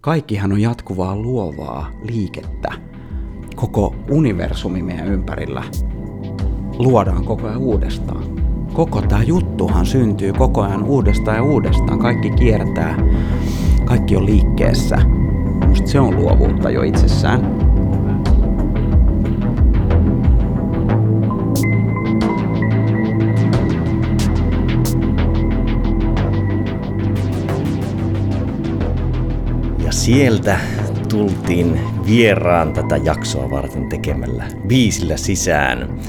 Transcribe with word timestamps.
Kaikkihan 0.00 0.52
on 0.52 0.60
jatkuvaa 0.60 1.16
luovaa 1.16 1.90
liikettä. 2.02 2.68
Koko 3.56 3.94
universumi 4.10 4.82
meidän 4.82 5.06
ympärillä 5.06 5.62
luodaan 6.78 7.24
koko 7.24 7.46
ajan 7.46 7.58
uudestaan. 7.58 8.24
Koko 8.72 9.02
tämä 9.02 9.22
juttuhan 9.22 9.86
syntyy 9.86 10.32
koko 10.32 10.62
ajan 10.62 10.84
uudestaan 10.84 11.36
ja 11.36 11.42
uudestaan. 11.42 11.98
Kaikki 11.98 12.30
kiertää, 12.30 12.96
kaikki 13.84 14.16
on 14.16 14.26
liikkeessä. 14.26 14.96
Musta 15.68 15.86
se 15.86 16.00
on 16.00 16.16
luovuutta 16.16 16.70
jo 16.70 16.82
itsessään. 16.82 17.69
Sieltä 30.00 30.60
tultiin 31.08 31.80
vieraan 32.06 32.72
tätä 32.72 32.96
jaksoa 32.96 33.50
varten 33.50 33.88
tekemällä 33.88 34.44
biisillä 34.66 35.16
sisään. 35.16 36.00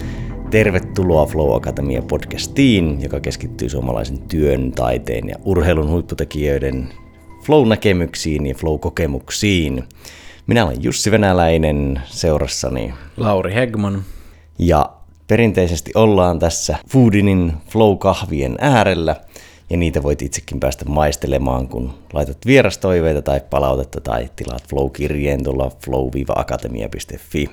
Tervetuloa 0.49 1.25
Flow 1.25 1.55
Akatemia 1.55 2.02
podcastiin, 2.02 3.02
joka 3.02 3.19
keskittyy 3.19 3.69
suomalaisen 3.69 4.21
työn, 4.21 4.71
taiteen 4.71 5.30
ja 5.30 5.35
urheilun 5.45 5.89
huipputekijöiden 5.89 6.89
flow-näkemyksiin 7.45 8.45
ja 8.45 8.55
flow-kokemuksiin. 8.55 9.83
Minä 10.47 10.66
olen 10.66 10.83
Jussi 10.83 11.11
Venäläinen, 11.11 12.02
seurassani 12.05 12.94
Lauri 13.17 13.53
Hegman. 13.53 14.03
Ja 14.59 14.89
perinteisesti 15.27 15.91
ollaan 15.95 16.39
tässä 16.39 16.77
Foodinin 16.89 17.53
flow-kahvien 17.69 18.55
äärellä– 18.59 19.16
ja 19.71 19.77
niitä 19.77 20.03
voit 20.03 20.21
itsekin 20.21 20.59
päästä 20.59 20.85
maistelemaan, 20.85 21.67
kun 21.67 21.93
laitat 22.13 22.38
vierastoiveita 22.45 23.21
tai 23.21 23.41
palautetta 23.49 24.02
tai 24.02 24.30
tilaat 24.35 24.67
Flow-kirjeen 24.70 25.44
tuolla 25.44 25.71
flow-akatemia.fi. 25.85 27.49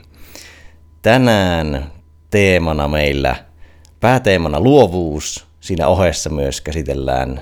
Tänään 1.03 1.93
teemana 2.31 2.89
meillä, 2.89 3.37
pääteemana 4.01 4.61
luovuus, 4.61 5.47
siinä 5.61 5.89
ohessa 5.89 6.31
myös 6.31 6.61
käsitellään 6.61 7.41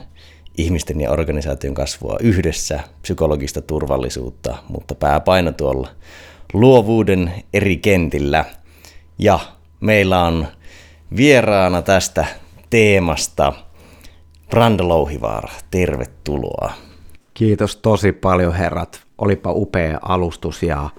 ihmisten 0.58 1.00
ja 1.00 1.10
organisaation 1.10 1.74
kasvua 1.74 2.16
yhdessä, 2.20 2.80
psykologista 3.02 3.62
turvallisuutta, 3.62 4.56
mutta 4.68 4.94
pääpaino 4.94 5.52
tuolla 5.52 5.88
luovuuden 6.52 7.32
eri 7.54 7.76
kentillä. 7.76 8.44
Ja 9.18 9.38
meillä 9.80 10.24
on 10.24 10.46
vieraana 11.16 11.82
tästä 11.82 12.26
teemasta– 12.70 13.52
Brando 14.50 14.88
Louhivaara, 14.88 15.52
tervetuloa. 15.70 16.72
Kiitos 17.34 17.76
tosi 17.76 18.12
paljon 18.12 18.54
herrat. 18.54 19.00
Olipa 19.18 19.52
upea 19.52 19.98
alustus 20.02 20.62
ja 20.62 20.90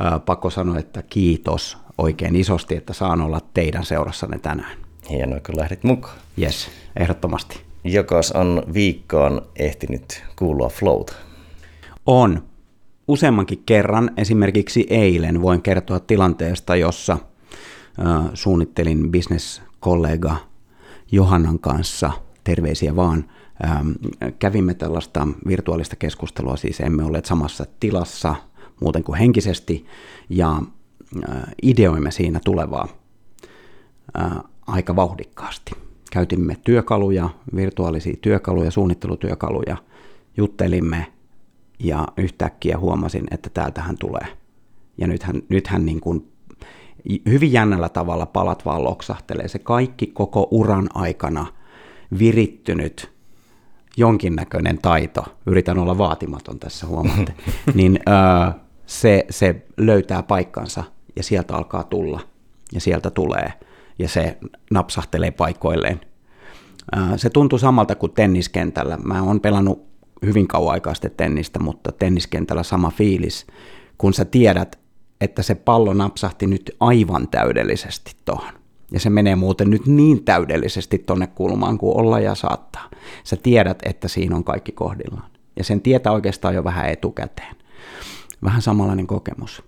ää, 0.00 0.18
pakko 0.18 0.50
sanoa, 0.50 0.78
että 0.78 1.02
kiitos 1.02 1.78
oikein 1.98 2.36
isosti, 2.36 2.76
että 2.76 2.92
saan 2.92 3.20
olla 3.20 3.40
teidän 3.54 3.84
seurassanne 3.84 4.38
tänään. 4.38 4.78
Hienoa, 5.10 5.40
kun 5.46 5.56
lähdit 5.56 5.84
mukaan. 5.84 6.16
Yes, 6.42 6.68
ehdottomasti. 6.96 7.60
Jokos 7.84 8.32
on 8.32 8.62
viikkoon 8.74 9.42
ehtinyt 9.56 10.24
kuulua 10.36 10.68
flowta? 10.68 11.12
On. 12.06 12.42
Useammankin 13.08 13.62
kerran, 13.66 14.10
esimerkiksi 14.16 14.86
eilen, 14.90 15.42
voin 15.42 15.62
kertoa 15.62 16.00
tilanteesta, 16.00 16.76
jossa 16.76 17.18
suunnittelin 18.34 19.10
bisneskollega 19.10 20.36
Johannan 21.12 21.58
kanssa– 21.58 22.12
terveisiä 22.48 22.96
vaan. 22.96 23.24
Ähm, 23.64 23.90
kävimme 24.38 24.74
tällaista 24.74 25.28
virtuaalista 25.46 25.96
keskustelua, 25.96 26.56
siis 26.56 26.80
emme 26.80 27.04
olleet 27.04 27.24
samassa 27.24 27.66
tilassa 27.80 28.34
muuten 28.80 29.04
kuin 29.04 29.18
henkisesti, 29.18 29.86
ja 30.28 30.62
äh, 31.28 31.42
ideoimme 31.62 32.10
siinä 32.10 32.40
tulevaa 32.44 32.88
äh, 34.20 34.32
aika 34.66 34.96
vauhdikkaasti. 34.96 35.70
Käytimme 36.12 36.56
työkaluja, 36.64 37.30
virtuaalisia 37.56 38.16
työkaluja, 38.20 38.70
suunnittelutyökaluja, 38.70 39.76
juttelimme 40.36 41.12
ja 41.78 42.08
yhtäkkiä 42.16 42.78
huomasin, 42.78 43.24
että 43.30 43.50
täältähän 43.50 43.98
tulee. 43.98 44.26
Ja 44.98 45.06
nythän, 45.06 45.42
nythän 45.48 45.86
niin 45.86 46.00
kuin 46.00 46.32
hyvin 47.28 47.52
jännällä 47.52 47.88
tavalla 47.88 48.26
palat 48.26 48.64
vaan 48.64 48.84
loksahtelee. 48.84 49.48
Se 49.48 49.58
kaikki 49.58 50.06
koko 50.06 50.48
uran 50.50 50.88
aikana– 50.94 51.46
virittynyt 52.18 53.10
jonkinnäköinen 53.96 54.78
taito, 54.78 55.24
yritän 55.46 55.78
olla 55.78 55.98
vaatimaton 55.98 56.58
tässä 56.58 56.86
huomaatte, 56.86 57.34
niin 57.74 58.00
ö, 58.08 58.52
se, 58.86 59.26
se 59.30 59.66
löytää 59.76 60.22
paikkansa 60.22 60.84
ja 61.16 61.22
sieltä 61.22 61.56
alkaa 61.56 61.84
tulla. 61.84 62.20
Ja 62.72 62.80
sieltä 62.80 63.10
tulee. 63.10 63.52
Ja 63.98 64.08
se 64.08 64.38
napsahtelee 64.70 65.30
paikoilleen. 65.30 66.00
Ö, 66.96 67.18
se 67.18 67.30
tuntuu 67.30 67.58
samalta 67.58 67.94
kuin 67.94 68.12
tenniskentällä. 68.12 68.96
Mä 68.96 69.22
oon 69.22 69.40
pelannut 69.40 69.88
hyvin 70.26 70.48
kauan 70.48 70.72
aikaa 70.72 70.94
sitten 70.94 71.10
tennistä, 71.16 71.58
mutta 71.58 71.92
tenniskentällä 71.92 72.62
sama 72.62 72.90
fiilis, 72.90 73.46
kun 73.98 74.14
sä 74.14 74.24
tiedät, 74.24 74.78
että 75.20 75.42
se 75.42 75.54
pallo 75.54 75.94
napsahti 75.94 76.46
nyt 76.46 76.76
aivan 76.80 77.28
täydellisesti 77.28 78.12
tuohon 78.24 78.57
ja 78.92 79.00
se 79.00 79.10
menee 79.10 79.36
muuten 79.36 79.70
nyt 79.70 79.86
niin 79.86 80.24
täydellisesti 80.24 80.98
tonne 80.98 81.26
kulmaan 81.26 81.78
kuin 81.78 81.96
olla 81.96 82.20
ja 82.20 82.34
saattaa. 82.34 82.90
Sä 83.24 83.36
tiedät, 83.36 83.78
että 83.84 84.08
siinä 84.08 84.36
on 84.36 84.44
kaikki 84.44 84.72
kohdillaan. 84.72 85.30
Ja 85.56 85.64
sen 85.64 85.80
tietää 85.80 86.12
oikeastaan 86.12 86.54
jo 86.54 86.64
vähän 86.64 86.88
etukäteen. 86.88 87.56
Vähän 88.44 88.62
samanlainen 88.62 89.06
kokemus, 89.06 89.62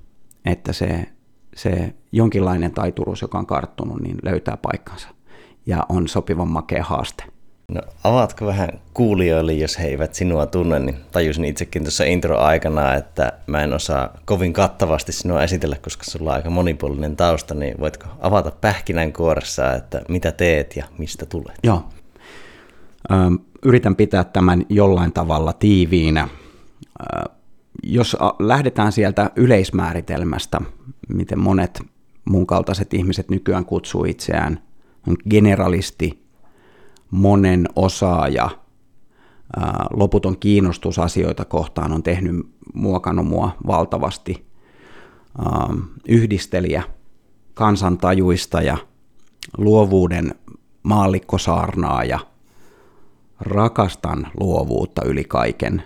että 0.45 0.73
se, 0.73 1.07
se 1.57 1.95
jonkinlainen 2.13 2.73
taituruus, 2.73 3.23
joka 3.23 3.39
on 3.39 3.47
karttunut, 3.47 4.01
niin 4.01 4.17
löytää 4.23 4.57
paikkansa 4.57 5.09
ja 5.67 5.87
on 5.89 6.09
sopivan 6.09 6.49
makea 6.49 6.85
haaste. 6.85 7.25
No 7.71 7.81
avaatko 8.05 8.47
vähän 8.47 8.69
kuulijoille, 8.95 9.53
jos 9.53 9.79
he 9.79 9.87
eivät 9.87 10.15
sinua 10.15 10.47
tunne, 10.47 10.79
niin 10.79 10.97
tajusin 11.13 11.45
itsekin 11.45 11.83
tuossa 11.83 12.05
intro-aikana, 12.05 12.95
että 12.95 13.33
mä 13.47 13.63
en 13.63 13.73
osaa 13.73 14.15
kovin 14.25 14.53
kattavasti 14.53 15.13
sinua 15.13 15.43
esitellä, 15.43 15.77
koska 15.77 16.05
sulla 16.05 16.31
on 16.31 16.37
aika 16.37 16.51
monipuolinen 16.51 17.17
tausta, 17.17 17.55
niin 17.55 17.81
voitko 17.81 18.07
avata 18.21 18.51
pähkinänkuoressa, 18.51 19.75
että 19.75 20.03
mitä 20.09 20.33
teet 20.33 20.77
ja 20.77 20.85
mistä 20.99 21.27
tulet? 21.27 21.59
Joo. 21.63 21.85
Yritän 23.65 23.97
pitää 23.97 24.25
tämän 24.25 24.67
jollain 24.69 25.13
tavalla 25.13 25.53
tiiviinä. 25.53 26.29
Ö, 27.03 27.31
jos 27.83 28.17
lähdetään 28.39 28.93
sieltä 28.93 29.31
yleismääritelmästä, 29.37 30.61
miten 31.09 31.39
monet 31.39 31.81
mun 32.25 32.47
kaltaiset 32.47 32.95
ihmiset 32.95 33.31
nykyään 33.31 33.65
kutsuu 33.65 34.05
itseään, 34.05 34.61
on 35.09 35.17
generalisti, 35.31 36.20
monen 37.11 37.69
osaaja, 37.77 38.51
loputon 39.91 40.39
kiinnostus 40.39 40.99
asioita 40.99 41.45
kohtaan 41.45 41.93
on 41.93 42.03
tehnyt, 42.03 42.47
muokannut 42.75 43.27
mua 43.27 43.57
valtavasti. 43.67 44.47
Yhdistelijä 46.09 46.83
kansantajuista 47.55 48.63
ja 48.63 48.77
luovuuden 49.59 50.35
maallikkosaarnaa 50.83 52.05
ja 52.05 52.19
rakastan 53.41 54.27
luovuutta 54.41 55.05
yli 55.05 55.25
kaiken 55.25 55.83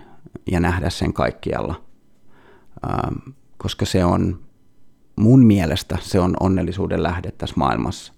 ja 0.51 0.59
nähdä 0.59 0.89
sen 0.89 1.13
kaikkialla, 1.13 1.81
koska 3.57 3.85
se 3.85 4.05
on 4.05 4.39
mun 5.15 5.45
mielestä 5.45 5.97
se 6.01 6.19
on 6.19 6.33
onnellisuuden 6.39 7.03
lähde 7.03 7.31
tässä 7.31 7.55
maailmassa. 7.57 8.13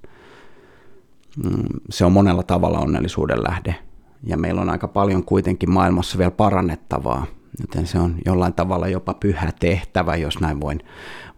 Mm, 1.44 1.64
se 1.90 2.06
on 2.06 2.12
monella 2.12 2.44
tavalla 2.44 2.80
onnellisuuden 2.80 3.44
lähde. 3.44 3.76
Ja 4.24 4.38
meillä 4.38 4.62
on 4.62 4.70
aika 4.70 4.88
paljon 4.88 5.24
kuitenkin 5.24 5.72
maailmassa 5.72 6.18
vielä 6.18 6.32
parannettavaa, 6.32 7.26
joten 7.60 7.88
se 7.88 8.00
on 8.00 8.16
jollain 8.26 8.54
tavalla 8.54 8.88
jopa 8.88 9.14
pyhä 9.14 9.52
tehtävä, 9.60 10.16
jos 10.16 10.40
näin 10.40 10.62
voin, 10.62 10.80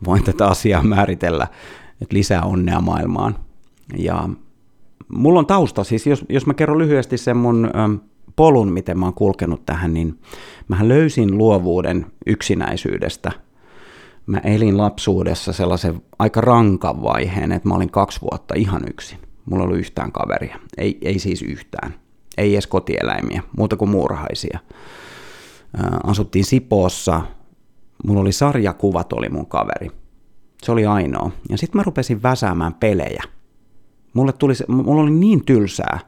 voin 0.06 0.24
tätä 0.24 0.48
asiaa 0.48 0.84
määritellä, 0.84 1.48
että 2.02 2.16
lisää 2.16 2.42
onnea 2.42 2.82
maailmaan. 2.82 3.36
Ja 3.98 4.30
mulla 5.08 5.40
on 5.40 5.46
tausta, 5.46 5.84
siis 5.84 6.08
jos, 6.08 6.26
jos 6.30 6.46
mä 6.46 6.54
kerron 6.54 6.78
lyhyesti 6.78 7.18
sen 7.18 7.38
mun 7.38 7.70
polun, 8.36 8.72
miten 8.72 9.00
mä 9.00 9.06
oon 9.06 9.14
kulkenut 9.14 9.66
tähän, 9.66 9.94
niin 9.94 10.20
mä 10.68 10.88
löysin 10.88 11.38
luovuuden 11.38 12.06
yksinäisyydestä. 12.26 13.32
Mä 14.26 14.38
elin 14.38 14.78
lapsuudessa 14.78 15.54
sellaisen 15.54 16.02
aika 16.20 16.42
rankan 16.42 17.04
vaiheen, 17.04 17.52
että 17.52 17.70
mä 17.70 17.76
olin 17.76 17.92
kaksi 17.92 18.22
vuotta 18.22 18.54
ihan 18.58 18.82
yksin. 18.90 19.29
Mulla 19.50 19.64
oli 19.64 19.78
yhtään 19.78 20.12
kaveria. 20.12 20.60
Ei, 20.78 20.98
ei 21.02 21.20
siis 21.20 21.42
yhtään. 21.42 21.94
Ei 22.38 22.54
edes 22.54 22.68
kotieläimiä, 22.68 23.44
muuta 23.58 23.78
kuin 23.78 23.90
muurahaisia. 23.90 24.60
Asuttiin 26.04 26.46
Sipoossa. 26.46 27.22
Mulla 28.06 28.22
oli 28.22 28.32
sarjakuvat, 28.32 29.14
oli 29.14 29.30
mun 29.30 29.46
kaveri. 29.46 29.92
Se 30.64 30.72
oli 30.72 30.86
ainoa. 30.86 31.32
Ja 31.50 31.58
sitten 31.58 31.80
mä 31.80 31.84
rupesin 31.84 32.24
väsäämään 32.24 32.74
pelejä. 32.74 33.24
Mulle 34.14 34.34
tuli, 34.34 34.54
mulla 34.68 35.02
oli 35.02 35.12
niin 35.12 35.46
tylsää, 35.46 36.00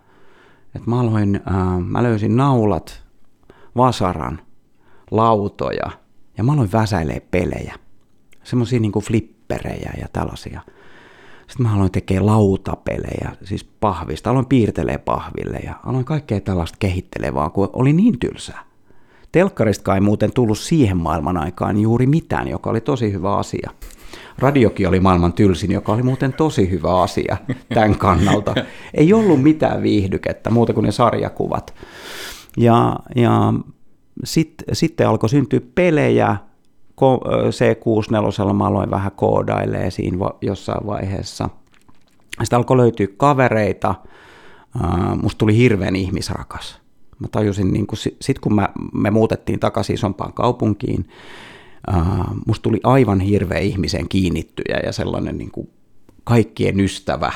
että 0.75 0.89
mä 0.89 0.99
aloin, 0.99 1.41
mä 1.85 2.03
löysin 2.03 2.37
naulat, 2.37 3.03
vasaran, 3.75 4.41
lautoja 5.11 5.91
ja 6.37 6.43
mä 6.43 6.53
aloin 6.53 6.71
väsäilee 6.71 7.19
pelejä. 7.19 7.75
Semmoisia 8.43 8.79
kuin 8.93 9.05
flipperejä 9.05 9.93
ja 10.01 10.07
tällaisia. 10.13 10.61
Sitten 11.51 11.67
mä 11.67 11.75
aloin 11.75 11.91
tekee 11.91 12.19
lautapelejä, 12.19 13.31
siis 13.43 13.63
pahvista. 13.63 14.29
Aloin 14.29 14.45
piirtelee 14.45 14.97
pahville 14.97 15.57
ja 15.57 15.75
aloin 15.85 16.05
kaikkea 16.05 16.39
tällaista 16.39 16.77
kehittelevaa, 16.79 17.49
kun 17.49 17.69
oli 17.73 17.93
niin 17.93 18.19
tylsää. 18.19 18.63
Telkkarista 19.31 19.95
ei 19.95 20.01
muuten 20.01 20.33
tullut 20.33 20.57
siihen 20.57 20.97
maailman 20.97 21.37
aikaan 21.37 21.77
juuri 21.77 22.07
mitään, 22.07 22.47
joka 22.47 22.69
oli 22.69 22.81
tosi 22.81 23.11
hyvä 23.11 23.37
asia. 23.37 23.71
Radiokin 24.37 24.87
oli 24.87 24.99
maailman 24.99 25.33
tylsin, 25.33 25.71
joka 25.71 25.91
oli 25.91 26.03
muuten 26.03 26.33
tosi 26.33 26.69
hyvä 26.69 27.01
asia 27.01 27.37
tämän 27.73 27.97
kannalta. 27.97 28.55
Ei 28.93 29.13
ollut 29.13 29.43
mitään 29.43 29.83
viihdykettä 29.83 30.49
muuta 30.49 30.73
kuin 30.73 30.85
ne 30.85 30.91
sarjakuvat. 30.91 31.73
Ja, 32.57 32.95
ja 33.15 33.53
sitten 34.23 34.75
sit 34.75 35.01
alkoi 35.01 35.29
syntyä 35.29 35.59
pelejä, 35.75 36.37
C64 36.99 38.53
mä 38.53 38.65
aloin 38.67 38.91
vähän 38.91 39.11
koodailee 39.11 39.91
siinä 39.91 40.17
jossain 40.41 40.87
vaiheessa. 40.87 41.49
Sitten 42.43 42.57
alkoi 42.57 42.77
löytyä 42.77 43.07
kavereita, 43.17 43.95
musta 45.21 45.37
tuli 45.37 45.57
hirveän 45.57 45.95
ihmisrakas. 45.95 46.81
Mä 47.19 47.27
tajusin, 47.31 47.73
niin 47.73 47.87
kun, 47.87 47.97
sit 48.21 48.39
kun 48.39 48.55
mä, 48.55 48.69
me 48.93 49.11
muutettiin 49.11 49.59
takaisin 49.59 49.93
isompaan 49.93 50.33
kaupunkiin, 50.33 51.07
musta 52.47 52.63
tuli 52.63 52.79
aivan 52.83 53.19
hirveä 53.19 53.59
ihmisen 53.59 54.09
kiinnittyjä 54.09 54.79
ja 54.85 54.91
sellainen 54.91 55.37
niin 55.37 55.51
kuin 55.51 55.69
kaikkien 56.23 56.79
ystävä. 56.79 57.33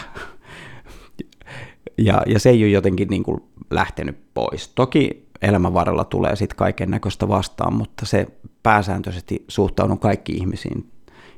ja, 1.97 2.23
ja 2.27 2.39
se 2.39 2.49
ei 2.49 2.63
ole 2.63 2.71
jotenkin 2.71 3.07
niin 3.07 3.23
kuin 3.23 3.43
lähtenyt 3.71 4.17
pois. 4.33 4.67
Toki 4.67 5.24
elämän 5.41 5.73
varrella 5.73 6.03
tulee 6.03 6.35
sitten 6.35 6.57
kaiken 6.57 6.91
näköistä 6.91 7.27
vastaan, 7.27 7.73
mutta 7.73 8.05
se 8.05 8.27
pääsääntöisesti 8.63 9.45
suhtaudun 9.47 9.99
kaikki 9.99 10.31
ihmisiin 10.31 10.91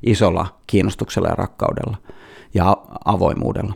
isolla 0.03 0.59
kiinnostuksella 0.67 1.27
ja 1.27 1.35
rakkaudella 1.35 1.97
ja 2.53 2.77
avoimuudella. 3.05 3.73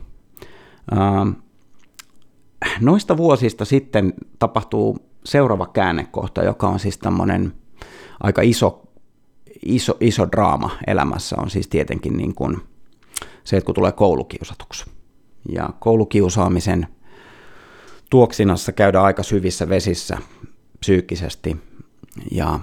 Noista 2.81 3.17
vuosista 3.17 3.65
sitten 3.65 4.13
tapahtuu 4.39 4.97
seuraava 5.25 5.65
käännekohta, 5.65 6.43
joka 6.43 6.67
on 6.67 6.79
siis 6.79 6.97
tämmöinen 6.97 7.53
aika 8.19 8.41
iso, 8.41 8.81
iso, 9.65 9.97
iso 9.99 10.27
draama 10.31 10.69
elämässä, 10.87 11.35
on 11.39 11.49
siis 11.49 11.67
tietenkin 11.67 12.17
niin 12.17 12.35
kuin 12.35 12.57
se, 13.43 13.57
että 13.57 13.65
kun 13.65 13.75
tulee 13.75 13.91
koulukiusatuksi. 13.91 14.85
Ja 15.51 15.69
koulukiusaamisen 15.79 16.87
tuoksinassa 18.11 18.71
käydään 18.71 19.05
aika 19.05 19.23
syvissä 19.23 19.69
vesissä 19.69 20.17
psyykkisesti 20.79 21.57
ja 22.31 22.59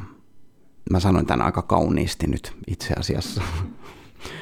mä 0.90 1.00
sanoin 1.00 1.26
tämän 1.26 1.46
aika 1.46 1.62
kauniisti 1.62 2.26
nyt 2.26 2.52
itse 2.66 2.94
asiassa. 2.98 3.42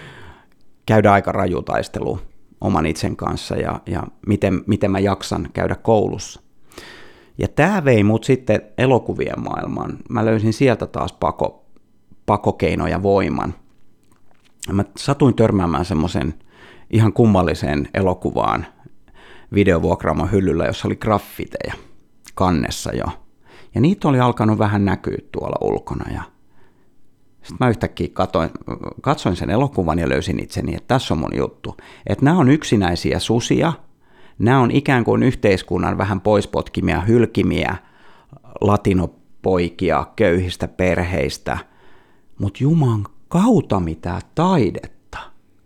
käydään 0.87 1.14
aika 1.14 1.32
raju 1.32 1.62
taistelu 1.62 2.19
oman 2.61 2.87
itsen 2.87 3.17
kanssa 3.17 3.56
ja, 3.56 3.81
ja 3.87 4.03
miten, 4.26 4.62
miten 4.67 4.91
mä 4.91 4.99
jaksan 4.99 5.49
käydä 5.53 5.75
koulussa. 5.75 6.41
Ja 7.38 7.49
tämä 7.49 7.85
vei 7.85 8.02
mut 8.02 8.25
sitten 8.25 8.62
elokuvien 8.79 9.41
maailmaan. 9.41 9.99
Mä 10.11 10.25
löysin 10.25 10.52
sieltä 10.52 10.87
taas 10.87 11.12
pako, 11.12 11.64
pakokeino 12.26 12.87
ja 12.87 13.02
voiman. 13.02 13.55
Mä 14.73 14.85
satuin 14.97 15.35
törmäämään 15.35 15.85
semmoisen 15.85 16.35
ihan 16.91 17.12
kummalliseen 17.12 17.88
elokuvaan 17.94 18.67
videovuokraamon 19.56 20.32
hyllyllä, 20.32 20.64
jossa 20.64 20.88
oli 20.88 20.97
graffiteja 20.97 21.75
kannessa 22.35 22.91
jo. 22.94 23.05
Ja 23.75 23.81
niitä 23.81 24.08
oli 24.08 24.20
alkanut 24.20 24.58
vähän 24.58 24.85
näkyä 24.85 25.19
tuolla 25.32 25.56
ulkona 25.61 26.12
ja 26.12 26.23
sitten 27.43 27.56
mä 27.61 27.69
yhtäkkiä 27.69 28.08
katsoin, 28.12 28.50
katsoin 29.00 29.37
sen 29.37 29.50
elokuvan 29.50 29.99
ja 29.99 30.08
löysin 30.08 30.43
itseni, 30.43 30.75
että 30.75 30.88
tässä 30.88 31.14
on 31.14 31.20
mun 31.20 31.37
juttu. 31.37 31.76
Että 32.06 32.25
nämä 32.25 32.38
on 32.38 32.49
yksinäisiä 32.49 33.19
susia, 33.19 33.73
nämä 34.38 34.61
on 34.61 34.70
ikään 34.70 35.05
kuin 35.05 35.23
yhteiskunnan 35.23 35.99
vähän 35.99 36.20
poispotkimia, 36.20 37.00
hylkimiä 37.00 37.76
latinopoikia 38.61 40.06
köyhistä 40.17 40.69
perheistä, 40.69 41.59
mutta 42.38 42.59
Juman 42.62 43.06
kautta 43.29 43.81
mitä 43.81 44.20
taidetta. 44.35 45.19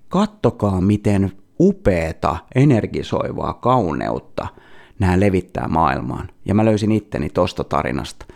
Kattokaa 0.09 0.81
miten 0.81 1.33
upeeta, 1.61 2.37
energisoivaa 2.55 3.55
kauneutta– 3.55 4.47
nämä 5.01 5.21
levittää 5.21 5.69
maailmaan. 5.69 6.29
Ja 6.45 6.55
mä 6.55 6.65
löysin 6.65 6.93
itteni 6.93 7.31
tosta 7.31 7.65
tarinasta. 7.65 8.27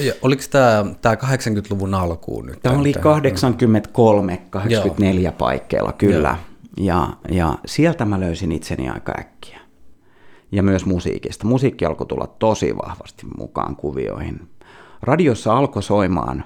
Ja 0.00 0.12
oliko 0.22 0.42
tämä, 0.50 0.84
tämä 1.02 1.14
80-luvun 1.14 1.94
alkuun 1.94 2.46
nyt? 2.46 2.62
Tämä 2.62 2.78
oli 2.78 2.92
83, 2.92 4.42
84 4.50 5.28
Joo. 5.28 5.36
paikkeilla, 5.38 5.92
kyllä. 5.92 6.36
Ja, 6.76 7.08
ja 7.30 7.58
sieltä 7.66 8.04
mä 8.04 8.20
löysin 8.20 8.52
itseni 8.52 8.88
aika 8.88 9.12
äkkiä. 9.18 9.60
Ja 10.52 10.62
myös 10.62 10.86
musiikista. 10.86 11.46
Musiikki 11.46 11.84
alkoi 11.84 12.06
tulla 12.06 12.26
tosi 12.38 12.76
vahvasti 12.76 13.26
mukaan 13.38 13.76
kuvioihin. 13.76 14.48
Radiossa 15.02 15.58
alkoi 15.58 15.82
soimaan 15.82 16.44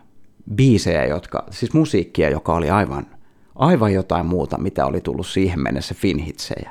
biisejä, 0.55 1.07
jotka, 1.07 1.45
siis 1.51 1.73
musiikkia, 1.73 2.31
joka 2.31 2.55
oli 2.55 2.71
aivan, 2.71 3.07
aivan 3.55 3.93
jotain 3.93 4.27
muuta, 4.27 4.59
mitä 4.59 4.87
oli 4.87 5.01
tullut 5.01 5.27
siihen 5.27 5.61
mennessä 5.61 5.95
finhitsejä 5.95 6.71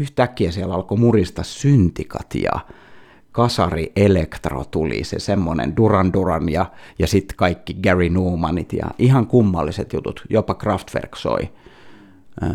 yhtäkkiä 0.00 0.50
siellä 0.50 0.74
alkoi 0.74 0.98
murista 0.98 1.42
syntikat 1.42 2.34
ja 2.34 2.52
kasari 3.32 3.92
elektro 3.96 4.64
tuli, 4.64 5.04
se 5.04 5.18
semmoinen 5.18 5.76
Duran 5.76 6.12
Duran 6.12 6.48
ja, 6.48 6.66
ja 6.98 7.06
sitten 7.06 7.36
kaikki 7.36 7.74
Gary 7.74 8.08
Newmanit 8.08 8.72
ja 8.72 8.86
ihan 8.98 9.26
kummalliset 9.26 9.92
jutut, 9.92 10.24
jopa 10.30 10.54
Kraftwerk 10.54 11.16
soi. 11.16 11.48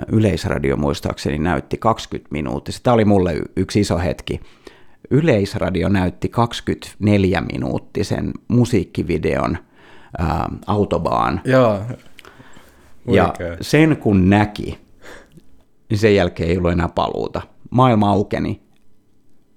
Yleisradio 0.07 0.77
muistaakseni 0.77 1.37
näytti 1.37 1.77
20 1.77 2.27
minuuttia. 2.31 2.75
Tämä 2.83 2.93
oli 2.93 3.05
mulle 3.05 3.41
yksi 3.55 3.79
iso 3.79 3.97
hetki. 3.97 4.39
Yleisradio 5.09 5.89
näytti 5.89 6.29
24 6.29 7.41
minuuttisen 7.53 8.33
musiikkivideon 8.47 9.57
ää, 10.17 10.49
Autobaan. 10.67 11.41
Joo. 11.45 11.79
Ja 13.07 13.33
sen 13.61 13.97
kun 13.97 14.29
näki, 14.29 14.77
niin 15.89 15.97
sen 15.97 16.15
jälkeen 16.15 16.49
ei 16.49 16.57
ollut 16.57 16.71
enää 16.71 16.89
paluuta. 16.95 17.41
Maailma 17.69 18.09
aukeni, 18.09 18.61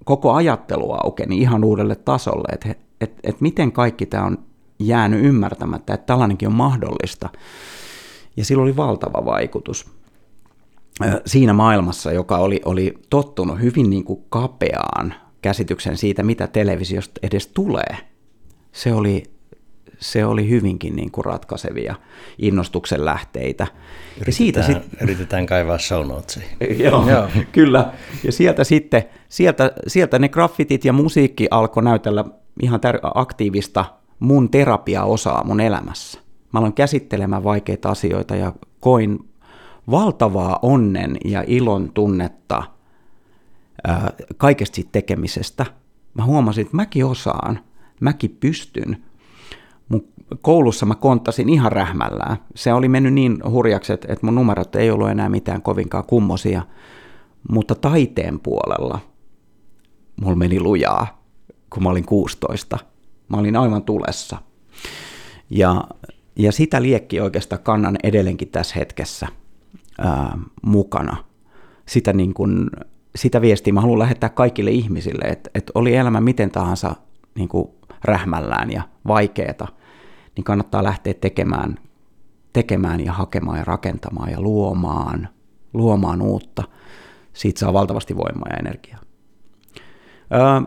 koko 0.04 0.32
ajattelu 0.32 0.92
aukeni 0.92 1.38
ihan 1.38 1.64
uudelle 1.64 1.96
tasolle, 1.96 2.48
että 2.52 2.74
et, 3.00 3.12
et 3.22 3.40
miten 3.40 3.72
kaikki 3.72 4.06
tämä 4.06 4.24
on 4.24 4.38
jäänyt 4.78 5.24
ymmärtämättä, 5.24 5.94
että 5.94 6.06
tällainenkin 6.06 6.48
on 6.48 6.54
mahdollista. 6.54 7.28
Ja 8.36 8.44
sillä 8.44 8.62
oli 8.62 8.76
valtava 8.76 9.24
vaikutus 9.24 9.90
siinä 11.26 11.52
maailmassa, 11.52 12.12
joka 12.12 12.36
oli, 12.36 12.60
oli 12.64 12.94
tottunut 13.10 13.60
hyvin 13.60 13.90
niin 13.90 14.04
kuin 14.04 14.24
kapeaan 14.28 15.14
käsityksen 15.42 15.96
siitä, 15.96 16.22
mitä 16.22 16.46
televisiosta 16.46 17.20
edes 17.22 17.46
tulee. 17.46 17.96
Se 18.72 18.92
oli 18.92 19.33
se 20.04 20.24
oli 20.24 20.48
hyvinkin 20.48 20.96
niin 20.96 21.10
kuin 21.10 21.24
ratkaisevia 21.24 21.94
innostuksen 22.38 23.04
lähteitä. 23.04 23.66
Yritetään, 23.66 24.26
ja 24.26 24.32
siitä 24.32 24.62
sit... 24.62 25.02
yritetään 25.02 25.46
kaivaa 25.46 25.78
show 25.78 26.06
Joo, 26.84 27.10
Joo, 27.10 27.28
kyllä. 27.52 27.92
Ja 28.24 28.32
sieltä 28.32 28.64
sitten, 28.64 29.04
sieltä, 29.28 29.72
sieltä 29.86 30.18
ne 30.18 30.28
graffitit 30.28 30.84
ja 30.84 30.92
musiikki 30.92 31.48
alkoi 31.50 31.82
näytellä 31.82 32.24
ihan 32.62 32.80
tär- 32.80 33.10
aktiivista 33.14 33.84
mun 34.18 34.50
terapiaosaa 34.50 35.44
mun 35.44 35.60
elämässä. 35.60 36.20
Mä 36.52 36.58
aloin 36.58 36.72
käsittelemään 36.72 37.44
vaikeita 37.44 37.88
asioita 37.88 38.36
ja 38.36 38.52
koin 38.80 39.18
valtavaa 39.90 40.58
onnen 40.62 41.16
ja 41.24 41.44
ilon 41.46 41.90
tunnetta 41.94 42.62
ää, 43.86 44.12
kaikesta 44.36 44.74
siitä 44.74 44.92
tekemisestä. 44.92 45.66
Mä 46.14 46.24
huomasin, 46.24 46.62
että 46.62 46.76
mäkin 46.76 47.04
osaan, 47.04 47.60
mäkin 48.00 48.36
pystyn 48.40 49.04
koulussa 50.42 50.86
mä 50.86 50.94
konttasin 50.94 51.48
ihan 51.48 51.72
rähmällään. 51.72 52.36
Se 52.54 52.72
oli 52.72 52.88
mennyt 52.88 53.14
niin 53.14 53.38
hurjaksi, 53.50 53.92
että, 53.92 54.12
että 54.12 54.26
mun 54.26 54.34
numerot 54.34 54.76
ei 54.76 54.90
ollut 54.90 55.10
enää 55.10 55.28
mitään 55.28 55.62
kovinkaan 55.62 56.04
kummosia. 56.04 56.62
Mutta 57.50 57.74
taiteen 57.74 58.40
puolella 58.40 58.98
mulla 60.20 60.36
meni 60.36 60.60
lujaa, 60.60 61.22
kun 61.70 61.82
mä 61.82 61.88
olin 61.88 62.04
16. 62.04 62.78
Mä 63.28 63.36
olin 63.36 63.56
aivan 63.56 63.82
tulessa. 63.82 64.38
Ja, 65.50 65.84
ja 66.36 66.52
sitä 66.52 66.82
liekki 66.82 67.20
oikeastaan 67.20 67.62
kannan 67.62 67.96
edelleenkin 68.02 68.48
tässä 68.48 68.74
hetkessä 68.78 69.28
ää, 69.98 70.38
mukana. 70.62 71.16
Sitä, 71.86 72.12
niin 72.12 72.34
kun, 72.34 72.70
sitä 73.16 73.40
viestiä 73.40 73.72
mä 73.72 73.80
haluan 73.80 73.98
lähettää 73.98 74.28
kaikille 74.28 74.70
ihmisille, 74.70 75.24
että, 75.24 75.50
että 75.54 75.72
oli 75.74 75.94
elämä 75.96 76.20
miten 76.20 76.50
tahansa 76.50 76.94
niin 77.34 77.48
rähmällään 78.04 78.72
ja 78.72 78.82
vaikeeta, 79.06 79.68
niin 80.36 80.44
kannattaa 80.44 80.84
lähteä 80.84 81.14
tekemään, 81.14 81.78
tekemään 82.52 83.04
ja 83.04 83.12
hakemaan 83.12 83.58
ja 83.58 83.64
rakentamaan 83.64 84.30
ja 84.30 84.40
luomaan, 84.40 85.28
luomaan 85.72 86.22
uutta. 86.22 86.62
Siitä 87.32 87.60
saa 87.60 87.72
valtavasti 87.72 88.16
voimaa 88.16 88.48
ja 88.50 88.56
energiaa. 88.56 89.00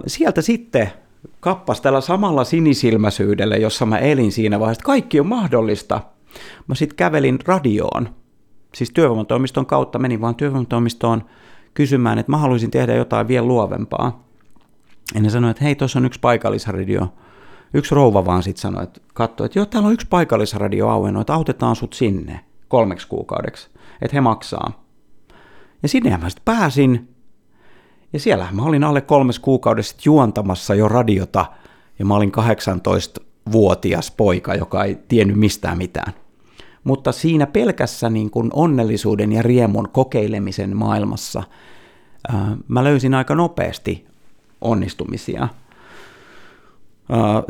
Sieltä 0.07 0.41
sitten 0.41 0.91
kappas 1.39 1.81
tällä 1.81 2.01
samalla 2.01 2.43
sinisilmäisyydellä, 2.43 3.55
jossa 3.55 3.85
mä 3.85 3.97
elin 3.97 4.31
siinä 4.31 4.59
vaiheessa, 4.59 4.85
kaikki 4.85 5.19
on 5.19 5.27
mahdollista. 5.27 6.01
Mä 6.67 6.75
sitten 6.75 6.95
kävelin 6.95 7.39
radioon, 7.45 8.09
siis 8.75 8.91
työvoimatoimiston 8.91 9.65
kautta 9.65 9.99
menin 9.99 10.21
vaan 10.21 10.35
työvoimatoimistoon 10.35 11.25
kysymään, 11.73 12.19
että 12.19 12.31
mä 12.31 12.37
haluaisin 12.37 12.71
tehdä 12.71 12.95
jotain 12.95 13.27
vielä 13.27 13.47
luovempaa. 13.47 14.23
Ja 15.15 15.21
ne 15.21 15.29
sanoi, 15.29 15.51
että 15.51 15.63
hei, 15.63 15.75
tuossa 15.75 15.99
on 15.99 16.05
yksi 16.05 16.19
paikallisradio. 16.19 17.13
Yksi 17.73 17.95
rouva 17.95 18.25
vaan 18.25 18.43
sitten 18.43 18.61
sanoi, 18.61 18.83
että 18.83 19.01
katsoi, 19.13 19.45
että 19.45 19.59
joo, 19.59 19.65
täällä 19.65 19.87
on 19.87 19.93
yksi 19.93 20.07
paikallisradio 20.09 20.87
auennut, 20.87 21.21
että 21.21 21.33
autetaan 21.33 21.75
sut 21.75 21.93
sinne 21.93 22.39
kolmeksi 22.67 23.07
kuukaudeksi, 23.07 23.69
että 24.01 24.17
he 24.17 24.21
maksaa. 24.21 24.83
Ja 25.83 25.89
sinne 25.89 26.17
mä 26.17 26.29
sitten 26.29 26.45
pääsin, 26.45 27.09
ja 28.13 28.19
siellä 28.19 28.47
mä 28.51 28.61
olin 28.61 28.83
alle 28.83 29.01
kolmes 29.01 29.39
kuukaudessa 29.39 29.95
juontamassa 30.05 30.75
jo 30.75 30.87
radiota, 30.87 31.45
ja 31.99 32.05
mä 32.05 32.15
olin 32.15 32.31
18-vuotias 32.31 34.11
poika, 34.11 34.55
joka 34.55 34.83
ei 34.83 34.97
tiennyt 35.07 35.37
mistään 35.37 35.77
mitään. 35.77 36.13
Mutta 36.83 37.11
siinä 37.11 37.47
pelkässä 37.47 38.09
niin 38.09 38.31
kuin 38.31 38.49
onnellisuuden 38.53 39.31
ja 39.31 39.41
riemun 39.41 39.89
kokeilemisen 39.91 40.77
maailmassa 40.77 41.43
ää, 42.29 42.57
mä 42.67 42.83
löysin 42.83 43.13
aika 43.13 43.35
nopeasti 43.35 44.05
onnistumisia. 44.61 45.47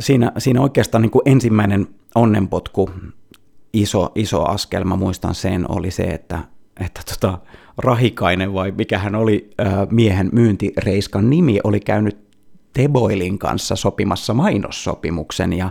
Siinä, 0.00 0.32
siinä 0.38 0.60
oikeastaan 0.60 1.02
niin 1.02 1.10
kuin 1.10 1.22
ensimmäinen 1.26 1.86
onnenpotku, 2.14 2.90
iso, 3.72 4.12
iso 4.14 4.44
askel, 4.44 4.84
mä 4.84 4.96
muistan 4.96 5.34
sen, 5.34 5.70
oli 5.70 5.90
se, 5.90 6.02
että, 6.02 6.38
että 6.80 7.00
tota, 7.10 7.38
Rahikainen 7.78 8.54
vai 8.54 8.72
mikä 8.78 8.98
hän 8.98 9.14
oli 9.14 9.50
miehen 9.90 10.28
myyntireiskan 10.32 11.30
nimi, 11.30 11.60
oli 11.64 11.80
käynyt 11.80 12.18
Teboilin 12.72 13.38
kanssa 13.38 13.76
sopimassa 13.76 14.34
mainossopimuksen 14.34 15.52
ja 15.52 15.70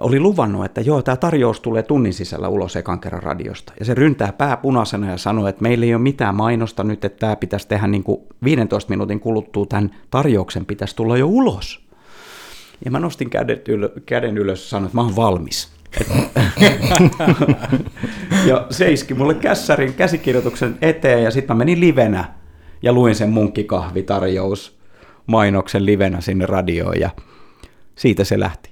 oli 0.00 0.20
luvannut, 0.20 0.64
että 0.64 0.80
joo, 0.80 1.02
tämä 1.02 1.16
tarjous 1.16 1.60
tulee 1.60 1.82
tunnin 1.82 2.14
sisällä 2.14 2.48
ulos 2.48 2.76
ekan 2.76 3.00
kerran 3.00 3.22
radiosta. 3.22 3.72
Ja 3.78 3.84
se 3.84 3.94
ryntää 3.94 4.32
pää 4.32 4.56
punaisena 4.56 5.10
ja 5.10 5.18
sanoo, 5.18 5.46
että 5.46 5.62
meillä 5.62 5.86
ei 5.86 5.94
ole 5.94 6.02
mitään 6.02 6.34
mainosta 6.34 6.84
nyt, 6.84 7.04
että 7.04 7.18
tämä 7.18 7.36
pitäisi 7.36 7.68
tehdä 7.68 7.86
niin 7.86 8.02
kuin 8.02 8.20
15 8.44 8.90
minuutin 8.90 9.20
kuluttua, 9.20 9.66
tämän 9.66 9.90
tarjouksen 10.10 10.66
pitäisi 10.66 10.96
tulla 10.96 11.16
jo 11.16 11.26
ulos. 11.26 11.89
Ja 12.84 12.90
mä 12.90 13.00
nostin 13.00 13.30
käden, 13.30 13.62
ylös, 13.68 13.90
käden 14.06 14.38
ylös 14.38 14.64
ja 14.64 14.68
sanoin, 14.68 14.86
että 14.86 14.96
mä 14.96 15.02
oon 15.02 15.16
valmis. 15.16 15.68
ja 18.48 18.66
seiski 18.70 19.14
mulle 19.14 19.34
kässärin 19.34 19.94
käsikirjoituksen 19.94 20.78
eteen 20.82 21.22
ja 21.22 21.30
sitten 21.30 21.56
mä 21.56 21.58
menin 21.58 21.80
livenä 21.80 22.34
ja 22.82 22.92
luin 22.92 23.14
sen 23.14 23.30
munkkikahvitarjous 23.30 24.80
mainoksen 25.26 25.86
livenä 25.86 26.20
sinne 26.20 26.46
radioon 26.46 27.00
ja 27.00 27.10
siitä 27.94 28.24
se 28.24 28.40
lähti. 28.40 28.70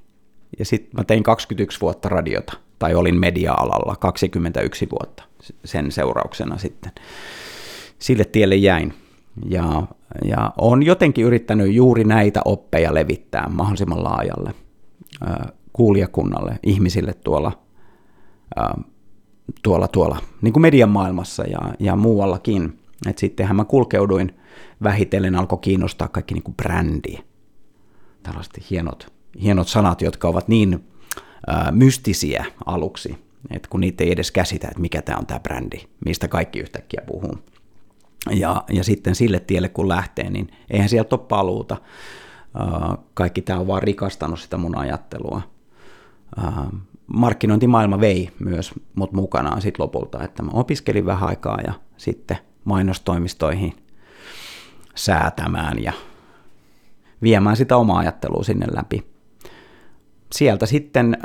Ja 0.59 0.65
sitten 0.65 0.91
mä 0.97 1.05
tein 1.05 1.23
21 1.23 1.81
vuotta 1.81 2.09
radiota, 2.09 2.53
tai 2.79 2.95
olin 2.95 3.21
media-alalla 3.21 3.97
21 3.97 4.89
vuotta 4.91 5.23
sen 5.65 5.93
seurauksena 5.93 6.59
sitten. 6.59 6.93
Sille 7.99 8.25
tielle 8.25 8.57
jäin. 8.57 8.95
Ja, 9.47 9.83
ja 10.25 10.53
on 10.59 10.83
jotenkin 10.83 11.25
yrittänyt 11.25 11.75
juuri 11.75 12.05
näitä 12.05 12.41
oppeja 12.45 12.95
levittää 12.95 13.49
mahdollisimman 13.49 14.05
laajalle 14.05 14.55
kuulijakunnalle, 15.73 16.59
ihmisille 16.63 17.13
tuolla, 17.13 17.53
tuolla, 19.63 19.89
tuolla 19.89 20.19
niin 20.43 20.53
kuin 20.53 20.63
median 20.63 20.89
maailmassa 20.89 21.45
ja, 21.45 21.59
ja 21.79 21.97
muuallakin. 21.97 22.79
Et 23.07 23.19
sittenhän 23.19 23.57
mä 23.57 23.65
kulkeuduin 23.65 24.35
vähitellen, 24.83 25.37
alkoi 25.37 25.59
kiinnostaa 25.59 26.09
kaikki 26.09 26.35
niin 26.35 26.43
kuin 26.43 26.55
brändi. 26.55 27.19
Tällaiset 28.23 28.71
hienot, 28.71 29.13
hienot 29.43 29.69
sanat, 29.69 30.03
jotka 30.03 30.29
ovat 30.29 30.49
niin 30.49 30.85
mystisiä 31.71 32.45
aluksi, 32.67 33.19
että 33.51 33.69
kun 33.69 33.81
niitä 33.81 34.05
ei 34.05 34.13
edes 34.13 34.33
käsitä, 34.33 34.69
että 34.69 34.81
mikä 34.81 35.03
tämä 35.03 35.19
on 35.19 35.27
tämä 35.27 35.41
brändi, 35.41 35.79
mistä 36.05 36.29
kaikki 36.29 36.59
yhtäkkiä 36.59 37.03
puhuu. 37.07 37.39
Ja, 38.31 38.65
ja 38.71 38.85
sitten 38.85 39.15
sille 39.15 39.41
tielle 39.41 39.69
kun 39.69 39.89
lähtee, 39.89 40.31
niin 40.31 40.49
eihän 40.71 40.89
sieltä 40.89 41.17
ole 41.17 41.25
paluuta. 41.29 41.77
Kaikki 43.15 43.43
tämä 43.43 43.59
on 43.59 43.67
vaan 43.67 43.83
rikastanut 43.83 44.41
sitä 44.41 44.57
mun 44.57 44.79
ajattelua 44.79 45.43
markkinointimaailma 47.07 48.01
vei 48.01 48.31
myös 48.39 48.73
mut 48.95 49.13
mukanaan 49.13 49.63
sit 49.63 49.79
lopulta, 49.79 50.23
että 50.23 50.43
mä 50.43 50.51
opiskelin 50.53 51.07
vähän 51.07 51.29
aikaa 51.29 51.59
ja 51.67 51.73
sitten 51.97 52.39
mainostoimistoihin 52.65 53.77
säätämään 54.95 55.83
ja 55.83 55.93
viemään 57.23 57.57
sitä 57.57 57.77
omaa 57.77 57.99
ajattelua 57.99 58.43
sinne 58.43 58.67
läpi. 58.75 59.07
Sieltä 60.33 60.67
sitten 60.67 61.17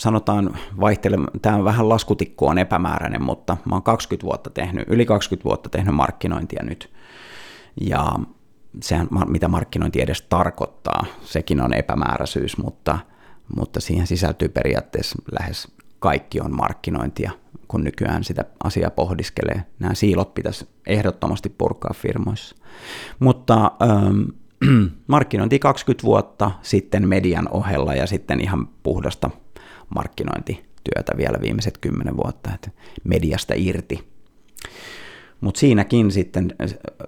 sanotaan 0.00 0.56
vaihtele, 0.80 1.16
tämä 1.42 1.56
on 1.56 1.64
vähän 1.64 1.88
laskutikku 1.88 2.46
on 2.46 2.58
epämääräinen, 2.58 3.22
mutta 3.22 3.56
mä 3.64 3.74
oon 3.74 3.82
20 3.82 4.26
vuotta 4.26 4.50
tehnyt, 4.50 4.88
yli 4.88 5.06
20 5.06 5.44
vuotta 5.44 5.68
tehnyt 5.68 5.94
markkinointia 5.94 6.62
nyt. 6.64 6.92
Ja 7.80 8.12
sehän, 8.82 9.08
mitä 9.26 9.48
markkinointi 9.48 10.02
edes 10.02 10.22
tarkoittaa, 10.22 11.04
sekin 11.22 11.60
on 11.60 11.74
epämääräisyys, 11.74 12.56
mutta– 12.56 12.98
mutta 13.56 13.80
siihen 13.80 14.06
sisältyy 14.06 14.48
periaatteessa 14.48 15.22
lähes 15.40 15.68
kaikki 15.98 16.40
on 16.40 16.56
markkinointia, 16.56 17.30
kun 17.68 17.84
nykyään 17.84 18.24
sitä 18.24 18.44
asiaa 18.64 18.90
pohdiskelee. 18.90 19.62
Nämä 19.78 19.94
siilot 19.94 20.34
pitäisi 20.34 20.68
ehdottomasti 20.86 21.48
purkaa 21.48 21.94
firmoissa. 21.94 22.56
Mutta 23.18 23.72
ähm, 23.82 24.22
markkinointi 25.06 25.58
20 25.58 26.04
vuotta, 26.04 26.50
sitten 26.62 27.08
median 27.08 27.48
ohella 27.50 27.94
ja 27.94 28.06
sitten 28.06 28.40
ihan 28.40 28.68
puhdasta 28.82 29.30
markkinointityötä 29.94 31.12
vielä 31.16 31.38
viimeiset 31.40 31.78
10 31.78 32.16
vuotta, 32.16 32.50
että 32.54 32.70
mediasta 33.04 33.54
irti. 33.56 34.10
Mutta 35.40 35.60
siinäkin 35.60 36.10
sitten 36.10 36.54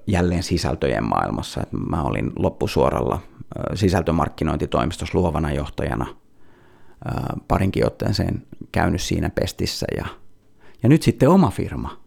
jälleen 0.06 0.42
sisältöjen 0.42 1.04
maailmassa, 1.04 1.62
että 1.62 1.76
mä 1.76 2.02
olin 2.02 2.32
loppusuoralla 2.38 3.18
sisältömarkkinointitoimistossa 3.74 5.18
luovana 5.18 5.52
johtajana– 5.52 6.06
parinkin 7.48 7.86
otteeseen 7.86 8.46
käynyt 8.72 9.00
siinä 9.02 9.30
pestissä 9.30 9.86
ja, 9.96 10.06
ja 10.82 10.88
nyt 10.88 11.02
sitten 11.02 11.28
oma 11.28 11.50
firma. 11.50 12.00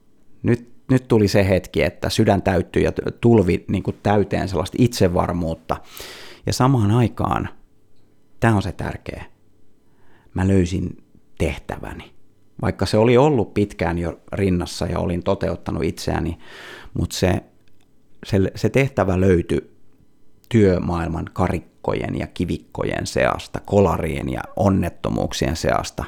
Nyt, 0.43 0.69
nyt 0.91 1.07
tuli 1.07 1.27
se 1.27 1.49
hetki, 1.49 1.83
että 1.83 2.09
sydän 2.09 2.41
täyttyi 2.41 2.83
ja 2.83 2.91
tulvi 3.21 3.65
niin 3.67 3.83
kuin 3.83 3.97
täyteen 4.03 4.49
sellaista 4.49 4.77
itsevarmuutta. 4.79 5.77
Ja 6.45 6.53
samaan 6.53 6.91
aikaan, 6.91 7.49
tämä 8.39 8.55
on 8.55 8.61
se 8.61 8.71
tärkeä, 8.71 9.25
mä 10.35 10.47
löysin 10.47 11.03
tehtäväni. 11.37 12.11
Vaikka 12.61 12.85
se 12.85 12.97
oli 12.97 13.17
ollut 13.17 13.53
pitkään 13.53 13.97
jo 13.97 14.19
rinnassa 14.33 14.85
ja 14.85 14.99
olin 14.99 15.23
toteuttanut 15.23 15.83
itseäni, 15.83 16.37
mutta 16.93 17.15
se, 17.15 17.43
se, 18.25 18.51
se 18.55 18.69
tehtävä 18.69 19.21
löytyi 19.21 19.75
työmaailman 20.49 21.25
karikkojen 21.33 22.19
ja 22.19 22.27
kivikkojen 22.27 23.07
seasta, 23.07 23.59
kolarien 23.65 24.29
ja 24.29 24.41
onnettomuuksien 24.55 25.55
seasta, 25.55 26.05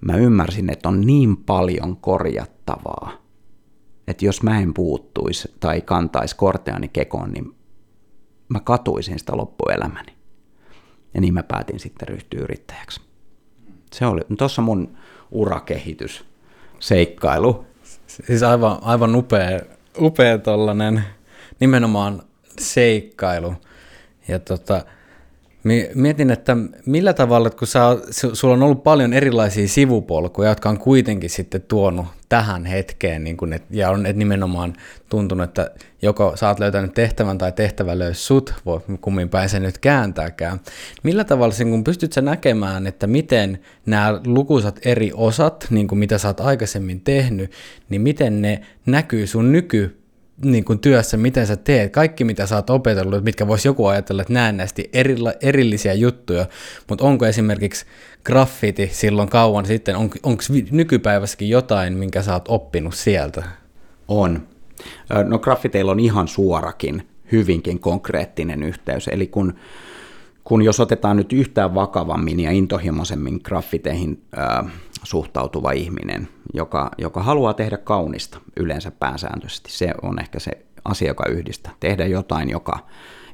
mä 0.00 0.16
ymmärsin, 0.16 0.72
että 0.72 0.88
on 0.88 1.00
niin 1.00 1.36
paljon 1.36 1.96
korjattavaa, 1.96 3.12
että 4.08 4.24
jos 4.24 4.42
mä 4.42 4.60
en 4.60 4.74
puuttuisi 4.74 5.54
tai 5.60 5.80
kantaisi 5.80 6.36
korteani 6.36 6.88
kekoon, 6.88 7.32
niin 7.32 7.54
mä 8.48 8.60
katuisin 8.60 9.18
sitä 9.18 9.36
loppuelämäni. 9.36 10.12
Ja 11.14 11.20
niin 11.20 11.34
mä 11.34 11.42
päätin 11.42 11.80
sitten 11.80 12.08
ryhtyä 12.08 12.40
yrittäjäksi. 12.40 13.07
Se 13.92 14.06
oli 14.06 14.20
tuossa 14.38 14.62
mun 14.62 14.96
urakehitys, 15.30 16.24
seikkailu. 16.80 17.64
Siis 18.06 18.42
aivan, 18.42 18.78
aivan 18.82 19.16
upea, 19.16 19.60
upea 20.00 20.38
tollanen 20.38 21.04
nimenomaan 21.60 22.22
seikkailu. 22.58 23.54
Ja 24.28 24.38
tota, 24.38 24.84
mietin, 25.94 26.30
että 26.30 26.56
millä 26.86 27.12
tavalla, 27.12 27.50
kun 27.50 27.68
sä, 27.68 27.80
sulla 28.10 28.54
on 28.54 28.62
ollut 28.62 28.82
paljon 28.82 29.12
erilaisia 29.12 29.68
sivupolkuja, 29.68 30.48
jotka 30.48 30.68
on 30.68 30.78
kuitenkin 30.78 31.30
sitten 31.30 31.62
tuonut 31.62 32.06
tähän 32.28 32.64
hetkeen, 32.64 33.24
niin 33.24 33.36
kun 33.36 33.52
et, 33.52 33.62
ja 33.70 33.90
on 33.90 34.06
et 34.06 34.16
nimenomaan 34.16 34.72
tuntunut, 35.10 35.44
että 35.44 35.70
joko 36.02 36.36
sä 36.36 36.48
oot 36.48 36.58
löytänyt 36.58 36.94
tehtävän 36.94 37.38
tai 37.38 37.52
tehtävä 37.52 37.98
löys 37.98 38.26
sut, 38.26 38.54
voi 38.66 38.80
kummin 39.00 39.28
päin 39.28 39.48
se 39.48 39.60
nyt 39.60 39.78
kääntääkään. 39.78 40.60
Millä 41.02 41.24
tavalla, 41.24 41.54
kun 41.70 41.84
pystyt 41.84 42.12
sä 42.12 42.20
näkemään, 42.20 42.86
että 42.86 43.06
miten 43.06 43.58
nämä 43.86 44.20
lukuisat 44.26 44.80
eri 44.84 45.10
osat, 45.14 45.66
niin 45.70 45.88
kuin 45.88 45.98
mitä 45.98 46.18
sä 46.18 46.28
oot 46.28 46.40
aikaisemmin 46.40 47.00
tehnyt, 47.00 47.52
niin 47.88 48.02
miten 48.02 48.42
ne 48.42 48.60
näkyy 48.86 49.26
sun 49.26 49.52
nyky 49.52 49.97
niin 50.44 50.64
kuin 50.64 50.78
työssä, 50.78 51.16
miten 51.16 51.46
sä 51.46 51.56
teet, 51.56 51.92
kaikki 51.92 52.24
mitä 52.24 52.46
sä 52.46 52.56
oot 52.56 52.70
opetellut, 52.70 53.24
mitkä 53.24 53.46
voisi 53.46 53.68
joku 53.68 53.86
ajatella, 53.86 54.22
että 54.22 54.34
näennäisesti 54.34 54.90
erilla, 54.92 55.32
erillisiä 55.40 55.94
juttuja, 55.94 56.46
mutta 56.88 57.04
onko 57.04 57.26
esimerkiksi 57.26 57.86
graffiti 58.24 58.90
silloin 58.92 59.28
kauan 59.28 59.66
sitten, 59.66 59.96
on, 59.96 60.10
onko 60.22 60.42
nykypäivässäkin 60.70 61.48
jotain, 61.48 61.96
minkä 61.96 62.22
sä 62.22 62.32
oot 62.32 62.48
oppinut 62.48 62.94
sieltä? 62.94 63.42
On. 64.08 64.42
No 65.24 65.38
graffiteilla 65.38 65.92
on 65.92 66.00
ihan 66.00 66.28
suorakin 66.28 67.08
hyvinkin 67.32 67.80
konkreettinen 67.80 68.62
yhteys. 68.62 69.08
Eli 69.08 69.26
kun, 69.26 69.54
kun 70.44 70.62
jos 70.62 70.80
otetaan 70.80 71.16
nyt 71.16 71.32
yhtään 71.32 71.74
vakavammin 71.74 72.40
ja 72.40 72.50
intohimoisemmin 72.50 73.40
graffiteihin 73.44 74.22
äh, 74.38 74.72
suhtautuva 75.02 75.72
ihminen, 75.72 76.28
joka, 76.54 76.90
joka 76.98 77.22
haluaa 77.22 77.54
tehdä 77.54 77.76
kaunista 77.76 78.40
yleensä 78.56 78.90
pääsääntöisesti, 78.90 79.72
se 79.72 79.94
on 80.02 80.18
ehkä 80.18 80.38
se 80.38 80.50
asia, 80.84 81.08
joka 81.08 81.24
yhdistää. 81.28 81.74
Tehdä 81.80 82.06
jotain, 82.06 82.50
joka, 82.50 82.78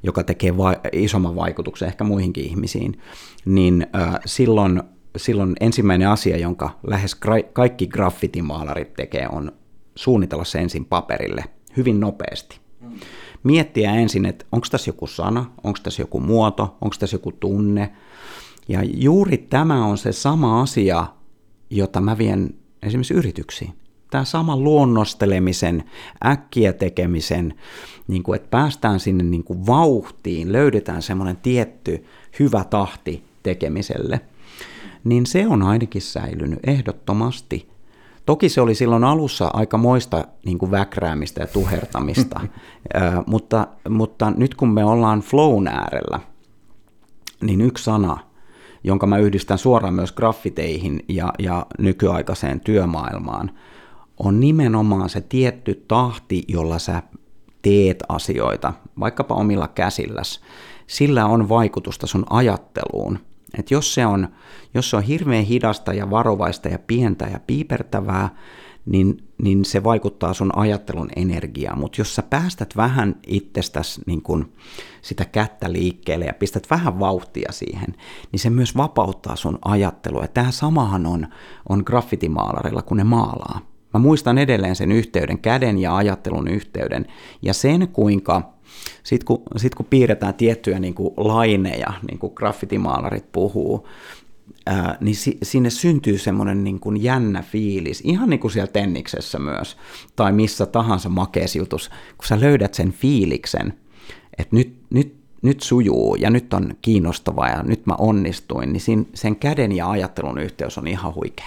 joka 0.03 0.25
tekee 0.25 0.57
va- 0.57 0.77
isomman 0.93 1.37
vaikutuksen 1.37 1.89
ehkä 1.89 2.05
muihinkin 2.05 2.45
ihmisiin, 2.45 3.01
niin 3.45 3.87
äh, 3.97 4.15
silloin, 4.27 4.83
silloin 5.17 5.57
ensimmäinen 5.61 6.09
asia, 6.09 6.37
jonka 6.37 6.71
lähes 6.87 7.17
gra- 7.27 7.51
kaikki 7.53 7.87
graffitimaalarit 7.87 8.95
tekee, 8.95 9.29
on 9.33 9.53
suunnitella 9.95 10.45
se 10.45 10.59
ensin 10.59 10.85
paperille 10.85 11.45
hyvin 11.77 12.01
nopeasti. 12.01 12.61
Miettiä 13.43 13.95
ensin, 13.95 14.27
että 14.27 14.45
onko 14.53 14.67
tässä 14.71 14.89
joku 14.89 15.07
sana, 15.07 15.51
onko 15.65 15.79
tässä 15.83 16.03
joku 16.03 16.21
muoto, 16.21 16.77
onko 16.81 16.97
tässä 16.99 17.15
joku 17.15 17.33
tunne. 17.33 17.93
Ja 18.69 18.81
juuri 18.83 19.39
tämä 19.39 19.87
on 19.87 19.99
se 19.99 20.13
sama 20.13 20.63
asia, 20.63 21.07
jota 21.77 22.01
mä 22.01 22.19
vien 22.19 22.55
esimerkiksi 22.83 23.15
yrityksiin. 23.15 23.75
Tämä 24.11 24.25
sama 24.25 24.57
luonnostelemisen, 24.57 25.85
äkkiä 26.27 26.73
tekemisen, 26.73 27.55
niin 28.09 28.23
kuin, 28.23 28.37
että 28.37 28.49
päästään 28.51 29.01
sinne 29.01 29.25
niin 29.25 29.45
kuin 29.45 29.67
vauhtiin, 29.67 30.53
löydetään 30.53 31.03
semmoinen 31.03 31.37
tietty 31.37 32.05
hyvä 32.39 32.65
tahti 32.65 33.25
tekemiselle, 33.43 34.21
niin 35.05 35.27
se 35.27 35.47
on 35.49 35.63
ainakin 35.63 36.03
säilynyt 36.03 36.59
ehdottomasti. 36.67 37.69
Toki 38.27 38.49
se 38.49 38.61
oli 38.61 38.75
silloin 38.75 39.05
alussa 39.05 39.51
aika 39.53 39.79
moista 39.79 40.25
niin 40.45 40.59
kuin 40.59 40.71
väkräämistä 40.71 41.41
ja 41.41 41.47
tuhertamista, 41.47 42.41
mutta, 43.27 43.67
mutta 43.89 44.31
nyt 44.31 44.55
kun 44.55 44.69
me 44.69 44.85
ollaan 44.85 45.21
flown 45.21 45.69
äärellä, 45.69 46.21
niin 47.43 47.61
yksi 47.61 47.85
sana, 47.85 48.34
jonka 48.85 49.07
mä 49.07 49.19
yhdistän 49.19 49.59
suoraan 49.59 49.95
myös 49.95 50.13
graffiteihin 50.13 51.05
ja, 51.09 51.33
ja 51.39 51.67
nykyaikaiseen 51.79 52.61
työmaailmaan, 52.61 53.51
on 54.19 54.41
nimenomaan 54.41 55.09
se 55.09 55.21
tietty 55.21 55.85
tahti, 55.89 56.45
jolla 56.49 56.79
sä 56.79 57.03
teet 57.63 58.03
asioita, 58.09 58.73
vaikkapa 59.01 59.35
omilla 59.35 59.69
käsilläs. 59.69 60.41
Sillä 60.87 61.27
on 61.27 61.49
vaikutusta 61.49 62.07
sun 62.07 62.27
ajatteluun. 62.31 63.19
Et 63.59 63.71
jos, 63.71 63.95
se 63.95 64.07
on, 64.07 64.29
jos 64.75 64.91
se 64.91 64.97
on 64.97 65.03
hirveän 65.03 65.45
hidasta 65.45 65.93
ja 65.93 66.11
varovaista 66.11 66.69
ja 66.69 66.79
pientä 66.79 67.27
ja 67.33 67.41
piipertävää, 67.47 68.29
niin, 68.87 69.29
niin 69.43 69.65
se 69.65 69.85
vaikuttaa 69.85 70.35
sun 70.35 70.59
ajattelun 70.59 71.09
energiaan. 71.17 71.79
Mutta 71.79 72.01
jos 72.01 72.15
sä 72.15 72.23
päästät 72.23 72.77
vähän 72.77 73.17
itsestäsi 73.27 74.01
niin 74.07 74.23
kun 74.23 74.53
sitä 75.03 75.25
kättä 75.25 75.73
liikkeelle 75.73 76.25
ja 76.25 76.35
pistät 76.35 76.71
vähän 76.71 77.01
vauhtia 77.01 77.53
siihen, 77.53 77.95
niin 78.33 78.41
se 78.41 78.51
myös 78.51 78.77
vapauttaa 78.77 79.37
sun 79.37 79.59
ajattelua. 79.65 80.27
Tämä 80.27 80.51
samahan 80.51 81.07
on, 81.07 81.27
on 81.69 81.83
graffitimaalarilla, 81.87 82.83
kun 82.83 82.97
ne 82.97 83.05
maalaa. 83.05 83.61
Mä 83.95 84.01
muistan 84.01 84.39
edelleen 84.39 84.77
sen 84.77 84.93
yhteyden, 84.93 85.39
käden 85.39 85.79
ja 85.79 85.97
ajattelun 85.97 86.49
yhteyden, 86.49 87.07
ja 87.43 87.55
sen 87.55 87.89
kuinka 87.89 88.55
sitten 89.03 89.27
kun, 89.27 89.43
sit 89.57 89.75
kun 89.75 89.87
piirretään 89.87 90.35
tiettyjä 90.35 90.79
niin 90.79 90.95
kuin 90.95 91.15
laineja, 91.17 91.93
niin 92.09 92.19
kuin 92.19 92.33
graffitimaalarit 92.37 93.33
puhuu, 93.33 93.89
ää, 94.67 94.99
niin 95.01 95.17
si, 95.17 95.39
sinne 95.43 95.71
syntyy 95.71 96.19
semmoinen 96.19 96.65
niin 96.65 96.81
kuin 96.81 97.03
jännä 97.03 97.43
fiilis, 97.43 98.01
ihan 98.05 98.31
niin 98.31 98.41
kuin 98.41 98.51
siellä 98.51 98.73
tenniksessä 98.73 99.39
myös, 99.39 99.77
tai 100.17 100.33
missä 100.33 100.67
tahansa 100.67 101.09
makeesjutus, 101.09 101.89
kun 101.89 102.27
sä 102.27 102.41
löydät 102.41 102.75
sen 102.75 102.93
fiiliksen, 102.93 103.75
että 104.39 104.57
nyt, 104.57 104.77
nyt, 104.91 105.17
nyt 105.43 105.61
sujuu 105.61 106.15
ja 106.15 106.31
nyt 106.31 106.55
on 106.55 106.75
kiinnostavaa 106.83 107.49
ja 107.49 107.63
nyt 107.63 107.87
mä 107.87 107.95
onnistuin, 107.99 108.73
niin 108.73 108.81
siinä, 108.81 109.05
sen 109.15 109.37
käden 109.37 109.73
ja 109.73 109.91
ajattelun 109.91 110.39
yhteys 110.39 110.79
on 110.79 110.87
ihan 110.87 111.15
huikea. 111.15 111.47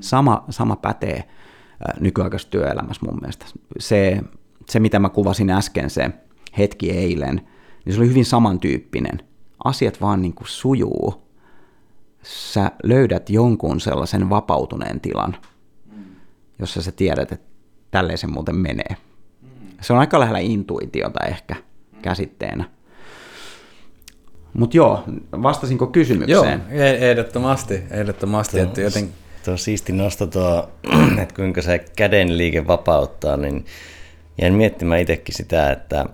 Sama, 0.00 0.44
sama 0.50 0.76
pätee 0.76 1.28
nykyaikaisessa 2.00 2.50
työelämässä 2.50 3.06
mun 3.06 3.18
mielestä. 3.20 3.46
Se, 3.78 4.20
se, 4.68 4.80
mitä 4.80 4.98
mä 4.98 5.08
kuvasin 5.08 5.50
äsken, 5.50 5.90
se 5.90 6.10
hetki 6.58 6.90
eilen, 6.90 7.40
niin 7.84 7.94
se 7.94 8.00
oli 8.00 8.08
hyvin 8.08 8.24
samantyyppinen. 8.24 9.20
Asiat 9.64 10.00
vaan 10.00 10.22
niin 10.22 10.34
kuin 10.34 10.48
sujuu. 10.48 11.27
Sä 12.22 12.70
löydät 12.82 13.30
jonkun 13.30 13.80
sellaisen 13.80 14.30
vapautuneen 14.30 15.00
tilan, 15.00 15.36
jossa 16.58 16.82
sä 16.82 16.92
tiedät, 16.92 17.32
että 17.32 17.46
tälleen 17.90 18.18
se 18.18 18.26
muuten 18.26 18.56
menee. 18.56 18.96
Se 19.80 19.92
on 19.92 19.98
aika 19.98 20.20
lähellä 20.20 20.38
intuitiota 20.38 21.26
ehkä 21.26 21.56
käsitteenä. 22.02 22.64
Mutta 24.54 24.76
joo, 24.76 25.04
vastasinko 25.42 25.86
kysymykseen? 25.86 26.62
Joo, 26.70 26.80
e- 26.82 27.10
ehdottomasti, 27.10 27.82
ehdottomasti. 27.90 28.56
Tuo, 28.56 28.66
että 28.66 28.80
joten... 28.80 29.08
tuo 29.44 29.56
siisti 29.56 29.92
nosto 29.92 30.26
tuo, 30.26 30.68
että 31.22 31.34
kuinka 31.34 31.62
se 31.62 31.84
käden 31.96 32.38
liike 32.38 32.66
vapauttaa, 32.66 33.36
niin 33.36 33.64
jäin 34.40 34.54
miettimään 34.54 35.00
itsekin 35.00 35.34
sitä, 35.34 35.72
että 35.72 36.06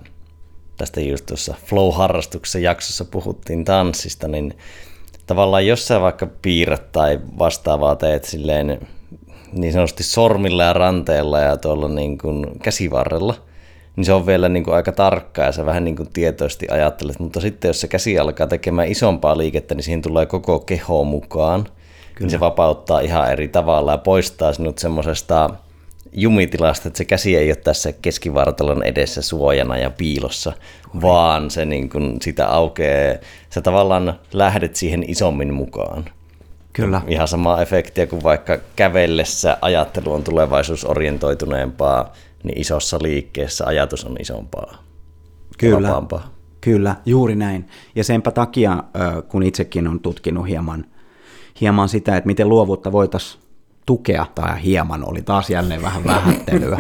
tästä 0.77 1.01
just 1.01 1.27
tuossa 1.27 1.55
Flow-harrastuksessa 1.67 2.59
jaksossa 2.59 3.05
puhuttiin 3.05 3.65
tanssista, 3.65 4.29
niin 4.29 4.55
tavallaan 5.27 5.67
jos 5.67 5.89
sä 5.89 6.01
vaikka 6.01 6.27
piirrät 6.43 6.93
tai 6.93 7.21
vastaavaa 7.39 7.97
teet 7.97 8.25
silleen 8.25 8.81
niin 9.53 9.73
sanotusti 9.73 10.03
sormilla 10.03 10.63
ja 10.63 10.73
ranteella 10.73 11.41
ja 11.41 11.57
tuolla 11.57 11.89
niin 11.89 12.19
kuin 12.19 12.47
käsivarrella, 12.63 13.35
niin 13.97 14.05
se 14.05 14.13
on 14.13 14.27
vielä 14.27 14.49
niin 14.49 14.65
kuin 14.65 14.75
aika 14.75 14.93
tarkkaa 14.93 15.45
ja 15.45 15.53
sä 15.53 15.67
vähän 15.67 15.85
niin 15.85 15.97
kuin 15.97 16.09
tietoisesti 16.13 16.67
ajattelet, 16.71 17.19
mutta 17.19 17.41
sitten 17.41 17.69
jos 17.69 17.81
se 17.81 17.89
käsi 17.89 18.19
alkaa 18.19 18.47
tekemään 18.47 18.89
isompaa 18.89 19.39
liikettä, 19.39 19.75
niin 19.75 19.85
siihen 19.85 20.03
tulee 20.03 20.27
koko 20.27 20.59
keho 20.59 21.05
mukaan, 21.05 21.65
Kyllä. 21.65 21.73
niin 22.21 22.31
se 22.31 22.41
vapauttaa 22.41 23.01
ihan 23.01 23.33
eri 23.33 23.49
tavalla 23.49 23.93
ja 23.93 23.99
poistaa 23.99 24.53
sinut 24.53 24.79
semmoisesta 24.79 25.51
jumitilasta, 26.15 26.89
että 26.89 26.99
se 26.99 27.05
käsi 27.05 27.37
ei 27.37 27.49
ole 27.49 27.57
tässä 27.57 27.93
keskivartalon 27.93 28.83
edessä 28.83 29.23
suojana 29.23 29.79
ja 29.79 29.91
piilossa, 29.91 30.53
vaan 31.03 31.51
se 31.51 31.65
niin 31.65 31.91
kuin 31.91 32.17
sitä 32.23 32.49
aukeaa, 32.49 33.15
sä 33.51 33.61
tavallaan 33.61 34.21
lähdet 34.33 34.77
siihen 34.77 35.05
isommin 35.09 35.55
mukaan. 35.55 36.05
Kyllä. 36.73 37.03
Ihan 37.09 37.29
sama 37.29 37.63
efektiä 37.63 38.07
kuin 38.07 38.23
vaikka 38.23 38.59
kävellessä 38.77 39.59
ajattelu 39.61 40.13
on 40.13 40.25
tulevaisuusorientoituneempaa, 40.25 42.13
niin 42.43 42.61
isossa 42.61 42.99
liikkeessä 43.03 43.67
ajatus 43.67 44.05
on 44.05 44.17
isompaa. 44.21 44.85
Kyllä, 45.59 45.89
vapampaa. 45.89 46.35
kyllä, 46.61 46.97
juuri 47.07 47.37
näin. 47.37 47.69
Ja 47.95 48.05
senpä 48.05 48.31
takia, 48.31 48.85
kun 49.29 49.43
itsekin 49.43 49.89
on 49.89 50.01
tutkinut 50.01 50.49
hieman, 50.49 50.85
hieman 51.61 51.89
sitä, 51.89 52.17
että 52.17 52.27
miten 52.27 52.49
luovuutta 52.49 52.93
voitaisiin 52.93 53.44
tukea, 53.87 54.27
tai 54.35 54.63
hieman 54.63 55.09
oli 55.09 55.23
taas 55.23 55.51
jälleen 55.51 55.83
vähän 55.83 56.05
vähättelyä, 56.05 56.79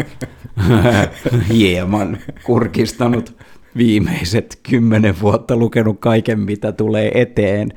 hieman 1.52 2.18
kurkistanut 2.44 3.36
viimeiset 3.76 4.58
kymmenen 4.70 5.20
vuotta 5.20 5.56
lukenut 5.56 6.00
kaiken, 6.00 6.40
mitä 6.40 6.72
tulee 6.72 7.20
eteen, 7.20 7.68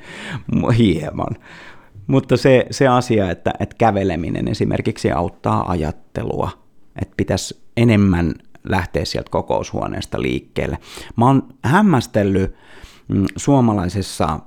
hieman. 0.77 1.35
Mutta 2.07 2.37
se, 2.37 2.65
se 2.71 2.87
asia, 2.87 3.31
että, 3.31 3.53
että 3.59 3.75
käveleminen 3.77 4.47
esimerkiksi 4.47 5.11
auttaa 5.11 5.71
ajattelua, 5.71 6.49
että 7.01 7.13
pitäisi 7.17 7.61
enemmän 7.77 8.33
lähteä 8.63 9.05
sieltä 9.05 9.29
kokoushuoneesta 9.29 10.21
liikkeelle. 10.21 10.77
Mä 11.15 11.25
oon 11.25 11.43
hämmästellyt 11.63 12.55
mm, 13.07 13.25
suomalaisessa 13.35 14.39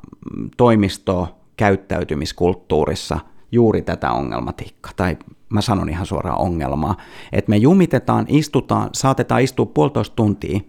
toimistokäyttäytymiskulttuurissa– 0.57 3.19
juuri 3.52 3.82
tätä 3.82 4.12
ongelmatiikkaa, 4.12 4.92
tai 4.96 5.16
mä 5.48 5.60
sanon 5.60 5.88
ihan 5.88 6.06
suoraan 6.06 6.40
ongelmaa, 6.40 6.96
että 7.32 7.50
me 7.50 7.56
jumitetaan, 7.56 8.26
istutaan, 8.28 8.90
saatetaan 8.92 9.42
istua 9.42 9.66
puolitoista 9.66 10.16
tuntia 10.16 10.60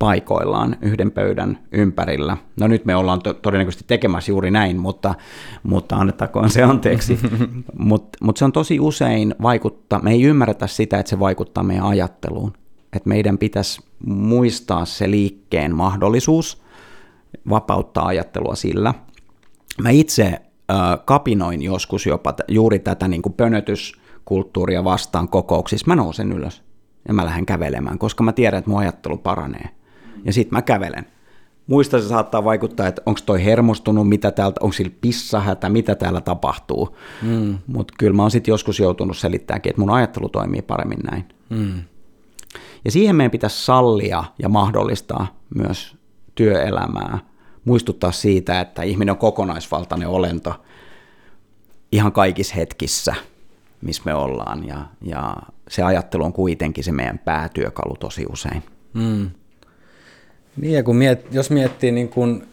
paikoillaan 0.00 0.76
yhden 0.80 1.10
pöydän 1.10 1.58
ympärillä. 1.72 2.36
No 2.60 2.66
nyt 2.66 2.84
me 2.84 2.96
ollaan 2.96 3.22
to- 3.22 3.34
todennäköisesti 3.34 3.84
tekemässä 3.86 4.32
juuri 4.32 4.50
näin, 4.50 4.78
mutta, 4.78 5.14
mutta 5.62 5.96
annettakoon 5.96 6.50
se 6.50 6.62
anteeksi. 6.62 7.18
Mutta 7.78 8.18
mut 8.22 8.36
se 8.36 8.44
on 8.44 8.52
tosi 8.52 8.80
usein 8.80 9.34
vaikuttaa, 9.42 10.00
me 10.02 10.10
ei 10.10 10.22
ymmärretä 10.22 10.66
sitä, 10.66 10.98
että 10.98 11.10
se 11.10 11.18
vaikuttaa 11.18 11.64
meidän 11.64 11.84
ajatteluun. 11.84 12.52
Että 12.92 13.08
meidän 13.08 13.38
pitäisi 13.38 13.82
muistaa 14.06 14.84
se 14.84 15.10
liikkeen 15.10 15.74
mahdollisuus, 15.74 16.62
vapauttaa 17.48 18.06
ajattelua 18.06 18.54
sillä. 18.54 18.94
Mä 19.82 19.90
itse 19.90 20.40
kapinoin 21.04 21.62
joskus 21.62 22.06
jopa 22.06 22.34
juuri 22.48 22.78
tätä 22.78 23.08
niin 23.08 23.22
kuin 23.22 23.32
pönötyskulttuuria 23.32 24.84
vastaan 24.84 25.28
kokouksissa. 25.28 25.86
Mä 25.86 25.96
nousen 25.96 26.32
ylös 26.32 26.62
ja 27.08 27.14
mä 27.14 27.24
lähden 27.24 27.46
kävelemään, 27.46 27.98
koska 27.98 28.22
mä 28.22 28.32
tiedän, 28.32 28.58
että 28.58 28.70
mun 28.70 28.80
ajattelu 28.80 29.16
paranee. 29.16 29.68
Ja 30.24 30.32
sitten 30.32 30.56
mä 30.56 30.62
kävelen. 30.62 31.06
Muista 31.66 32.00
se 32.00 32.08
saattaa 32.08 32.44
vaikuttaa, 32.44 32.86
että 32.86 33.02
onko 33.06 33.20
toi 33.26 33.44
hermostunut, 33.44 34.08
mitä 34.08 34.30
täältä, 34.30 34.60
onko 34.60 34.72
sillä 34.72 34.92
pissahätä, 35.00 35.68
mitä 35.68 35.94
täällä 35.94 36.20
tapahtuu. 36.20 36.96
Mm. 37.22 37.58
Mutta 37.66 37.94
kyllä 37.98 38.16
mä 38.16 38.22
oon 38.22 38.30
sitten 38.30 38.52
joskus 38.52 38.80
joutunut 38.80 39.16
selittämäänkin, 39.16 39.70
että 39.70 39.80
mun 39.80 39.90
ajattelu 39.90 40.28
toimii 40.28 40.62
paremmin 40.62 40.98
näin. 41.10 41.24
Mm. 41.50 41.82
Ja 42.84 42.90
siihen 42.90 43.16
meidän 43.16 43.30
pitäisi 43.30 43.64
sallia 43.64 44.24
ja 44.38 44.48
mahdollistaa 44.48 45.40
myös 45.54 45.96
työelämää, 46.34 47.18
muistuttaa 47.64 48.12
siitä, 48.12 48.60
että 48.60 48.82
ihminen 48.82 49.12
on 49.12 49.18
kokonaisvaltainen 49.18 50.08
olento 50.08 50.54
ihan 51.92 52.12
kaikissa 52.12 52.54
hetkissä, 52.54 53.14
missä 53.80 54.02
me 54.04 54.14
ollaan, 54.14 54.68
ja, 54.68 54.86
ja 55.02 55.36
se 55.68 55.82
ajattelu 55.82 56.24
on 56.24 56.32
kuitenkin 56.32 56.84
se 56.84 56.92
meidän 56.92 57.18
päätyökalu 57.18 57.96
tosi 57.96 58.26
usein. 58.32 58.62
Mm. 58.94 59.30
Niin 60.56 60.74
ja 60.74 60.82
kun 60.82 60.96
miet, 60.96 61.26
jos 61.32 61.50
miettii 61.50 61.92
niin 61.92 62.08
kun 62.08 62.46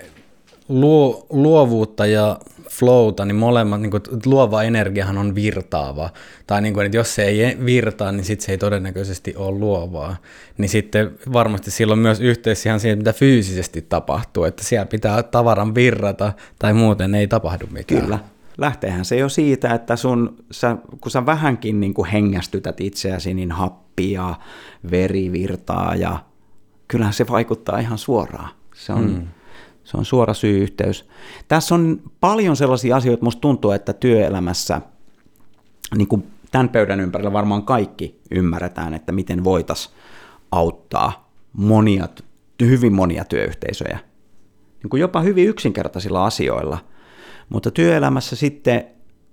luo, 0.69 1.25
luovuutta 1.29 2.05
ja 2.05 2.39
flowta, 2.69 3.25
niin 3.25 3.35
molemmat, 3.35 3.81
niin 3.81 3.91
kuin, 3.91 4.03
luova 4.25 4.63
energiahan 4.63 5.17
on 5.17 5.35
virtaava. 5.35 6.09
Tai 6.47 6.61
niin 6.61 6.73
kuin, 6.73 6.85
että 6.85 6.97
jos 6.97 7.15
se 7.15 7.23
ei 7.23 7.57
virtaa, 7.65 8.11
niin 8.11 8.25
sitten 8.25 8.45
se 8.45 8.51
ei 8.51 8.57
todennäköisesti 8.57 9.35
ole 9.35 9.59
luovaa. 9.59 10.15
Niin 10.57 10.69
sitten 10.69 11.11
varmasti 11.33 11.71
silloin 11.71 11.99
myös 11.99 12.19
yhteys 12.19 12.65
ihan 12.65 12.79
siihen, 12.79 12.97
mitä 12.97 13.13
fyysisesti 13.13 13.81
tapahtuu, 13.81 14.43
että 14.43 14.63
siellä 14.63 14.85
pitää 14.85 15.23
tavaran 15.23 15.75
virrata 15.75 16.33
tai 16.59 16.73
muuten 16.73 17.15
ei 17.15 17.27
tapahdu 17.27 17.65
mitään. 17.71 18.01
Kyllä. 18.01 18.19
Lähteehän 18.57 19.05
se 19.05 19.17
jo 19.17 19.29
siitä, 19.29 19.73
että 19.73 19.95
sun, 19.95 20.43
sä, 20.51 20.77
kun 21.01 21.11
sä 21.11 21.25
vähänkin 21.25 21.79
niin 21.79 21.93
kuin 21.93 22.09
hengästytät 22.09 22.81
itseäsi, 22.81 23.33
niin 23.33 23.51
happia, 23.51 24.35
veri 24.91 25.31
virtaa 25.31 25.95
ja 25.95 26.19
kyllähän 26.87 27.13
se 27.13 27.27
vaikuttaa 27.27 27.79
ihan 27.79 27.97
suoraan. 27.97 28.49
Se 28.75 28.93
on, 28.93 29.05
hmm 29.05 29.27
se 29.87 29.97
on 29.97 30.05
suora 30.05 30.33
syy-yhteys. 30.33 31.05
Tässä 31.47 31.75
on 31.75 32.01
paljon 32.19 32.55
sellaisia 32.55 32.95
asioita, 32.95 33.23
musta 33.23 33.41
tuntuu, 33.41 33.71
että 33.71 33.93
työelämässä, 33.93 34.81
niin 35.95 36.07
kuin 36.07 36.27
tämän 36.51 36.69
pöydän 36.69 36.99
ympärillä 36.99 37.33
varmaan 37.33 37.63
kaikki 37.63 38.19
ymmärretään, 38.31 38.93
että 38.93 39.11
miten 39.11 39.43
voitaisiin 39.43 39.95
auttaa 40.51 41.29
monia, 41.53 42.07
hyvin 42.61 42.93
monia 42.93 43.25
työyhteisöjä. 43.25 43.99
Niin 44.83 44.89
kuin 44.89 45.01
jopa 45.01 45.21
hyvin 45.21 45.47
yksinkertaisilla 45.47 46.25
asioilla. 46.25 46.77
Mutta 47.49 47.71
työelämässä 47.71 48.35
sitten, 48.35 48.85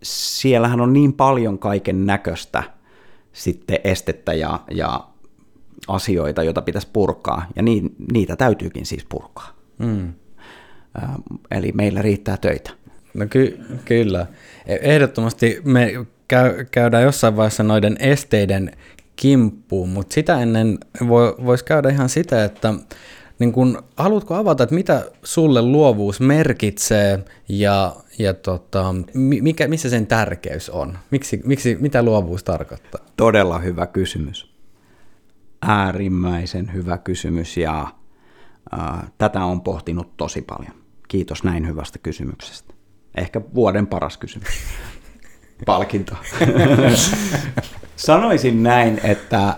siellähän 0.03 0.81
on 0.81 0.93
niin 0.93 1.13
paljon 1.13 1.59
kaiken 1.59 2.07
näköistä 2.07 2.63
sitten 3.33 3.79
estettä 3.85 4.35
ja, 4.35 4.61
ja 4.71 5.07
asioita, 5.89 6.43
joita 6.43 6.63
pitäisi 6.63 6.89
purkaa, 6.93 7.47
ja 7.57 7.63
niin, 7.63 7.97
niitä 8.13 8.37
täytyykin 8.37 8.87
siis 8.87 9.05
purkaa. 9.09 9.49
Mm. 9.79 10.13
Eli 11.51 11.73
meillä 11.73 12.03
riittää 12.03 12.37
töitä. 12.37 12.71
No 13.15 13.27
ky- 13.31 13.61
kyllä. 13.85 14.27
E- 14.67 14.79
ehdottomasti 14.81 15.61
me 15.65 15.93
käy- 16.29 16.65
käydään 16.71 17.03
jossain 17.03 17.37
vaiheessa 17.37 17.63
noiden 17.63 17.97
esteiden 18.01 18.73
kimppuun, 19.17 19.89
mutta 19.89 20.15
sitä 20.15 20.43
ennen 20.43 20.79
voi, 21.09 21.35
voisi 21.45 21.65
käydä 21.65 21.89
ihan 21.89 22.09
sitä, 22.09 22.45
että 22.45 22.75
niin 23.39 23.53
kun, 23.53 23.83
haluatko 23.97 24.35
avata, 24.35 24.63
että 24.63 24.75
mitä 24.75 25.05
sulle 25.23 25.63
luovuus 25.63 26.21
merkitsee 26.21 27.25
ja, 27.49 27.97
ja 28.19 28.35
tota, 28.35 28.95
mikä, 29.15 29.69
missä 29.69 29.91
sen 29.91 30.07
tärkeys 30.07 30.71
on? 30.71 30.99
Miksi, 31.11 31.41
miksi, 31.45 31.77
mitä 31.81 32.03
luovuus 32.03 32.45
tarkoittaa? 32.45 33.01
Todella 33.17 33.59
hyvä 33.59 33.87
kysymys. 33.87 34.55
Äärimmäisen 35.63 36.73
hyvä 36.73 36.99
kysymys 36.99 37.57
ja 37.57 37.87
äh, 38.79 39.13
tätä 39.19 39.45
on 39.45 39.61
pohtinut 39.61 40.17
tosi 40.17 40.43
paljon. 40.43 40.84
Kiitos 41.15 41.45
näin 41.45 41.69
hyvästä 41.69 41.99
kysymyksestä. 41.99 42.75
Ehkä 43.15 43.41
vuoden 43.55 43.87
paras 43.87 44.17
kysymys. 44.17 44.49
Palkinto. 45.67 46.15
Sanoisin 47.97 48.63
näin, 48.63 49.01
että 49.05 49.49
äh, 49.49 49.57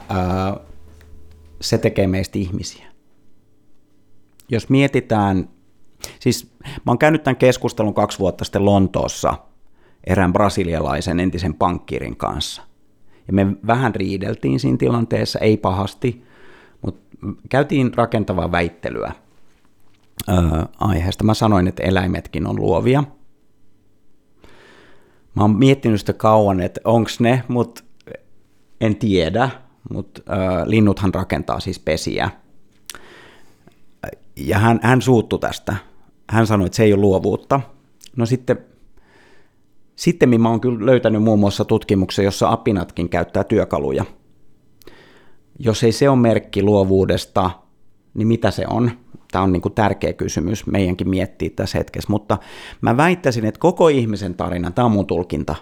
se 1.60 1.78
tekee 1.78 2.06
meistä 2.06 2.38
ihmisiä. 2.38 2.86
Jos 4.48 4.68
mietitään, 4.68 5.48
siis 6.20 6.52
mä 6.64 6.82
oon 6.86 6.98
käynyt 6.98 7.22
tämän 7.22 7.36
keskustelun 7.36 7.94
kaksi 7.94 8.18
vuotta 8.18 8.44
sitten 8.44 8.64
Lontoossa 8.64 9.34
erään 10.04 10.32
brasilialaisen 10.32 11.20
entisen 11.20 11.54
pankkirin 11.54 12.16
kanssa. 12.16 12.62
Ja 13.26 13.32
me 13.32 13.46
vähän 13.66 13.94
riideltiin 13.94 14.60
siinä 14.60 14.76
tilanteessa, 14.76 15.38
ei 15.38 15.56
pahasti, 15.56 16.24
mutta 16.82 17.16
käytiin 17.48 17.94
rakentavaa 17.94 18.52
väittelyä– 18.52 19.12
aiheesta. 20.80 21.24
Mä 21.24 21.34
sanoin, 21.34 21.68
että 21.68 21.82
eläimetkin 21.82 22.46
on 22.46 22.56
luovia. 22.56 23.04
Mä 25.34 25.42
oon 25.42 25.56
miettinyt 25.56 26.00
sitä 26.00 26.12
kauan, 26.12 26.60
että 26.60 26.80
onko 26.84 27.10
ne, 27.18 27.42
mutta 27.48 27.84
en 28.80 28.96
tiedä, 28.96 29.50
mutta 29.92 30.22
linnuthan 30.64 31.14
rakentaa 31.14 31.60
siis 31.60 31.78
pesiä. 31.78 32.30
Ja 34.36 34.58
hän, 34.58 34.80
hän 34.82 35.02
suuttu 35.02 35.38
tästä. 35.38 35.76
Hän 36.30 36.46
sanoi, 36.46 36.66
että 36.66 36.76
se 36.76 36.84
ei 36.84 36.92
ole 36.92 37.00
luovuutta. 37.00 37.60
No 38.16 38.26
sitten, 38.26 38.58
sitten 39.96 40.40
mä 40.40 40.50
oon 40.50 40.60
kyllä 40.60 40.86
löytänyt 40.86 41.22
muun 41.22 41.38
muassa 41.38 41.64
tutkimuksen, 41.64 42.24
jossa 42.24 42.50
apinatkin 42.52 43.08
käyttää 43.08 43.44
työkaluja. 43.44 44.04
Jos 45.58 45.84
ei 45.84 45.92
se 45.92 46.08
ole 46.08 46.18
merkki 46.18 46.62
luovuudesta, 46.62 47.50
niin 48.14 48.28
mitä 48.28 48.50
se 48.50 48.64
on? 48.70 48.90
Tämä 49.32 49.44
on 49.44 49.52
niin 49.52 49.62
kuin 49.62 49.74
tärkeä 49.74 50.12
kysymys 50.12 50.66
meidänkin 50.66 51.08
miettiä 51.08 51.50
tässä 51.56 51.78
hetkessä, 51.78 52.10
mutta 52.10 52.38
mä 52.80 52.96
väittäisin, 52.96 53.44
että 53.44 53.60
koko 53.60 53.88
ihmisen 53.88 54.34
tarina, 54.34 54.70
tämä 54.70 54.86
on 54.86 54.92
mun 54.92 55.06
tulkinta, 55.06 55.54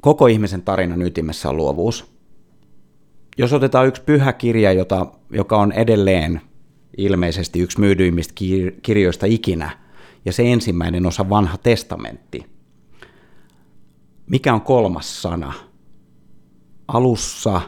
koko 0.00 0.26
ihmisen 0.26 0.62
tarinan 0.62 1.02
ytimessä 1.02 1.48
on 1.48 1.56
luovuus. 1.56 2.16
Jos 3.38 3.52
otetaan 3.52 3.86
yksi 3.86 4.02
pyhä 4.02 4.32
kirja, 4.32 4.72
jota, 4.72 5.06
joka 5.30 5.58
on 5.58 5.72
edelleen 5.72 6.40
ilmeisesti 6.96 7.60
yksi 7.60 7.80
myydyimmistä 7.80 8.34
kirjoista 8.82 9.26
ikinä, 9.26 9.70
ja 10.24 10.32
se 10.32 10.52
ensimmäinen 10.52 11.06
osa 11.06 11.28
vanha 11.28 11.58
testamentti. 11.58 12.46
Mikä 14.30 14.54
on 14.54 14.60
kolmas 14.60 15.22
sana? 15.22 15.52
Alussa, 16.88 17.60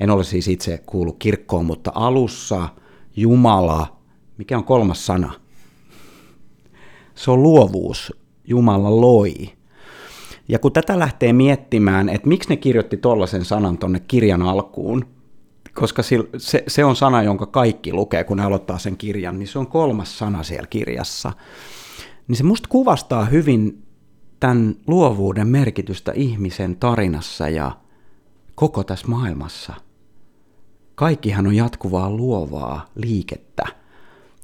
en 0.00 0.10
ole 0.10 0.24
siis 0.24 0.48
itse 0.48 0.82
kuullut 0.86 1.16
kirkkoon, 1.18 1.66
mutta 1.66 1.92
alussa– 1.94 2.68
Jumala, 3.18 3.96
mikä 4.36 4.58
on 4.58 4.64
kolmas 4.64 5.06
sana? 5.06 5.32
Se 7.14 7.30
on 7.30 7.42
luovuus. 7.42 8.12
Jumala 8.44 9.00
loi. 9.00 9.34
Ja 10.48 10.58
kun 10.58 10.72
tätä 10.72 10.98
lähtee 10.98 11.32
miettimään, 11.32 12.08
että 12.08 12.28
miksi 12.28 12.48
ne 12.48 12.56
kirjoitti 12.56 12.96
tuollaisen 12.96 13.44
sanan 13.44 13.78
tuonne 13.78 14.00
kirjan 14.00 14.42
alkuun, 14.42 15.04
koska 15.74 16.02
se, 16.02 16.64
se 16.66 16.84
on 16.84 16.96
sana, 16.96 17.22
jonka 17.22 17.46
kaikki 17.46 17.92
lukee, 17.92 18.24
kun 18.24 18.36
ne 18.36 18.44
aloittaa 18.44 18.78
sen 18.78 18.96
kirjan, 18.96 19.38
niin 19.38 19.48
se 19.48 19.58
on 19.58 19.66
kolmas 19.66 20.18
sana 20.18 20.42
siellä 20.42 20.66
kirjassa. 20.66 21.32
Niin 22.28 22.36
se 22.36 22.44
musta 22.44 22.68
kuvastaa 22.68 23.24
hyvin 23.24 23.82
tämän 24.40 24.74
luovuuden 24.86 25.48
merkitystä 25.48 26.12
ihmisen 26.12 26.76
tarinassa 26.76 27.48
ja 27.48 27.76
koko 28.54 28.84
tässä 28.84 29.08
maailmassa– 29.08 29.74
kaikkihan 30.98 31.46
on 31.46 31.54
jatkuvaa 31.54 32.10
luovaa 32.10 32.86
liikettä. 32.94 33.66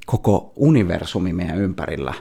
Koko 0.06 0.52
universumi 0.56 1.32
meidän 1.32 1.58
ympärillä 1.58 2.14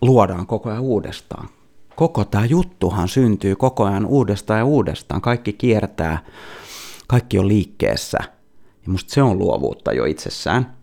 luodaan 0.00 0.46
koko 0.46 0.70
ajan 0.70 0.82
uudestaan. 0.82 1.48
Koko 1.96 2.24
tämä 2.24 2.44
juttuhan 2.44 3.08
syntyy 3.08 3.56
koko 3.56 3.84
ajan 3.84 4.06
uudestaan 4.06 4.58
ja 4.58 4.64
uudestaan. 4.64 5.20
Kaikki 5.20 5.52
kiertää, 5.52 6.18
kaikki 7.06 7.38
on 7.38 7.48
liikkeessä. 7.48 8.18
Ja 8.86 8.92
musta 8.92 9.14
se 9.14 9.22
on 9.22 9.38
luovuutta 9.38 9.92
jo 9.92 10.04
itsessään. 10.04 10.76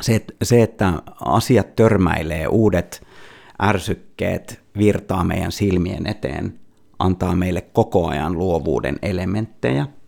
Se, 0.00 0.24
se 0.42 0.62
että 0.62 0.92
asiat 1.20 1.76
törmäilee, 1.76 2.46
uudet 2.46 3.06
ärsykkeet 3.62 4.62
virtaa 4.78 5.24
meidän 5.24 5.52
silmien 5.52 6.06
eteen, 6.06 6.60
antaa 6.98 7.36
meille 7.36 7.60
koko 7.60 8.08
ajan 8.08 8.38
luovuuden 8.38 8.98
elementtejä– 9.02 9.86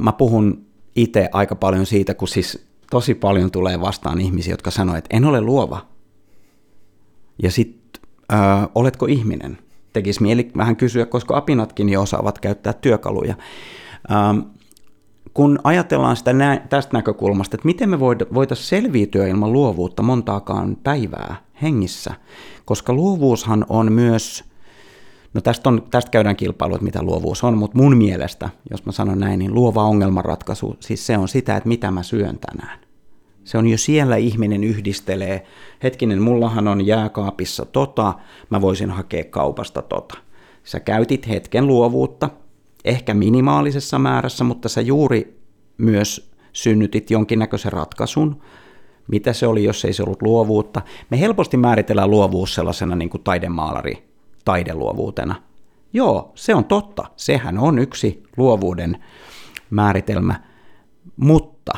Mä 0.00 0.12
puhun 0.12 0.66
itse 0.96 1.28
aika 1.32 1.54
paljon 1.54 1.86
siitä, 1.86 2.14
kun 2.14 2.28
siis 2.28 2.66
tosi 2.90 3.14
paljon 3.14 3.50
tulee 3.50 3.80
vastaan 3.80 4.20
ihmisiä, 4.20 4.52
jotka 4.52 4.70
sanoo, 4.70 4.96
että 4.96 5.16
en 5.16 5.24
ole 5.24 5.40
luova. 5.40 5.86
Ja 7.42 7.50
sitten, 7.50 8.02
äh, 8.32 8.68
oletko 8.74 9.06
ihminen? 9.06 9.58
Tekisi 9.92 10.22
mieli 10.22 10.50
vähän 10.56 10.76
kysyä, 10.76 11.06
koska 11.06 11.36
apinatkin 11.36 11.88
jo 11.88 12.02
osaavat 12.02 12.38
käyttää 12.38 12.72
työkaluja. 12.72 13.34
Ähm, 14.10 14.38
kun 15.34 15.58
ajatellaan 15.64 16.16
sitä 16.16 16.32
nä- 16.32 16.66
tästä 16.68 16.96
näkökulmasta, 16.96 17.56
että 17.56 17.66
miten 17.66 17.88
me 17.88 18.00
voitaisiin 18.00 18.68
selviytyä 18.68 19.26
ilman 19.26 19.52
luovuutta 19.52 20.02
montaakaan 20.02 20.76
päivää 20.82 21.36
hengissä, 21.62 22.14
koska 22.64 22.92
luovuushan 22.92 23.66
on 23.68 23.92
myös 23.92 24.44
No 25.34 25.40
tästä, 25.40 25.68
on, 25.68 25.82
tästä 25.90 26.10
käydään 26.10 26.36
kilpailu, 26.36 26.74
että 26.74 26.84
mitä 26.84 27.02
luovuus 27.02 27.44
on, 27.44 27.58
mutta 27.58 27.78
mun 27.78 27.96
mielestä, 27.96 28.50
jos 28.70 28.86
mä 28.86 28.92
sanon 28.92 29.20
näin, 29.20 29.38
niin 29.38 29.54
luova 29.54 29.82
ongelmanratkaisu, 29.82 30.76
siis 30.80 31.06
se 31.06 31.18
on 31.18 31.28
sitä, 31.28 31.56
että 31.56 31.68
mitä 31.68 31.90
mä 31.90 32.02
syön 32.02 32.38
tänään. 32.38 32.78
Se 33.44 33.58
on 33.58 33.68
jo 33.68 33.78
siellä 33.78 34.16
ihminen 34.16 34.64
yhdistelee, 34.64 35.46
hetkinen, 35.82 36.22
mullahan 36.22 36.68
on 36.68 36.86
jääkaapissa 36.86 37.64
tota, 37.64 38.14
mä 38.50 38.60
voisin 38.60 38.90
hakea 38.90 39.24
kaupasta 39.24 39.82
tota. 39.82 40.18
Sä 40.64 40.80
käytit 40.80 41.28
hetken 41.28 41.66
luovuutta, 41.66 42.30
ehkä 42.84 43.14
minimaalisessa 43.14 43.98
määrässä, 43.98 44.44
mutta 44.44 44.68
sä 44.68 44.80
juuri 44.80 45.40
myös 45.78 46.30
synnytit 46.52 47.10
jonkinnäköisen 47.10 47.72
ratkaisun. 47.72 48.40
Mitä 49.08 49.32
se 49.32 49.46
oli, 49.46 49.64
jos 49.64 49.84
ei 49.84 49.92
se 49.92 50.02
ollut 50.02 50.22
luovuutta? 50.22 50.82
Me 51.10 51.20
helposti 51.20 51.56
määritellään 51.56 52.10
luovuus 52.10 52.54
sellaisena 52.54 52.96
niin 52.96 53.10
kuin 53.10 53.22
taidemaalari 53.22 54.13
taideluovuutena. 54.44 55.34
Joo, 55.92 56.32
se 56.34 56.54
on 56.54 56.64
totta. 56.64 57.04
Sehän 57.16 57.58
on 57.58 57.78
yksi 57.78 58.22
luovuuden 58.36 59.04
määritelmä, 59.70 60.40
mutta, 61.16 61.72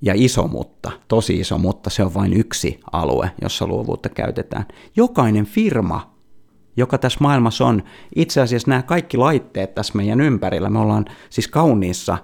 ja 0.00 0.12
iso 0.16 0.48
mutta, 0.48 0.90
tosi 1.08 1.40
iso 1.40 1.58
mutta, 1.58 1.90
se 1.90 2.04
on 2.04 2.14
vain 2.14 2.32
yksi 2.32 2.80
alue, 2.92 3.30
jossa 3.42 3.66
luovuutta 3.66 4.08
käytetään. 4.08 4.64
Jokainen 4.96 5.46
firma, 5.46 6.14
joka 6.76 6.98
tässä 6.98 7.18
maailmassa 7.22 7.66
on, 7.66 7.82
itse 8.16 8.40
asiassa 8.40 8.70
nämä 8.70 8.82
kaikki 8.82 9.16
laitteet 9.16 9.74
tässä 9.74 9.92
meidän 9.96 10.20
ympärillä, 10.20 10.70
me 10.70 10.78
ollaan 10.78 11.04
siis 11.30 11.48
kauniissa 11.48 12.18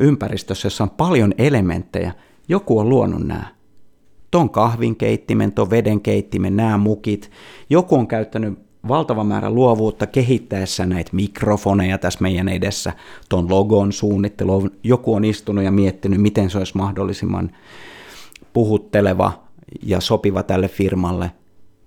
ympäristössä, 0.00 0.66
jossa 0.66 0.84
on 0.84 0.90
paljon 0.90 1.34
elementtejä, 1.38 2.12
joku 2.48 2.78
on 2.78 2.88
luonut 2.88 3.26
nämä. 3.26 3.44
Ton 4.30 4.50
kahvinkeittimen, 4.50 5.52
ton 5.52 5.70
vedenkeittimen, 5.70 6.56
nämä 6.56 6.78
mukit. 6.78 7.30
Joku 7.70 7.94
on 7.94 8.06
käyttänyt 8.06 8.69
valtava 8.88 9.24
määrä 9.24 9.50
luovuutta 9.50 10.06
kehittäessä 10.06 10.86
näitä 10.86 11.10
mikrofoneja 11.12 11.98
tässä 11.98 12.18
meidän 12.22 12.48
edessä, 12.48 12.92
tuon 13.28 13.50
logon 13.50 13.92
suunnittelu. 13.92 14.68
Joku 14.82 15.14
on 15.14 15.24
istunut 15.24 15.64
ja 15.64 15.72
miettinyt, 15.72 16.20
miten 16.20 16.50
se 16.50 16.58
olisi 16.58 16.76
mahdollisimman 16.76 17.50
puhutteleva 18.52 19.32
ja 19.82 20.00
sopiva 20.00 20.42
tälle 20.42 20.68
firmalle. 20.68 21.32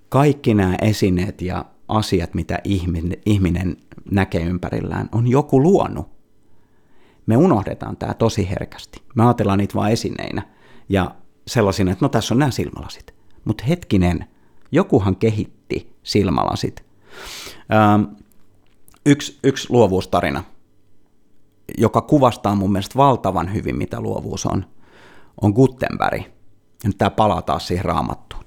Kaikki 0.09 0.53
nämä 0.53 0.75
esineet 0.81 1.41
ja 1.41 1.65
asiat, 1.87 2.33
mitä 2.33 2.59
ihminen, 3.25 3.77
näkee 4.11 4.41
ympärillään, 4.41 5.09
on 5.11 5.27
joku 5.27 5.61
luonut. 5.61 6.07
Me 7.25 7.37
unohdetaan 7.37 7.97
tämä 7.97 8.13
tosi 8.13 8.49
herkästi. 8.49 9.01
Me 9.15 9.23
ajatellaan 9.23 9.57
niitä 9.57 9.73
vain 9.75 9.93
esineinä 9.93 10.41
ja 10.89 11.15
sellaisina, 11.47 11.91
että 11.91 12.05
no 12.05 12.09
tässä 12.09 12.33
on 12.33 12.39
nämä 12.39 12.51
silmälasit. 12.51 13.13
Mutta 13.45 13.63
hetkinen, 13.63 14.25
jokuhan 14.71 15.15
kehitti 15.15 15.52
silmälasit. 16.03 16.85
Ähm, 17.73 18.03
yksi, 19.05 19.39
yksi 19.43 19.67
luovuustarina, 19.69 20.43
joka 21.77 22.01
kuvastaa 22.01 22.55
mun 22.55 22.71
mielestä 22.71 22.97
valtavan 22.97 23.53
hyvin, 23.53 23.77
mitä 23.77 24.01
luovuus 24.01 24.45
on, 24.45 24.65
on 25.41 25.51
Gutenberg. 25.51 26.21
Nyt 26.83 26.97
tämä 26.97 27.09
palaa 27.09 27.41
taas 27.41 27.67
siihen 27.67 27.85
raamattuun. 27.85 28.43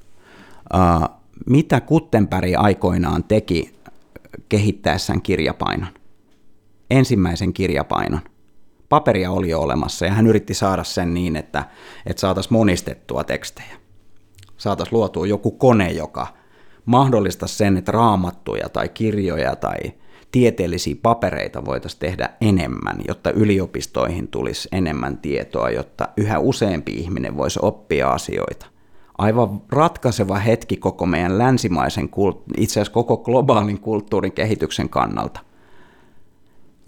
Äh, 0.75 1.09
mitä 1.47 1.81
Gutenberg 1.81 2.51
aikoinaan 2.57 3.25
teki 3.25 3.77
kehittäessään 4.49 5.23
kirjapainon? 5.23 5.89
Ensimmäisen 6.91 7.53
kirjapainon. 7.53 8.21
Paperia 8.89 9.31
oli 9.31 9.51
jo 9.51 9.61
olemassa 9.61 10.07
ja 10.07 10.13
hän 10.13 10.27
yritti 10.27 10.55
saada 10.55 10.85
sen 10.85 11.15
niin, 11.15 11.37
että, 11.37 11.65
että 12.07 12.21
saataisiin 12.21 12.53
monistettua 12.53 13.25
tekstejä. 13.25 13.77
Saataisiin 14.57 14.97
luotua 14.97 15.27
joku 15.27 15.51
kone, 15.51 15.91
joka 15.91 16.27
mahdollista 16.87 17.47
sen, 17.47 17.77
että 17.77 17.93
raamattuja 17.93 18.69
tai 18.69 18.89
kirjoja 18.89 19.57
tai 19.57 19.77
tieteellisiä 20.33 20.95
papereita 21.03 21.65
voitaisiin 21.65 22.01
tehdä 22.01 22.31
enemmän, 22.41 22.97
jotta 23.09 23.31
yliopistoihin 23.31 24.29
tulisi 24.29 24.69
enemmän 24.73 25.19
tietoa, 25.19 25.71
jotta 25.71 26.09
yhä 26.17 26.39
useampi 26.39 26.93
ihminen 26.93 27.37
voisi 27.37 27.59
oppia 27.63 28.11
asioita. 28.11 28.67
Aivan 29.19 29.63
ratkaiseva 29.73 30.39
hetki 30.39 30.77
koko 30.77 31.07
meidän 31.07 31.39
länsimaisen, 31.39 32.09
itse 32.57 32.73
asiassa 32.73 32.93
koko 32.93 33.17
globaalin 33.17 33.81
kulttuurin 33.81 34.33
kehityksen 34.33 34.89
kannalta. 34.89 35.41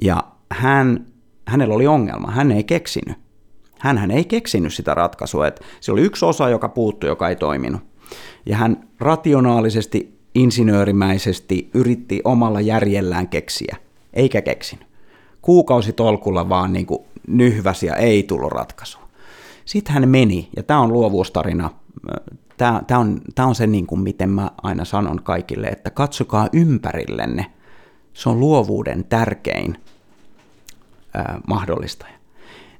Ja 0.02 0.24
hän, 0.50 1.06
hänellä 1.46 1.74
oli 1.74 1.86
ongelma, 1.86 2.30
hän 2.30 2.52
ei 2.52 2.64
keksinyt. 2.64 3.18
Hän 3.78 4.10
ei 4.10 4.24
keksinyt 4.24 4.74
sitä 4.74 4.94
ratkaisua, 4.94 5.46
että 5.46 5.64
se 5.80 5.92
oli 5.92 6.02
yksi 6.02 6.24
osa, 6.24 6.48
joka 6.48 6.68
puuttui, 6.68 7.10
joka 7.10 7.28
ei 7.28 7.36
toiminut 7.36 7.87
ja 8.48 8.56
hän 8.56 8.88
rationaalisesti, 8.98 10.18
insinöörimäisesti 10.34 11.70
yritti 11.74 12.20
omalla 12.24 12.60
järjellään 12.60 13.28
keksiä, 13.28 13.76
eikä 14.12 14.42
keksinyt. 14.42 14.86
Kuukausitolkulla 15.42 16.48
vaan 16.48 16.72
niin 16.72 16.86
kuin 16.86 17.02
nyhväsi 17.26 17.86
ja 17.86 17.96
ei 17.96 18.22
tullut 18.22 18.52
ratkaisua. 18.52 19.08
Sitten 19.64 19.94
hän 19.94 20.08
meni, 20.08 20.48
ja 20.56 20.62
tämä 20.62 20.80
on 20.80 20.92
luovuustarina, 20.92 21.70
tämä, 22.56 22.82
tämä, 22.86 23.00
on, 23.00 23.20
tämä 23.34 23.48
on 23.48 23.54
se, 23.54 23.66
niin 23.66 23.86
kuin 23.86 24.00
miten 24.00 24.30
mä 24.30 24.50
aina 24.62 24.84
sanon 24.84 25.22
kaikille, 25.22 25.66
että 25.66 25.90
katsokaa 25.90 26.48
ympärillenne. 26.52 27.46
Se 28.12 28.28
on 28.28 28.40
luovuuden 28.40 29.04
tärkein 29.04 29.76
ää, 31.14 31.40
mahdollistaja. 31.46 32.14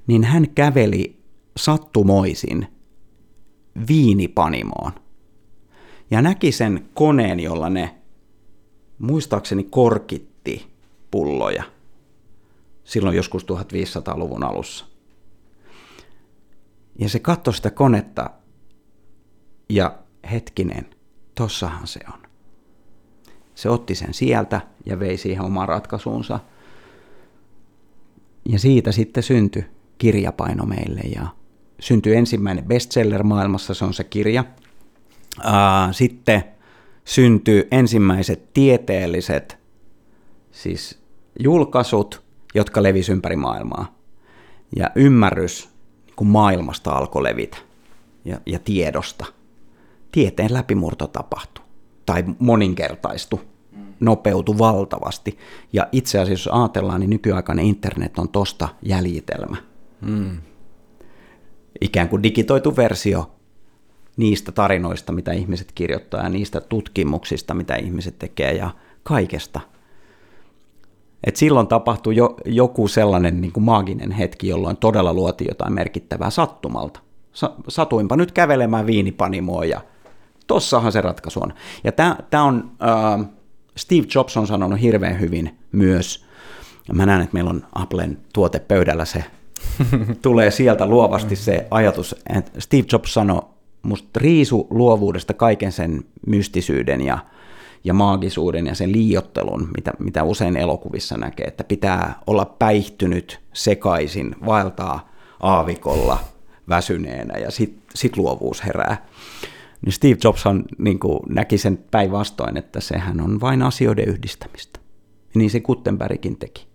Niin 0.07 0.25
hän 0.25 0.51
käveli 0.55 1.19
sattumoisin 1.57 2.67
viinipanimoon– 3.89 4.93
ja 6.11 6.23
näki 6.23 6.53
sen 6.53 6.89
koneen, 6.95 7.41
jolla 7.41 7.71
ne 7.71 7.95
muistaakseni 8.99 9.67
korkitti 9.71 10.67
pulloja 11.11 11.65
silloin 12.85 13.17
joskus 13.17 13.43
1500-luvun 13.43 14.45
alussa. 14.45 14.87
Ja 16.99 17.09
se 17.09 17.19
katsoi 17.19 17.55
sitä 17.55 17.71
konetta 17.71 18.31
ja 19.69 19.99
hetkinen, 20.31 20.87
tossahan 21.35 21.87
se 21.87 22.01
on. 22.15 22.21
Se 23.55 23.71
otti 23.71 23.95
sen 23.95 24.15
sieltä 24.15 24.61
ja 24.87 24.99
vei 24.99 25.17
siihen 25.17 25.45
omaan 25.45 25.69
ratkaisuunsa. 25.69 26.41
Ja 28.49 28.59
siitä 28.59 28.93
sitten 28.93 29.23
syntyi 29.23 29.65
kirjapaino 29.99 30.67
meille 30.67 31.01
ja 31.01 31.27
syntyi 31.81 32.15
ensimmäinen 32.17 32.65
bestseller 32.65 33.23
maailmassa, 33.23 33.75
se 33.75 33.85
on 33.85 33.95
se 33.95 34.05
kirja– 34.05 34.45
sitten 35.93 36.45
syntyi 37.05 37.69
ensimmäiset 37.71 38.53
tieteelliset 38.55 39.59
siis 40.51 41.03
julkaisut, 41.39 42.23
jotka 42.55 42.83
levisi 42.83 43.13
ympäri 43.13 43.37
maailmaa. 43.37 43.99
Ja 44.77 44.91
ymmärrys 44.95 45.69
kun 46.17 46.27
maailmasta 46.27 46.91
alkoi 46.91 47.23
levitä 47.23 47.57
ja, 48.25 48.41
ja 48.47 48.59
tiedosta. 48.59 49.25
Tieteen 50.13 50.55
läpimurto 50.55 51.07
tapahtui 51.07 51.65
tai 52.07 52.25
moninkertaistui, 52.39 53.41
nopeutui 54.01 54.59
valtavasti. 54.59 55.39
Ja 55.73 55.89
itse 55.93 56.19
asiassa, 56.19 56.51
jos 56.51 56.61
ajatellaan, 56.61 57.01
niin 57.01 57.11
nykyaikainen 57.11 57.65
internet 57.65 58.19
on 58.19 58.29
tosta 58.29 58.69
jäljitelmä. 58.83 59.57
Mm. 60.01 60.39
Ikään 61.81 62.09
kuin 62.09 62.23
digitoitu 62.23 62.77
versio 62.77 63.31
niistä 64.19 64.53
tarinoista, 64.53 65.13
mitä 65.13 65.33
ihmiset 65.33 65.73
kirjoittaa 65.73 66.23
ja 66.23 66.29
niistä 66.29 66.61
tutkimuksista, 66.61 67.55
mitä 67.55 67.77
ihmiset 67.77 68.19
tekee 68.19 68.53
ja 68.53 68.71
kaikesta. 69.03 69.61
Et 71.25 71.37
silloin 71.37 71.67
tapahtui 71.67 72.17
jo, 72.17 72.37
joku 72.45 72.89
sellainen 72.89 73.41
niin 73.41 73.53
kuin 73.53 73.65
maaginen 73.65 74.11
hetki, 74.11 74.49
jolloin 74.49 74.77
todella 74.77 75.15
luotiin 75.15 75.49
jotain 75.49 75.73
merkittävää 75.73 76.31
sattumalta. 76.31 77.01
Sa, 77.33 77.55
satuinpa 77.69 78.17
nyt 78.17 78.33
kävelemään 78.33 78.87
viinipanimoon 78.87 79.69
ja 79.69 79.81
tossahan 80.47 80.93
se 80.93 81.01
ratkaisu 81.01 81.41
on. 81.43 81.53
Ja 81.85 81.93
tämä 82.31 82.45
on, 82.45 82.71
äh, 82.83 83.27
Steve 83.77 84.07
Jobs 84.15 84.37
on 84.37 84.47
sanonut 84.47 84.81
hirveän 84.81 85.21
hyvin 85.21 85.59
myös, 85.73 86.25
ja 86.89 86.95
mä 86.95 87.07
näen, 87.07 87.21
että 87.21 87.35
meillä 87.35 87.51
on 87.51 87.67
Applen 87.75 88.19
tuote 88.33 88.59
pöydällä 88.59 89.05
se, 89.05 89.25
tulee 90.23 90.51
sieltä 90.51 90.87
luovasti 90.87 91.37
se 91.37 91.67
ajatus, 91.71 92.17
että 92.37 92.61
Steve 92.61 92.85
Jobs 92.93 93.15
sanoi 93.15 93.43
musta 93.83 94.21
riisu 94.21 94.67
luovuudesta 94.71 95.35
kaiken 95.35 95.73
sen 95.73 96.05
mystisyyden 96.27 97.01
ja, 97.01 97.19
ja 97.85 97.95
maagisuuden 97.95 98.67
ja 98.67 98.75
sen 98.75 98.93
liiottelun, 98.93 99.69
mitä, 99.77 99.93
mitä 99.99 100.25
usein 100.25 100.57
elokuvissa 100.57 101.17
näkee, 101.17 101.47
että 101.47 101.65
pitää 101.65 102.21
olla 102.27 102.45
päihtynyt 102.45 103.41
sekaisin, 103.53 104.37
vaeltaa 104.47 105.13
aavikolla 105.41 106.19
väsyneenä 106.69 107.39
ja 107.39 107.51
sit, 107.51 107.79
sit 107.95 108.17
luovuus 108.17 108.65
herää. 108.65 109.07
Niin 109.85 109.93
Steve 109.93 110.17
Jobs 110.25 110.47
on, 110.47 110.65
niin 110.79 110.99
kuin, 110.99 111.21
näki 111.29 111.59
sen 111.59 111.85
päinvastoin, 111.91 112.57
että 112.57 112.81
sehän 112.81 113.21
on 113.21 113.41
vain 113.41 113.63
asioiden 113.63 114.09
yhdistämistä. 114.09 114.81
Ja 115.35 115.39
niin 115.39 115.51
se 115.51 115.61
Gutenbergkin 115.61 116.39
teki. 116.39 116.67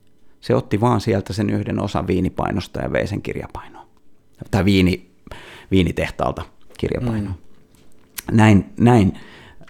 Se 0.41 0.55
otti 0.55 0.81
vaan 0.81 1.01
sieltä 1.01 1.33
sen 1.33 1.49
yhden 1.49 1.81
osan 1.81 2.07
viinipainosta 2.07 2.81
ja 2.81 2.91
vei 2.91 3.07
sen 3.07 3.21
kirjapainoon. 3.21 3.87
Tai 4.51 4.65
viini, 4.65 5.11
viinitehtaalta 5.71 6.41
kirjapaino. 6.83 7.29
Mm. 7.29 8.37
Näin, 8.37 8.65
näin 8.77 9.13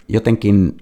jotenkin 0.08 0.76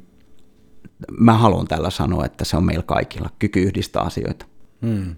mä 1.19 1.39
haluan 1.39 1.69
tällä 1.69 1.91
sanoa, 1.91 2.27
että 2.27 2.45
se 2.45 2.57
on 2.57 2.65
meillä 2.65 2.83
kaikilla 2.83 3.31
kyky 3.39 3.61
yhdistää 3.61 4.03
asioita. 4.03 4.47
Mm. 4.81 5.17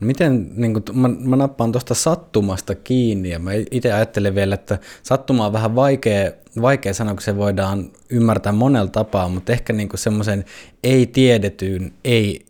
Miten, 0.00 0.50
niin 0.56 0.74
kun, 0.74 0.82
mä, 0.92 1.08
mä 1.08 1.36
nappaan 1.36 1.72
tuosta 1.72 1.94
sattumasta 1.94 2.74
kiinni 2.74 3.30
ja 3.30 3.38
mä 3.38 3.50
itse 3.70 3.92
ajattelen 3.92 4.34
vielä, 4.34 4.54
että 4.54 4.78
sattuma 5.02 5.46
on 5.46 5.52
vähän 5.52 5.74
vaikea, 5.74 6.30
vaikea 6.62 6.94
sanoa, 6.94 7.14
kun 7.14 7.22
se 7.22 7.36
voidaan 7.36 7.90
ymmärtää 8.10 8.52
monella 8.52 8.90
tapaa, 8.90 9.28
mutta 9.28 9.52
ehkä 9.52 9.72
niin 9.72 9.88
semmoisen 9.94 10.44
ei-tiedetyn, 10.84 11.92
ei, 12.04 12.46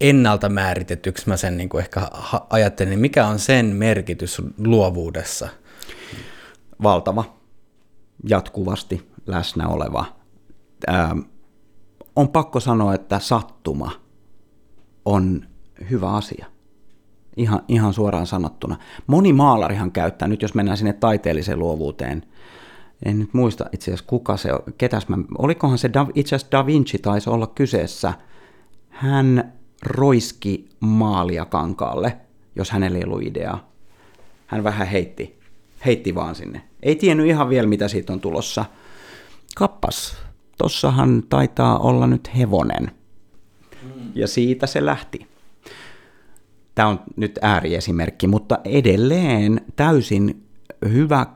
ennalta 0.00 0.48
määritetyksi 0.48 1.28
mä 1.28 1.36
sen 1.36 1.56
niin 1.56 1.78
ehkä 1.78 2.00
ajattelen, 2.50 2.90
niin 2.90 3.00
mikä 3.00 3.26
on 3.26 3.38
sen 3.38 3.66
merkitys 3.66 4.42
luovuudessa? 4.58 5.48
Valtava, 6.82 7.24
jatkuvasti 8.28 9.10
läsnä 9.26 9.68
oleva. 9.68 10.04
Ää, 10.86 11.16
on 12.16 12.28
pakko 12.28 12.60
sanoa, 12.60 12.94
että 12.94 13.18
sattuma 13.18 13.90
on 15.04 15.46
hyvä 15.90 16.12
asia. 16.12 16.46
Ihan, 17.36 17.60
ihan 17.68 17.94
suoraan 17.94 18.26
sanottuna. 18.26 18.76
Moni 19.06 19.32
maalarihan 19.32 19.92
käyttää, 19.92 20.28
nyt 20.28 20.42
jos 20.42 20.54
mennään 20.54 20.78
sinne 20.78 20.92
taiteelliseen 20.92 21.58
luovuuteen, 21.58 22.22
en 23.04 23.18
nyt 23.18 23.34
muista 23.34 23.66
itse 23.72 23.90
asiassa 23.90 24.06
kuka 24.06 24.36
se 24.36 24.50
ketäs 24.78 25.08
mä, 25.08 25.16
olikohan 25.38 25.78
se, 25.78 25.90
da, 25.92 26.06
itse 26.14 26.36
asiassa 26.36 26.52
Da 26.52 26.66
Vinci 26.66 26.98
taisi 26.98 27.30
olla 27.30 27.46
kyseessä. 27.46 28.14
Hän 28.88 29.52
roiski 29.82 30.68
maalia 30.80 31.44
kankaalle, 31.44 32.16
jos 32.56 32.70
hänellä 32.70 32.98
ei 32.98 33.04
ollut 33.04 33.22
ideaa. 33.22 33.72
Hän 34.46 34.64
vähän 34.64 34.86
heitti, 34.86 35.38
heitti 35.84 36.14
vaan 36.14 36.34
sinne. 36.34 36.62
Ei 36.82 36.96
tiennyt 36.96 37.26
ihan 37.26 37.48
vielä, 37.48 37.68
mitä 37.68 37.88
siitä 37.88 38.12
on 38.12 38.20
tulossa. 38.20 38.64
Kappas, 39.56 40.16
tossahan 40.58 41.22
taitaa 41.28 41.78
olla 41.78 42.06
nyt 42.06 42.30
hevonen. 42.38 42.90
Ja 44.14 44.28
siitä 44.28 44.66
se 44.66 44.86
lähti. 44.86 45.26
Tämä 46.74 46.88
on 46.88 47.00
nyt 47.16 47.38
ääriesimerkki, 47.42 48.26
mutta 48.26 48.58
edelleen 48.64 49.60
täysin 49.76 50.46
hyvä, 50.88 51.26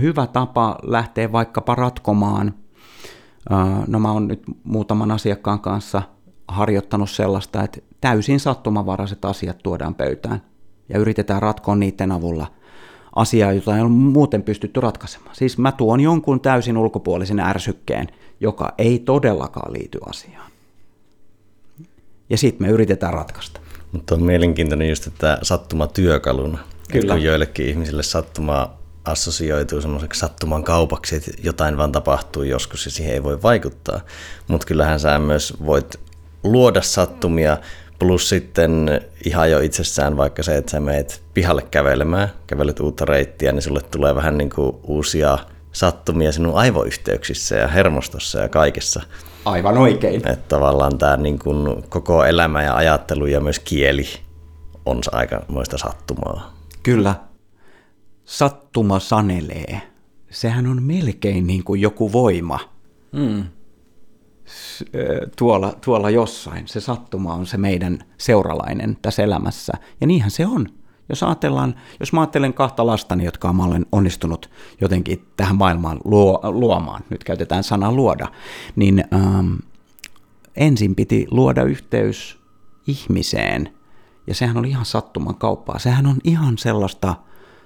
hyvä 0.00 0.26
tapa 0.26 0.78
lähteä 0.82 1.32
vaikkapa 1.32 1.74
ratkomaan. 1.74 2.54
No 3.86 3.98
mä 3.98 4.12
oon 4.12 4.28
nyt 4.28 4.42
muutaman 4.64 5.10
asiakkaan 5.10 5.60
kanssa 5.60 6.02
harjoittanut 6.48 7.10
sellaista, 7.10 7.62
että 7.62 7.80
täysin 8.00 8.40
sattumavaraiset 8.40 9.24
asiat 9.24 9.58
tuodaan 9.62 9.94
pöytään 9.94 10.42
ja 10.88 10.98
yritetään 10.98 11.42
ratkoa 11.42 11.76
niiden 11.76 12.12
avulla 12.12 12.46
asiaa, 13.16 13.52
jota 13.52 13.76
ei 13.76 13.82
ole 13.82 13.90
muuten 13.90 14.42
pystytty 14.42 14.80
ratkaisemaan. 14.80 15.36
Siis 15.36 15.58
mä 15.58 15.72
tuon 15.72 16.00
jonkun 16.00 16.40
täysin 16.40 16.76
ulkopuolisen 16.76 17.40
ärsykkeen, 17.40 18.08
joka 18.40 18.74
ei 18.78 18.98
todellakaan 18.98 19.72
liity 19.72 19.98
asiaan. 20.06 20.50
Ja 22.30 22.38
sitten 22.38 22.66
me 22.66 22.72
yritetään 22.72 23.14
ratkaista. 23.14 23.60
Mutta 23.92 24.14
on 24.14 24.22
mielenkiintoinen 24.22 24.88
just, 24.88 25.06
että 25.06 25.38
sattuma 25.42 25.86
työkaluna. 25.86 26.58
Kyllä. 26.92 27.14
Kun 27.14 27.22
joillekin 27.22 27.68
ihmisille 27.68 28.02
sattuma 28.02 28.70
assosioituu 29.04 29.80
semmoiseksi 29.80 30.20
sattuman 30.20 30.64
kaupaksi, 30.64 31.16
että 31.16 31.30
jotain 31.42 31.76
vaan 31.76 31.92
tapahtuu 31.92 32.42
joskus 32.42 32.84
ja 32.84 32.90
siihen 32.90 33.14
ei 33.14 33.22
voi 33.22 33.42
vaikuttaa. 33.42 34.00
Mutta 34.48 34.66
kyllähän 34.66 35.00
sä 35.00 35.18
myös 35.18 35.54
voit 35.66 36.00
luoda 36.44 36.82
sattumia, 36.82 37.58
plus 38.06 38.28
sitten 38.28 39.00
ihan 39.26 39.50
jo 39.50 39.60
itsessään 39.60 40.16
vaikka 40.16 40.42
se, 40.42 40.56
että 40.56 40.70
sä 40.70 40.80
meet 40.80 41.22
pihalle 41.34 41.62
kävelemään, 41.62 42.28
kävelet 42.46 42.80
uutta 42.80 43.04
reittiä, 43.04 43.52
niin 43.52 43.62
sulle 43.62 43.80
tulee 43.90 44.14
vähän 44.14 44.38
niin 44.38 44.50
kuin 44.50 44.76
uusia 44.82 45.38
sattumia 45.72 46.32
sinun 46.32 46.54
aivoyhteyksissä 46.54 47.56
ja 47.56 47.68
hermostossa 47.68 48.38
ja 48.38 48.48
kaikessa. 48.48 49.02
Aivan 49.44 49.78
oikein. 49.78 50.16
Että 50.16 50.48
tavallaan 50.48 50.98
tämä 50.98 51.16
niin 51.16 51.38
kuin 51.38 51.82
koko 51.88 52.24
elämä 52.24 52.62
ja 52.62 52.76
ajattelu 52.76 53.26
ja 53.26 53.40
myös 53.40 53.58
kieli 53.58 54.06
on 54.86 55.00
muista 55.48 55.78
sattumaa. 55.78 56.54
Kyllä. 56.82 57.14
Sattuma 58.24 59.00
sanelee. 59.00 59.82
Sehän 60.30 60.66
on 60.66 60.82
melkein 60.82 61.46
niin 61.46 61.64
kuin 61.64 61.80
joku 61.80 62.12
voima. 62.12 62.58
Mm. 63.12 63.44
Tuolla, 65.36 65.72
tuolla 65.84 66.10
jossain. 66.10 66.68
Se 66.68 66.80
sattuma 66.80 67.34
on 67.34 67.46
se 67.46 67.56
meidän 67.56 67.98
seuralainen 68.18 68.98
tässä 69.02 69.22
elämässä. 69.22 69.72
Ja 70.00 70.06
niinhän 70.06 70.30
se 70.30 70.46
on. 70.46 70.68
Jos, 71.08 71.22
ajatellaan, 71.22 71.74
jos 72.00 72.12
mä 72.12 72.20
ajattelen 72.20 72.54
kahta 72.54 72.86
lastani, 72.86 73.24
jotka 73.24 73.52
mä 73.52 73.64
olen 73.64 73.86
onnistunut 73.92 74.50
jotenkin 74.80 75.24
tähän 75.36 75.56
maailmaan 75.56 76.00
luo, 76.04 76.40
luomaan, 76.42 77.02
nyt 77.10 77.24
käytetään 77.24 77.64
sanaa 77.64 77.92
luoda, 77.92 78.28
niin 78.76 79.04
ähm, 79.14 79.54
ensin 80.56 80.94
piti 80.94 81.26
luoda 81.30 81.62
yhteys 81.62 82.38
ihmiseen, 82.86 83.74
ja 84.26 84.34
sehän 84.34 84.56
oli 84.56 84.68
ihan 84.68 84.84
sattuman 84.84 85.34
kauppaa. 85.34 85.78
Sehän 85.78 86.06
on 86.06 86.16
ihan 86.24 86.58
sellaista 86.58 87.14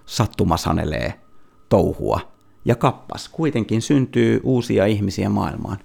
sattumasanelee 0.07 1.21
touhua. 1.69 2.21
Ja 2.65 2.75
kappas, 2.75 3.29
kuitenkin 3.29 3.83
syntyy 3.83 4.41
uusia 4.43 4.87
ihmisiä 4.87 5.29
maailmaan. 5.29 5.79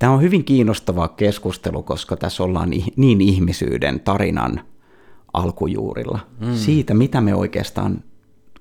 Tämä 0.00 0.12
on 0.12 0.22
hyvin 0.22 0.44
kiinnostava 0.44 1.08
keskustelu, 1.08 1.82
koska 1.82 2.16
tässä 2.16 2.42
ollaan 2.42 2.70
niin 2.96 3.20
ihmisyyden 3.20 4.00
tarinan 4.00 4.60
alkujuurilla. 5.32 6.18
Mm. 6.40 6.54
Siitä, 6.54 6.94
mitä 6.94 7.20
me 7.20 7.34
oikeastaan 7.34 8.04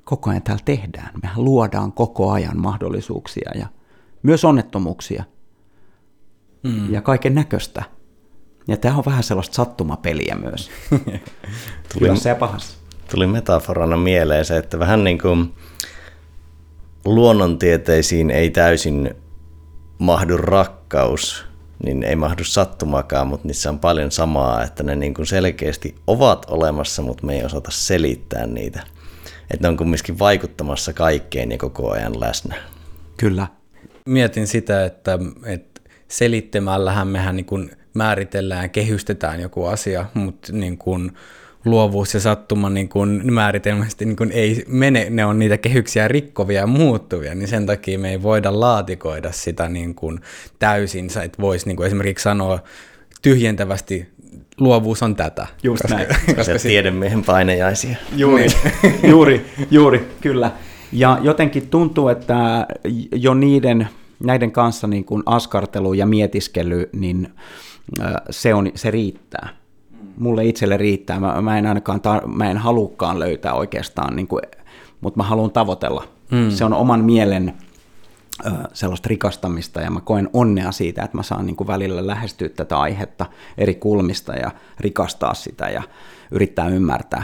koko 0.04 0.30
ajan 0.30 0.41
täällä 0.41 0.62
tehdään. 0.65 1.10
Mehän 1.23 1.45
luodaan 1.45 1.91
koko 1.91 2.32
ajan 2.32 2.60
mahdollisuuksia 2.60 3.52
ja 3.56 3.67
myös 4.23 4.45
onnettomuuksia 4.45 5.23
mm. 6.63 6.93
ja 6.93 7.02
kaiken 7.02 7.36
näköistä. 7.36 7.84
Ja 8.67 8.78
tämä 8.78 8.97
on 8.97 9.06
vähän 9.06 9.23
sellaista 9.23 9.56
sattumapeliä 9.56 10.36
myös. 10.36 10.71
tuli, 11.93 12.08
Hyvässä 12.08 12.30
ja 12.30 12.36
pahassa. 12.36 12.78
Tuli 13.12 13.28
metaforana 13.28 13.97
mieleen 13.97 14.45
se, 14.45 14.58
että 14.58 14.80
vähän 14.80 15.04
niin 15.04 15.17
kuin 15.17 15.54
luonnontieteisiin 17.06 18.32
ei 18.32 18.49
täysin 18.49 19.15
mahdu 20.00 20.38
rakkaus, 20.38 21.46
niin 21.84 22.04
ei 22.04 22.16
mahdu 22.16 22.44
sattumakaan, 22.44 23.28
mutta 23.28 23.48
niissä 23.48 23.70
on 23.70 23.80
paljon 23.80 24.12
samaa, 24.12 24.64
että 24.64 24.84
ne 24.84 24.96
niin 24.96 25.14
kuin 25.14 25.26
selkeästi 25.26 25.96
ovat 26.08 26.46
olemassa, 26.50 27.02
mutta 27.02 27.26
me 27.26 27.36
ei 27.36 27.46
osata 27.46 27.72
selittää 27.72 28.48
niitä. 28.48 28.84
Että 29.52 29.68
ne 29.68 29.68
on 29.68 29.78
kumminkin 29.78 30.20
vaikuttamassa 30.20 30.94
kaikkeen 30.94 31.52
ja 31.52 31.58
koko 31.58 31.92
ajan 31.92 32.20
läsnä. 32.20 32.56
Kyllä. 33.18 33.48
Mietin 34.06 34.48
sitä, 34.48 34.86
että, 34.86 35.20
että 35.46 35.82
selittämällähän 36.08 37.08
mehän 37.08 37.36
niin 37.36 37.46
kuin 37.46 37.72
määritellään, 37.94 38.70
kehystetään 38.70 39.42
joku 39.42 39.66
asia, 39.66 40.06
mutta 40.14 40.54
niin 40.54 40.78
kuin 40.78 41.12
luovuus 41.65 42.13
ja 42.13 42.19
sattuma 42.19 42.69
niin 42.69 42.89
kuin 42.89 43.34
määritelmästi 43.34 44.06
niin 44.06 44.15
kuin 44.15 44.32
ei 44.32 44.63
mene, 44.67 45.08
ne 45.10 45.26
on 45.26 45.39
niitä 45.39 45.58
kehyksiä 45.58 46.08
rikkovia 46.08 46.62
ja 46.62 46.67
muuttuvia, 46.67 47.36
niin 47.36 47.48
sen 47.48 47.65
takia 47.65 48.00
me 48.00 48.10
ei 48.12 48.24
voida 48.24 48.60
laatikoida 48.60 49.32
sitä 49.32 49.69
niin 49.69 49.95
kuin 49.95 50.19
täysin. 50.60 51.10
Sä 51.10 51.24
et 51.24 51.39
voisi 51.39 51.67
niin 51.67 51.76
kuin 51.76 51.88
esimerkiksi 51.88 52.24
sanoa 52.24 52.60
tyhjentävästi, 53.22 54.10
luovuus 54.58 55.04
on 55.04 55.15
tätä. 55.15 55.48
Just 55.63 55.82
koska, 55.82 55.98
näin. 55.98 56.08
Koska 56.26 56.43
se 56.43 56.67
tiedemiehen 56.67 57.24
painejaisia. 57.24 57.95
Juuri, 58.15 58.48
juuri, 59.12 59.45
juuri, 59.72 60.08
kyllä. 60.22 60.52
Ja 60.91 61.19
jotenkin 61.22 61.67
tuntuu, 61.67 62.08
että 62.08 62.67
jo 63.15 63.34
niiden, 63.34 63.88
näiden 64.24 64.52
kanssa 64.52 64.88
niin 64.88 65.06
kuin 65.06 65.24
askartelu 65.26 65.93
ja 65.93 66.06
mietiskely, 66.06 66.89
niin 66.93 67.34
se, 68.30 68.54
on, 68.54 68.72
se 68.76 68.91
riittää 68.91 69.59
mulle 70.20 70.46
itselle 70.46 70.78
riittää. 70.78 71.20
Mä, 71.20 71.42
mä 71.42 71.58
en 71.58 71.66
ainakaan, 71.66 72.02
ta- 72.02 72.28
mä 72.28 72.52
en 72.52 72.58
halukkaan 72.58 73.20
löytää 73.20 73.54
oikeastaan, 73.54 74.16
niin 74.16 74.28
kuin, 74.28 74.42
mutta 75.02 75.18
mä 75.18 75.24
haluan 75.24 75.52
tavoitella. 75.52 76.04
Mm. 76.32 76.52
Se 76.52 76.66
on 76.66 76.74
oman 76.74 77.06
mielen 77.06 77.54
ö, 78.46 78.50
sellaista 78.74 79.08
rikastamista 79.10 79.82
ja 79.82 79.92
mä 79.92 80.02
koen 80.02 80.30
onnea 80.34 80.72
siitä, 80.72 81.04
että 81.04 81.18
mä 81.18 81.24
saan 81.24 81.46
niin 81.46 81.56
kuin 81.56 81.68
välillä 81.68 82.08
lähestyä 82.08 82.50
tätä 82.50 82.80
aihetta 82.80 83.26
eri 83.58 83.76
kulmista 83.76 84.34
ja 84.34 84.52
rikastaa 84.80 85.34
sitä 85.34 85.70
ja 85.70 85.84
yrittää 86.32 86.68
ymmärtää. 86.68 87.24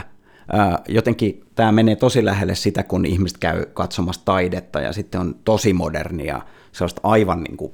Ö, 0.54 0.78
jotenkin 0.88 1.44
tämä 1.54 1.72
menee 1.72 1.96
tosi 1.96 2.24
lähelle 2.24 2.54
sitä, 2.54 2.82
kun 2.82 3.06
ihmiset 3.06 3.38
käy 3.38 3.66
katsomassa 3.66 4.24
taidetta 4.24 4.80
ja 4.80 4.92
sitten 4.92 5.20
on 5.20 5.34
tosi 5.44 5.72
modernia, 5.72 6.42
sellaista 6.72 7.00
aivan 7.04 7.42
niin 7.42 7.56
kuin, 7.56 7.72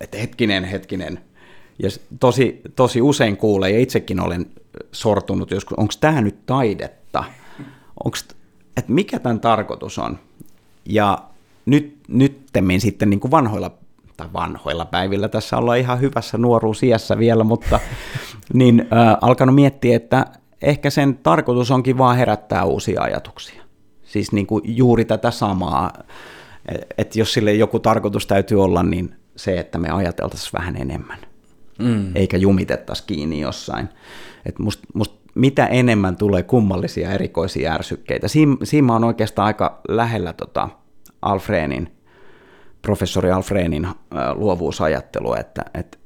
että 0.00 0.18
hetkinen, 0.18 0.64
hetkinen, 0.64 1.20
ja 1.82 1.90
tosi, 2.20 2.60
tosi 2.76 3.02
usein 3.02 3.36
kuulee, 3.36 3.70
ja 3.70 3.78
itsekin 3.78 4.20
olen 4.20 4.46
sortunut 4.92 5.50
joskus, 5.50 5.78
onko 5.78 5.94
tämä 6.00 6.20
nyt 6.20 6.46
taidetta? 6.46 7.24
Onks, 8.04 8.28
että 8.76 8.92
mikä 8.92 9.18
tämän 9.18 9.40
tarkoitus 9.40 9.98
on? 9.98 10.18
Ja 10.84 11.18
nyt, 11.66 11.96
nyttemmin 12.08 12.80
sitten 12.80 13.10
niin 13.10 13.20
kuin 13.20 13.30
vanhoilla, 13.30 13.70
tai 14.16 14.28
vanhoilla 14.32 14.84
päivillä, 14.84 15.28
tässä 15.28 15.56
ollaan 15.56 15.78
ihan 15.78 16.00
hyvässä 16.00 16.38
nuoruusiässä 16.38 17.18
vielä, 17.18 17.44
mutta 17.44 17.80
niin 18.54 18.80
äh, 18.80 19.16
alkanut 19.20 19.54
miettiä, 19.54 19.96
että 19.96 20.26
ehkä 20.62 20.90
sen 20.90 21.18
tarkoitus 21.22 21.70
onkin 21.70 21.98
vaan 21.98 22.16
herättää 22.16 22.64
uusia 22.64 23.02
ajatuksia. 23.02 23.62
Siis 24.02 24.32
niin 24.32 24.46
kuin 24.46 24.62
juuri 24.64 25.04
tätä 25.04 25.30
samaa, 25.30 25.92
että 26.98 27.18
jos 27.18 27.32
sille 27.32 27.52
joku 27.52 27.78
tarkoitus 27.78 28.26
täytyy 28.26 28.62
olla, 28.64 28.82
niin 28.82 29.14
se, 29.36 29.58
että 29.58 29.78
me 29.78 29.90
ajateltaisiin 29.90 30.52
vähän 30.52 30.76
enemmän 30.76 31.29
mm. 31.80 32.12
eikä 32.14 32.36
jumitettaisi 32.36 33.04
kiinni 33.06 33.40
jossain. 33.40 33.88
Et 34.46 34.58
must, 34.58 34.80
must 34.94 35.12
mitä 35.34 35.66
enemmän 35.66 36.16
tulee 36.16 36.42
kummallisia 36.42 37.12
erikoisia 37.12 37.72
ärsykkeitä. 37.72 38.28
Siin, 38.28 38.56
siinä 38.62 38.94
on 38.94 39.04
oikeastaan 39.04 39.46
aika 39.46 39.80
lähellä 39.88 40.32
tota 40.32 40.68
Alfreenin, 41.22 41.92
professori 42.82 43.30
Alfreenin 43.30 43.84
äh, 43.84 43.94
luovuusajattelua, 44.34 45.38
että, 45.38 45.64
että 45.74 45.98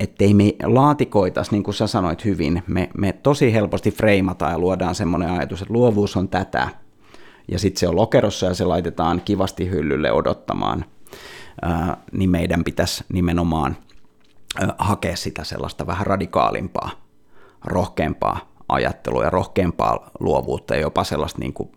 ettei 0.00 0.34
me 0.34 0.54
laatikoitas, 0.62 1.50
niin 1.50 1.62
kuin 1.62 1.74
sä 1.74 1.86
sanoit 1.86 2.24
hyvin, 2.24 2.62
me, 2.66 2.90
me 2.98 3.12
tosi 3.12 3.52
helposti 3.52 3.90
freimataan 3.90 4.52
ja 4.52 4.58
luodaan 4.58 4.94
semmoinen 4.94 5.30
ajatus, 5.30 5.62
että 5.62 5.74
luovuus 5.74 6.16
on 6.16 6.28
tätä, 6.28 6.68
ja 7.48 7.58
sitten 7.58 7.80
se 7.80 7.88
on 7.88 7.96
lokerossa 7.96 8.46
ja 8.46 8.54
se 8.54 8.64
laitetaan 8.64 9.20
kivasti 9.24 9.70
hyllylle 9.70 10.12
odottamaan, 10.12 10.84
ää, 11.62 11.96
niin 12.12 12.30
meidän 12.30 12.64
pitäisi 12.64 13.04
nimenomaan 13.12 13.76
hakea 14.78 15.16
sitä 15.16 15.44
sellaista 15.44 15.86
vähän 15.86 16.06
radikaalimpaa, 16.06 16.90
rohkeampaa 17.64 18.52
ajattelua 18.68 19.24
ja 19.24 19.30
rohkeampaa 19.30 20.10
luovuutta 20.20 20.74
ja 20.74 20.80
jopa 20.80 21.04
sellaista 21.04 21.38
niin 21.38 21.52
kuin 21.52 21.72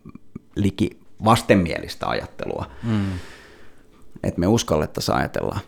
liki 0.55 0.99
vastenmielistä 1.26 2.07
ajattelua. 2.07 2.65
Mm. 2.84 3.11
Että 4.24 4.39
me 4.39 4.47
uskallettaisiin 4.47 5.17
ajatella 5.17 5.59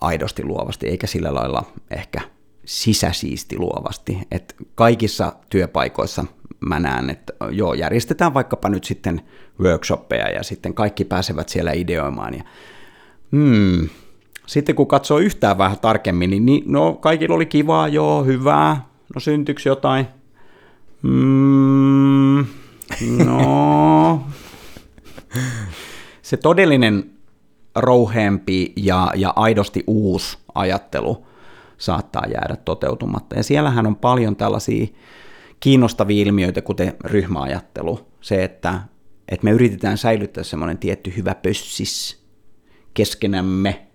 aidosti 0.00 0.44
luovasti, 0.44 0.86
eikä 0.88 1.06
sillä 1.06 1.34
lailla 1.34 1.72
ehkä 1.90 2.20
sisäsiisti 2.64 3.58
luovasti. 3.58 4.18
Et 4.30 4.54
kaikissa 4.74 5.32
työpaikoissa 5.50 6.24
mä 6.60 6.78
näen, 6.78 7.10
että 7.10 7.32
joo, 7.50 7.74
järjestetään 7.74 8.34
vaikkapa 8.34 8.68
nyt 8.68 8.84
sitten 8.84 9.20
workshoppeja 9.60 10.28
ja 10.28 10.42
sitten 10.42 10.74
kaikki 10.74 11.04
pääsevät 11.04 11.48
siellä 11.48 11.72
ideoimaan. 11.72 12.34
Ja, 12.34 12.44
hmm, 13.32 13.88
sitten 14.48 14.74
kun 14.74 14.86
katsoo 14.86 15.18
yhtään 15.18 15.58
vähän 15.58 15.78
tarkemmin, 15.78 16.30
niin, 16.30 16.46
niin 16.46 16.62
no 16.66 16.92
kaikilla 16.92 17.34
oli 17.34 17.46
kivaa, 17.46 17.88
joo, 17.88 18.24
hyvää, 18.24 18.86
no 19.14 19.20
syntyykö 19.20 19.60
jotain? 19.64 20.06
Hmm, 21.02 22.46
no, 23.24 24.22
se 26.22 26.36
todellinen 26.36 27.10
rouheempi 27.76 28.72
ja, 28.76 29.12
ja 29.16 29.32
aidosti 29.36 29.84
uusi 29.86 30.38
ajattelu 30.54 31.26
saattaa 31.78 32.24
jäädä 32.26 32.56
toteutumatta. 32.56 33.36
Ja 33.36 33.42
siellähän 33.42 33.86
on 33.86 33.96
paljon 33.96 34.36
tällaisia 34.36 34.86
kiinnostavia 35.60 36.22
ilmiöitä, 36.22 36.62
kuten 36.62 36.94
ryhmäajattelu. 37.04 38.00
Se, 38.20 38.44
että, 38.44 38.80
että 39.28 39.44
me 39.44 39.50
yritetään 39.50 39.98
säilyttää 39.98 40.44
semmoinen 40.44 40.78
tietty 40.78 41.12
hyvä 41.16 41.34
pössis 41.34 42.22
keskenämme, 42.94 43.87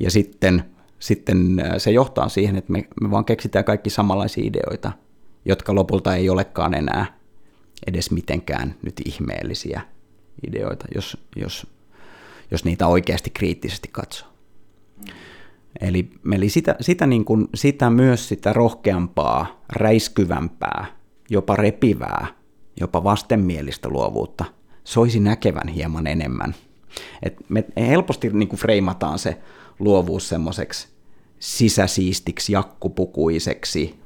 ja 0.00 0.10
sitten, 0.10 0.64
sitten 0.98 1.62
se 1.78 1.90
johtaa 1.90 2.28
siihen, 2.28 2.56
että 2.56 2.72
me, 2.72 2.88
me 3.00 3.10
vaan 3.10 3.24
keksitään 3.24 3.64
kaikki 3.64 3.90
samanlaisia 3.90 4.44
ideoita, 4.46 4.92
jotka 5.44 5.74
lopulta 5.74 6.14
ei 6.14 6.28
olekaan 6.28 6.74
enää 6.74 7.18
edes 7.86 8.10
mitenkään 8.10 8.74
nyt 8.82 8.94
ihmeellisiä 9.04 9.80
ideoita, 10.46 10.86
jos, 10.94 11.16
jos 11.36 11.66
jos 12.50 12.64
niitä 12.64 12.86
oikeasti 12.86 13.30
kriittisesti 13.30 13.88
katsoo. 13.92 14.28
Eli, 15.80 16.10
eli 16.32 16.48
sitä, 16.48 16.76
sitä, 16.80 17.06
niin 17.06 17.24
kuin, 17.24 17.48
sitä 17.54 17.90
myös 17.90 18.28
sitä 18.28 18.52
rohkeampaa, 18.52 19.60
räiskyvämpää, 19.68 20.86
jopa 21.30 21.56
repivää, 21.56 22.26
jopa 22.80 23.04
vastenmielistä 23.04 23.88
luovuutta 23.88 24.44
soisi 24.84 25.20
näkevän 25.20 25.68
hieman 25.68 26.06
enemmän. 26.06 26.54
Et 27.22 27.36
me 27.48 27.64
helposti 27.76 28.30
niin 28.32 28.48
kuin 28.48 28.60
freimataan 28.60 29.18
se 29.18 29.38
luovuus 29.78 30.28
semmoiseksi 30.28 30.88
sisäsiistiksi, 31.38 32.52
jakkupukuiseksi, 32.52 34.00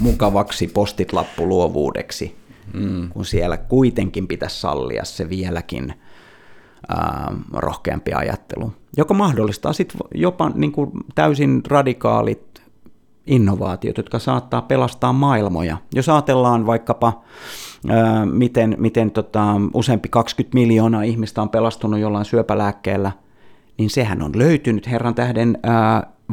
mukavaksi 0.00 0.66
postitlappuluovuudeksi, 0.66 2.36
mm. 2.74 3.08
kun 3.08 3.24
siellä 3.24 3.56
kuitenkin 3.56 4.28
pitäisi 4.28 4.60
sallia 4.60 5.04
se 5.04 5.28
vieläkin– 5.28 5.94
ää, 6.88 7.32
rohkeampi 7.52 8.12
ajattelu, 8.12 8.72
joka 8.96 9.14
mahdollistaa 9.14 9.72
sitten 9.72 10.00
jopa 10.14 10.50
niin 10.54 10.72
kuin 10.72 10.90
täysin 11.14 11.62
radikaalit 11.68 12.62
innovaatiot, 13.26 13.96
jotka 13.96 14.18
saattaa 14.18 14.62
pelastaa 14.62 15.12
maailmoja. 15.12 15.76
Jos 15.94 16.08
ajatellaan 16.08 16.66
vaikkapa, 16.66 17.22
ää, 17.88 18.26
miten, 18.26 18.76
miten 18.78 19.10
tota, 19.10 19.54
useampi 19.74 20.08
20 20.08 20.54
miljoonaa 20.54 21.02
ihmistä 21.02 21.42
on 21.42 21.48
pelastunut 21.48 22.00
jollain 22.00 22.24
syöpälääkkeellä, 22.24 23.12
niin 23.80 23.90
sehän 23.90 24.22
on 24.22 24.38
löytynyt 24.38 24.90
herran 24.90 25.14
tähden 25.14 25.58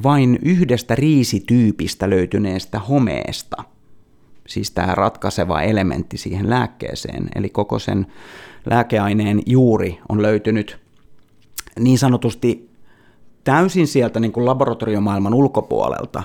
vain 0.04 0.40
yhdestä 0.42 0.96
riisityypistä 0.96 2.10
löytyneestä 2.10 2.80
homeesta. 2.80 3.64
Siis 4.48 4.72
tämä 4.72 4.96
ratkaiseva 4.96 5.62
elementti 5.62 6.18
siihen 6.18 6.50
lääkkeeseen, 6.50 7.30
eli 7.36 7.50
koko 7.50 7.80
sen 7.80 8.08
lääkeaineen 8.70 9.42
juuri 9.46 10.00
on 10.10 10.22
löytynyt 10.22 10.80
niin 11.80 11.98
sanotusti 11.98 12.70
täysin 13.44 13.88
sieltä 13.88 14.20
niin 14.20 14.32
kuin 14.32 14.46
laboratoriomaailman 14.46 15.34
ulkopuolelta 15.34 16.24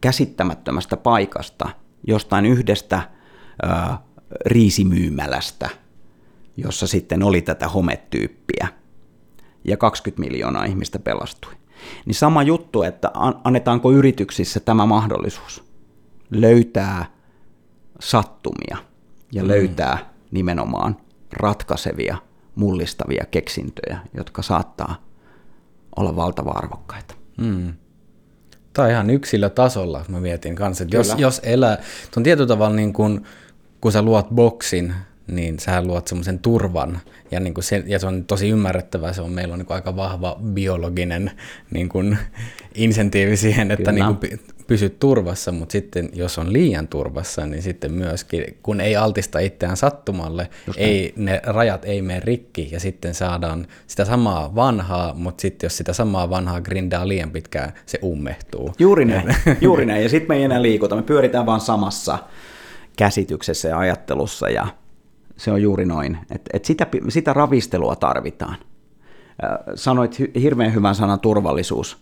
käsittämättömästä 0.00 0.96
paikasta, 0.96 1.68
jostain 2.06 2.46
yhdestä 2.46 3.02
ö, 3.64 3.68
riisimyymälästä, 4.46 5.68
jossa 6.56 6.86
sitten 6.86 7.22
oli 7.22 7.42
tätä 7.42 7.68
hometyyppiä, 7.68 8.77
ja 9.64 9.76
20 9.76 10.20
miljoonaa 10.20 10.64
ihmistä 10.64 10.98
pelastui. 10.98 11.52
Niin 12.06 12.14
sama 12.14 12.42
juttu, 12.42 12.82
että 12.82 13.10
annetaanko 13.44 13.92
yrityksissä 13.92 14.60
tämä 14.60 14.86
mahdollisuus 14.86 15.64
löytää 16.30 17.04
sattumia 18.00 18.76
ja 19.32 19.42
mm. 19.42 19.48
löytää 19.48 19.98
nimenomaan 20.30 20.96
ratkaisevia, 21.32 22.16
mullistavia 22.54 23.24
keksintöjä, 23.30 23.98
jotka 24.14 24.42
saattaa 24.42 25.02
olla 25.96 26.16
valtava 26.16 26.50
arvokkaita. 26.50 27.14
Mm. 27.36 27.72
Tämä 28.72 28.86
on 28.86 28.92
ihan 28.92 29.10
yksilötasolla, 29.10 30.04
mä 30.08 30.20
mietin 30.20 30.54
kanssa, 30.54 30.84
että 30.84 30.96
jos, 30.96 31.14
jos 31.18 31.40
elää, 31.44 31.78
on 32.16 32.22
tietyllä 32.22 32.48
tavalla 32.48 32.76
niin 32.76 32.92
kuin, 32.92 33.26
kun 33.80 33.92
sä 33.92 34.02
luot 34.02 34.28
boksin, 34.34 34.94
niin 35.28 35.58
sä 35.58 35.82
luot 35.82 36.08
semmoisen 36.08 36.38
turvan, 36.38 37.00
ja, 37.30 37.40
niin 37.40 37.54
kuin 37.54 37.64
se, 37.64 37.82
ja 37.86 37.98
se 37.98 38.06
on 38.06 38.24
tosi 38.24 38.48
ymmärrettävää, 38.48 39.12
se 39.12 39.22
on, 39.22 39.32
meillä 39.32 39.52
on 39.52 39.58
niin 39.58 39.66
kuin 39.66 39.74
aika 39.74 39.96
vahva 39.96 40.40
biologinen 40.44 41.30
niin 41.70 41.88
kuin, 41.88 42.18
insentiivi 42.74 43.36
siihen, 43.36 43.70
että 43.70 43.92
niin 43.92 44.06
kuin, 44.06 44.40
pysyt 44.68 44.98
turvassa, 44.98 45.52
mutta 45.52 45.72
sitten 45.72 46.08
jos 46.12 46.38
on 46.38 46.52
liian 46.52 46.88
turvassa, 46.88 47.46
niin 47.46 47.62
sitten 47.62 47.92
myöskin, 47.92 48.44
kun 48.62 48.80
ei 48.80 48.96
altista 48.96 49.38
itseään 49.38 49.76
sattumalle, 49.76 50.50
ei, 50.76 51.12
ne 51.16 51.40
rajat 51.44 51.84
ei 51.84 52.02
mene 52.02 52.20
rikki 52.20 52.68
ja 52.72 52.80
sitten 52.80 53.14
saadaan 53.14 53.66
sitä 53.86 54.04
samaa 54.04 54.54
vanhaa, 54.54 55.14
mutta 55.14 55.42
sitten 55.42 55.66
jos 55.66 55.76
sitä 55.76 55.92
samaa 55.92 56.30
vanhaa 56.30 56.60
grindaa 56.60 57.08
liian 57.08 57.30
pitkään, 57.30 57.72
se 57.86 57.98
ummehtuu. 58.04 58.72
Juuri 58.78 59.04
näin, 59.04 59.36
juuri 59.60 59.86
näin. 59.86 60.02
ja 60.02 60.08
sitten 60.08 60.28
me 60.28 60.36
ei 60.36 60.44
enää 60.44 60.62
liikuta, 60.62 60.96
me 60.96 61.02
pyöritään 61.02 61.46
vaan 61.46 61.60
samassa 61.60 62.18
käsityksessä 62.96 63.68
ja 63.68 63.78
ajattelussa 63.78 64.48
ja 64.48 64.66
se 65.38 65.52
on 65.52 65.62
juuri 65.62 65.84
noin, 65.84 66.18
että 66.30 66.50
et 66.52 66.64
sitä, 66.64 66.86
sitä 67.08 67.32
ravistelua 67.32 67.96
tarvitaan. 67.96 68.56
Sanoit 69.74 70.18
hirveän 70.40 70.74
hyvän 70.74 70.94
sanan 70.94 71.20
turvallisuus 71.20 71.98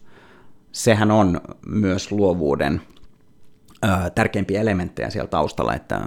sehän 0.73 1.11
on 1.11 1.41
myös 1.67 2.13
luovuuden 2.13 2.81
tärkeimpiä 4.15 4.61
elementtejä 4.61 5.11
siellä 5.11 5.29
taustalla, 5.29 5.75
että 5.75 6.01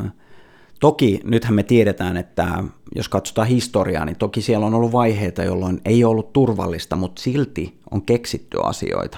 Toki 0.80 1.20
nythän 1.24 1.54
me 1.54 1.64
tiedetään, 1.64 2.18
että 2.18 2.64
jos 2.96 3.10
katsotaan 3.10 3.48
historiaa, 3.48 4.06
niin 4.06 4.18
toki 4.18 4.42
siellä 4.42 4.66
on 4.66 4.74
ollut 4.74 4.92
vaiheita, 4.92 5.44
jolloin 5.44 5.82
ei 5.86 6.04
ollut 6.04 6.34
turvallista, 6.34 6.96
mutta 6.96 7.22
silti 7.22 7.80
on 7.92 8.02
keksitty 8.02 8.58
asioita. 8.64 9.18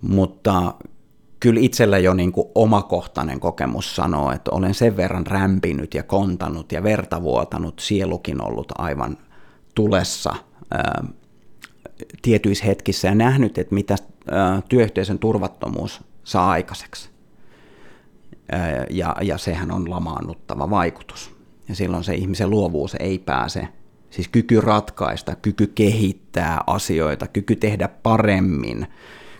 Mutta 0.00 0.74
kyllä 1.46 1.60
itsellä 1.60 1.98
jo 1.98 2.14
niin 2.14 2.32
kuin 2.32 2.48
omakohtainen 2.54 3.40
kokemus 3.40 3.96
sanoo, 3.96 4.32
että 4.32 4.50
olen 4.50 4.74
sen 4.74 4.96
verran 4.96 5.26
rämpinyt 5.26 5.94
ja 5.94 6.02
kontanut 6.02 6.72
ja 6.72 6.82
verta 6.82 7.22
vuotanut, 7.22 7.78
sielukin 7.78 8.42
ollut 8.42 8.72
aivan 8.78 9.18
tulessa 9.74 10.34
tietyissä 12.22 12.64
hetkissä 12.66 13.08
ja 13.08 13.14
nähnyt, 13.14 13.58
että 13.58 13.74
mitä 13.74 13.96
työyhteisön 14.68 15.18
turvattomuus 15.18 16.04
saa 16.24 16.50
aikaiseksi. 16.50 17.10
Ja, 18.90 19.16
ja 19.22 19.38
sehän 19.38 19.70
on 19.70 19.90
lamaannuttava 19.90 20.70
vaikutus. 20.70 21.36
Ja 21.68 21.74
silloin 21.74 22.04
se 22.04 22.14
ihmisen 22.14 22.50
luovuus 22.50 22.96
ei 23.00 23.18
pääse, 23.18 23.68
siis 24.10 24.28
kyky 24.28 24.60
ratkaista, 24.60 25.36
kyky 25.36 25.66
kehittää 25.66 26.60
asioita, 26.66 27.26
kyky 27.26 27.56
tehdä 27.56 27.88
paremmin, 27.88 28.86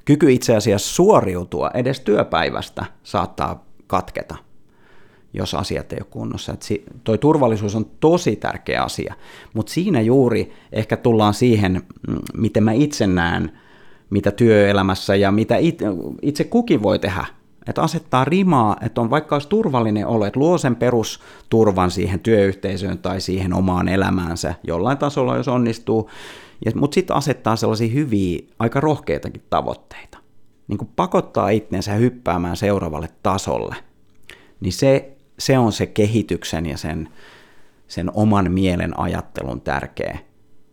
kyky 0.06 0.32
itse 0.32 0.56
asiassa 0.56 0.94
suoriutua 0.94 1.70
edes 1.74 2.00
työpäivästä 2.00 2.84
saattaa 3.02 3.64
katketa 3.86 4.36
jos 5.36 5.54
asiat 5.54 5.92
ei 5.92 5.98
ole 6.00 6.06
kunnossa. 6.10 6.52
Et 6.52 6.68
toi 7.04 7.18
turvallisuus 7.18 7.74
on 7.74 7.86
tosi 8.00 8.36
tärkeä 8.36 8.82
asia, 8.82 9.14
mutta 9.54 9.72
siinä 9.72 10.00
juuri 10.00 10.52
ehkä 10.72 10.96
tullaan 10.96 11.34
siihen, 11.34 11.82
mm, 12.08 12.18
miten 12.36 12.64
mä 12.64 12.72
itse 12.72 13.06
näen, 13.06 13.52
mitä 14.10 14.30
työelämässä 14.30 15.16
ja 15.16 15.32
mitä 15.32 15.56
itse 16.22 16.44
kukin 16.44 16.82
voi 16.82 16.98
tehdä. 16.98 17.24
Että 17.66 17.82
asettaa 17.82 18.24
rimaa, 18.24 18.76
että 18.80 19.00
on 19.00 19.10
vaikka 19.10 19.34
olisi 19.34 19.48
turvallinen 19.48 20.06
olo, 20.06 20.26
että 20.26 20.40
luo 20.40 20.58
sen 20.58 20.76
perusturvan 20.76 21.90
siihen 21.90 22.20
työyhteisöön 22.20 22.98
tai 22.98 23.20
siihen 23.20 23.54
omaan 23.54 23.88
elämäänsä 23.88 24.54
jollain 24.64 24.98
tasolla, 24.98 25.36
jos 25.36 25.48
onnistuu, 25.48 26.10
mutta 26.74 26.94
sitten 26.94 27.16
asettaa 27.16 27.56
sellaisia 27.56 27.88
hyviä, 27.88 28.38
aika 28.58 28.80
rohkeitakin 28.80 29.42
tavoitteita. 29.50 30.18
niin 30.68 30.78
kuin 30.78 30.90
pakottaa 30.96 31.48
itsensä 31.48 31.92
hyppäämään 31.92 32.56
seuraavalle 32.56 33.08
tasolle, 33.22 33.76
niin 34.60 34.72
se, 34.72 35.16
se 35.38 35.58
on 35.58 35.72
se 35.72 35.86
kehityksen 35.86 36.66
ja 36.66 36.76
sen, 36.76 37.08
sen 37.88 38.10
oman 38.14 38.52
mielen 38.52 38.98
ajattelun 38.98 39.60
tärkeä. 39.60 40.18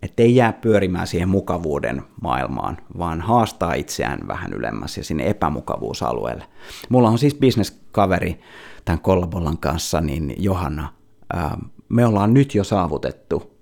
Että 0.02 0.24
ei 0.24 0.36
jää 0.36 0.54
pyörimään 0.54 1.08
siihen 1.08 1.30
mukavuuden 1.30 2.04
maailmaan, 2.22 2.78
vaan 2.98 3.22
haastaa 3.22 3.74
itseään 3.74 4.20
vähän 4.28 4.54
ylemmäs 4.54 4.98
ja 4.98 5.04
sinne 5.04 5.30
epämukavuusalueelle. 5.30 6.46
Mulla 6.90 7.10
on 7.10 7.20
siis 7.20 7.36
bisneskaveri 7.36 8.40
tämän 8.86 9.02
Kollabollan 9.02 9.58
kanssa, 9.58 10.02
niin 10.02 10.36
Johanna, 10.38 10.94
ää, 11.34 11.58
me 11.90 12.06
ollaan 12.06 12.34
nyt 12.34 12.56
jo 12.56 12.64
saavutettu 12.64 13.53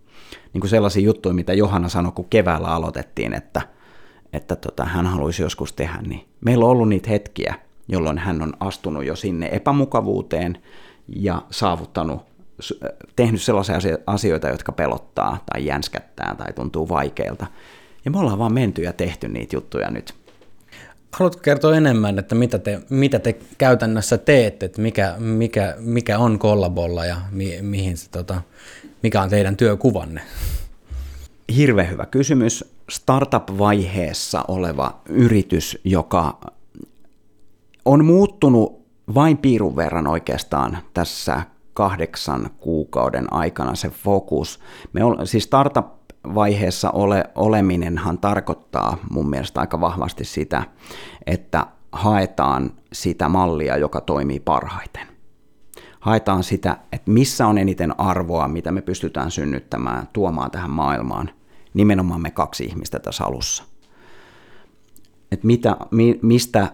niin 0.53 0.61
kuin 0.61 0.69
sellaisia 0.69 1.03
juttuja, 1.03 1.33
mitä 1.33 1.53
Johanna 1.53 1.89
sanoi, 1.89 2.11
kun 2.11 2.29
keväällä 2.29 2.67
aloitettiin, 2.67 3.33
että, 3.33 3.61
että 4.33 4.55
tota, 4.55 4.85
hän 4.85 5.05
haluaisi 5.07 5.41
joskus 5.41 5.73
tehdä, 5.73 6.01
niin 6.07 6.25
meillä 6.41 6.65
on 6.65 6.71
ollut 6.71 6.89
niitä 6.89 7.09
hetkiä, 7.09 7.55
jolloin 7.87 8.17
hän 8.17 8.41
on 8.41 8.53
astunut 8.59 9.05
jo 9.05 9.15
sinne 9.15 9.49
epämukavuuteen 9.51 10.57
ja 11.15 11.41
saavuttanut, 11.51 12.21
tehnyt 13.15 13.41
sellaisia 13.41 13.75
asioita, 14.07 14.49
jotka 14.49 14.71
pelottaa 14.71 15.43
tai 15.53 15.65
jänskättää 15.65 16.35
tai 16.37 16.53
tuntuu 16.53 16.89
vaikeilta. 16.89 17.47
Ja 18.05 18.11
me 18.11 18.19
ollaan 18.19 18.39
vaan 18.39 18.53
menty 18.53 18.81
ja 18.81 18.93
tehty 18.93 19.27
niitä 19.27 19.55
juttuja 19.55 19.91
nyt. 19.91 20.13
Haluatko 21.13 21.41
kertoa 21.41 21.75
enemmän, 21.75 22.19
että 22.19 22.35
mitä 22.35 22.59
te, 22.59 22.81
mitä 22.89 23.19
te 23.19 23.35
käytännössä 23.57 24.17
teette, 24.17 24.65
että 24.65 24.81
mikä, 24.81 25.15
mikä, 25.17 25.75
mikä 25.79 26.17
on 26.19 26.39
kollabolla 26.39 27.05
ja 27.05 27.17
mi, 27.31 27.57
mihin 27.61 27.97
se, 27.97 28.09
tota, 28.09 28.41
mikä 29.03 29.21
on 29.21 29.29
teidän 29.29 29.57
työkuvanne? 29.57 30.21
Hirveän 31.55 31.89
hyvä 31.89 32.05
kysymys. 32.05 32.75
Startup-vaiheessa 32.89 34.43
oleva 34.47 35.01
yritys, 35.09 35.77
joka 35.83 36.37
on 37.85 38.05
muuttunut 38.05 38.81
vain 39.13 39.37
piirun 39.37 39.75
verran 39.75 40.07
oikeastaan 40.07 40.77
tässä 40.93 41.41
kahdeksan 41.73 42.49
kuukauden 42.59 43.33
aikana 43.33 43.75
se 43.75 43.89
fokus. 43.89 44.59
Me 44.93 45.03
ol, 45.03 45.25
siis 45.25 45.43
startup-vaiheessa 45.43 46.91
ole, 46.91 47.23
oleminenhan 47.35 48.17
tarkoittaa 48.17 48.97
mun 49.09 49.29
mielestä 49.29 49.61
aika 49.61 49.81
vahvasti 49.81 50.23
sitä, 50.25 50.63
että 51.25 51.65
haetaan 51.91 52.71
sitä 52.93 53.29
mallia, 53.29 53.77
joka 53.77 54.01
toimii 54.01 54.39
parhaiten. 54.39 55.10
Haetaan 56.01 56.43
sitä, 56.43 56.77
että 56.91 57.11
missä 57.11 57.47
on 57.47 57.57
eniten 57.57 57.99
arvoa, 57.99 58.47
mitä 58.47 58.71
me 58.71 58.81
pystytään 58.81 59.31
synnyttämään, 59.31 60.07
tuomaan 60.13 60.51
tähän 60.51 60.69
maailmaan. 60.71 61.29
Nimenomaan 61.73 62.21
me 62.21 62.31
kaksi 62.31 62.65
ihmistä 62.65 62.99
tässä 62.99 63.25
alussa. 63.25 63.63
Että 65.31 65.47
mitä, 65.47 65.77
mi, 65.91 66.19
mistä 66.21 66.71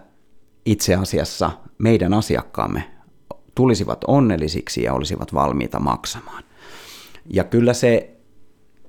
itse 0.66 0.94
asiassa 0.94 1.50
meidän 1.78 2.14
asiakkaamme 2.14 2.90
tulisivat 3.54 4.04
onnellisiksi 4.06 4.82
ja 4.82 4.94
olisivat 4.94 5.34
valmiita 5.34 5.80
maksamaan. 5.80 6.44
Ja 7.30 7.44
kyllä 7.44 7.72
se, 7.72 8.16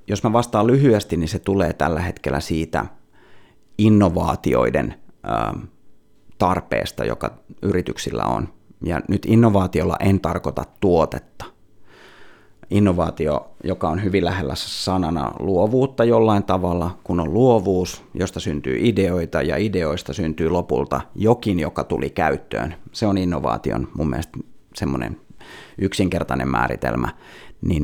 jos 0.06 0.22
mä 0.22 0.32
vastaan 0.32 0.66
lyhyesti, 0.66 1.16
niin 1.16 1.28
se 1.28 1.38
tulee 1.38 1.72
tällä 1.72 2.00
hetkellä 2.00 2.40
siitä 2.40 2.86
innovaatioiden 3.78 4.94
tarpeesta, 6.38 7.04
joka 7.04 7.38
yrityksillä 7.62 8.24
on. 8.24 8.48
Ja 8.84 9.00
nyt 9.08 9.26
innovaatiolla 9.26 9.96
en 10.00 10.20
tarkoita 10.20 10.64
tuotetta. 10.80 11.44
Innovaatio, 12.70 13.50
joka 13.64 13.88
on 13.88 14.04
hyvin 14.04 14.24
lähellä 14.24 14.54
sanana 14.56 15.32
luovuutta 15.38 16.04
jollain 16.04 16.42
tavalla, 16.42 16.98
kun 17.04 17.20
on 17.20 17.34
luovuus, 17.34 18.04
josta 18.14 18.40
syntyy 18.40 18.78
ideoita 18.80 19.42
ja 19.42 19.56
ideoista 19.56 20.12
syntyy 20.12 20.48
lopulta 20.48 21.00
jokin, 21.14 21.58
joka 21.58 21.84
tuli 21.84 22.10
käyttöön. 22.10 22.74
Se 22.92 23.06
on 23.06 23.18
innovaation 23.18 23.88
mun 23.94 24.10
mielestä 24.10 24.38
semmoinen 24.74 25.20
yksinkertainen 25.78 26.48
määritelmä, 26.48 27.08
niin 27.60 27.82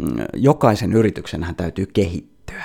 mm, 0.00 0.24
jokaisen 0.34 0.92
yrityksenhän 0.92 1.54
täytyy 1.54 1.86
kehittyä. 1.86 2.64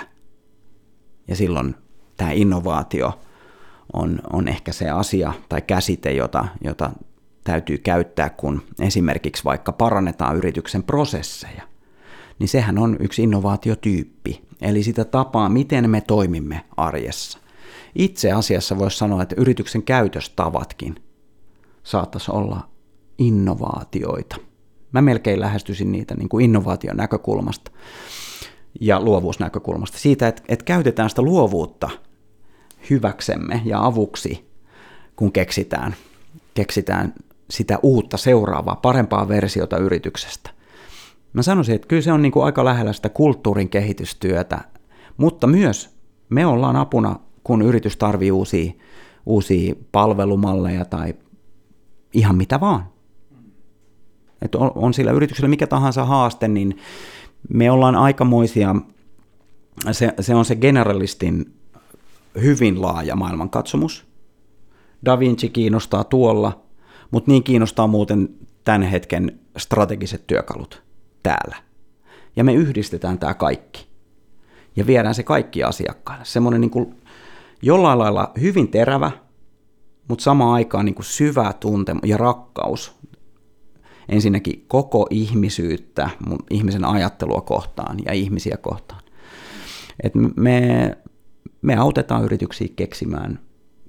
Ja 1.28 1.36
silloin 1.36 1.76
tämä 2.18 2.32
innovaatio 2.32 3.20
on, 3.94 4.20
on 4.34 4.48
ehkä 4.48 4.72
se 4.72 4.90
asia 4.90 5.34
tai 5.50 5.62
käsite, 5.62 6.12
jota, 6.12 6.48
jota 6.64 6.92
täytyy 7.48 7.78
käyttää, 7.78 8.30
kun 8.30 8.62
esimerkiksi 8.80 9.44
vaikka 9.44 9.72
parannetaan 9.72 10.38
yrityksen 10.38 10.84
prosesseja. 10.84 11.64
Niin 12.40 12.48
sehän 12.48 12.78
on 12.78 12.98
yksi 13.00 13.24
innovaatiotyyppi, 13.24 14.42
eli 14.62 14.84
sitä 14.84 15.06
tapaa, 15.06 15.50
miten 15.50 15.90
me 15.90 16.02
toimimme 16.02 16.66
arjessa. 16.78 17.40
Itse 17.96 18.32
asiassa 18.32 18.78
voisi 18.78 18.98
sanoa, 18.98 19.22
että 19.22 19.36
yrityksen 19.38 19.84
käytöstavatkin 19.84 20.96
saattaisi 21.84 22.32
olla 22.32 22.70
innovaatioita. 23.18 24.36
Mä 24.92 25.02
melkein 25.02 25.40
lähestyisin 25.40 25.92
niitä 25.92 26.16
niin 26.16 26.30
kuin 26.30 26.46
innovaation 26.46 26.98
näkökulmasta 26.98 27.72
ja 28.82 29.02
luovuusnäkökulmasta. 29.02 29.98
Siitä, 29.98 30.28
että, 30.28 30.44
että 30.48 30.66
käytetään 30.66 31.10
sitä 31.10 31.22
luovuutta 31.22 31.90
hyväksemme 32.90 33.62
ja 33.66 33.86
avuksi, 33.86 34.50
kun 35.16 35.32
keksitään, 35.32 35.96
keksitään 36.54 37.14
sitä 37.50 37.80
uutta 37.84 38.18
seuraavaa, 38.18 38.76
parempaa 38.76 39.28
versiota 39.28 39.78
yrityksestä. 39.78 40.50
Mä 41.34 41.42
sanoisin, 41.42 41.76
että 41.76 41.88
kyllä 41.88 42.02
se 42.02 42.12
on 42.12 42.22
niin 42.22 42.32
kuin 42.32 42.46
aika 42.46 42.66
lähellä 42.66 42.94
sitä 42.94 43.10
kulttuurin 43.10 43.70
kehitystyötä, 43.70 44.62
mutta 45.18 45.48
myös 45.48 45.98
me 46.30 46.46
ollaan 46.46 46.76
apuna, 46.76 47.20
kun 47.44 47.62
yritys 47.62 47.98
tarvii 47.98 48.32
uusia, 48.32 48.72
uusia 49.26 49.76
palvelumalleja 49.92 50.86
tai 50.86 51.14
ihan 52.14 52.36
mitä 52.36 52.60
vaan 52.60 52.84
että 54.42 54.58
on, 54.58 54.72
on 54.76 54.94
sillä 54.94 55.12
yrityksellä 55.12 55.48
mikä 55.48 55.68
tahansa 55.68 56.06
haaste, 56.06 56.48
niin 56.48 56.78
me 57.50 57.72
ollaan 57.72 57.96
aikamoisia, 57.96 58.76
se, 59.92 60.14
se 60.20 60.36
on 60.36 60.46
se 60.46 60.56
generalistin 60.56 61.54
hyvin 62.42 62.82
laaja 62.82 63.16
maailmankatsomus. 63.16 64.06
Da 65.06 65.20
Vinci 65.20 65.50
kiinnostaa 65.50 66.04
tuolla, 66.04 66.62
mutta 67.12 67.32
niin 67.32 67.44
kiinnostaa 67.44 67.88
muuten 67.88 68.30
tämän 68.64 68.84
hetken 68.84 69.40
strategiset 69.58 70.28
työkalut 70.28 70.84
täällä. 71.24 71.56
Ja 72.36 72.44
me 72.44 72.54
yhdistetään 72.54 73.20
tämä 73.20 73.34
kaikki. 73.34 73.88
Ja 74.76 74.88
viedään 74.88 75.16
se 75.16 75.24
kaikki 75.24 75.64
asiakkaille. 75.64 76.26
Semmoinen 76.26 76.62
niin 76.62 76.72
kuin 76.72 76.96
jollain 77.62 78.00
lailla 78.00 78.32
hyvin 78.42 78.68
terävä, 78.68 79.12
mutta 80.08 80.24
samaan 80.24 80.54
aikaan 80.54 80.86
niin 80.86 80.96
kuin 80.96 81.06
syvä 81.06 81.54
tunte 81.54 81.96
ja 82.06 82.18
rakkaus 82.18 82.98
ensinnäkin 84.10 84.66
koko 84.68 85.08
ihmisyyttä, 85.10 86.10
ihmisen 86.50 86.86
ajattelua 86.86 87.42
kohtaan 87.42 87.98
ja 88.06 88.14
ihmisiä 88.14 88.58
kohtaan. 88.58 89.02
Et 90.04 90.14
me, 90.36 90.98
me 91.62 91.76
autetaan 91.76 92.24
yrityksiä 92.24 92.68
keksimään, 92.76 93.40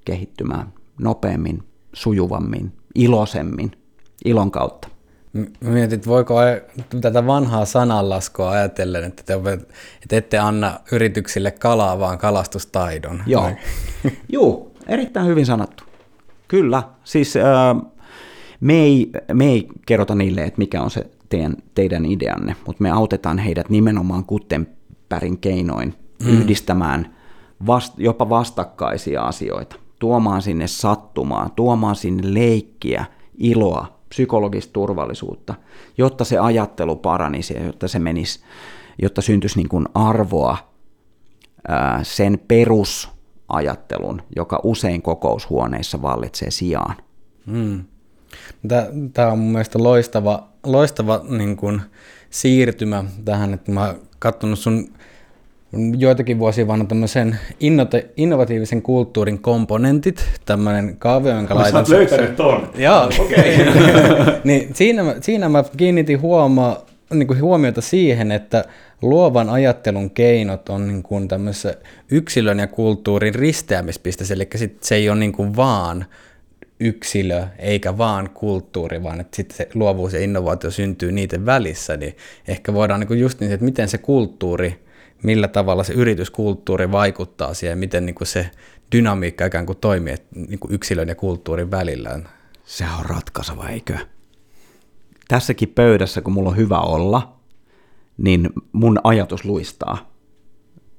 kehittymään 0.05 0.73
nopeammin, 1.01 1.63
sujuvammin, 1.93 2.73
iloisemmin, 2.99 3.73
ilon 4.25 4.51
kautta. 4.51 4.89
Mietit, 5.61 6.07
voiko 6.07 6.35
tätä 7.01 7.27
vanhaa 7.27 7.65
sananlaskua 7.65 8.51
ajatellen, 8.51 9.05
että 9.05 9.23
te, 9.27 9.35
että 10.03 10.17
ette 10.17 10.39
anna 10.39 10.81
yrityksille 10.93 11.51
kalaa, 11.51 11.99
vaan 11.99 12.19
kalastustaidon? 12.19 13.23
Joo, 13.27 13.51
Juu, 14.33 14.75
erittäin 14.87 15.27
hyvin 15.27 15.47
sanottu. 15.47 15.85
Kyllä, 16.49 16.83
siis 17.05 17.37
äh, 17.37 17.45
me 18.61 18.75
ei, 18.75 19.11
me 19.33 19.45
ei 19.45 19.69
kerrota 19.87 20.15
niille, 20.15 20.45
että 20.45 20.59
mikä 20.59 20.83
on 20.83 20.91
se 20.91 21.07
teidän, 21.29 21.57
teidän 21.75 22.05
ideanne, 22.05 22.57
mutta 22.67 22.83
me 22.83 22.91
autetaan 22.91 23.39
heidät 23.39 23.69
nimenomaan 23.69 24.25
Kuttenpärin 24.25 25.39
keinoin 25.39 25.95
mm. 26.25 26.29
yhdistämään 26.29 27.17
vast, 27.67 27.95
jopa 27.99 28.29
vastakkaisia 28.29 29.23
asioita, 29.23 29.77
tuomaan 29.99 30.43
sinne 30.43 30.67
sattumaa, 30.67 31.51
tuomaan 31.57 31.97
sinne 31.97 32.35
leikkiä, 32.35 33.05
iloa, 33.39 33.99
psykologista 34.09 34.73
turvallisuutta, 34.73 35.55
jotta 35.99 36.25
se 36.25 36.39
ajattelu 36.39 36.97
paranisi 36.97 37.55
ja 37.55 37.67
jotta 37.67 37.89
se 37.89 37.99
menisi, 37.99 38.41
jotta 39.03 39.23
syntyisi 39.23 39.57
niin 39.57 39.69
kuin 39.69 39.87
arvoa 39.95 40.59
ää, 41.69 42.01
sen 42.05 42.41
perusajattelun, 42.49 44.23
joka 44.37 44.61
usein 44.63 45.03
kokoushuoneissa 45.03 46.03
vallitsee 46.03 46.51
sijaan. 46.51 46.97
Mm. 47.47 47.85
Tämä 49.13 49.33
on 49.33 49.39
mun 49.39 49.53
mielestä 49.53 49.83
loistava, 49.83 50.49
loistava 50.67 51.21
niin 51.29 51.57
kuin 51.57 51.81
siirtymä 52.31 53.05
tähän, 53.25 53.55
että 53.55 53.73
mä 53.73 53.87
oon 53.87 53.97
katsonut 54.19 54.59
sun 54.59 54.89
joitakin 55.99 56.39
vuosia 56.39 56.67
vanha 56.67 56.85
tämmöisen 56.85 57.39
innovatiivisen 58.17 58.83
kulttuurin 58.83 59.39
komponentit, 59.39 60.25
tämmöinen 60.45 60.97
kaavio, 60.97 61.35
jonka 61.35 61.55
laitan... 61.55 61.87
Sä 61.87 61.95
löytänyt 61.95 62.37
ton. 62.37 62.71
Joo. 62.75 63.05
Okay. 63.05 63.45
niin 64.45 64.71
siinä, 64.75 65.15
siinä 65.21 65.49
mä 65.49 65.65
kiinnitin 65.77 66.21
huomaa, 66.21 66.87
niin 67.15 67.27
kuin 67.27 67.41
huomiota 67.41 67.81
siihen, 67.81 68.33
että 68.33 68.65
luovan 69.03 69.51
ajattelun 69.51 70.11
keinot 70.11 70.69
on 70.69 70.89
niin 70.89 71.03
kuin 71.03 71.29
tämmöisessä 71.29 71.75
yksilön 72.11 72.59
ja 72.59 72.67
kulttuurin 72.67 73.35
risteämispisteessä, 73.35 74.35
eli 74.35 74.49
sit 74.55 74.83
se 74.83 74.95
ei 74.95 75.11
ole 75.11 75.19
niin 75.19 75.33
kuin 75.33 75.57
vaan 75.57 76.05
yksilö 76.81 77.47
eikä 77.59 77.99
vaan 77.99 78.31
kulttuuri, 78.31 79.03
vaan 79.03 79.21
että 79.21 79.37
sitten 79.37 79.57
se 79.57 79.69
luovuus 79.75 80.13
ja 80.13 80.21
innovaatio 80.21 80.71
syntyy 80.71 81.13
niiden 81.13 81.47
välissä, 81.47 81.97
niin 81.97 82.17
ehkä 82.49 82.75
voidaan 82.75 83.01
niin 83.01 83.09
kuin 83.09 83.21
just 83.21 83.41
niin, 83.41 83.53
että 83.53 83.65
miten 83.65 83.89
se 83.89 83.99
kulttuuri, 83.99 84.88
millä 85.23 85.49
tavalla 85.49 85.85
se 85.85 85.93
yrityskulttuuri 85.93 86.93
vaikuttaa 86.93 87.55
siihen, 87.55 87.79
miten 87.79 88.07
niin 88.07 88.15
kuin 88.15 88.29
se 88.29 88.51
dynamiikka 88.93 89.45
ikään 89.45 89.67
kuin 89.67 89.79
toimii 89.79 90.15
niin 90.35 90.59
kuin 90.59 90.75
yksilön 90.75 91.09
ja 91.09 91.15
kulttuurin 91.15 91.71
välillä. 91.71 92.21
Se 92.65 92.85
on 92.99 93.07
ratkaiseva, 93.07 93.69
eikö? 93.69 93.99
Tässäkin 95.29 95.69
pöydässä, 95.69 96.21
kun 96.21 96.33
mulla 96.33 96.51
on 96.51 96.57
hyvä 96.57 96.81
olla, 96.81 97.37
niin 98.19 98.51
mun 98.73 98.99
ajatus 99.05 99.45
luistaa. 99.45 100.13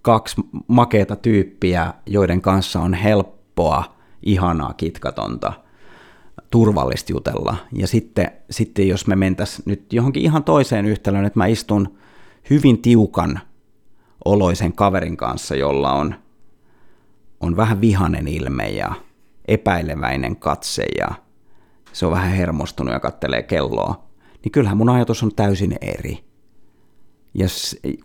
Kaksi 0.02 0.36
makeata 0.68 1.16
tyyppiä, 1.16 1.94
joiden 2.06 2.42
kanssa 2.42 2.80
on 2.80 2.94
helppoa, 2.94 3.84
ihanaa, 4.24 4.74
kitkatonta, 4.74 5.54
turvallista 6.52 7.12
jutella. 7.12 7.56
Ja 7.74 7.88
sitten, 7.88 8.32
sitten 8.50 8.88
jos 8.88 9.08
me 9.08 9.16
mentäisiin 9.16 9.64
nyt 9.66 9.94
johonkin 9.94 10.24
ihan 10.24 10.44
toiseen 10.44 10.86
yhtälöön, 10.86 11.26
että 11.26 11.40
mä 11.40 11.46
istun 11.46 11.98
hyvin 12.50 12.82
tiukan 12.82 13.40
oloisen 14.26 14.74
kaverin 14.74 15.18
kanssa, 15.18 15.56
jolla 15.56 15.94
on, 15.94 16.16
on 17.40 17.58
vähän 17.58 17.82
vihanen 17.82 18.28
ilme 18.28 18.70
ja 18.70 18.92
epäileväinen 19.48 20.36
katse 20.36 20.86
ja 20.98 21.08
se 21.94 22.06
on 22.06 22.12
vähän 22.12 22.32
hermostunut 22.32 22.94
ja 22.94 23.00
kattelee 23.00 23.44
kelloa, 23.44 24.04
niin 24.44 24.52
kyllähän 24.52 24.78
mun 24.78 24.90
ajatus 24.90 25.24
on 25.24 25.36
täysin 25.36 25.78
eri. 25.82 26.24
Ja 27.34 27.48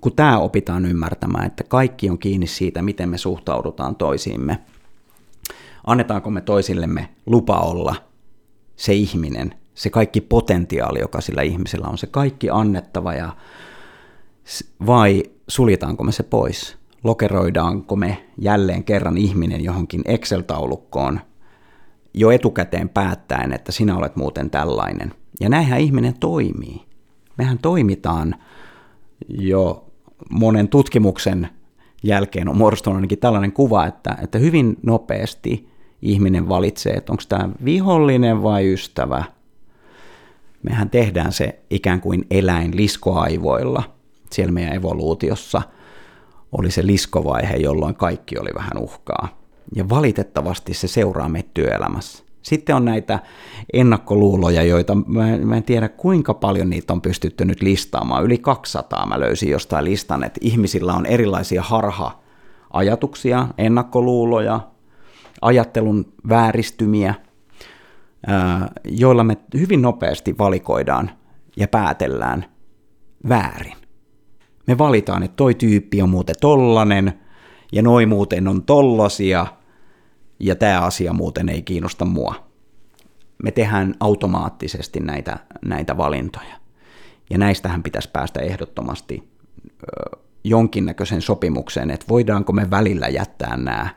kun 0.00 0.16
tämä 0.16 0.38
opitaan 0.38 0.86
ymmärtämään, 0.86 1.46
että 1.46 1.64
kaikki 1.64 2.10
on 2.10 2.18
kiinni 2.18 2.46
siitä, 2.46 2.82
miten 2.82 3.08
me 3.08 3.18
suhtaudutaan 3.18 3.96
toisiimme, 3.96 4.58
annetaanko 5.86 6.30
me 6.30 6.40
toisillemme 6.40 7.08
lupa 7.26 7.60
olla 7.60 7.94
se 8.76 8.94
ihminen, 8.94 9.54
se 9.74 9.90
kaikki 9.90 10.20
potentiaali, 10.20 11.00
joka 11.00 11.20
sillä 11.20 11.42
ihmisellä 11.42 11.88
on, 11.88 11.98
se 11.98 12.06
kaikki 12.06 12.50
annettava, 12.50 13.14
ja, 13.14 13.36
vai 14.86 15.22
suljetaanko 15.48 16.04
me 16.04 16.12
se 16.12 16.22
pois? 16.22 16.76
Lokeroidaanko 17.04 17.96
me 17.96 18.24
jälleen 18.38 18.84
kerran 18.84 19.16
ihminen 19.16 19.64
johonkin 19.64 20.02
Excel-taulukkoon 20.04 21.20
jo 22.14 22.30
etukäteen 22.30 22.88
päättäen, 22.88 23.52
että 23.52 23.72
sinä 23.72 23.96
olet 23.96 24.16
muuten 24.16 24.50
tällainen. 24.50 25.14
Ja 25.40 25.48
näinhän 25.48 25.80
ihminen 25.80 26.14
toimii. 26.20 26.82
Mehän 27.38 27.58
toimitaan 27.58 28.34
jo 29.28 29.84
monen 30.30 30.68
tutkimuksen 30.68 31.48
jälkeen 32.02 32.48
on 32.48 32.56
muodostunut 32.56 32.96
ainakin 32.96 33.18
tällainen 33.18 33.52
kuva, 33.52 33.86
että, 33.86 34.16
että 34.22 34.38
hyvin 34.38 34.76
nopeasti 34.82 35.68
ihminen 36.02 36.48
valitsee, 36.48 36.92
että 36.92 37.12
onko 37.12 37.22
tämä 37.28 37.48
vihollinen 37.64 38.42
vai 38.42 38.72
ystävä. 38.72 39.24
Mehän 40.62 40.90
tehdään 40.90 41.32
se 41.32 41.60
ikään 41.70 42.00
kuin 42.00 42.26
eläin 42.30 42.76
liskoaivoilla. 42.76 43.93
Siellä 44.34 44.52
meidän 44.52 44.74
evoluutiossa 44.74 45.62
oli 46.52 46.70
se 46.70 46.86
liskovaihe, 46.86 47.56
jolloin 47.56 47.94
kaikki 47.94 48.38
oli 48.38 48.50
vähän 48.54 48.78
uhkaa. 48.78 49.28
Ja 49.74 49.88
valitettavasti 49.88 50.74
se 50.74 50.88
seuraa 50.88 51.28
meitä 51.28 51.50
työelämässä. 51.54 52.24
Sitten 52.42 52.76
on 52.76 52.84
näitä 52.84 53.18
ennakkoluuloja, 53.72 54.62
joita 54.62 54.94
mä 54.94 55.34
en, 55.34 55.48
mä 55.48 55.56
en 55.56 55.62
tiedä 55.62 55.88
kuinka 55.88 56.34
paljon 56.34 56.70
niitä 56.70 56.92
on 56.92 57.00
pystytty 57.00 57.44
nyt 57.44 57.62
listaamaan. 57.62 58.24
Yli 58.24 58.38
200 58.38 59.06
mä 59.06 59.20
löysin 59.20 59.50
jostain 59.50 59.84
listan, 59.84 60.24
että 60.24 60.40
ihmisillä 60.42 60.94
on 60.94 61.06
erilaisia 61.06 61.62
harha-ajatuksia, 61.62 63.48
ennakkoluuloja, 63.58 64.60
ajattelun 65.40 66.12
vääristymiä, 66.28 67.14
joilla 68.84 69.24
me 69.24 69.36
hyvin 69.58 69.82
nopeasti 69.82 70.38
valikoidaan 70.38 71.10
ja 71.56 71.68
päätellään 71.68 72.44
väärin. 73.28 73.83
Me 74.66 74.78
valitaan, 74.78 75.22
että 75.22 75.36
toi 75.36 75.54
tyyppi 75.54 76.02
on 76.02 76.08
muuten 76.08 76.34
tollanen, 76.40 77.20
ja 77.72 77.82
noi 77.82 78.06
muuten 78.06 78.48
on 78.48 78.62
tollasia, 78.62 79.46
ja 80.40 80.54
tämä 80.54 80.80
asia 80.80 81.12
muuten 81.12 81.48
ei 81.48 81.62
kiinnosta 81.62 82.04
mua. 82.04 82.34
Me 83.42 83.50
tehdään 83.50 83.94
automaattisesti 84.00 85.00
näitä, 85.00 85.38
näitä 85.64 85.96
valintoja. 85.96 86.56
Ja 87.30 87.38
näistähän 87.38 87.82
pitäisi 87.82 88.10
päästä 88.12 88.40
ehdottomasti 88.40 89.28
jonkinnäköisen 90.44 91.22
sopimukseen, 91.22 91.90
että 91.90 92.06
voidaanko 92.08 92.52
me 92.52 92.70
välillä 92.70 93.08
jättää 93.08 93.56
nämä, 93.56 93.88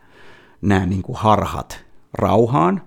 nämä 0.62 0.86
niin 0.86 1.02
kuin 1.02 1.18
harhat 1.18 1.86
rauhaan 2.14 2.82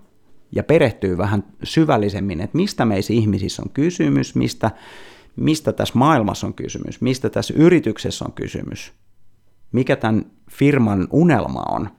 ja 0.52 0.62
perehtyy 0.62 1.18
vähän 1.18 1.44
syvällisemmin, 1.62 2.40
että 2.40 2.56
mistä 2.56 2.84
meissä 2.84 3.12
ihmisissä 3.12 3.62
on 3.62 3.70
kysymys, 3.70 4.34
mistä, 4.34 4.70
mistä 5.36 5.72
tässä 5.72 5.98
maailmassa 5.98 6.46
on 6.46 6.54
kysymys, 6.54 7.00
mistä 7.00 7.30
tässä 7.30 7.54
yrityksessä 7.56 8.24
on 8.24 8.32
kysymys, 8.32 8.92
mikä 9.72 9.96
tämän 9.96 10.26
firman 10.50 11.08
unelma 11.10 11.62
on 11.68 11.90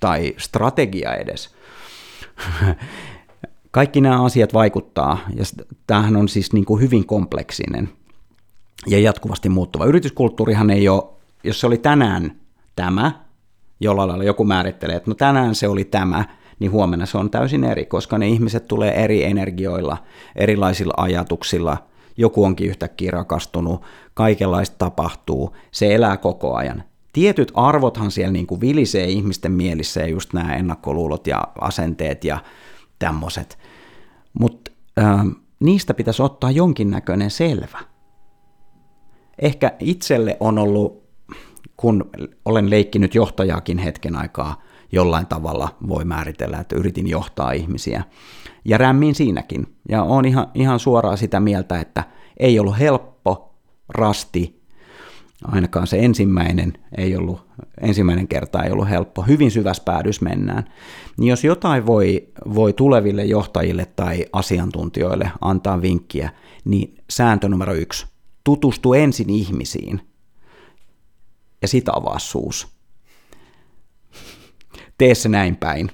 tai 0.00 0.34
strategia 0.38 1.14
edes. 1.14 1.54
Kaikki 3.70 4.00
nämä 4.00 4.24
asiat 4.24 4.54
vaikuttaa, 4.54 5.18
ja 5.34 5.44
tämähän 5.86 6.16
on 6.16 6.28
siis 6.28 6.52
niin 6.52 6.64
kuin 6.64 6.82
hyvin 6.82 7.06
kompleksinen 7.06 7.88
ja 8.86 8.98
jatkuvasti 8.98 9.48
muuttuva. 9.48 9.84
Yrityskulttuurihan 9.84 10.70
ei 10.70 10.88
ole, 10.88 11.04
jos 11.44 11.60
se 11.60 11.66
oli 11.66 11.78
tänään 11.78 12.40
tämä, 12.76 13.12
jollain 13.80 14.08
lailla 14.08 14.24
joku 14.24 14.44
määrittelee, 14.44 14.96
että 14.96 15.10
no 15.10 15.14
tänään 15.14 15.54
se 15.54 15.68
oli 15.68 15.84
tämä, 15.84 16.24
niin 16.58 16.70
huomenna 16.70 17.06
se 17.06 17.18
on 17.18 17.30
täysin 17.30 17.64
eri, 17.64 17.86
koska 17.86 18.18
ne 18.18 18.28
ihmiset 18.28 18.68
tulee 18.68 19.04
eri 19.04 19.24
energioilla, 19.24 19.96
erilaisilla 20.36 20.94
ajatuksilla, 20.96 21.88
joku 22.18 22.44
onkin 22.44 22.68
yhtäkkiä 22.68 23.10
rakastunut, 23.10 23.82
kaikenlaista 24.14 24.76
tapahtuu, 24.78 25.56
se 25.70 25.94
elää 25.94 26.16
koko 26.16 26.54
ajan 26.54 26.82
tietyt 27.12 27.52
arvothan 27.54 28.10
siellä 28.10 28.32
niin 28.32 28.46
kuin 28.46 28.60
vilisee 28.60 29.04
ihmisten 29.04 29.52
mielissä 29.52 30.00
ja 30.00 30.06
just 30.06 30.32
nämä 30.32 30.56
ennakkoluulot 30.56 31.26
ja 31.26 31.48
asenteet 31.60 32.24
ja 32.24 32.38
tämmöiset. 32.98 33.58
Mutta 34.32 34.70
äh, 34.98 35.26
niistä 35.60 35.94
pitäisi 35.94 36.22
ottaa 36.22 36.50
jonkinnäköinen 36.50 37.30
selvä. 37.30 37.78
Ehkä 39.38 39.72
itselle 39.80 40.36
on 40.40 40.58
ollut, 40.58 41.02
kun 41.76 42.10
olen 42.44 42.70
leikkinyt 42.70 43.14
johtajaakin 43.14 43.78
hetken 43.78 44.16
aikaa, 44.16 44.62
jollain 44.92 45.26
tavalla 45.26 45.68
voi 45.88 46.04
määritellä, 46.04 46.58
että 46.58 46.76
yritin 46.76 47.06
johtaa 47.06 47.52
ihmisiä. 47.52 48.04
Ja 48.64 48.78
rämmin 48.78 49.14
siinäkin. 49.14 49.66
Ja 49.88 50.02
on 50.02 50.24
ihan, 50.24 50.50
ihan 50.54 50.78
suoraan 50.78 51.18
sitä 51.18 51.40
mieltä, 51.40 51.80
että 51.80 52.04
ei 52.36 52.58
ollut 52.58 52.78
helppo, 52.78 53.54
rasti, 53.88 54.62
ainakaan 55.44 55.86
se 55.86 55.98
ensimmäinen 55.98 56.72
ei 56.98 57.16
ollut, 57.16 57.46
ensimmäinen 57.80 58.28
kerta 58.28 58.62
ei 58.62 58.72
ollut 58.72 58.88
helppo, 58.88 59.22
hyvin 59.22 59.50
syvässä 59.50 59.82
päädys 59.84 60.20
mennään, 60.20 60.64
niin 61.16 61.30
jos 61.30 61.44
jotain 61.44 61.86
voi, 61.86 62.28
voi 62.54 62.72
tuleville 62.72 63.24
johtajille 63.24 63.86
tai 63.96 64.26
asiantuntijoille 64.32 65.30
antaa 65.40 65.82
vinkkiä, 65.82 66.30
niin 66.64 66.94
sääntö 67.10 67.48
numero 67.48 67.74
yksi, 67.74 68.06
tutustu 68.44 68.94
ensin 68.94 69.30
ihmisiin 69.30 70.00
ja 71.62 71.68
sitä 71.68 71.92
avaa 71.94 72.18
suus. 72.18 72.77
Tee 74.98 75.14
se 75.14 75.28
näin 75.28 75.56
päin, 75.56 75.90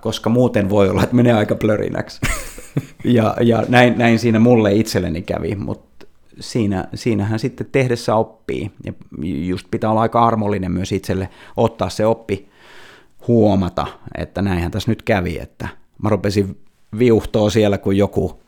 koska 0.00 0.30
muuten 0.30 0.70
voi 0.70 0.88
olla, 0.88 1.02
että 1.02 1.16
menee 1.16 1.32
aika 1.32 1.54
plörinäksi. 1.54 2.20
ja, 3.04 3.36
ja 3.40 3.64
näin, 3.68 3.98
näin 3.98 4.18
siinä 4.18 4.38
mulle 4.38 4.72
itselleni 4.74 5.22
kävi, 5.22 5.54
mutta 5.54 6.06
siinä, 6.40 6.88
siinähän 6.94 7.38
sitten 7.38 7.66
tehdessä 7.72 8.14
oppii. 8.14 8.70
Ja 8.84 8.92
just 9.22 9.66
pitää 9.70 9.90
olla 9.90 10.00
aika 10.00 10.26
armollinen 10.26 10.72
myös 10.72 10.92
itselle 10.92 11.28
ottaa 11.56 11.88
se 11.88 12.06
oppi 12.06 12.48
huomata, 13.28 13.86
että 14.18 14.42
näinhän 14.42 14.70
tässä 14.70 14.90
nyt 14.90 15.02
kävi, 15.02 15.38
että 15.38 15.68
mä 16.02 16.08
rupesin 16.08 16.60
viuhtoa 16.98 17.50
siellä 17.50 17.78
kuin 17.78 17.98
joku 17.98 18.40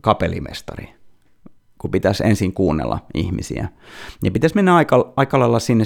kapelimestari, 0.00 0.88
kun 1.84 1.90
pitäisi 1.90 2.26
ensin 2.26 2.52
kuunnella 2.52 2.98
ihmisiä. 3.14 3.68
Ja 4.22 4.30
pitäisi 4.30 4.54
mennä 4.54 4.76
aika, 4.76 5.12
aika 5.16 5.38
lailla 5.38 5.58
sinne 5.58 5.84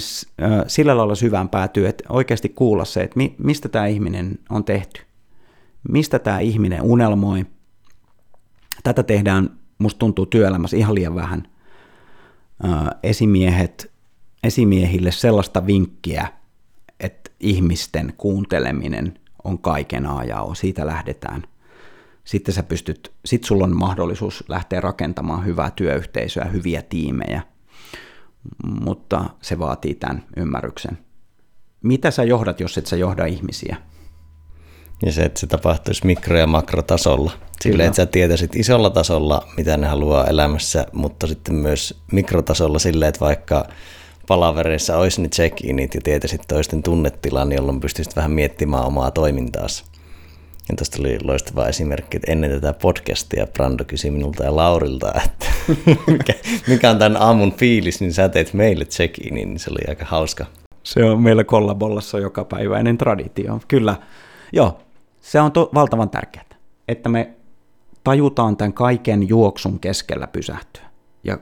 sillä 0.67 0.97
lailla 0.97 1.15
syvään 1.15 1.49
päätyä, 1.49 1.89
että 1.89 2.03
oikeasti 2.09 2.49
kuulla 2.49 2.85
se, 2.85 3.01
että 3.01 3.17
mi, 3.17 3.35
mistä 3.37 3.69
tämä 3.69 3.85
ihminen 3.85 4.39
on 4.49 4.63
tehty. 4.63 5.01
Mistä 5.89 6.19
tämä 6.19 6.39
ihminen 6.39 6.81
unelmoi, 6.81 7.45
Tätä 8.83 9.03
tehdään, 9.03 9.49
musta 9.79 9.99
tuntuu 9.99 10.25
työelämässä 10.25 10.77
ihan 10.77 10.95
liian 10.95 11.15
vähän. 11.15 11.43
Esimiehet, 13.03 13.91
esimiehille 14.43 15.11
sellaista 15.11 15.65
vinkkiä, 15.65 16.27
että 16.99 17.31
ihmisten 17.39 18.13
kuunteleminen 18.17 19.19
on 19.43 19.59
kaiken 19.59 20.05
A 20.05 20.23
ja 20.23 20.41
o. 20.41 20.55
Siitä 20.55 20.85
lähdetään. 20.85 21.43
Sitten 22.29 22.55
sä 22.55 22.63
pystyt, 22.63 23.11
sit 23.25 23.43
sulla 23.43 23.63
on 23.63 23.75
mahdollisuus 23.75 24.43
lähteä 24.47 24.81
rakentamaan 24.81 25.45
hyvää 25.45 25.71
työyhteisöä, 25.71 26.45
hyviä 26.45 26.81
tiimejä, 26.81 27.41
mutta 28.81 29.25
se 29.41 29.59
vaatii 29.59 29.95
tämän 29.95 30.23
ymmärryksen. 30.37 30.97
Mitä 31.83 32.11
sä 32.11 32.23
johdat, 32.23 32.59
jos 32.59 32.77
et 32.77 32.85
sä 32.85 32.95
johda 32.95 33.25
ihmisiä? 33.25 33.77
Ja 35.05 35.11
se, 35.11 35.23
että 35.23 35.39
se 35.39 35.47
tapahtuisi 35.47 36.05
mikro- 36.05 36.37
ja 36.37 36.47
makrotasolla. 36.47 37.31
Sille, 37.61 37.85
että 37.85 37.95
sä 37.95 38.05
tietäisit 38.05 38.55
isolla 38.55 38.89
tasolla, 38.89 39.47
mitä 39.57 39.77
ne 39.77 39.87
haluaa 39.87 40.27
elämässä, 40.27 40.85
mutta 40.93 41.27
sitten 41.27 41.55
myös 41.55 42.01
mikrotasolla 42.11 42.79
sille, 42.79 43.07
että 43.07 43.19
vaikka 43.19 43.65
palavereissa 44.27 44.97
olisi 44.97 45.21
ne 45.21 45.29
check-init 45.29 45.95
ja 45.95 46.01
tietäisit 46.03 46.41
toisten 46.47 46.83
tunnetilan, 46.83 47.51
jolloin 47.51 47.79
pystyisit 47.79 48.15
vähän 48.15 48.31
miettimään 48.31 48.85
omaa 48.85 49.11
toimintaasi. 49.11 49.88
Ja 50.69 50.75
tuosta 50.75 50.97
oli 50.99 51.17
loistava 51.23 51.67
esimerkki, 51.67 52.17
että 52.17 52.31
ennen 52.31 52.51
tätä 52.51 52.73
podcastia 52.73 53.47
Brando 53.47 53.83
kysyi 53.85 54.11
minulta 54.11 54.43
ja 54.43 54.55
Laurilta, 54.55 55.11
että 55.25 55.45
mikä, 56.11 56.33
mikä 56.67 56.89
on 56.89 56.99
tämän 56.99 57.21
aamun 57.21 57.53
fiilis, 57.53 58.01
niin 58.01 58.13
sä 58.13 58.29
teet 58.29 58.53
meille 58.53 58.85
check-inin, 58.85 59.49
niin 59.49 59.59
se 59.59 59.69
oli 59.71 59.79
aika 59.87 60.05
hauska. 60.05 60.45
Se 60.83 61.03
on 61.03 61.21
meillä 61.21 61.43
kollabollassa 61.43 62.19
jokapäiväinen 62.19 62.97
traditio. 62.97 63.59
Kyllä, 63.67 63.95
joo, 64.53 64.79
se 65.21 65.41
on 65.41 65.51
to- 65.51 65.69
valtavan 65.73 66.09
tärkeää, 66.09 66.45
että 66.87 67.09
me 67.09 67.33
tajutaan 68.03 68.57
tämän 68.57 68.73
kaiken 68.73 69.29
juoksun 69.29 69.79
keskellä 69.79 70.27
pysähtyä 70.27 70.83
ja 71.23 71.37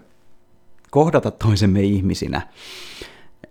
kohdata 0.92 1.32
toisemme 1.32 1.82
ihmisinä, 1.82 2.42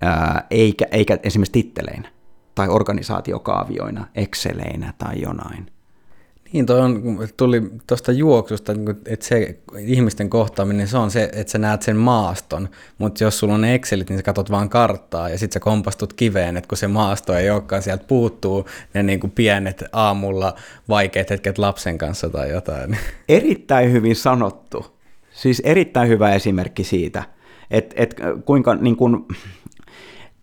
ää, 0.00 0.46
eikä, 0.50 0.86
eikä 0.90 1.18
esimerkiksi 1.22 1.52
titteleinä 1.52 2.15
tai 2.56 2.68
organisaatiokaavioina, 2.68 4.06
Exceleinä 4.14 4.94
tai 4.98 5.20
jonain. 5.20 5.66
Niin, 6.52 6.66
toi 6.66 6.80
on, 6.80 7.02
tuli 7.36 7.62
tuosta 7.86 8.12
juoksusta, 8.12 8.74
niin 8.74 8.90
että 9.06 9.26
se 9.26 9.58
ihmisten 9.78 10.30
kohtaaminen, 10.30 10.88
se 10.88 10.96
on 10.96 11.10
se, 11.10 11.30
että 11.32 11.50
sä 11.50 11.58
näet 11.58 11.82
sen 11.82 11.96
maaston, 11.96 12.68
mutta 12.98 13.24
jos 13.24 13.38
sulla 13.38 13.54
on 13.54 13.64
Excelit, 13.64 14.10
niin 14.10 14.18
sä 14.18 14.22
katsot 14.22 14.50
vaan 14.50 14.68
karttaa 14.68 15.28
ja 15.28 15.38
sitten 15.38 15.54
sä 15.54 15.60
kompastut 15.60 16.12
kiveen, 16.12 16.56
että 16.56 16.68
kun 16.68 16.78
se 16.78 16.88
maasto 16.88 17.34
ei 17.34 17.50
olekaan, 17.50 17.82
sieltä 17.82 18.04
puuttuu 18.08 18.66
ne 18.94 19.02
niin 19.02 19.20
kuin 19.20 19.30
pienet 19.30 19.84
aamulla 19.92 20.54
vaikeat 20.88 21.30
hetket 21.30 21.58
lapsen 21.58 21.98
kanssa 21.98 22.30
tai 22.30 22.50
jotain. 22.50 22.98
Erittäin 23.28 23.92
hyvin 23.92 24.16
sanottu. 24.16 24.86
Siis 25.30 25.60
erittäin 25.64 26.08
hyvä 26.08 26.34
esimerkki 26.34 26.84
siitä, 26.84 27.22
että, 27.70 27.94
että 27.98 28.24
kuinka 28.44 28.74
niin 28.74 28.96
kuin, 28.96 29.26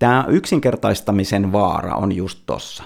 tämä 0.04 0.26
yksinkertaistamisen 0.28 1.51
vaara 1.51 1.95
on 1.95 2.12
just 2.12 2.39
tossa 2.45 2.84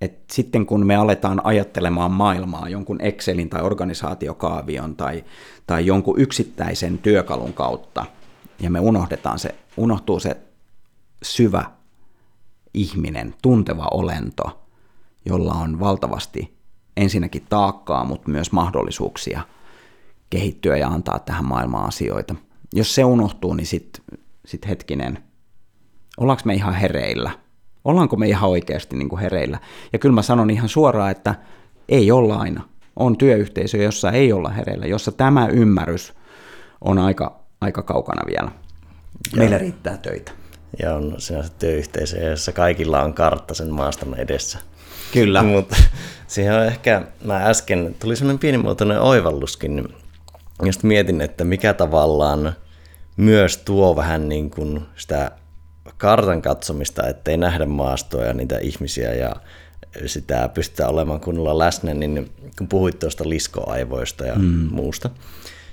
et 0.00 0.30
sitten 0.30 0.66
kun 0.66 0.86
me 0.86 0.96
aletaan 0.96 1.40
ajattelemaan 1.44 2.10
maailmaa 2.10 2.68
jonkun 2.68 3.00
Excelin 3.00 3.50
tai 3.50 3.62
organisaatiokaavion 3.62 4.96
tai, 4.96 5.24
tai 5.66 5.86
jonkun 5.86 6.20
yksittäisen 6.20 6.98
työkalun 6.98 7.52
kautta, 7.52 8.06
ja 8.60 8.70
me 8.70 8.80
unohdetaan 8.80 9.38
se, 9.38 9.54
unohtuu 9.76 10.20
se 10.20 10.36
syvä 11.22 11.64
ihminen, 12.74 13.34
tunteva 13.42 13.88
olento, 13.90 14.66
jolla 15.24 15.52
on 15.52 15.80
valtavasti 15.80 16.56
ensinnäkin 16.96 17.46
taakkaa, 17.48 18.04
mutta 18.04 18.30
myös 18.30 18.52
mahdollisuuksia 18.52 19.40
kehittyä 20.30 20.76
ja 20.76 20.88
antaa 20.88 21.18
tähän 21.18 21.44
maailmaan 21.44 21.88
asioita. 21.88 22.34
Jos 22.74 22.94
se 22.94 23.04
unohtuu, 23.04 23.54
niin 23.54 23.66
sitten 23.66 24.02
sit 24.46 24.68
hetkinen, 24.68 25.18
ollaanko 26.16 26.42
me 26.44 26.54
ihan 26.54 26.74
hereillä– 26.74 27.30
Ollaanko 27.84 28.16
me 28.16 28.28
ihan 28.28 28.50
oikeasti 28.50 28.96
niin 28.96 29.08
kuin 29.08 29.20
hereillä? 29.20 29.58
Ja 29.92 29.98
kyllä 29.98 30.14
mä 30.14 30.22
sanon 30.22 30.50
ihan 30.50 30.68
suoraan, 30.68 31.10
että 31.10 31.34
ei 31.88 32.10
olla 32.10 32.36
aina. 32.36 32.62
On 32.96 33.16
työyhteisö, 33.16 33.76
jossa 33.76 34.10
ei 34.10 34.32
olla 34.32 34.48
hereillä, 34.48 34.86
jossa 34.86 35.12
tämä 35.12 35.46
ymmärrys 35.46 36.14
on 36.80 36.98
aika, 36.98 37.40
aika 37.60 37.82
kaukana 37.82 38.22
vielä. 38.26 38.50
Meillä 39.36 39.58
riittää 39.58 39.96
töitä. 39.96 40.32
Ja 40.82 40.94
on 40.94 41.14
sinänsä 41.18 41.52
työyhteisö, 41.58 42.18
jossa 42.18 42.52
kaikilla 42.52 43.02
on 43.02 43.14
kartta 43.14 43.54
sen 43.54 43.70
maaston 43.70 44.14
edessä. 44.14 44.58
Kyllä. 45.12 45.42
Mutta 45.42 45.76
siihen 46.26 46.54
on 46.54 46.66
ehkä, 46.66 47.02
mä 47.24 47.36
äsken, 47.36 47.96
tuli 47.98 48.16
sellainen 48.16 48.38
pienimuotoinen 48.38 49.00
oivalluskin, 49.00 49.88
just 50.62 50.82
mietin, 50.82 51.20
että 51.20 51.44
mikä 51.44 51.74
tavallaan 51.74 52.52
myös 53.16 53.56
tuo 53.56 53.96
vähän 53.96 54.28
niin 54.28 54.50
kuin 54.50 54.82
sitä 54.96 55.30
kartan 55.98 56.42
katsomista, 56.42 57.06
ettei 57.06 57.36
nähdä 57.36 57.66
maastoa 57.66 58.24
ja 58.24 58.34
niitä 58.34 58.58
ihmisiä 58.58 59.14
ja 59.14 59.36
sitä 60.06 60.48
pystytään 60.54 60.90
olemaan 60.90 61.20
kunnolla 61.20 61.58
läsnä, 61.58 61.94
niin 61.94 62.30
kun 62.58 62.68
puhuit 62.68 62.98
tuosta 62.98 63.28
liskoaivoista 63.28 64.26
ja 64.26 64.34
mm. 64.34 64.68
muusta, 64.70 65.10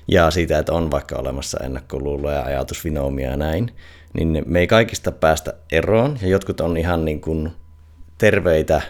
ja 0.07 0.32
siitä, 0.32 0.59
että 0.59 0.74
on 0.74 0.91
vaikka 0.91 1.15
olemassa 1.15 1.59
ennakkoluuloja 1.63 2.38
ja 2.38 2.45
ajatusvinoomia 2.45 3.30
ja 3.30 3.38
näin, 3.38 3.72
niin 4.13 4.43
me 4.45 4.59
ei 4.59 4.67
kaikista 4.67 5.11
päästä 5.11 5.53
eroon, 5.72 6.17
ja 6.22 6.28
jotkut 6.28 6.61
on 6.61 6.78
ihan 6.78 7.05
niin 7.05 7.22
kuin 7.22 7.51
terveitä 8.17 8.82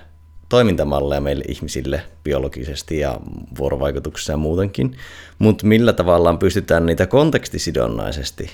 toimintamalleja 0.49 1.21
meille 1.21 1.43
ihmisille 1.47 2.03
biologisesti 2.23 2.99
ja 2.99 3.19
vuorovaikutuksessa 3.59 4.34
ja 4.34 4.38
muutenkin, 4.38 4.97
mutta 5.39 5.67
millä 5.67 5.93
tavallaan 5.93 6.39
pystytään 6.39 6.86
niitä 6.86 7.07
kontekstisidonnaisesti 7.07 8.49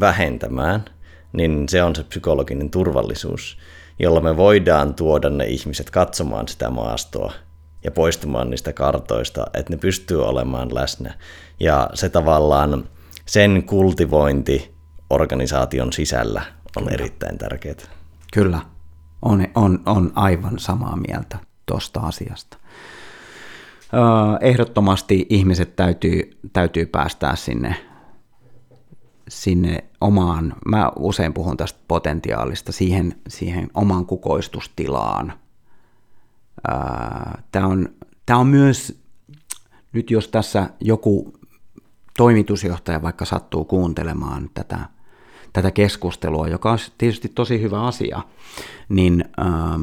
vähentämään– 0.00 0.84
niin 1.34 1.68
se 1.68 1.82
on 1.82 1.96
se 1.96 2.02
psykologinen 2.02 2.70
turvallisuus, 2.70 3.58
jolla 3.98 4.20
me 4.20 4.36
voidaan 4.36 4.94
tuoda 4.94 5.30
ne 5.30 5.44
ihmiset 5.44 5.90
katsomaan 5.90 6.48
sitä 6.48 6.70
maastoa 6.70 7.32
ja 7.84 7.90
poistumaan 7.90 8.50
niistä 8.50 8.72
kartoista, 8.72 9.46
että 9.54 9.72
ne 9.72 9.76
pystyy 9.76 10.24
olemaan 10.24 10.74
läsnä. 10.74 11.14
Ja 11.60 11.90
se 11.94 12.08
tavallaan, 12.08 12.84
sen 13.26 13.62
kultivointi 13.66 14.74
organisaation 15.10 15.92
sisällä 15.92 16.42
on 16.76 16.84
Kyllä. 16.84 16.94
erittäin 16.94 17.38
tärkeää. 17.38 17.74
Kyllä, 18.32 18.60
on, 19.22 19.46
on, 19.54 19.82
on 19.86 20.12
aivan 20.14 20.58
samaa 20.58 20.96
mieltä 21.08 21.38
tuosta 21.66 22.00
asiasta. 22.00 22.56
Ehdottomasti 24.40 25.26
ihmiset 25.28 25.76
täytyy, 25.76 26.38
täytyy 26.52 26.86
päästää 26.86 27.36
sinne 27.36 27.76
sinne 29.28 29.84
omaan, 30.00 30.54
mä 30.66 30.90
usein 30.96 31.34
puhun 31.34 31.56
tästä 31.56 31.78
potentiaalista, 31.88 32.72
siihen, 32.72 33.20
siihen 33.28 33.70
omaan 33.74 34.06
kukoistustilaan. 34.06 35.32
Tämä 37.52 37.66
on, 37.66 37.88
tämä 38.26 38.38
on 38.38 38.46
myös, 38.46 39.02
nyt 39.92 40.10
jos 40.10 40.28
tässä 40.28 40.70
joku 40.80 41.32
toimitusjohtaja 42.16 43.02
vaikka 43.02 43.24
sattuu 43.24 43.64
kuuntelemaan 43.64 44.50
tätä, 44.54 44.78
tätä 45.52 45.70
keskustelua, 45.70 46.48
joka 46.48 46.72
on 46.72 46.78
tietysti 46.98 47.28
tosi 47.28 47.62
hyvä 47.62 47.82
asia, 47.82 48.22
niin 48.88 49.24
äh, 49.40 49.80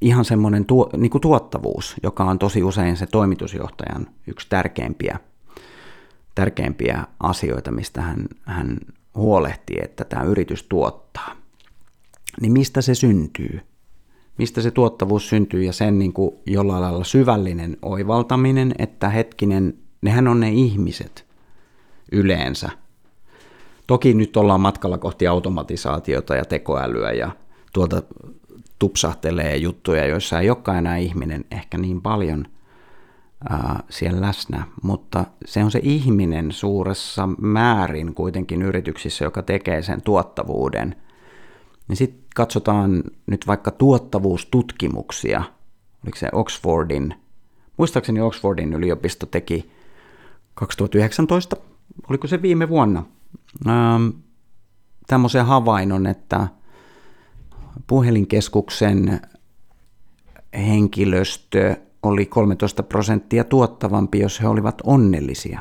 ihan 0.00 0.24
semmoinen 0.24 0.64
tuo, 0.64 0.90
niin 0.96 1.20
tuottavuus, 1.20 1.94
joka 2.02 2.24
on 2.24 2.38
tosi 2.38 2.62
usein 2.62 2.96
se 2.96 3.06
toimitusjohtajan 3.06 4.06
yksi 4.26 4.46
tärkeimpiä 4.48 5.18
tärkeimpiä 6.34 7.04
asioita, 7.20 7.70
mistä 7.70 8.02
hän, 8.02 8.26
hän 8.42 8.78
huolehtii, 9.14 9.78
että 9.82 10.04
tämä 10.04 10.22
yritys 10.22 10.62
tuottaa. 10.62 11.36
Niin 12.40 12.52
mistä 12.52 12.82
se 12.82 12.94
syntyy? 12.94 13.60
Mistä 14.38 14.60
se 14.62 14.70
tuottavuus 14.70 15.28
syntyy 15.28 15.64
ja 15.64 15.72
sen 15.72 15.98
niin 15.98 16.12
kuin 16.12 16.34
jollain 16.46 16.82
lailla 16.82 17.04
syvällinen 17.04 17.76
oivaltaminen, 17.82 18.74
että 18.78 19.08
hetkinen, 19.08 19.74
nehän 20.02 20.28
on 20.28 20.40
ne 20.40 20.50
ihmiset 20.50 21.26
yleensä. 22.12 22.70
Toki 23.86 24.14
nyt 24.14 24.36
ollaan 24.36 24.60
matkalla 24.60 24.98
kohti 24.98 25.26
automatisaatiota 25.26 26.36
ja 26.36 26.44
tekoälyä 26.44 27.12
ja 27.12 27.30
tuolta 27.72 28.02
tupsahtelee 28.78 29.56
juttuja, 29.56 30.06
joissa 30.06 30.40
ei 30.40 30.50
olekaan 30.50 30.78
enää 30.78 30.96
ihminen 30.96 31.44
ehkä 31.50 31.78
niin 31.78 32.02
paljon– 32.02 32.46
siellä 33.90 34.20
läsnä, 34.20 34.66
mutta 34.82 35.24
se 35.44 35.64
on 35.64 35.70
se 35.70 35.80
ihminen 35.82 36.52
suuressa 36.52 37.28
määrin 37.38 38.14
kuitenkin 38.14 38.62
yrityksissä, 38.62 39.24
joka 39.24 39.42
tekee 39.42 39.82
sen 39.82 40.02
tuottavuuden. 40.02 40.96
Ja 41.88 41.96
sitten 41.96 42.24
katsotaan 42.34 43.02
nyt 43.26 43.46
vaikka 43.46 43.70
tuottavuustutkimuksia, 43.70 45.44
oliko 46.04 46.18
se 46.18 46.28
Oxfordin, 46.32 47.14
muistaakseni 47.76 48.20
Oxfordin 48.20 48.72
yliopisto 48.72 49.26
teki 49.26 49.70
2019, 50.54 51.56
oliko 52.08 52.26
se 52.26 52.42
viime 52.42 52.68
vuonna, 52.68 53.04
tämmöisen 55.06 55.46
havainnon, 55.46 56.06
että 56.06 56.48
puhelinkeskuksen 57.86 59.20
henkilöstö 60.54 61.76
oli 62.04 62.26
13 62.26 62.82
prosenttia 62.82 63.44
tuottavampi, 63.44 64.18
jos 64.18 64.42
he 64.42 64.48
olivat 64.48 64.82
onnellisia. 64.84 65.60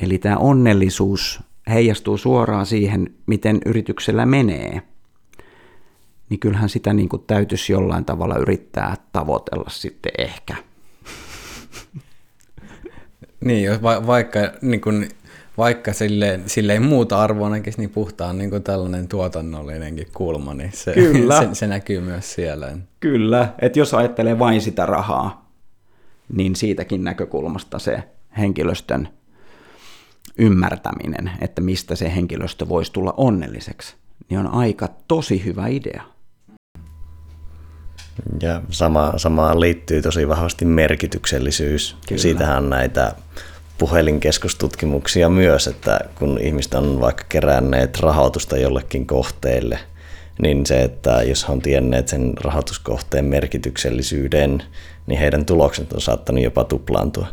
Eli 0.00 0.18
tämä 0.18 0.36
onnellisuus 0.36 1.40
heijastuu 1.68 2.16
suoraan 2.16 2.66
siihen, 2.66 3.14
miten 3.26 3.60
yrityksellä 3.66 4.26
menee. 4.26 4.82
niin 6.28 6.40
kyllähän 6.40 6.68
sitä 6.68 6.92
niin 6.92 7.08
kuin 7.08 7.22
täytyisi 7.26 7.72
jollain 7.72 8.04
tavalla 8.04 8.38
yrittää 8.38 8.96
tavoitella 9.12 9.70
sitten 9.70 10.12
ehkä. 10.18 10.56
Niin, 13.44 13.82
va- 13.82 14.06
vaikka, 14.06 14.38
niin 14.62 14.80
kun, 14.80 15.06
vaikka 15.58 15.92
sille, 15.92 16.40
sille 16.46 16.72
ei 16.72 16.80
muuta 16.80 17.22
arvoa 17.22 17.50
näkisi, 17.50 17.78
niin 17.78 17.90
puhtaan 17.90 18.38
niin 18.38 18.62
tällainen 18.62 19.08
tuotannollinenkin 19.08 20.06
kulma, 20.14 20.54
niin 20.54 20.70
se, 20.74 20.94
Kyllä. 20.94 21.40
se, 21.40 21.48
se 21.52 21.66
näkyy 21.66 22.00
myös 22.00 22.34
siellä. 22.34 22.78
Kyllä, 23.00 23.54
että 23.58 23.78
jos 23.78 23.94
ajattelee 23.94 24.38
vain 24.38 24.60
sitä 24.60 24.86
rahaa, 24.86 25.50
niin 26.32 26.56
siitäkin 26.56 27.04
näkökulmasta 27.04 27.78
se 27.78 28.02
henkilöstön 28.38 29.08
ymmärtäminen, 30.38 31.30
että 31.40 31.60
mistä 31.60 31.94
se 31.94 32.14
henkilöstö 32.14 32.68
voisi 32.68 32.92
tulla 32.92 33.14
onnelliseksi, 33.16 33.96
niin 34.30 34.40
on 34.40 34.46
aika 34.46 34.88
tosi 35.08 35.44
hyvä 35.44 35.66
idea. 35.66 36.02
Ja 38.42 38.62
sama, 38.70 39.12
samaan 39.16 39.60
liittyy 39.60 40.02
tosi 40.02 40.28
vahvasti 40.28 40.64
merkityksellisyys. 40.64 41.96
Kyllä. 42.08 42.22
Siitähän 42.22 42.64
on 42.64 42.70
näitä 42.70 43.14
puhelinkeskustutkimuksia 43.78 45.28
myös, 45.28 45.66
että 45.66 46.00
kun 46.14 46.38
ihmiset 46.40 46.74
on 46.74 47.00
vaikka 47.00 47.24
keränneet 47.28 48.00
rahoitusta 48.00 48.56
jollekin 48.56 49.06
kohteelle, 49.06 49.78
niin 50.42 50.66
se, 50.66 50.82
että 50.82 51.22
jos 51.22 51.48
he 51.48 51.52
on 51.52 51.62
tienneet 51.62 52.08
sen 52.08 52.32
rahoituskohteen 52.40 53.24
merkityksellisyyden, 53.24 54.62
niin 55.06 55.20
heidän 55.20 55.44
tulokset 55.44 55.92
on 55.92 56.00
saattanut 56.00 56.44
jopa 56.44 56.64
tuplaantua. 56.64 57.26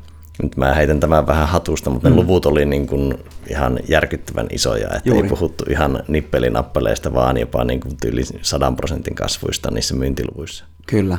Nyt 0.43 0.57
mä 0.57 0.73
heitän 0.73 0.99
tämän 0.99 1.27
vähän 1.27 1.47
hatusta, 1.47 1.89
mutta 1.89 2.09
ne 2.09 2.15
luvut 2.15 2.45
oli 2.45 2.65
niin 2.65 2.87
kuin 2.87 3.17
ihan 3.49 3.79
järkyttävän 3.89 4.47
isoja, 4.51 4.87
että 4.87 5.09
Juuri. 5.09 5.23
ei 5.23 5.29
puhuttu 5.29 5.65
ihan 5.69 6.03
nippelinappeleista, 6.07 7.13
vaan 7.13 7.37
jopa 7.37 7.63
niin 7.63 7.79
kuin 7.79 7.95
yli 8.05 8.23
100 8.41 8.71
prosentin 8.71 9.15
kasvuista 9.15 9.71
niissä 9.71 9.95
myyntiluvuissa. 9.95 10.65
Kyllä. 10.87 11.17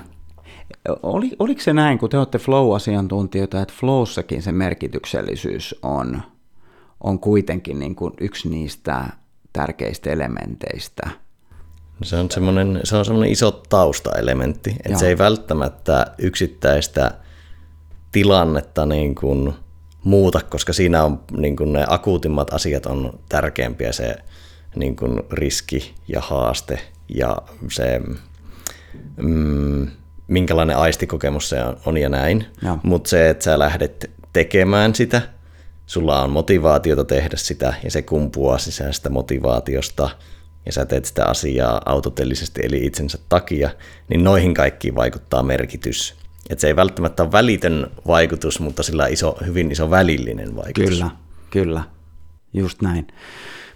Oli, 1.03 1.31
oliko 1.39 1.61
se 1.61 1.72
näin, 1.72 1.99
kun 1.99 2.11
te 2.11 2.18
olette 2.18 2.39
flow-asiantuntijoita, 2.39 3.62
että 3.62 3.75
flowssakin 3.81 4.43
se 4.43 4.53
merkityksellisyys 4.53 5.75
on, 5.83 6.22
on 7.01 7.18
kuitenkin 7.18 7.79
niin 7.79 7.95
kuin 7.95 8.12
yksi 8.20 8.49
niistä 8.49 9.05
tärkeistä 9.53 10.11
elementeistä? 10.11 11.11
Se 12.03 12.16
on 12.16 12.31
semmoinen, 12.31 12.81
se 12.85 12.97
on 12.97 13.05
semmoinen 13.05 13.33
iso 13.33 13.51
taustaelementti, 13.51 14.70
että 14.70 14.91
Joo. 14.91 14.99
se 14.99 15.09
ei 15.09 15.18
välttämättä 15.18 16.07
yksittäistä 16.18 17.11
tilannetta 18.12 18.87
niin 18.87 19.14
kuin 19.14 19.55
muuta, 20.05 20.41
koska 20.41 20.72
siinä 20.72 21.05
on 21.05 21.20
niin 21.37 21.57
kuin 21.57 21.72
ne 21.72 21.85
akuutimmat 21.89 22.55
asiat 22.55 22.87
on 22.87 23.18
tärkeämpiä, 23.29 23.93
se 23.93 24.16
niin 24.77 24.97
kuin 24.97 25.22
riski 25.31 25.95
ja 26.09 26.20
haaste 26.20 26.81
ja 27.09 27.37
se, 27.70 28.01
mm, 29.16 29.91
minkälainen 30.29 30.77
aistikokemus 30.77 31.49
se 31.49 31.62
on, 31.64 31.77
on 31.87 31.97
ja 31.97 32.09
näin. 32.09 32.47
Mutta 32.83 33.11
se, 33.11 33.31
että 33.31 33.45
sä 33.45 33.59
lähdet 33.59 34.11
tekemään 34.33 34.95
sitä, 34.95 35.22
sulla 35.87 36.22
on 36.22 36.31
motivaatiota 36.31 37.05
tehdä 37.05 37.37
sitä 37.37 37.75
ja 37.85 37.91
se 37.91 38.03
kumpuaa 38.03 38.59
sisäisestä 38.59 39.11
motivaatiosta 39.11 40.11
ja 40.66 40.72
sä 40.72 40.87
teet 40.87 41.05
sitä 41.05 41.25
asiaa 41.25 41.83
autotellisesti 41.87 42.61
eli 42.64 42.87
itsensä 42.87 43.18
takia, 43.29 43.70
niin 44.09 44.25
noihin 44.25 44.55
kaikkiin 44.55 44.95
vaikuttaa 44.95 45.43
merkitys. 45.43 46.14
Et 46.51 46.61
se 46.61 46.66
ei 46.66 46.77
välttämättä 46.77 47.22
ole 47.22 47.33
välitön 47.33 47.91
vaikutus, 48.07 48.61
mutta 48.61 48.83
sillä 48.83 49.05
on 49.05 49.12
iso, 49.12 49.39
hyvin 49.47 49.72
iso 49.72 49.91
välillinen 49.91 50.57
vaikutus. 50.57 50.91
Kyllä, 50.91 51.11
kyllä, 51.51 51.83
just 52.53 52.83
näin. 52.83 53.07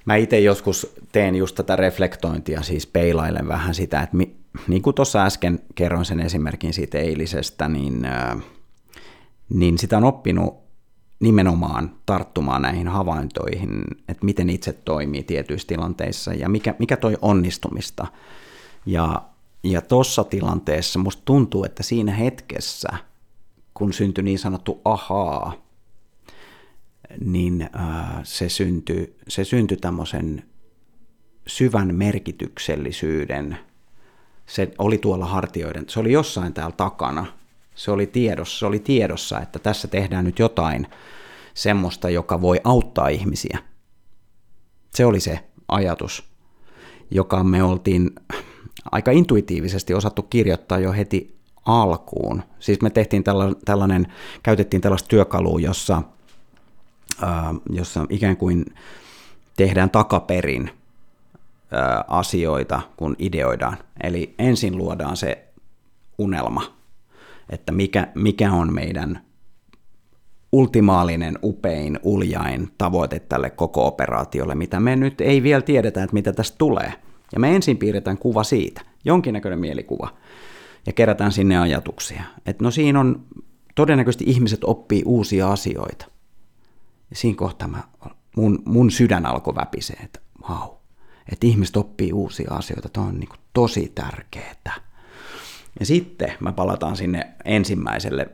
Mä 0.05 0.16
itse 0.16 0.40
joskus 0.40 0.94
teen 1.12 1.34
just 1.36 1.57
tätä 1.57 1.76
reflektointia, 1.76 2.62
siis 2.62 2.86
peilailen 2.86 3.49
vähän 3.49 3.74
sitä, 3.74 4.03
että 4.03 4.16
mi, 4.16 4.36
niin 4.68 4.82
kuin 4.82 4.94
tuossa 4.94 5.24
äsken 5.24 5.61
kerroin 5.74 6.04
sen 6.04 6.20
esimerkin 6.20 6.74
siitä 6.74 6.98
eilisestä, 6.98 7.68
niin, 7.68 8.04
äh, 8.04 8.38
niin 9.48 9.78
sitä 9.78 9.96
on 9.96 10.04
oppinut 10.04 10.54
nimenomaan 11.20 11.90
tarttumaan 12.06 12.62
näihin 12.62 12.88
havaintoihin, 12.88 13.82
että 14.09 14.24
miten 14.24 14.50
itse 14.50 14.72
toimii 14.72 15.22
tietyissä 15.22 15.68
tilanteissa 15.68 16.34
ja 16.34 16.48
mikä, 16.48 16.74
mikä 16.78 16.96
toi 16.96 17.16
onnistumista. 17.22 18.06
Ja, 18.86 19.22
ja 19.62 19.80
tuossa 19.80 20.24
tilanteessa 20.24 20.98
musta 20.98 21.22
tuntuu, 21.24 21.64
että 21.64 21.82
siinä 21.82 22.12
hetkessä, 22.12 22.88
kun 23.74 23.92
syntyi 23.92 24.24
niin 24.24 24.38
sanottu 24.38 24.80
ahaa, 24.84 25.52
niin 27.24 27.62
äh, 27.62 28.20
se 28.22 28.48
syntyi, 28.48 29.16
se 29.28 29.44
syntyi 29.44 29.76
tämmöisen 29.76 30.44
syvän 31.46 31.94
merkityksellisyyden. 31.94 33.59
Se 34.49 34.70
oli 34.78 34.99
tuolla 34.99 35.26
hartioiden, 35.26 35.84
se 35.88 36.01
oli 36.01 36.12
jossain 36.12 36.55
täällä 36.55 36.74
takana. 36.76 37.26
Se 37.74 37.90
oli 37.90 38.07
tiedossa, 38.07 38.59
se 38.59 38.66
oli 38.66 38.78
tiedossa, 38.78 39.40
että 39.40 39.59
tässä 39.59 39.88
tehdään 39.88 40.24
nyt 40.24 40.38
jotain 40.38 40.86
semmoista, 41.55 42.11
joka 42.11 42.40
voi 42.40 42.61
auttaa 42.64 43.09
ihmisiä. 43.09 43.59
Se 44.94 45.05
oli 45.05 45.20
se 45.20 45.40
ajatus, 45.68 46.24
joka 47.11 47.44
me 47.44 47.62
oltiin 47.62 48.11
aika 48.92 49.11
intuitiivisesti 49.11 49.94
osattu 49.94 50.22
kirjoittaa 50.22 50.78
jo 50.78 50.92
heti 50.92 51.38
alkuun. 51.66 52.42
Siis 52.61 52.80
me 52.82 52.90
tehtiin 52.90 53.24
tällainen, 53.64 54.12
käytettiin 54.42 54.82
tällaista 54.82 55.09
työkalua, 55.09 55.61
jossa 55.61 56.03
jossa 57.70 58.07
ikään 58.11 58.36
kuin 58.36 58.64
tehdään 59.57 59.90
takaperin 59.90 60.70
asioita, 62.08 62.80
kun 62.96 63.16
ideoidaan. 63.18 63.76
Eli 64.02 64.34
ensin 64.38 64.76
luodaan 64.76 65.16
se 65.16 65.48
unelma, 66.18 66.62
että 67.50 67.72
mikä, 67.72 68.08
mikä 68.14 68.52
on 68.52 68.72
meidän 68.72 69.20
ultimaalinen, 70.52 71.38
upein, 71.42 71.98
uljain 72.02 72.68
tavoite 72.78 73.20
tälle 73.20 73.50
koko 73.50 73.86
operaatiolle, 73.86 74.54
mitä 74.54 74.80
me 74.80 74.96
nyt 74.96 75.20
ei 75.20 75.42
vielä 75.42 75.62
tiedetä, 75.62 76.02
että 76.02 76.14
mitä 76.14 76.32
tästä 76.32 76.58
tulee. 76.58 76.92
Ja 77.32 77.40
me 77.40 77.56
ensin 77.56 77.76
piirretään 77.76 78.18
kuva 78.18 78.44
siitä, 78.44 78.80
jonkinnäköinen 79.04 79.58
mielikuva, 79.58 80.08
ja 80.86 80.92
kerätään 80.92 81.32
sinne 81.32 81.58
ajatuksia. 81.58 82.22
Että 82.46 82.64
no 82.64 82.70
siinä 82.70 83.00
on, 83.00 83.24
todennäköisesti 83.74 84.24
ihmiset 84.26 84.64
oppii 84.64 85.02
uusia 85.06 85.52
asioita. 85.52 86.06
Ja 87.10 87.16
siinä 87.16 87.36
kohtaa 87.36 87.68
mä, 87.68 87.82
mun, 88.36 88.62
mun 88.64 88.90
sydän 88.90 89.26
alkoi 89.26 89.54
väpisee, 89.54 89.96
että 90.04 90.20
vau, 90.48 90.77
että 91.32 91.46
ihmiset 91.46 91.76
oppii 91.76 92.12
uusia 92.12 92.54
asioita, 92.54 92.88
tämä 92.88 93.06
on 93.06 93.20
niin 93.20 93.28
kuin 93.28 93.40
tosi 93.52 93.92
tärkeää. 93.94 94.74
Ja 95.80 95.86
sitten 95.86 96.32
mä 96.40 96.52
palataan 96.52 96.96
sinne 96.96 97.26
ensimmäiselle 97.44 98.28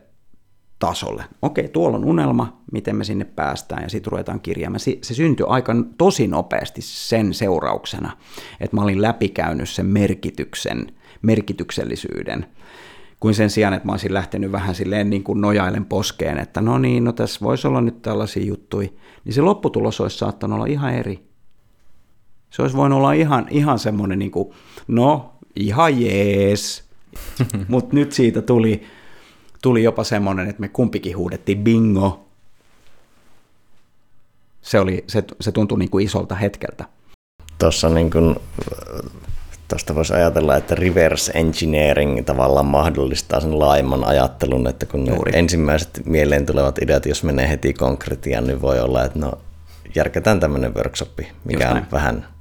tasolle. 0.78 1.24
Okei, 1.42 1.68
tuolla 1.68 1.96
on 1.96 2.04
unelma, 2.04 2.60
miten 2.72 2.96
me 2.96 3.04
sinne 3.04 3.24
päästään, 3.24 3.82
ja 3.82 3.88
sitten 3.88 4.12
ruvetaan 4.12 4.40
kirjaamaan. 4.40 4.80
Se 4.80 5.14
syntyi 5.14 5.46
aika 5.48 5.72
tosi 5.98 6.26
nopeasti 6.26 6.82
sen 6.82 7.34
seurauksena, 7.34 8.16
että 8.60 8.76
mä 8.76 8.82
olin 8.82 9.02
läpikäynyt 9.02 9.68
sen 9.68 9.86
merkityksen, 9.86 10.92
merkityksellisyyden, 11.22 12.46
kuin 13.20 13.34
sen 13.34 13.50
sijaan, 13.50 13.74
että 13.74 13.86
mä 13.86 13.92
olisin 13.92 14.14
lähtenyt 14.14 14.52
vähän 14.52 14.74
silleen 14.74 15.10
niin 15.10 15.24
kuin 15.24 15.40
nojailen 15.40 15.84
poskeen, 15.84 16.38
että 16.38 16.60
no 16.60 16.78
niin, 16.78 17.04
no 17.04 17.12
tässä 17.12 17.40
voisi 17.42 17.66
olla 17.66 17.80
nyt 17.80 18.02
tällaisia 18.02 18.44
juttuja, 18.44 18.88
niin 19.24 19.32
se 19.32 19.40
lopputulos 19.40 20.00
olisi 20.00 20.18
saattanut 20.18 20.56
olla 20.56 20.66
ihan 20.66 20.94
eri. 20.94 21.33
Se 22.54 22.62
olisi 22.62 22.76
voinut 22.76 22.96
olla 22.96 23.12
ihan, 23.12 23.46
ihan 23.50 23.78
semmoinen, 23.78 24.18
niin 24.18 24.30
kuin, 24.30 24.54
no 24.88 25.32
ihan 25.56 26.00
jees, 26.00 26.84
mutta 27.68 27.94
nyt 27.96 28.12
siitä 28.12 28.42
tuli, 28.42 28.82
tuli 29.62 29.82
jopa 29.82 30.04
semmoinen, 30.04 30.48
että 30.48 30.60
me 30.60 30.68
kumpikin 30.68 31.16
huudettiin 31.16 31.58
bingo. 31.58 32.24
Se, 34.62 34.80
oli, 34.80 35.04
se, 35.06 35.24
se 35.40 35.52
tuntui 35.52 35.78
niin 35.78 35.90
kuin 35.90 36.04
isolta 36.04 36.34
hetkeltä. 36.34 36.84
Tuossa 37.58 37.88
niin 37.88 38.10
kuin, 38.10 38.36
tuosta 39.68 39.94
voisi 39.94 40.14
ajatella, 40.14 40.56
että 40.56 40.74
reverse 40.74 41.32
engineering 41.34 42.24
tavallaan 42.24 42.66
mahdollistaa 42.66 43.40
sen 43.40 43.58
laajemman 43.58 44.04
ajattelun, 44.04 44.66
että 44.66 44.86
kun 44.86 45.04
ne 45.04 45.16
ensimmäiset 45.32 46.02
mieleen 46.04 46.46
tulevat 46.46 46.78
ideat, 46.78 47.06
jos 47.06 47.24
menee 47.24 47.48
heti 47.48 47.72
konkretiaan, 47.72 48.46
niin 48.46 48.62
voi 48.62 48.80
olla, 48.80 49.04
että 49.04 49.18
no 49.18 49.32
järkätään 49.94 50.40
tämmöinen 50.40 50.74
workshopi, 50.74 51.32
mikä 51.44 51.70
on 51.70 51.86
vähän 51.92 52.33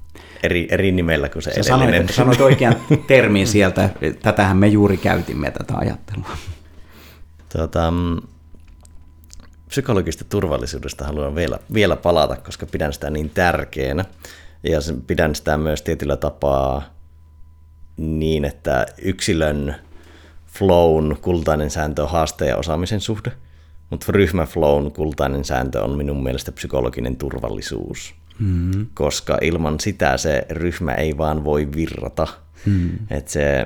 eri, 0.43 0.67
eri 0.71 0.91
nimellä 0.91 1.29
kuin 1.29 1.43
se 1.43 1.51
Sä 1.51 1.75
edellinen. 1.75 1.93
sanoit, 1.93 2.15
sanoit 2.15 2.41
oikean 2.41 2.75
termin 3.07 3.47
sieltä, 3.47 3.89
tätähän 4.21 4.57
me 4.57 4.67
juuri 4.67 4.97
käytimme 4.97 5.51
tätä 5.51 5.73
ajattelua. 5.77 6.37
Tuota, 7.57 7.93
psykologista 9.67 10.23
turvallisuudesta 10.23 11.05
haluan 11.05 11.35
vielä, 11.35 11.59
vielä 11.73 11.95
palata, 11.95 12.35
koska 12.35 12.65
pidän 12.65 12.93
sitä 12.93 13.09
niin 13.09 13.29
tärkeänä. 13.29 14.05
Ja 14.63 14.79
pidän 15.07 15.35
sitä 15.35 15.57
myös 15.57 15.81
tietyllä 15.81 16.17
tapaa 16.17 16.83
niin, 17.97 18.45
että 18.45 18.85
yksilön 19.01 19.75
flown 20.47 21.17
kultainen 21.21 21.69
sääntö 21.69 22.03
on 22.03 22.09
haasteen 22.09 22.49
ja 22.49 22.57
osaamisen 22.57 23.01
suhde, 23.01 23.31
mutta 23.89 24.05
ryhmäflown 24.09 24.91
kultainen 24.91 25.45
sääntö 25.45 25.81
on 25.81 25.97
minun 25.97 26.23
mielestä 26.23 26.51
psykologinen 26.51 27.15
turvallisuus. 27.15 28.15
Mm-hmm. 28.43 28.87
Koska 28.93 29.37
ilman 29.41 29.79
sitä 29.79 30.17
se 30.17 30.45
ryhmä 30.49 30.93
ei 30.93 31.17
vaan 31.17 31.43
voi 31.43 31.67
virrata 31.75 32.27
Hmm. 32.65 32.89
Että 33.09 33.31
se 33.31 33.65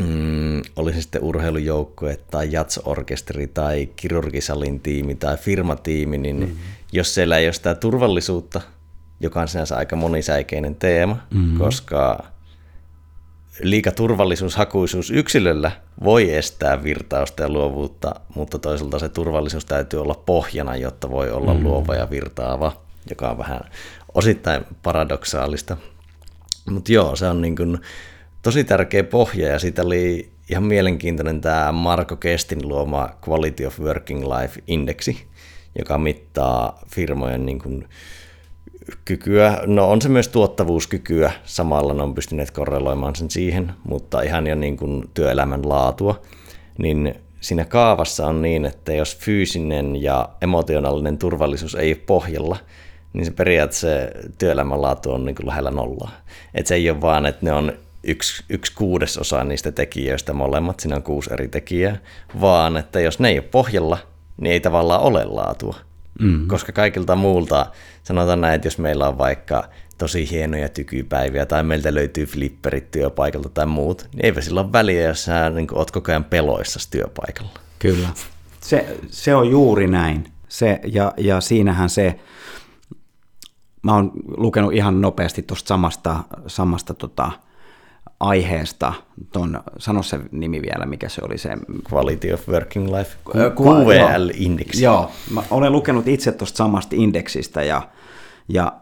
mm, 0.00 0.62
oli 0.76 0.92
se 0.92 1.00
sitten 1.00 1.22
urheilujoukkue 1.22 2.18
tai 2.30 2.52
jatsorkesteri 2.52 3.46
tai 3.46 3.88
kirurgisalin 3.96 4.80
tiimi 4.80 5.14
tai 5.14 5.36
firmatiimi, 5.36 6.18
niin 6.18 6.40
mm. 6.40 6.56
jos 6.92 7.14
siellä 7.14 7.38
ei 7.38 7.46
ole 7.46 7.52
sitä 7.52 7.74
turvallisuutta, 7.74 8.60
joka 9.20 9.40
on 9.40 9.48
sinänsä 9.48 9.76
aika 9.76 9.96
monisäikeinen 9.96 10.74
teema, 10.74 11.16
mm. 11.34 11.58
koska 11.58 12.24
liika 13.60 13.92
turvallisuushakuisuus 13.92 15.10
yksilöllä 15.10 15.72
voi 16.04 16.34
estää 16.34 16.84
virtausta 16.84 17.42
ja 17.42 17.48
luovuutta, 17.48 18.14
mutta 18.34 18.58
toisaalta 18.58 18.98
se 18.98 19.08
turvallisuus 19.08 19.64
täytyy 19.64 20.02
olla 20.02 20.22
pohjana, 20.26 20.76
jotta 20.76 21.10
voi 21.10 21.30
olla 21.30 21.54
mm. 21.54 21.62
luova 21.62 21.94
ja 21.94 22.10
virtaava, 22.10 22.83
joka 23.10 23.30
on 23.30 23.38
vähän 23.38 23.60
osittain 24.14 24.64
paradoksaalista. 24.82 25.76
Mutta 26.70 26.92
joo, 26.92 27.16
se 27.16 27.26
on 27.28 27.42
niin 27.42 27.56
kuin 27.56 27.78
tosi 28.42 28.64
tärkeä 28.64 29.04
pohja 29.04 29.48
ja 29.48 29.58
siitä 29.58 29.82
oli 29.82 30.30
ihan 30.50 30.64
mielenkiintoinen 30.64 31.40
tämä 31.40 31.72
Marko 31.72 32.16
Kestin 32.16 32.68
luoma 32.68 33.10
Quality 33.28 33.64
of 33.64 33.80
Working 33.80 34.24
Life-indeksi, 34.24 35.26
joka 35.78 35.98
mittaa 35.98 36.80
firmojen 36.94 37.46
niin 37.46 37.58
kuin 37.58 37.88
kykyä, 39.04 39.58
no 39.66 39.90
on 39.90 40.02
se 40.02 40.08
myös 40.08 40.28
tuottavuuskykyä, 40.28 41.32
samalla 41.44 41.94
ne 41.94 42.02
on 42.02 42.14
pystyneet 42.14 42.50
korreloimaan 42.50 43.16
sen 43.16 43.30
siihen, 43.30 43.72
mutta 43.84 44.22
ihan 44.22 44.46
jo 44.46 44.54
niin 44.54 44.76
kuin 44.76 45.10
työelämän 45.14 45.68
laatua, 45.68 46.22
niin 46.78 47.14
siinä 47.40 47.64
kaavassa 47.64 48.26
on 48.26 48.42
niin, 48.42 48.64
että 48.64 48.92
jos 48.92 49.16
fyysinen 49.16 50.02
ja 50.02 50.28
emotionaalinen 50.40 51.18
turvallisuus 51.18 51.74
ei 51.74 51.92
ole 51.92 52.02
pohjalla, 52.06 52.56
niin 53.14 53.24
se 53.24 53.30
periaatteessa 53.30 53.86
se 53.86 54.12
työelämän 54.38 54.82
laatu 54.82 55.12
on 55.12 55.24
niin 55.24 55.34
kuin 55.34 55.46
lähellä 55.46 55.70
nollaa. 55.70 56.10
Et 56.54 56.66
se 56.66 56.74
ei 56.74 56.90
ole 56.90 57.00
vaan, 57.00 57.26
että 57.26 57.46
ne 57.46 57.52
on 57.52 57.72
yksi, 58.02 58.44
yksi 58.48 58.72
kuudesosa 58.74 59.44
niistä 59.44 59.72
tekijöistä 59.72 60.32
molemmat, 60.32 60.80
siinä 60.80 60.96
on 60.96 61.02
kuusi 61.02 61.32
eri 61.32 61.48
tekijää, 61.48 61.96
vaan 62.40 62.76
että 62.76 63.00
jos 63.00 63.18
ne 63.18 63.28
ei 63.28 63.38
ole 63.38 63.48
pohjalla, 63.50 63.98
niin 64.40 64.52
ei 64.52 64.60
tavallaan 64.60 65.00
ole 65.00 65.24
laatua. 65.24 65.76
Mm. 66.20 66.48
Koska 66.48 66.72
kaikilta 66.72 67.16
muulta, 67.16 67.66
sanotaan 68.02 68.40
näin, 68.40 68.54
että 68.54 68.66
jos 68.66 68.78
meillä 68.78 69.08
on 69.08 69.18
vaikka 69.18 69.68
tosi 69.98 70.30
hienoja 70.30 70.68
tykypäiviä 70.68 71.46
tai 71.46 71.62
meiltä 71.62 71.94
löytyy 71.94 72.26
flipperit 72.26 72.90
työpaikalta 72.90 73.48
tai 73.48 73.66
muut, 73.66 74.08
niin 74.12 74.24
eipä 74.26 74.40
sillä 74.40 74.60
ole 74.60 74.72
väliä, 74.72 75.08
jos 75.08 75.24
sä 75.24 75.50
niin 75.50 75.66
oot 75.72 75.90
koko 75.90 76.12
ajan 76.12 76.24
peloissa 76.24 76.90
työpaikalla. 76.90 77.50
Kyllä. 77.78 78.08
Se, 78.60 78.96
se 79.10 79.34
on 79.34 79.50
juuri 79.50 79.86
näin. 79.86 80.32
Se, 80.48 80.80
ja, 80.84 81.12
ja 81.16 81.40
siinähän 81.40 81.90
se, 81.90 82.18
mä 83.84 83.94
oon 83.94 84.12
lukenut 84.36 84.72
ihan 84.72 85.00
nopeasti 85.00 85.42
tuosta 85.42 85.68
samasta, 85.68 86.16
samasta 86.46 86.94
tota, 86.94 87.32
aiheesta, 88.20 88.92
ton, 89.32 89.62
sano 89.78 90.02
se 90.02 90.20
nimi 90.32 90.62
vielä, 90.62 90.86
mikä 90.86 91.08
se 91.08 91.20
oli 91.24 91.38
se... 91.38 91.50
Quality 91.92 92.32
of 92.32 92.48
Working 92.48 92.86
Life, 92.98 93.16
QVL-indeksi. 93.34 94.84
Joo, 94.84 94.94
joo, 94.94 95.10
mä 95.30 95.42
olen 95.50 95.72
lukenut 95.72 96.08
itse 96.08 96.32
tuosta 96.32 96.56
samasta 96.56 96.96
indeksistä 96.98 97.62
ja, 97.62 97.88
ja 98.48 98.72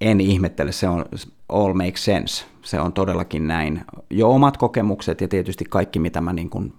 en 0.00 0.20
ihmettele, 0.20 0.72
se 0.72 0.88
on 0.88 1.04
all 1.48 1.74
makes 1.74 2.04
sense, 2.04 2.44
se 2.62 2.80
on 2.80 2.92
todellakin 2.92 3.48
näin. 3.48 3.84
Jo 4.10 4.30
omat 4.30 4.56
kokemukset 4.56 5.20
ja 5.20 5.28
tietysti 5.28 5.64
kaikki, 5.64 5.98
mitä 5.98 6.20
mä 6.20 6.32
niin 6.32 6.50
kuin 6.50 6.72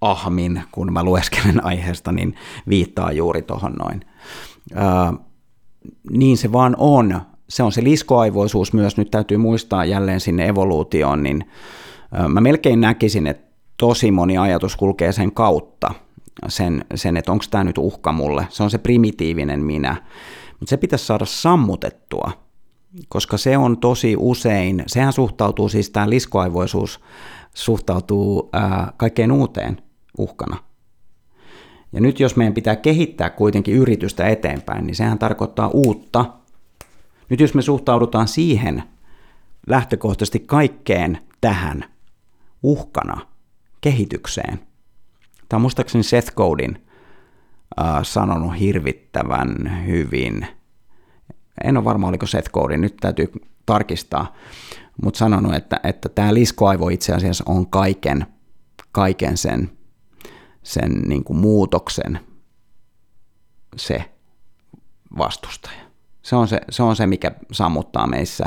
ahmin, 0.00 0.62
kun 0.72 0.92
mä 0.92 1.02
lueskelen 1.02 1.64
aiheesta, 1.64 2.12
niin 2.12 2.34
viittaa 2.68 3.12
juuri 3.12 3.42
tuohon 3.42 3.72
noin. 3.72 4.04
Äh, 4.76 5.18
niin 6.10 6.36
se 6.36 6.52
vaan 6.52 6.74
on, 6.78 7.20
se 7.48 7.62
on 7.62 7.72
se 7.72 7.84
liskoaivoisuus 7.84 8.72
myös, 8.72 8.96
nyt 8.96 9.10
täytyy 9.10 9.36
muistaa 9.36 9.84
jälleen 9.84 10.20
sinne 10.20 10.48
evoluutioon, 10.48 11.22
niin 11.22 11.44
mä 12.28 12.40
melkein 12.40 12.80
näkisin, 12.80 13.26
että 13.26 13.52
tosi 13.76 14.10
moni 14.10 14.38
ajatus 14.38 14.76
kulkee 14.76 15.12
sen 15.12 15.32
kautta, 15.32 15.94
sen, 16.48 16.84
sen 16.94 17.16
että 17.16 17.32
onko 17.32 17.44
tämä 17.50 17.64
nyt 17.64 17.78
uhka 17.78 18.12
mulle. 18.12 18.46
Se 18.50 18.62
on 18.62 18.70
se 18.70 18.78
primitiivinen 18.78 19.60
minä, 19.60 19.96
mutta 20.60 20.70
se 20.70 20.76
pitäisi 20.76 21.06
saada 21.06 21.24
sammutettua, 21.24 22.30
koska 23.08 23.36
se 23.36 23.58
on 23.58 23.78
tosi 23.78 24.16
usein, 24.18 24.82
sehän 24.86 25.12
suhtautuu 25.12 25.68
siis 25.68 25.90
tämä 25.90 26.10
liskoaivoisuus, 26.10 27.00
suhtautuu 27.54 28.48
ää, 28.52 28.92
kaikkeen 28.96 29.32
uuteen 29.32 29.82
uhkana. 30.18 30.56
Ja 31.92 32.00
nyt 32.00 32.20
jos 32.20 32.36
meidän 32.36 32.54
pitää 32.54 32.76
kehittää 32.76 33.30
kuitenkin 33.30 33.74
yritystä 33.74 34.28
eteenpäin, 34.28 34.86
niin 34.86 34.94
sehän 34.94 35.18
tarkoittaa 35.18 35.68
uutta. 35.68 36.24
Nyt 37.28 37.40
jos 37.40 37.54
me 37.54 37.62
suhtaudutaan 37.62 38.28
siihen 38.28 38.82
lähtökohtaisesti 39.66 40.40
kaikkeen 40.40 41.18
tähän 41.40 41.84
uhkana 42.62 43.26
kehitykseen, 43.80 44.58
tämä 45.48 45.58
on 45.58 45.60
muistaakseni 45.60 46.04
Seth 46.04 46.34
Godin 46.34 46.86
äh, 47.80 48.02
sanonut 48.02 48.58
hirvittävän 48.58 49.84
hyvin, 49.86 50.46
en 51.64 51.76
ole 51.76 51.84
varma 51.84 52.08
oliko 52.08 52.26
Seth 52.26 52.50
Godin, 52.50 52.80
nyt 52.80 52.96
täytyy 53.00 53.32
tarkistaa, 53.66 54.34
mutta 55.02 55.18
sanonut, 55.18 55.54
että, 55.54 55.80
että 55.84 56.08
tämä 56.08 56.34
liskoaivo 56.34 56.88
itse 56.88 57.14
asiassa 57.14 57.44
on 57.46 57.66
kaiken, 57.66 58.26
kaiken 58.92 59.36
sen, 59.36 59.70
sen 60.62 60.92
niin 60.92 61.24
kuin 61.24 61.38
muutoksen 61.38 62.20
se 63.76 64.04
vastustaja. 65.18 65.82
Se 66.22 66.36
on 66.36 66.48
se, 66.48 66.60
se 66.70 66.82
on 66.82 66.96
se, 66.96 67.06
mikä 67.06 67.30
sammuttaa 67.52 68.06
meissä. 68.06 68.44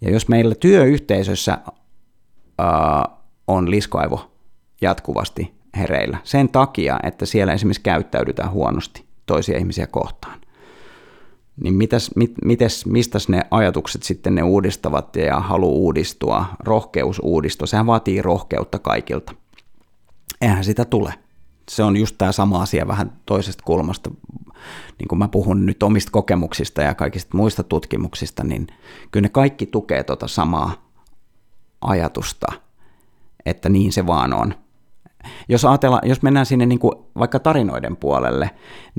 Ja 0.00 0.10
jos 0.10 0.28
meillä 0.28 0.54
työyhteisössä 0.54 1.58
ää, 2.58 3.08
on 3.46 3.70
liskoaivo 3.70 4.30
jatkuvasti 4.80 5.54
hereillä 5.76 6.18
sen 6.24 6.48
takia, 6.48 7.00
että 7.02 7.26
siellä 7.26 7.52
esimerkiksi 7.52 7.82
käyttäydytään 7.82 8.50
huonosti 8.50 9.04
toisia 9.26 9.58
ihmisiä 9.58 9.86
kohtaan, 9.86 10.40
niin 11.62 11.74
mitäs, 11.74 12.10
mit, 12.16 12.32
mites, 12.44 12.86
mistä 12.86 13.18
ne 13.28 13.42
ajatukset 13.50 14.02
sitten 14.02 14.34
ne 14.34 14.42
uudistavat 14.42 15.16
ja 15.16 15.40
halu 15.40 15.84
uudistua, 15.84 16.46
rohkeus 16.58 17.20
uudistua, 17.22 17.66
sehän 17.66 17.86
vaatii 17.86 18.22
rohkeutta 18.22 18.78
kaikilta. 18.78 19.34
Eihän 20.40 20.64
sitä 20.64 20.84
tule 20.84 21.14
se 21.70 21.82
on 21.82 21.96
just 21.96 22.14
tämä 22.18 22.32
sama 22.32 22.62
asia 22.62 22.88
vähän 22.88 23.12
toisesta 23.26 23.62
kulmasta. 23.64 24.10
Niin 24.98 25.08
kuin 25.08 25.18
mä 25.18 25.28
puhun 25.28 25.66
nyt 25.66 25.82
omista 25.82 26.10
kokemuksista 26.10 26.82
ja 26.82 26.94
kaikista 26.94 27.36
muista 27.36 27.62
tutkimuksista, 27.62 28.44
niin 28.44 28.66
kyllä 29.10 29.24
ne 29.24 29.28
kaikki 29.28 29.66
tukee 29.66 30.04
tuota 30.04 30.28
samaa 30.28 30.90
ajatusta, 31.80 32.46
että 33.46 33.68
niin 33.68 33.92
se 33.92 34.06
vaan 34.06 34.34
on. 34.34 34.54
Jos, 35.48 35.64
ajatella, 35.64 36.00
jos 36.04 36.22
mennään 36.22 36.46
sinne 36.46 36.66
niin 36.66 36.78
kuin 36.78 36.92
vaikka 37.18 37.38
tarinoiden 37.38 37.96
puolelle, 37.96 38.50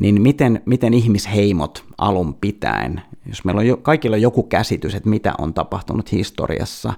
niin 0.01 0.22
miten, 0.22 0.61
miten 0.65 0.93
ihmisheimot 0.93 1.86
alun 1.97 2.34
pitäen, 2.34 3.01
jos 3.26 3.45
meillä 3.45 3.59
on 3.59 3.68
jo, 3.68 3.78
kaikilla 3.78 4.18
joku 4.18 4.43
käsitys, 4.43 4.95
että 4.95 5.09
mitä 5.09 5.34
on 5.38 5.53
tapahtunut 5.53 6.11
historiassa, 6.11 6.93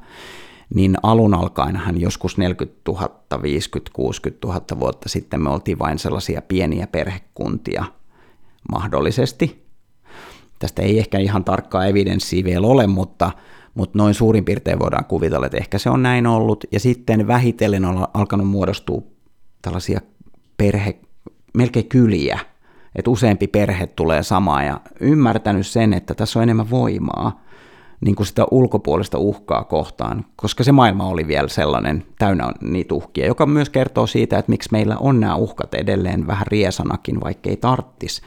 niin 0.76 0.96
alun 1.04 1.34
alkaenhan 1.34 2.02
joskus 2.02 2.38
40 2.38 2.82
000, 2.88 3.42
50 3.42 3.92
60 3.94 4.48
000 4.48 4.62
vuotta 4.80 5.10
sitten 5.10 5.42
me 5.42 5.50
oltiin 5.50 5.80
vain 5.80 6.00
sellaisia 6.00 6.42
pieniä 6.42 6.88
perhekuntia 6.88 7.86
mahdollisesti. 8.72 9.66
Tästä 10.60 10.82
ei 10.82 11.00
ehkä 11.00 11.20
ihan 11.20 11.44
tarkkaa 11.44 11.86
evidenssiä 11.86 12.44
vielä 12.44 12.68
ole, 12.68 12.88
mutta, 12.88 13.32
mutta 13.74 13.98
noin 13.98 14.14
suurin 14.14 14.46
piirtein 14.46 14.80
voidaan 14.80 15.06
kuvitella, 15.06 15.46
että 15.46 15.58
ehkä 15.58 15.78
se 15.78 15.90
on 15.90 16.04
näin 16.04 16.28
ollut. 16.28 16.64
Ja 16.72 16.80
sitten 16.80 17.28
vähitellen 17.28 17.86
on 17.86 18.08
alkanut 18.14 18.48
muodostua 18.48 19.02
tällaisia 19.62 20.02
perhe, 20.58 21.00
melkein 21.54 21.90
kyliä, 21.90 22.40
että 22.96 23.12
useampi 23.12 23.48
perhe 23.48 23.88
tulee 23.88 24.24
samaan 24.24 24.66
ja 24.66 24.82
ymmärtänyt 25.00 25.68
sen, 25.68 25.94
että 25.94 26.16
tässä 26.16 26.40
on 26.40 26.44
enemmän 26.44 26.70
voimaa 26.70 27.42
niin 28.02 28.16
kuin 28.16 28.28
sitä 28.28 28.46
ulkopuolista 28.52 29.18
uhkaa 29.18 29.64
kohtaan, 29.64 30.26
koska 30.36 30.64
se 30.64 30.72
maailma 30.72 31.08
oli 31.08 31.28
vielä 31.28 31.48
sellainen 31.48 32.06
täynnä 32.20 32.52
niitä 32.62 32.96
uhkia, 32.96 33.26
joka 33.26 33.46
myös 33.46 33.70
kertoo 33.70 34.08
siitä, 34.08 34.38
että 34.38 34.50
miksi 34.50 34.70
meillä 34.72 34.98
on 34.98 35.20
nämä 35.20 35.36
uhkat 35.36 35.74
edelleen 35.74 36.28
vähän 36.28 36.48
riesanakin, 36.48 37.22
vaikka 37.22 37.50
ei 37.50 37.58
tarttis. 37.58 38.22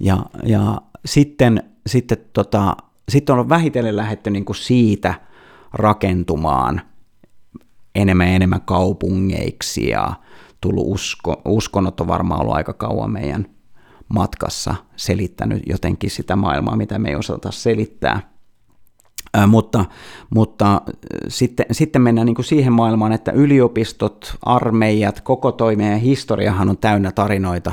Ja, 0.00 0.18
ja 0.42 0.80
sitten, 1.04 1.62
sitten, 1.86 2.18
tota, 2.32 2.76
sitten 3.08 3.38
on 3.38 3.48
vähitellen 3.48 3.96
lähdetty 3.96 4.30
niin 4.30 4.44
kuin 4.44 4.56
siitä 4.56 5.14
rakentumaan 5.72 6.80
enemmän 7.94 8.28
ja 8.28 8.34
enemmän 8.34 8.60
kaupungeiksi 8.60 9.88
ja 9.88 10.12
tullut 10.60 10.84
usko, 10.86 11.42
uskonnot 11.44 12.00
on 12.00 12.08
varmaan 12.08 12.40
ollut 12.40 12.54
aika 12.54 12.72
kauan 12.72 13.10
meidän 13.10 13.46
matkassa 14.08 14.74
selittänyt 14.96 15.62
jotenkin 15.66 16.10
sitä 16.10 16.36
maailmaa, 16.36 16.76
mitä 16.76 16.98
me 16.98 17.08
ei 17.08 17.16
osata 17.16 17.50
selittää– 17.50 18.20
mutta, 19.46 19.84
mutta 20.34 20.82
sitten, 21.28 21.66
sitten 21.70 22.02
mennään 22.02 22.26
niin 22.26 22.34
kuin 22.34 22.44
siihen 22.44 22.72
maailmaan, 22.72 23.12
että 23.12 23.32
yliopistot, 23.32 24.36
armeijat, 24.42 25.20
koko 25.20 25.52
toimeen 25.52 26.00
historiahan 26.00 26.68
on 26.68 26.78
täynnä 26.78 27.12
tarinoita 27.12 27.72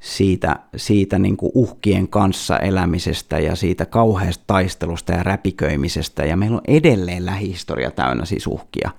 siitä, 0.00 0.58
siitä 0.76 1.18
niin 1.18 1.36
kuin 1.36 1.52
uhkien 1.54 2.08
kanssa 2.08 2.58
elämisestä 2.58 3.38
ja 3.38 3.56
siitä 3.56 3.86
kauheasta 3.86 4.44
taistelusta 4.46 5.12
ja 5.12 5.22
räpiköimisestä. 5.22 6.24
Ja 6.24 6.36
meillä 6.36 6.56
on 6.56 6.62
edelleen 6.68 7.26
lähihistoria 7.26 7.90
täynnä 7.90 8.24
siis 8.24 8.46
uhkia, 8.46 8.90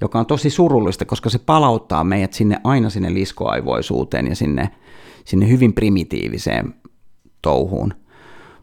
joka 0.00 0.18
on 0.18 0.26
tosi 0.26 0.50
surullista, 0.50 1.04
koska 1.04 1.30
se 1.30 1.38
palauttaa 1.38 2.04
meidät 2.04 2.32
sinne 2.32 2.60
aina 2.64 2.90
sinne 2.90 3.14
liskoaivoisuuteen 3.14 4.26
ja 4.26 4.36
sinne, 4.36 4.70
sinne 5.24 5.48
hyvin 5.48 5.72
primitiiviseen 5.72 6.74
touhuun. 7.42 7.94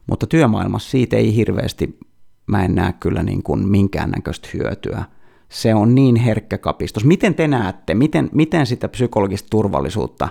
Mutta 0.07 0.27
työmaailmassa 0.27 0.89
siitä 0.89 1.17
ei 1.17 1.35
hirveästi, 1.35 1.99
mä 2.47 2.65
en 2.65 2.75
näe 2.75 2.93
kyllä 2.93 3.23
niin 3.23 3.43
kuin 3.43 3.67
minkäännäköistä 3.67 4.49
hyötyä. 4.53 5.03
Se 5.49 5.75
on 5.75 5.95
niin 5.95 6.15
herkkä 6.15 6.57
kapistus. 6.57 7.05
Miten 7.05 7.35
te 7.35 7.47
näette, 7.47 7.93
miten, 7.93 8.29
miten 8.31 8.65
sitä 8.65 8.87
psykologista 8.87 9.47
turvallisuutta, 9.49 10.29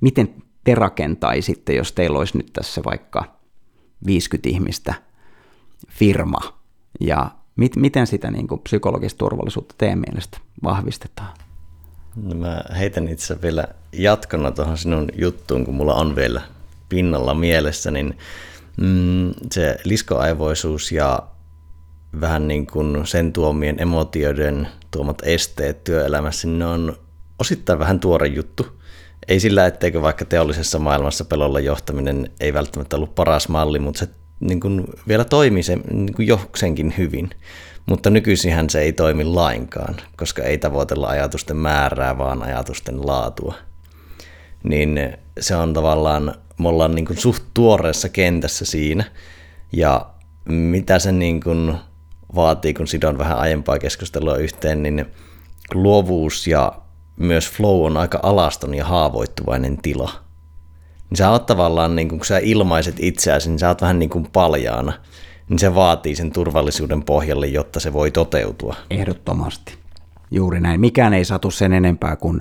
miten 0.00 0.34
te 0.64 0.74
rakentaisitte, 0.74 1.74
jos 1.74 1.92
teillä 1.92 2.18
olisi 2.18 2.36
nyt 2.36 2.50
tässä 2.52 2.80
vaikka 2.84 3.40
50 4.06 4.48
ihmistä 4.48 4.94
firma, 5.88 6.38
ja 7.00 7.30
mit, 7.56 7.76
miten 7.76 8.06
sitä 8.06 8.30
niin 8.30 8.48
kuin 8.48 8.60
psykologista 8.60 9.18
turvallisuutta 9.18 9.74
teidän 9.78 9.98
mielestä 9.98 10.38
vahvistetaan? 10.62 11.36
No 12.16 12.34
mä 12.34 12.64
heitän 12.78 13.08
itse 13.08 13.42
vielä 13.42 13.64
jatkona 13.92 14.50
tuohon 14.50 14.78
sinun 14.78 15.08
juttuun, 15.14 15.64
kun 15.64 15.74
mulla 15.74 15.94
on 15.94 16.16
vielä 16.16 16.42
pinnalla 16.88 17.34
mielessä, 17.34 17.90
niin 17.90 18.18
mm, 18.80 19.30
se 19.52 19.76
liskoaivoisuus 19.84 20.92
ja 20.92 21.22
vähän 22.20 22.48
niin 22.48 22.66
kuin 22.66 23.06
sen 23.06 23.32
tuomien 23.32 23.82
emotioiden 23.82 24.68
tuomat 24.90 25.22
esteet 25.22 25.84
työelämässä, 25.84 26.48
niin 26.48 26.58
ne 26.58 26.66
on 26.66 26.96
osittain 27.38 27.78
vähän 27.78 28.00
tuore 28.00 28.26
juttu. 28.26 28.66
Ei 29.28 29.40
sillä, 29.40 29.66
etteikö 29.66 30.02
vaikka 30.02 30.24
teollisessa 30.24 30.78
maailmassa 30.78 31.24
pelolla 31.24 31.60
johtaminen 31.60 32.30
ei 32.40 32.52
välttämättä 32.52 32.96
ollut 32.96 33.14
paras 33.14 33.48
malli, 33.48 33.78
mutta 33.78 33.98
se 33.98 34.08
niin 34.40 34.60
kuin 34.60 34.84
vielä 35.08 35.24
toimii 35.24 35.62
se 35.62 35.76
niin 35.76 36.14
kuin 36.14 36.28
jokseenkin 36.28 36.94
hyvin. 36.98 37.30
Mutta 37.86 38.10
nykyisinhän 38.10 38.70
se 38.70 38.80
ei 38.80 38.92
toimi 38.92 39.24
lainkaan, 39.24 39.96
koska 40.16 40.42
ei 40.42 40.58
tavoitella 40.58 41.08
ajatusten 41.08 41.56
määrää, 41.56 42.18
vaan 42.18 42.42
ajatusten 42.42 43.06
laatua. 43.06 43.54
Niin 44.62 45.00
se 45.40 45.56
on 45.56 45.74
tavallaan, 45.74 46.34
me 46.58 46.68
ollaan 46.68 46.94
niin 46.94 47.06
kuin 47.06 47.16
suht 47.16 47.42
tuoreessa 47.54 48.08
kentässä 48.08 48.64
siinä, 48.64 49.04
ja 49.72 50.06
mitä 50.48 50.98
se 50.98 51.12
niin 51.12 51.40
kuin 51.40 51.74
vaatii, 52.34 52.74
kun 52.74 52.86
sidon 52.86 53.18
vähän 53.18 53.38
aiempaa 53.38 53.78
keskustelua 53.78 54.36
yhteen, 54.36 54.82
niin 54.82 55.06
luovuus 55.74 56.46
ja 56.46 56.72
myös 57.16 57.50
flow 57.50 57.86
on 57.86 57.96
aika 57.96 58.20
alaston 58.22 58.74
ja 58.74 58.84
haavoittuvainen 58.84 59.78
tila. 59.82 60.10
Niin 61.10 61.16
sä 61.16 61.30
oot 61.30 61.46
tavallaan, 61.46 61.96
niin 61.96 62.08
kun 62.08 62.24
sä 62.24 62.38
ilmaiset 62.38 62.96
itseäsi, 62.98 63.48
niin 63.48 63.58
sä 63.58 63.68
oot 63.68 63.82
vähän 63.82 63.98
niin 63.98 64.10
kuin 64.10 64.26
paljaana. 64.32 64.92
Niin 65.48 65.58
se 65.58 65.74
vaatii 65.74 66.16
sen 66.16 66.32
turvallisuuden 66.32 67.02
pohjalle, 67.02 67.46
jotta 67.46 67.80
se 67.80 67.92
voi 67.92 68.10
toteutua. 68.10 68.76
Ehdottomasti. 68.90 69.74
Juuri 70.30 70.60
näin. 70.60 70.80
Mikään 70.80 71.14
ei 71.14 71.24
satu 71.24 71.50
sen 71.50 71.72
enempää 71.72 72.16
kuin 72.16 72.40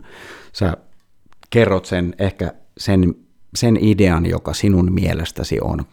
sä 0.54 0.78
kerrot 1.50 1.86
sen 1.86 2.16
ehkä 2.20 2.54
sen, 2.78 3.16
sen 3.56 3.78
idean, 3.82 4.26
joka 4.26 4.54
sinun 4.54 4.94
mielestäsi 4.94 5.58
on 5.62 5.86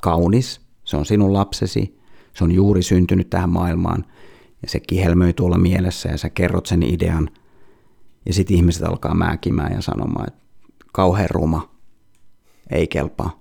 kaunis. 0.00 0.60
Se 0.84 0.96
on 0.96 1.06
sinun 1.06 1.32
lapsesi. 1.32 1.99
Se 2.34 2.44
on 2.44 2.52
juuri 2.52 2.82
syntynyt 2.82 3.30
tähän 3.30 3.50
maailmaan. 3.50 4.04
Ja 4.62 4.68
se 4.68 4.80
kihelmöi 4.80 5.32
tuolla 5.32 5.58
mielessä 5.58 6.08
ja 6.08 6.18
sä 6.18 6.30
kerrot 6.30 6.66
sen 6.66 6.82
idean– 6.82 7.30
ja 8.26 8.34
sitten 8.34 8.56
ihmiset 8.56 8.82
alkaa 8.82 9.14
määkimään 9.14 9.72
ja 9.72 9.82
sanomaan, 9.82 10.28
että 10.28 10.40
kauhean 10.92 11.30
ruma, 11.30 11.70
ei 12.70 12.86
kelpaa. 12.86 13.40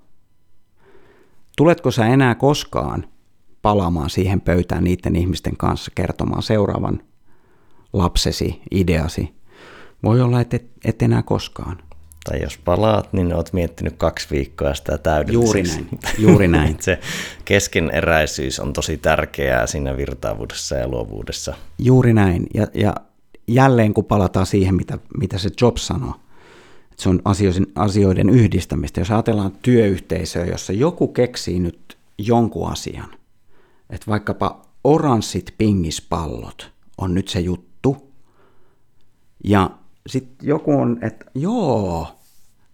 Tuletko 1.58 1.92
sä 1.92 2.06
enää 2.06 2.36
koskaan 2.36 3.06
palaamaan 3.62 4.10
siihen 4.10 4.42
pöytään 4.42 4.84
niiden 4.84 5.16
ihmisten 5.16 5.58
kanssa 5.58 5.92
kertomaan 5.96 6.44
seuraavan 6.44 7.04
lapsesi, 7.94 8.62
ideasi? 8.72 9.34
Voi 10.04 10.22
olla, 10.22 10.42
että 10.42 10.56
et, 10.56 10.72
et 10.86 11.02
enää 11.02 11.24
koskaan. 11.24 11.84
Tai 12.30 12.42
jos 12.42 12.58
palaat, 12.58 13.14
niin 13.14 13.34
oot 13.34 13.54
miettinyt 13.54 13.94
kaksi 13.98 14.28
viikkoa 14.32 14.74
sitä 14.74 14.98
täydelliseksi. 14.98 15.80
Juuri 15.80 15.88
näin, 15.88 16.00
juuri 16.28 16.48
näin. 16.48 16.78
Se 16.80 17.00
keskeneräisyys 17.46 18.60
on 18.60 18.74
tosi 18.74 18.98
tärkeää 18.98 19.68
siinä 19.68 19.98
virtaavuudessa 19.98 20.76
ja 20.76 20.88
luovuudessa. 20.88 21.54
Juuri 21.80 22.14
näin. 22.14 22.48
Ja, 22.54 22.68
ja 22.74 22.96
jälleen 23.48 23.94
kun 23.94 24.06
palataan 24.06 24.46
siihen, 24.46 24.76
mitä, 24.76 24.98
mitä 25.20 25.38
se 25.38 25.50
job 25.62 25.78
sanoo, 25.78 26.14
että 26.92 27.04
se 27.04 27.10
on 27.10 27.22
asioiden, 27.26 27.68
asioiden 27.76 28.30
yhdistämistä. 28.30 29.02
Jos 29.02 29.12
ajatellaan 29.12 29.52
työyhteisöä, 29.62 30.46
jossa 30.46 30.74
joku 30.74 31.08
keksii 31.08 31.60
nyt 31.60 31.98
jonkun 32.18 32.72
asian, 32.72 33.10
että 33.90 34.08
vaikkapa 34.08 34.62
oranssit 34.84 35.54
pingispallot 35.58 36.72
on 36.98 37.14
nyt 37.14 37.28
se 37.28 37.40
juttu, 37.40 38.10
ja 39.44 39.70
sitten 40.08 40.48
joku 40.48 40.72
on, 40.72 41.00
että 41.02 41.26
joo, 41.36 42.19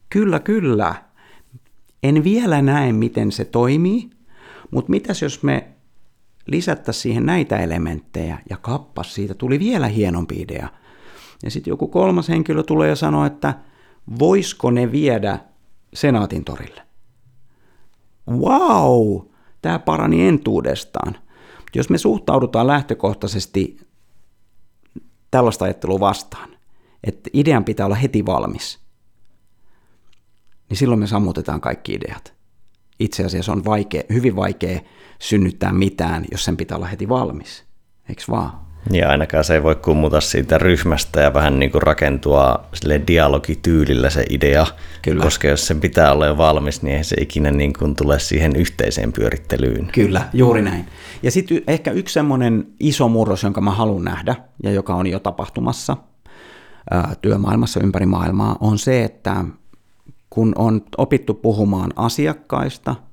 kyllä, 0.09 0.39
kyllä, 0.39 0.95
en 2.03 2.23
vielä 2.23 2.61
näe, 2.61 2.93
miten 2.93 3.31
se 3.31 3.45
toimii, 3.45 4.09
mutta 4.71 4.91
mitäs 4.91 5.21
jos 5.21 5.43
me 5.43 5.67
lisättäisiin 6.45 7.01
siihen 7.01 7.25
näitä 7.25 7.57
elementtejä 7.57 8.39
ja 8.49 8.57
kappas, 8.57 9.13
siitä 9.13 9.33
tuli 9.33 9.59
vielä 9.59 9.87
hienompi 9.87 10.41
idea. 10.41 10.69
Ja 11.43 11.51
sitten 11.51 11.71
joku 11.71 11.87
kolmas 11.87 12.29
henkilö 12.29 12.63
tulee 12.63 12.89
ja 12.89 12.95
sanoo, 12.95 13.25
että 13.25 13.53
voisiko 14.19 14.71
ne 14.71 14.91
viedä 14.91 15.39
senaatin 15.93 16.45
torille. 16.45 16.81
Wow, 18.29 19.19
tämä 19.61 19.79
parani 19.79 20.27
entuudestaan. 20.27 21.17
Jos 21.75 21.89
me 21.89 21.97
suhtaudutaan 21.97 22.67
lähtökohtaisesti 22.67 23.77
tällaista 25.31 25.65
ajattelua 25.65 25.99
vastaan, 25.99 26.49
että 27.03 27.29
idean 27.33 27.65
pitää 27.65 27.85
olla 27.85 27.95
heti 27.95 28.25
valmis, 28.25 28.84
niin 30.70 30.78
silloin 30.78 30.99
me 30.99 31.07
sammutetaan 31.07 31.61
kaikki 31.61 31.93
ideat. 31.93 32.34
Itse 32.99 33.26
asiassa 33.26 33.51
on 33.51 33.66
vaikea, 33.66 34.01
hyvin 34.13 34.36
vaikea 34.36 34.80
synnyttää 35.20 35.72
mitään, 35.72 36.26
jos 36.32 36.45
sen 36.45 36.57
pitää 36.57 36.78
olla 36.78 36.88
heti 36.88 37.09
valmis. 37.09 37.63
Eikö 38.09 38.24
vaan? 38.30 38.66
Ja 38.91 39.09
ainakaan 39.09 39.43
se 39.43 39.53
ei 39.53 39.63
voi 39.63 39.76
kummuta 39.76 40.22
siitä 40.22 40.57
ryhmästä 40.57 41.22
ja 41.22 41.34
vähän 41.34 41.59
niin 41.59 41.72
kuin 41.72 41.82
rakentua 41.82 42.66
sille 42.74 43.01
dialogityylillä 43.07 44.09
se 44.09 44.26
idea, 44.30 44.68
Kyllä. 45.01 45.24
koska 45.24 45.47
jos 45.47 45.68
sen 45.68 45.82
pitää 45.82 46.11
olla 46.11 46.26
jo 46.26 46.38
valmis, 46.38 46.82
niin 46.82 46.97
ei 46.97 47.03
se 47.03 47.16
ikinä 47.20 47.51
niin 47.51 47.74
kuin 47.80 47.95
tule 47.95 48.20
siihen 48.20 48.55
yhteiseen 48.55 49.13
pyörittelyyn. 49.13 49.88
Kyllä, 49.93 50.30
juuri 50.34 50.61
näin. 50.61 50.86
Ja 51.24 51.32
sitten 51.32 51.61
ehkä 51.68 51.91
yksi 51.91 52.13
semmoinen 52.13 52.68
iso 52.80 53.07
murros, 53.07 53.43
jonka 53.43 53.61
mä 53.61 53.72
haluan 53.72 54.03
nähdä 54.03 54.36
ja 54.63 54.72
joka 54.72 54.95
on 54.95 55.07
jo 55.07 55.20
tapahtumassa 55.20 55.97
työmaailmassa 57.22 57.80
ympäri 57.84 58.05
maailmaa, 58.05 58.57
on 58.59 58.78
se, 58.78 59.03
että 59.03 59.45
kun 60.36 60.53
on 60.57 60.81
opittu 60.97 61.33
puhumaan 61.33 61.93
asiakkaista– 61.95 62.95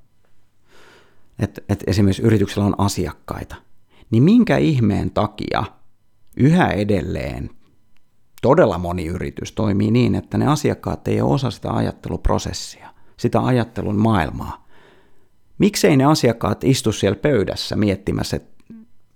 että, 1.38 1.60
että 1.68 1.84
esimerkiksi 1.86 2.22
yrityksellä 2.22 2.66
on 2.66 2.80
asiakkaita, 2.80 3.56
niin 4.10 4.22
minkä 4.22 4.56
ihmeen 4.56 5.10
takia 5.10 5.64
yhä 6.36 6.68
edelleen 6.68 7.50
todella 8.42 8.78
moni 8.78 9.06
yritys 9.06 9.52
toimii 9.52 9.90
niin, 9.90 10.14
että 10.14 10.38
ne 10.38 10.46
asiakkaat 10.46 11.08
ei 11.08 11.20
ole 11.20 11.34
osa 11.34 11.50
sitä 11.50 11.70
ajatteluprosessia, 11.70 12.94
sitä 13.16 13.44
ajattelun 13.44 13.96
maailmaa. 13.96 14.68
Miksei 15.58 15.96
ne 15.96 16.04
asiakkaat 16.04 16.64
istu 16.64 16.92
siellä 16.92 17.16
pöydässä 17.16 17.76
miettimässä, 17.76 18.36
että 18.36 18.64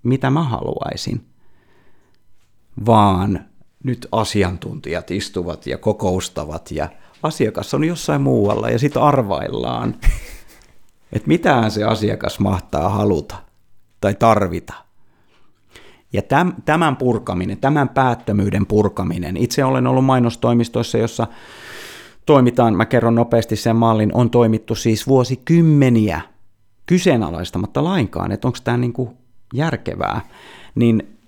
mitä 0.03 0.31
mä 0.31 0.43
haluaisin, 0.43 1.27
vaan 2.87 3.45
nyt 3.85 4.09
asiantuntijat 4.12 5.11
istuvat 5.11 5.66
ja 5.66 5.78
kokoustavat 5.78 6.70
ja 6.70 6.89
asiakas 7.23 7.75
on 7.75 7.85
jossain 7.85 8.21
muualla 8.21 8.71
ja 8.71 8.79
sitten 8.79 9.03
arvaillaan, 9.03 9.95
että 11.13 11.29
mitään 11.29 11.71
se 11.71 11.85
asiakas 11.85 12.41
mahtaa 12.41 12.89
haluta 12.89 13.37
tai 14.01 14.15
tarvita. 14.15 14.75
Ja 16.13 16.23
tämän 16.65 16.97
purkaminen, 16.97 17.59
tämän 17.59 17.89
päättömyyden 17.89 18.67
purkaminen, 18.67 19.37
itse 19.37 19.65
olen 19.65 19.87
ollut 19.87 20.05
mainostoimistoissa, 20.05 20.99
jossa 20.99 21.27
toimitaan, 22.27 22.77
mä 22.77 22.87
kerron 22.87 23.15
nopeasti 23.15 23.57
sen 23.57 23.77
mallin, 23.77 24.11
on 24.15 24.31
toimittu 24.31 24.75
siis 24.75 25.07
vuosikymmeniä 25.07 26.21
kyseenalaistamatta 26.87 27.85
lainkaan, 27.85 28.33
että 28.33 28.49
onko 28.49 28.59
tämä 28.65 28.77
niinku 28.77 29.17
järkevää, 29.55 30.21
niin 30.75 31.19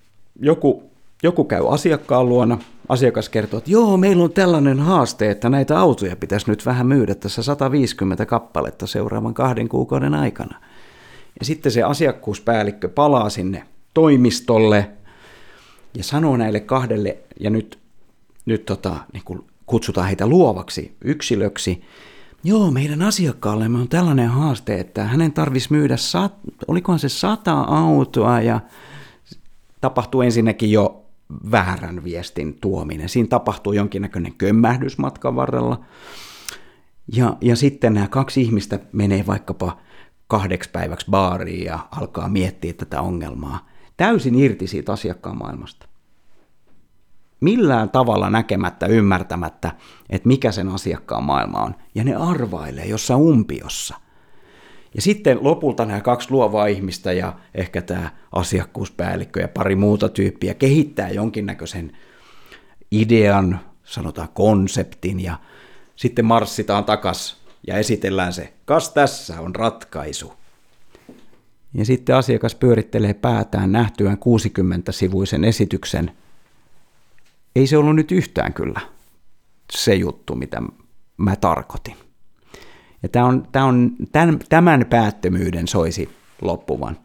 joku, 0.40 0.90
joku 1.22 1.44
käy 1.44 1.74
asiakkaan 1.74 2.28
luona, 2.28 2.58
asiakas 2.88 3.28
kertoo, 3.28 3.58
että 3.58 3.70
joo, 3.70 3.96
meillä 3.96 4.24
on 4.24 4.32
tällainen 4.32 4.80
haaste, 4.80 5.30
että 5.30 5.48
näitä 5.48 5.78
autoja 5.78 6.16
pitäisi 6.16 6.50
nyt 6.50 6.66
vähän 6.66 6.86
myydä 6.86 7.14
tässä 7.14 7.42
150 7.42 8.26
kappaletta 8.26 8.86
seuraavan 8.86 9.34
kahden 9.34 9.68
kuukauden 9.68 10.14
aikana. 10.14 10.60
Ja 11.40 11.44
sitten 11.44 11.72
se 11.72 11.82
asiakkuuspäällikkö 11.82 12.88
palaa 12.88 13.30
sinne 13.30 13.62
toimistolle 13.94 14.90
ja 15.94 16.04
sanoo 16.04 16.36
näille 16.36 16.60
kahdelle, 16.60 17.16
ja 17.40 17.50
nyt, 17.50 17.78
nyt 18.46 18.64
tota, 18.64 18.96
niin 19.12 19.22
kuin 19.24 19.44
kutsutaan 19.66 20.06
heitä 20.06 20.26
luovaksi 20.26 20.96
yksilöksi, 21.04 21.82
Joo, 22.44 22.70
meidän 22.70 23.02
asiakkaallemme 23.02 23.78
on 23.78 23.88
tällainen 23.88 24.28
haaste, 24.28 24.80
että 24.80 25.04
hänen 25.04 25.32
tarvitsisi 25.32 25.72
myydä, 25.72 25.96
sat, 25.96 26.34
olikohan 26.68 26.98
se 26.98 27.08
sata 27.08 27.60
autoa 27.60 28.40
ja 28.40 28.60
tapahtuu 29.80 30.22
ensinnäkin 30.22 30.72
jo 30.72 31.07
väärän 31.50 32.04
viestin 32.04 32.60
tuominen. 32.60 33.08
Siinä 33.08 33.28
tapahtuu 33.28 33.72
jonkinnäköinen 33.72 34.34
kömmähdys 34.34 34.98
matkan 34.98 35.36
varrella. 35.36 35.84
Ja, 37.12 37.36
ja 37.40 37.56
sitten 37.56 37.94
nämä 37.94 38.08
kaksi 38.08 38.42
ihmistä 38.42 38.78
menee 38.92 39.26
vaikkapa 39.26 39.78
kahdeksi 40.26 40.70
päiväksi 40.70 41.06
baariin 41.10 41.64
ja 41.64 41.78
alkaa 41.90 42.28
miettiä 42.28 42.72
tätä 42.72 43.00
ongelmaa. 43.00 43.68
Täysin 43.96 44.34
irti 44.34 44.66
siitä 44.66 44.92
asiakkaan 44.92 45.38
maailmasta. 45.38 45.88
Millään 47.40 47.90
tavalla 47.90 48.30
näkemättä, 48.30 48.86
ymmärtämättä, 48.86 49.72
että 50.10 50.28
mikä 50.28 50.52
sen 50.52 50.68
asiakkaan 50.68 51.24
maailma 51.24 51.62
on. 51.62 51.74
Ja 51.94 52.04
ne 52.04 52.14
arvailee 52.14 52.86
jossain 52.86 53.20
umpiossa. 53.20 53.96
Ja 54.98 55.02
sitten 55.02 55.38
lopulta 55.40 55.86
nämä 55.86 56.00
kaksi 56.00 56.30
luovaa 56.30 56.66
ihmistä 56.66 57.12
ja 57.12 57.32
ehkä 57.54 57.82
tämä 57.82 58.10
asiakkuuspäällikkö 58.32 59.40
ja 59.40 59.48
pari 59.48 59.76
muuta 59.76 60.08
tyyppiä 60.08 60.54
kehittää 60.54 61.10
jonkinnäköisen 61.10 61.96
idean, 62.90 63.60
sanotaan 63.84 64.28
konseptin 64.34 65.20
ja 65.20 65.38
sitten 65.96 66.24
marssitaan 66.24 66.84
takas 66.84 67.42
ja 67.66 67.76
esitellään 67.76 68.32
se, 68.32 68.52
kas 68.64 68.90
tässä 68.90 69.40
on 69.40 69.54
ratkaisu. 69.54 70.32
Ja 71.74 71.84
sitten 71.84 72.16
asiakas 72.16 72.54
pyörittelee 72.54 73.14
päätään 73.14 73.72
nähtyään 73.72 74.18
60-sivuisen 74.18 75.44
esityksen. 75.44 76.10
Ei 77.56 77.66
se 77.66 77.76
ollut 77.76 77.96
nyt 77.96 78.12
yhtään 78.12 78.54
kyllä 78.54 78.80
se 79.72 79.94
juttu, 79.94 80.34
mitä 80.34 80.62
mä 81.16 81.36
tarkoitin. 81.36 82.07
Ja 83.02 83.08
tämä 83.08 83.26
on, 83.26 83.48
tämä 83.52 83.64
on, 83.64 83.90
tämän, 84.12 84.38
tämän 84.48 84.86
päättömyyden 84.90 85.68
soisi 85.68 86.08
loppuvan. 86.42 86.96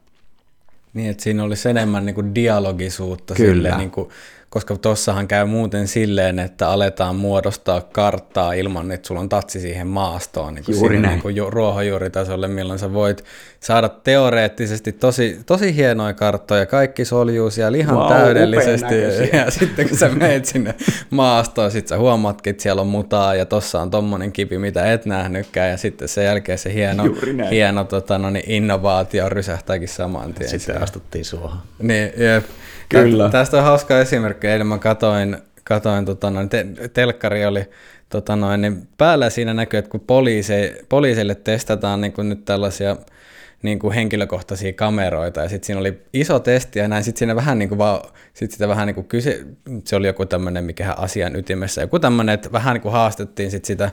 Niin, 0.94 1.10
että 1.10 1.24
siinä 1.24 1.44
olisi 1.44 1.70
enemmän 1.70 2.06
niin 2.06 2.16
kuin 2.16 2.36
dialogisuutta 2.36 3.34
Kyllä. 3.36 3.54
sille, 3.54 3.78
niin 3.78 3.92
kuin, 3.92 4.10
koska 4.54 4.78
tuossahan 4.78 5.28
käy 5.28 5.46
muuten 5.46 5.88
silleen, 5.88 6.40
että 6.40 6.70
aletaan 6.70 7.16
muodostaa 7.16 7.82
karttaa 7.82 8.54
ilman, 8.54 8.92
että 8.92 9.08
sulla 9.08 9.22
on 9.22 9.30
tatsi 9.30 9.60
siihen 9.60 9.88
maastoon, 9.88 10.56
niin 10.56 10.66
kuin 10.66 10.76
Juuri 10.76 10.96
siinä, 10.96 11.08
näin. 11.08 11.22
niin 11.26 11.54
ruohonjuuritasolle, 11.54 12.48
milloin 12.48 12.80
sä 12.80 12.94
voit 12.94 13.24
saada 13.60 13.90
teoreettisesti 13.90 14.92
tosi, 14.92 15.40
tosi 15.46 15.76
hienoja 15.76 16.14
karttoja, 16.14 16.66
kaikki 16.66 17.06
soljuu 17.06 17.50
siellä 17.50 17.78
ihan 17.78 17.96
Vau, 17.96 18.10
täydellisesti, 18.10 19.06
upean 19.06 19.46
ja 19.46 19.52
sitten 19.52 19.90
kun 19.90 19.98
sä 19.98 20.10
meet 20.10 20.46
sinne 20.46 20.76
maastoon, 21.10 21.72
sit 21.72 21.88
sä 21.88 21.98
huomaatkin, 21.98 22.52
että 22.52 22.64
siellä 22.64 22.82
on 22.82 22.88
mutaa, 22.88 23.36
ja 23.36 23.46
tossa 23.46 23.82
on 23.82 23.92
tommonen 23.92 24.32
kipi, 24.32 24.58
mitä 24.58 24.94
et 24.94 25.06
nähnytkään, 25.06 25.70
ja 25.70 25.78
sitten 25.78 26.08
sen 26.08 26.26
jälkeen 26.26 26.58
se 26.58 26.74
hieno, 26.74 27.04
hieno 27.52 27.84
tota, 27.84 28.18
no 28.18 28.30
niin, 28.30 28.52
innovaatio 28.52 29.30
rysähtääkin 29.30 29.90
saman 29.90 30.34
tien. 30.34 30.50
Sitten 30.50 30.84
astuttiin 30.84 31.26
suohon. 31.26 31.58
Niin, 31.80 32.14
jep. 32.18 32.46
Kyllä. 32.90 33.24
Tä- 33.24 33.32
Tästä 33.32 33.58
on 33.58 33.64
hauska 33.64 34.00
esimerkki. 34.00 34.48
Eilen 34.48 34.68
mä 34.68 34.78
katoin, 34.78 35.38
katoin 35.64 36.06
tota 36.06 36.30
noin, 36.30 36.50
te, 36.50 36.66
telkkari 36.94 37.46
oli 37.46 37.66
tota 38.10 38.36
noin, 38.36 38.62
niin 38.62 38.88
päällä 38.98 39.30
siinä 39.30 39.54
näkyy, 39.54 39.78
että 39.78 39.92
kun 39.92 40.00
poliise, 40.00 40.78
poliisille 40.90 41.36
testataan 41.36 42.02
niin 42.02 42.14
kuin 42.14 42.30
nyt 42.30 42.46
tällaisia 42.46 42.96
niin 43.62 43.80
kuin 43.80 43.94
henkilökohtaisia 43.94 44.74
kameroita, 44.74 45.42
ja 45.42 45.50
sitten 45.50 45.66
siinä 45.66 45.80
oli 45.80 46.02
iso 46.14 46.40
testi, 46.40 46.80
ja 46.80 46.88
näin 46.88 47.04
sitten 47.04 47.20
siinä 47.20 47.36
vähän 47.36 47.60
niin 47.60 47.70
kuin 47.70 47.80
vaan, 47.80 48.02
sit 48.34 48.52
sitä 48.52 48.68
vähän 48.68 48.88
niin 48.88 48.96
kuin 48.96 49.08
kyse, 49.08 49.46
se 49.86 49.96
oli 49.96 50.08
joku 50.08 50.26
tämmöinen, 50.26 50.64
mikä 50.64 50.94
asian 50.98 51.36
ytimessä, 51.36 51.82
joku 51.82 52.00
tämmöinen, 52.00 52.34
että 52.34 52.52
vähän 52.52 52.74
niin 52.74 52.82
kuin 52.82 52.92
haastettiin 52.92 53.52
sit 53.52 53.66
sitä 53.66 53.92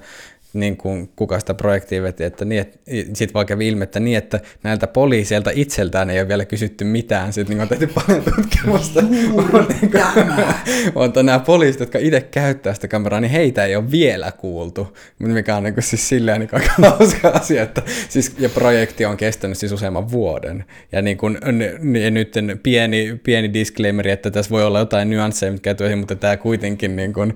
niin 0.52 0.76
kuin 0.76 1.10
kuka 1.16 1.40
sitä 1.40 1.54
projektia 1.54 2.02
veti, 2.02 2.24
että 2.24 2.44
niin, 2.44 2.60
et, 2.60 2.80
sit 3.14 3.34
vaan 3.34 3.46
kävi 3.46 3.68
ilmi, 3.68 3.82
että 3.82 4.00
niin, 4.00 4.18
että 4.18 4.40
näiltä 4.62 4.86
poliiseilta 4.86 5.50
itseltään 5.54 6.10
ei 6.10 6.20
ole 6.20 6.28
vielä 6.28 6.44
kysytty 6.44 6.84
mitään, 6.84 7.32
sitten 7.32 7.56
niin 7.56 7.62
on 7.62 7.68
tehty 7.68 7.86
paljon 7.86 8.22
tutkimusta, 8.22 9.02
niin 9.10 9.32
on 10.94 11.12
nämä 11.22 11.38
poliisit, 11.38 11.80
jotka 11.80 11.98
itse 11.98 12.20
käyttää 12.20 12.74
sitä 12.74 12.88
kameraa, 12.88 13.20
niin 13.20 13.30
heitä 13.30 13.64
ei 13.64 13.76
ole 13.76 13.90
vielä 13.90 14.32
kuultu, 14.32 14.96
mikä 15.18 15.56
on 15.56 15.62
niin 15.62 15.74
kuin, 15.74 15.84
siis 15.84 16.08
silleen 16.08 16.40
niin 16.40 16.50
aika 16.52 16.72
hauska 16.90 17.28
asia, 17.28 17.62
että 17.62 17.82
siis, 18.08 18.34
ja 18.38 18.48
projekti 18.48 19.04
on 19.04 19.16
kestänyt 19.16 19.58
siis 19.58 19.72
useamman 19.72 20.10
vuoden, 20.10 20.64
ja 20.92 21.02
niin 21.02 21.16
kuin, 21.16 21.38
n- 21.44 21.96
n- 21.96 22.14
nyt 22.14 22.34
pieni, 22.62 23.20
pieni 23.24 23.52
disclaimeri, 23.52 24.10
että 24.10 24.30
tässä 24.30 24.50
voi 24.50 24.64
olla 24.64 24.78
jotain 24.78 25.10
nyansseja, 25.10 25.52
mitkä 25.52 25.74
tuohon, 25.74 25.98
mutta 25.98 26.16
tämä 26.16 26.36
kuitenkin 26.36 26.96
niin 26.96 27.12
kuin, 27.12 27.34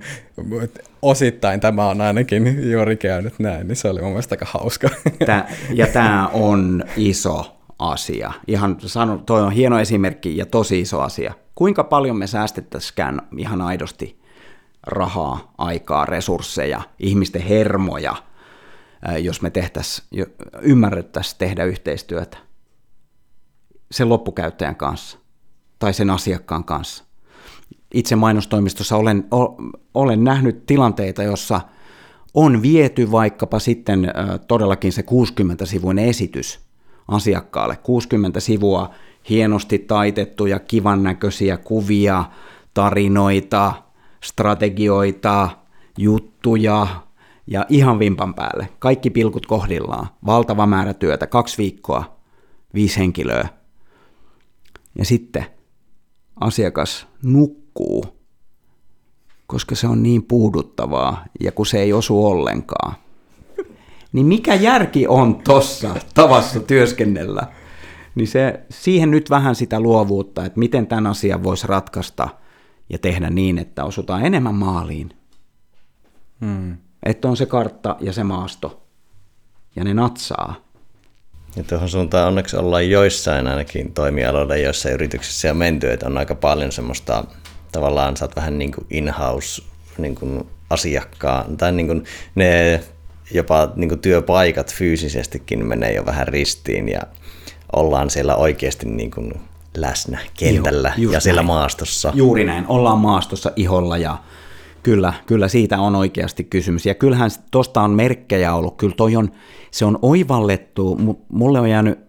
osittain 1.01 1.59
tämä 1.59 1.89
on 1.89 2.01
ainakin 2.01 2.71
juuri 2.71 2.97
käynyt 2.97 3.39
näin, 3.39 3.67
niin 3.67 3.75
se 3.75 3.89
oli 3.89 4.01
mun 4.01 4.09
mielestä 4.09 4.33
aika 4.33 4.45
hauska. 4.49 4.89
Tää, 5.25 5.51
ja 5.73 5.87
tämä 5.87 6.27
on 6.27 6.83
iso 6.97 7.57
asia. 7.79 8.33
Ihan 8.47 8.77
sanon, 8.79 9.25
toi 9.25 9.41
on 9.41 9.51
hieno 9.51 9.79
esimerkki 9.79 10.37
ja 10.37 10.45
tosi 10.45 10.81
iso 10.81 11.01
asia. 11.01 11.33
Kuinka 11.55 11.83
paljon 11.83 12.17
me 12.17 12.27
säästettäisikään 12.27 13.21
ihan 13.37 13.61
aidosti 13.61 14.21
rahaa, 14.87 15.53
aikaa, 15.57 16.05
resursseja, 16.05 16.81
ihmisten 16.99 17.41
hermoja, 17.41 18.15
jos 19.21 19.41
me 19.41 19.51
ymmärrettäisiin 20.61 21.37
tehdä 21.37 21.63
yhteistyötä 21.63 22.37
sen 23.91 24.09
loppukäyttäjän 24.09 24.75
kanssa 24.75 25.17
tai 25.79 25.93
sen 25.93 26.09
asiakkaan 26.09 26.63
kanssa. 26.63 27.04
Itse 27.95 28.15
mainostoimistossa 28.15 28.97
olen, 28.97 29.27
o, 29.33 29.57
olen 29.93 30.23
nähnyt 30.23 30.65
tilanteita, 30.65 31.23
jossa 31.23 31.61
on 32.33 32.61
viety 32.61 33.11
vaikkapa 33.11 33.59
sitten 33.59 34.11
todellakin 34.47 34.93
se 34.93 35.01
60-sivuinen 35.01 36.05
esitys 36.05 36.59
asiakkaalle. 37.07 37.75
60 37.75 38.39
sivua 38.39 38.89
hienosti 39.29 39.79
taitettuja, 39.79 40.59
kivan 40.59 41.03
näköisiä 41.03 41.57
kuvia, 41.57 42.23
tarinoita, 42.73 43.73
strategioita, 44.23 45.49
juttuja 45.97 46.87
ja 47.47 47.65
ihan 47.69 47.99
vimpan 47.99 48.33
päälle. 48.33 48.69
Kaikki 48.79 49.09
pilkut 49.09 49.45
kohdillaan. 49.45 50.07
Valtava 50.25 50.65
määrä 50.65 50.93
työtä, 50.93 51.27
kaksi 51.27 51.57
viikkoa, 51.57 52.17
viisi 52.73 52.99
henkilöä. 52.99 53.49
Ja 54.97 55.05
sitten 55.05 55.45
asiakas 56.39 57.07
nukkuu, 57.23 57.64
koska 59.47 59.75
se 59.75 59.87
on 59.87 60.03
niin 60.03 60.23
puuduttavaa 60.23 61.25
ja 61.39 61.51
kun 61.51 61.65
se 61.65 61.79
ei 61.79 61.93
osu 61.93 62.25
ollenkaan. 62.25 62.95
Niin 64.13 64.25
mikä 64.25 64.55
järki 64.55 65.07
on 65.07 65.35
tossa 65.35 65.95
tavassa 66.13 66.59
työskennellä? 66.59 67.47
Niin 68.15 68.27
se, 68.27 68.59
siihen 68.69 69.11
nyt 69.11 69.29
vähän 69.29 69.55
sitä 69.55 69.79
luovuutta, 69.79 70.45
että 70.45 70.59
miten 70.59 70.87
tämän 70.87 71.07
asian 71.07 71.43
voisi 71.43 71.67
ratkaista 71.67 72.29
ja 72.89 72.97
tehdä 72.97 73.29
niin, 73.29 73.57
että 73.57 73.85
osutaan 73.85 74.25
enemmän 74.25 74.55
maaliin. 74.55 75.09
Hmm. 76.41 76.77
Että 77.03 77.27
on 77.27 77.37
se 77.37 77.45
kartta 77.45 77.95
ja 77.99 78.13
se 78.13 78.23
maasto 78.23 78.87
ja 79.75 79.83
ne 79.83 79.93
natsaa. 79.93 80.55
Ja 81.55 81.63
tuohon 81.63 81.89
suuntaan 81.89 82.27
onneksi 82.27 82.57
ollaan 82.57 82.89
joissain 82.89 83.47
ainakin 83.47 83.93
toimialoilla, 83.93 84.55
joissa 84.55 84.89
yrityksissä 84.89 85.51
on 85.51 85.57
menty, 85.57 85.91
että 85.91 86.07
on 86.07 86.17
aika 86.17 86.35
paljon 86.35 86.71
semmoista, 86.71 87.23
tavallaan 87.75 88.17
sä 88.17 88.25
oot 88.25 88.35
vähän 88.35 88.59
niin 88.59 88.71
kuin 88.71 88.87
in-house 88.89 89.63
niin 89.97 90.15
kuin 90.15 90.47
asiakkaan, 90.69 91.57
tai 91.57 91.71
niin 91.71 91.87
kuin 91.87 92.03
ne 92.35 92.83
jopa 93.31 93.71
niin 93.75 93.89
kuin 93.89 93.99
työpaikat 93.99 94.73
fyysisestikin 94.73 95.65
menee 95.65 95.93
jo 95.93 96.05
vähän 96.05 96.27
ristiin 96.27 96.89
ja 96.89 97.01
ollaan 97.75 98.09
siellä 98.09 98.35
oikeasti 98.35 98.85
niin 98.85 99.11
kuin 99.11 99.33
läsnä 99.77 100.19
kentällä 100.39 100.93
Joo, 100.97 101.13
ja 101.13 101.19
siellä 101.19 101.39
näin. 101.39 101.47
maastossa. 101.47 102.11
Juuri 102.15 102.43
näin, 102.43 102.65
ollaan 102.67 102.97
maastossa 102.99 103.51
iholla 103.55 103.97
ja 103.97 104.17
kyllä, 104.83 105.13
kyllä 105.25 105.47
siitä 105.47 105.79
on 105.79 105.95
oikeasti 105.95 106.43
kysymys. 106.43 106.85
Ja 106.85 106.95
kyllähän 106.95 107.31
tuosta 107.51 107.81
on 107.81 107.91
merkkejä 107.91 108.55
ollut, 108.55 108.77
kyllä 108.77 108.95
toi 108.97 109.15
on, 109.15 109.31
se 109.71 109.85
on 109.85 109.99
oivallettu, 110.01 110.97
Mu- 111.01 111.25
mulle 111.29 111.59
on 111.59 111.69
jäänyt 111.69 111.99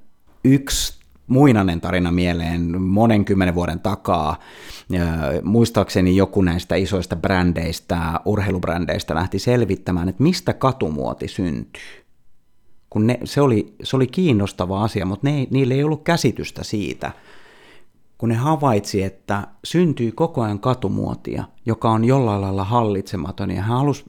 yksi 0.44 0.95
muinainen 1.26 1.80
tarina 1.80 2.12
mieleen 2.12 2.82
monen 2.82 3.24
kymmenen 3.24 3.54
vuoden 3.54 3.80
takaa. 3.80 4.38
Muistaakseni 5.42 6.16
joku 6.16 6.42
näistä 6.42 6.74
isoista 6.74 7.16
brändeistä, 7.16 8.20
urheilubrändeistä 8.24 9.14
lähti 9.14 9.38
selvittämään, 9.38 10.08
että 10.08 10.22
mistä 10.22 10.52
katumuoti 10.52 11.28
syntyy 11.28 12.06
kun 12.90 13.06
ne, 13.06 13.18
se, 13.24 13.40
oli, 13.40 13.74
se 13.82 13.96
oli 13.96 14.06
kiinnostava 14.06 14.84
asia, 14.84 15.06
mutta 15.06 15.30
ne, 15.30 15.46
niillä 15.50 15.74
ei 15.74 15.84
ollut 15.84 16.02
käsitystä 16.02 16.64
siitä, 16.64 17.12
kun 18.18 18.28
ne 18.28 18.34
havaitsi, 18.34 19.02
että 19.02 19.46
syntyy 19.64 20.12
koko 20.12 20.42
ajan 20.42 20.60
katumuotia, 20.60 21.44
joka 21.66 21.90
on 21.90 22.04
jollain 22.04 22.40
lailla 22.40 22.64
hallitsematon, 22.64 23.50
ja 23.50 23.62
hän 23.62 23.78
halusi, 23.78 24.04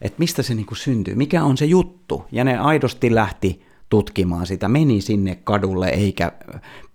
että 0.00 0.18
mistä 0.18 0.42
se 0.42 0.54
niinku 0.54 0.74
syntyy, 0.74 1.14
mikä 1.14 1.44
on 1.44 1.56
se 1.56 1.64
juttu, 1.64 2.24
ja 2.32 2.44
ne 2.44 2.58
aidosti 2.58 3.14
lähti 3.14 3.62
tutkimaan 3.92 4.46
sitä, 4.46 4.68
meni 4.68 5.00
sinne 5.00 5.34
kadulle, 5.44 5.88
eikä 5.88 6.32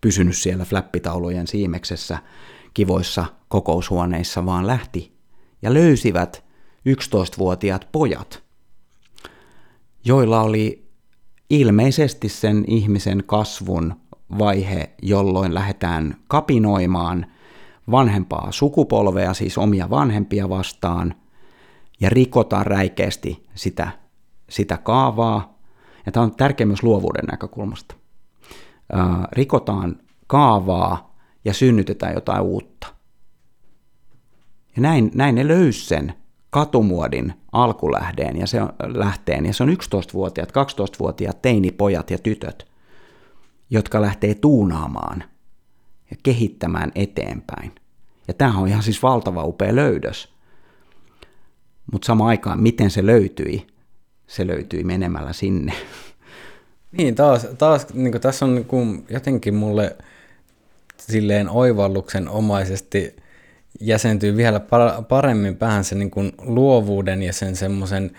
pysynyt 0.02 0.38
siellä 0.38 0.66
flappitaulujen 0.66 1.48
siimeksessä 1.48 2.18
kivoissa 2.74 3.26
kokoushuoneissa, 3.48 4.46
vaan 4.46 4.68
lähti 4.68 5.18
ja 5.62 5.74
löysivät 5.74 6.44
11-vuotiaat 6.90 7.88
pojat, 7.92 8.44
joilla 10.06 10.42
oli 10.42 10.90
ilmeisesti 11.50 12.30
sen 12.30 12.64
ihmisen 12.68 13.24
kasvun 13.26 13.96
vaihe, 14.40 14.90
jolloin 15.02 15.54
lähdetään 15.54 16.16
kapinoimaan 16.28 17.26
vanhempaa 17.92 18.52
sukupolvea, 18.52 19.34
siis 19.34 19.58
omia 19.58 19.90
vanhempia 19.90 20.50
vastaan, 20.50 21.16
ja 22.00 22.10
rikotaan 22.10 22.66
räikeästi 22.66 23.48
sitä, 23.56 23.92
sitä 24.50 24.78
kaavaa. 24.78 25.57
Ja 26.08 26.12
tämä 26.12 26.24
on 26.24 26.36
tärkeä 26.36 26.66
myös 26.66 26.84
luovuuden 26.84 27.26
näkökulmasta. 27.26 27.96
Rikotaan 29.32 29.96
kaavaa 30.28 31.16
ja 31.46 31.54
synnytetään 31.54 32.14
jotain 32.14 32.42
uutta. 32.42 32.88
Ja 34.76 34.82
näin, 34.82 35.12
näin 35.16 35.36
ne 35.36 35.48
löysi 35.48 35.86
sen 35.86 36.14
katumuodin 36.50 37.34
alkulähteen 37.52 38.38
ja 38.38 38.48
se 38.48 38.62
on, 38.62 38.70
lähteen, 38.80 39.46
ja 39.46 39.54
se 39.54 39.64
on 39.64 39.70
11-vuotiaat, 39.70 40.52
12-vuotiaat 40.52 41.42
teinipojat 41.42 42.12
ja 42.12 42.18
tytöt, 42.18 42.68
jotka 43.70 44.02
lähtee 44.02 44.36
tuunaamaan 44.36 45.24
ja 46.12 46.18
kehittämään 46.24 46.92
eteenpäin. 46.96 47.76
Ja 48.28 48.34
tämä 48.34 48.58
on 48.58 48.68
ihan 48.68 48.84
siis 48.84 49.04
valtava 49.04 49.44
upea 49.44 49.76
löydös. 49.76 50.34
Mutta 51.92 52.06
samaan 52.06 52.30
aikaan, 52.30 52.62
miten 52.62 52.92
se 52.92 53.06
löytyi? 53.06 53.68
Se 54.28 54.48
löytyi 54.48 54.84
menemällä 54.84 55.34
sinne. 55.34 55.74
Niin, 56.92 57.16
taas, 57.16 57.48
taas 57.58 57.94
niin 57.94 58.22
tässä 58.22 58.46
on 58.46 58.56
niin 58.56 59.06
jotenkin 59.10 59.56
mulle 59.56 59.96
silleen 60.98 61.50
oivalluksen 61.50 62.30
omaisesti– 62.30 63.16
jäsentyy 63.80 64.38
vielä 64.38 64.62
paremmin 65.08 65.56
päähän 65.56 65.84
se 65.84 65.96
niin 65.96 66.12
kuin 66.12 66.32
luovuuden 66.42 67.24
ja 67.24 67.34
sen 67.34 67.56
semmoisen 67.56 68.12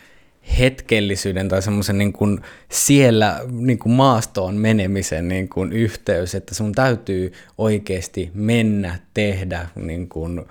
hetkellisyyden 0.59 1.48
tai 1.48 1.62
semmoisen 1.62 1.98
niin 1.98 2.12
kuin 2.12 2.40
siellä 2.68 3.40
niin 3.51 3.78
kuin 3.78 3.93
maastoon 3.93 4.55
menemisen 4.55 5.28
niin 5.28 5.48
kuin 5.48 5.72
yhteys, 5.72 6.35
että 6.35 6.55
sun 6.55 6.72
täytyy 6.72 7.32
oikeasti 7.59 8.30
mennä, 8.35 8.98
tehdä, 9.14 9.68
niin 9.74 10.09
kuin, 10.09 10.47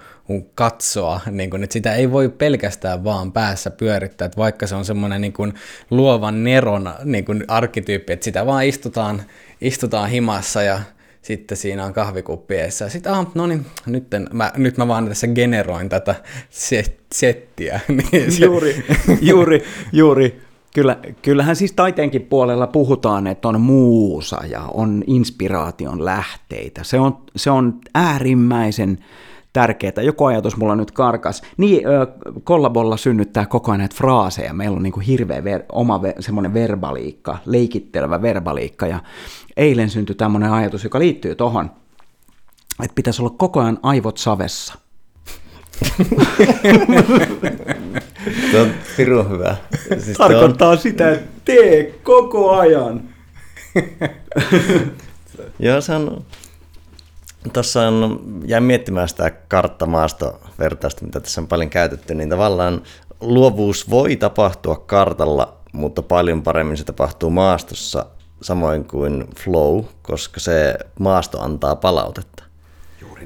katsoa, 0.55 1.19
niin 1.31 1.49
kuin, 1.49 1.63
että 1.63 1.73
sitä 1.73 1.95
ei 1.95 2.11
voi 2.11 2.29
pelkästään 2.29 3.03
vaan 3.03 3.31
päässä 3.31 3.69
pyörittää, 3.71 4.25
että 4.25 4.37
vaikka 4.37 4.67
se 4.67 4.75
on 4.75 4.85
semmoinen 4.85 5.21
niin 5.21 5.33
kuin 5.33 5.53
luovan 5.91 6.43
neron 6.43 6.93
niin 7.03 7.25
kuin 7.25 7.45
arkkityyppi, 7.47 8.13
että 8.13 8.23
sitä 8.23 8.45
vaan 8.45 8.65
istutaan, 8.65 9.23
istutaan 9.61 10.09
himassa 10.09 10.63
ja 10.63 10.79
sitten 11.21 11.57
siinä 11.57 11.85
on 11.85 11.93
kahvikuppi 11.93 12.55
eessä. 12.55 12.89
Sitten, 12.89 13.11
ah, 13.11 13.27
no 13.35 13.47
niin, 13.47 13.65
nyt, 13.85 14.07
mä, 14.33 14.51
nyt 14.57 14.77
mä 14.77 14.87
vaan 14.87 15.07
tässä 15.07 15.27
generoin 15.27 15.89
tätä 15.89 16.15
settiä. 17.13 17.79
niin. 17.87 18.41
Juuri, 18.41 18.85
juuri, 19.21 19.63
juuri. 19.93 20.41
Kyllä, 20.75 20.99
kyllähän 21.21 21.55
siis 21.55 21.73
taiteenkin 21.73 22.21
puolella 22.21 22.67
puhutaan, 22.67 23.27
että 23.27 23.47
on 23.47 23.61
muusa 23.61 24.37
ja 24.49 24.61
on 24.73 25.03
inspiraation 25.07 26.05
lähteitä. 26.05 26.83
Se 26.83 26.99
on, 26.99 27.17
se 27.35 27.51
on 27.51 27.79
äärimmäisen 27.95 28.97
tärkeää. 29.57 30.01
Joku 30.01 30.25
ajatus 30.25 30.57
mulla 30.57 30.75
nyt 30.75 30.91
karkas. 30.91 31.41
Niin, 31.57 31.81
kollabolla 32.43 32.97
synnyttää 32.97 33.45
koko 33.45 33.71
ajan 33.71 33.79
näitä 33.79 33.95
fraaseja. 33.95 34.53
Meillä 34.53 34.77
on 34.77 34.83
niin 34.83 34.93
kuin 34.93 35.05
hirveä 35.05 35.41
ver- 35.41 35.65
oma 35.71 35.97
ver- 36.03 36.21
semmoinen 36.21 36.53
verbaliikka, 36.53 37.37
leikittelevä 37.45 38.21
verbaliikka. 38.21 38.87
Ja 38.87 38.99
eilen 39.57 39.89
syntyi 39.89 40.15
tämmöinen 40.15 40.51
ajatus, 40.51 40.83
joka 40.83 40.99
liittyy 40.99 41.35
tohon, 41.35 41.71
että 42.83 42.95
pitäisi 42.95 43.21
olla 43.21 43.35
koko 43.37 43.59
ajan 43.59 43.79
aivot 43.83 44.17
savessa. 44.17 44.73
Tuo 48.51 48.61
on 48.61 48.71
pirun 48.97 49.29
hyvä. 49.29 49.55
Siis 49.99 50.17
Tarkoittaa 50.17 50.69
on... 50.69 50.77
sitä, 50.77 51.11
että 51.11 51.41
tee 51.45 51.99
koko 52.03 52.51
ajan. 52.51 53.01
Joo, 55.59 55.81
se 55.81 55.95
on... 55.95 56.25
Tuossa 57.53 57.87
on, 57.87 58.21
jäin 58.45 58.63
miettimään 58.63 59.09
sitä 59.09 59.29
karttamaasto-vertausta, 59.29 61.05
mitä 61.05 61.19
tässä 61.19 61.41
on 61.41 61.47
paljon 61.47 61.69
käytetty, 61.69 62.15
niin 62.15 62.29
tavallaan 62.29 62.81
luovuus 63.21 63.89
voi 63.89 64.15
tapahtua 64.15 64.75
kartalla, 64.75 65.57
mutta 65.73 66.01
paljon 66.01 66.43
paremmin 66.43 66.77
se 66.77 66.83
tapahtuu 66.83 67.29
maastossa 67.29 68.05
samoin 68.41 68.85
kuin 68.85 69.27
flow, 69.43 69.83
koska 70.01 70.39
se 70.39 70.75
maasto 70.99 71.41
antaa 71.41 71.75
palautetta. 71.75 72.43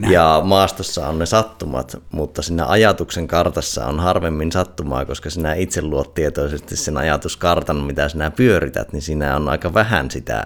Ja 0.10 0.42
maastossa 0.44 1.08
on 1.08 1.20
ne 1.20 1.26
sattumat, 1.26 1.98
mutta 2.12 2.42
siinä 2.42 2.66
ajatuksen 2.66 3.28
kartassa 3.28 3.86
on 3.86 4.00
harvemmin 4.00 4.52
sattumaa, 4.52 5.06
koska 5.06 5.30
sinä 5.30 5.54
itse 5.54 5.82
luot 5.82 6.14
tietoisesti 6.14 6.76
sen 6.76 6.98
ajatuskartan, 6.98 7.76
mitä 7.76 8.10
sinä 8.10 8.32
pyörität, 8.32 8.94
niin 8.94 9.02
siinä 9.02 9.36
on 9.36 9.50
aika 9.50 9.74
vähän 9.74 10.12
sitä 10.12 10.46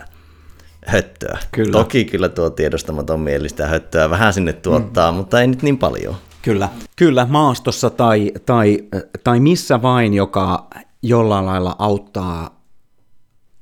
höttöä. 0.85 1.37
Kyllä. 1.51 1.71
Toki 1.71 2.05
kyllä 2.05 2.29
tuo 2.29 2.49
tiedostamaton 2.49 3.19
mieli 3.19 3.49
sitä 3.49 3.67
höttöä 3.67 4.09
vähän 4.09 4.33
sinne 4.33 4.53
tuottaa, 4.53 5.11
mm. 5.11 5.17
mutta 5.17 5.41
ei 5.41 5.47
nyt 5.47 5.61
niin 5.61 5.77
paljon. 5.77 6.15
Kyllä, 6.41 6.69
kyllä 6.95 7.27
maastossa 7.29 7.89
tai, 7.89 8.31
tai, 8.45 8.79
tai 9.23 9.39
missä 9.39 9.81
vain, 9.81 10.13
joka 10.13 10.67
jollain 11.01 11.45
lailla 11.45 11.75
auttaa 11.79 12.61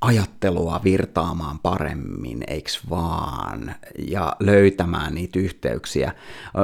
ajattelua 0.02 0.82
virtaamaan 0.84 1.60
paremmin, 1.60 2.44
eikö 2.48 2.70
vaan, 2.90 3.76
ja 4.08 4.36
löytämään 4.40 5.16
niitä 5.16 5.40
yhteyksiä. 5.40 6.14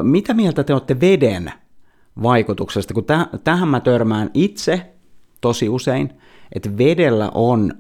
Mitä 0.02 0.34
mieltä 0.34 0.64
te 0.64 0.74
olette 0.74 1.00
veden 1.00 1.52
vaikutuksesta, 2.24 2.94
kun 2.94 3.04
täh- 3.04 3.38
tähän 3.44 3.68
mä 3.68 3.80
törmään 3.80 4.32
itse 4.34 4.94
tosi 5.42 5.70
usein, 5.70 6.14
että 6.56 6.78
vedellä 6.78 7.32
on 7.34 7.74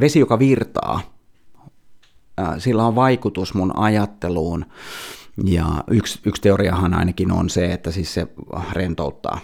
vesi, 0.00 0.18
joka 0.18 0.38
virtaa, 0.38 1.15
sillä 2.58 2.86
on 2.86 2.94
vaikutus 2.94 3.54
mun 3.54 3.78
ajatteluun, 3.78 4.66
ja 5.44 5.66
yksi, 5.90 6.20
yksi 6.24 6.42
teoriahan 6.42 6.94
ainakin 6.94 7.32
on 7.32 7.50
se, 7.50 7.72
että 7.72 7.90
siis 7.90 8.14
se 8.14 8.26
rentouttaa. 8.72 9.38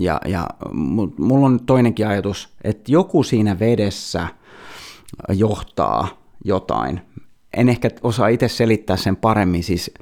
Ja, 0.00 0.20
ja 0.26 0.46
mulla 1.18 1.46
on 1.46 1.60
toinenkin 1.66 2.06
ajatus, 2.06 2.48
että 2.64 2.92
joku 2.92 3.22
siinä 3.22 3.58
vedessä 3.58 4.28
johtaa 5.28 6.08
jotain. 6.44 7.00
En 7.56 7.68
ehkä 7.68 7.90
osaa 8.02 8.28
itse 8.28 8.48
selittää 8.48 8.96
sen 8.96 9.16
paremmin, 9.16 9.64
siis 9.64 9.94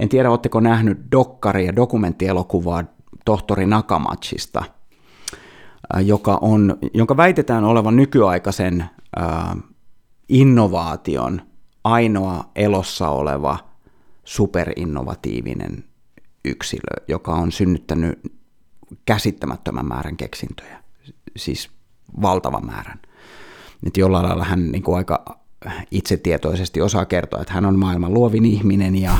en 0.00 0.08
tiedä, 0.08 0.30
oletteko 0.30 0.60
nähnyt 0.60 0.98
dokkari- 1.12 1.66
ja 1.66 1.76
dokumenttielokuvaa 1.76 2.84
tohtori 3.24 3.66
Nakamachista, 3.66 4.64
joka 6.04 6.38
on, 6.40 6.78
jonka 6.94 7.16
väitetään 7.16 7.64
olevan 7.64 7.96
nykyaikaisen 7.96 8.80
äh, 9.20 9.56
innovaation 10.28 11.47
ainoa 11.88 12.44
elossa 12.56 13.08
oleva 13.08 13.58
superinnovatiivinen 14.24 15.84
yksilö, 16.44 17.04
joka 17.08 17.34
on 17.34 17.52
synnyttänyt 17.52 18.32
käsittämättömän 19.06 19.86
määrän 19.86 20.16
keksintöjä, 20.16 20.82
siis 21.36 21.70
valtavan 22.22 22.66
määrän. 22.66 23.00
Nyt 23.84 23.96
jollain 23.96 24.26
lailla 24.26 24.44
hän 24.44 24.72
niin 24.72 24.82
kuin 24.82 24.96
aika 24.96 25.38
itsetietoisesti 25.90 26.80
osaa 26.80 27.04
kertoa, 27.04 27.40
että 27.40 27.54
hän 27.54 27.64
on 27.64 27.78
maailman 27.78 28.14
luovin 28.14 28.44
ihminen 28.44 28.96
ja 28.96 29.18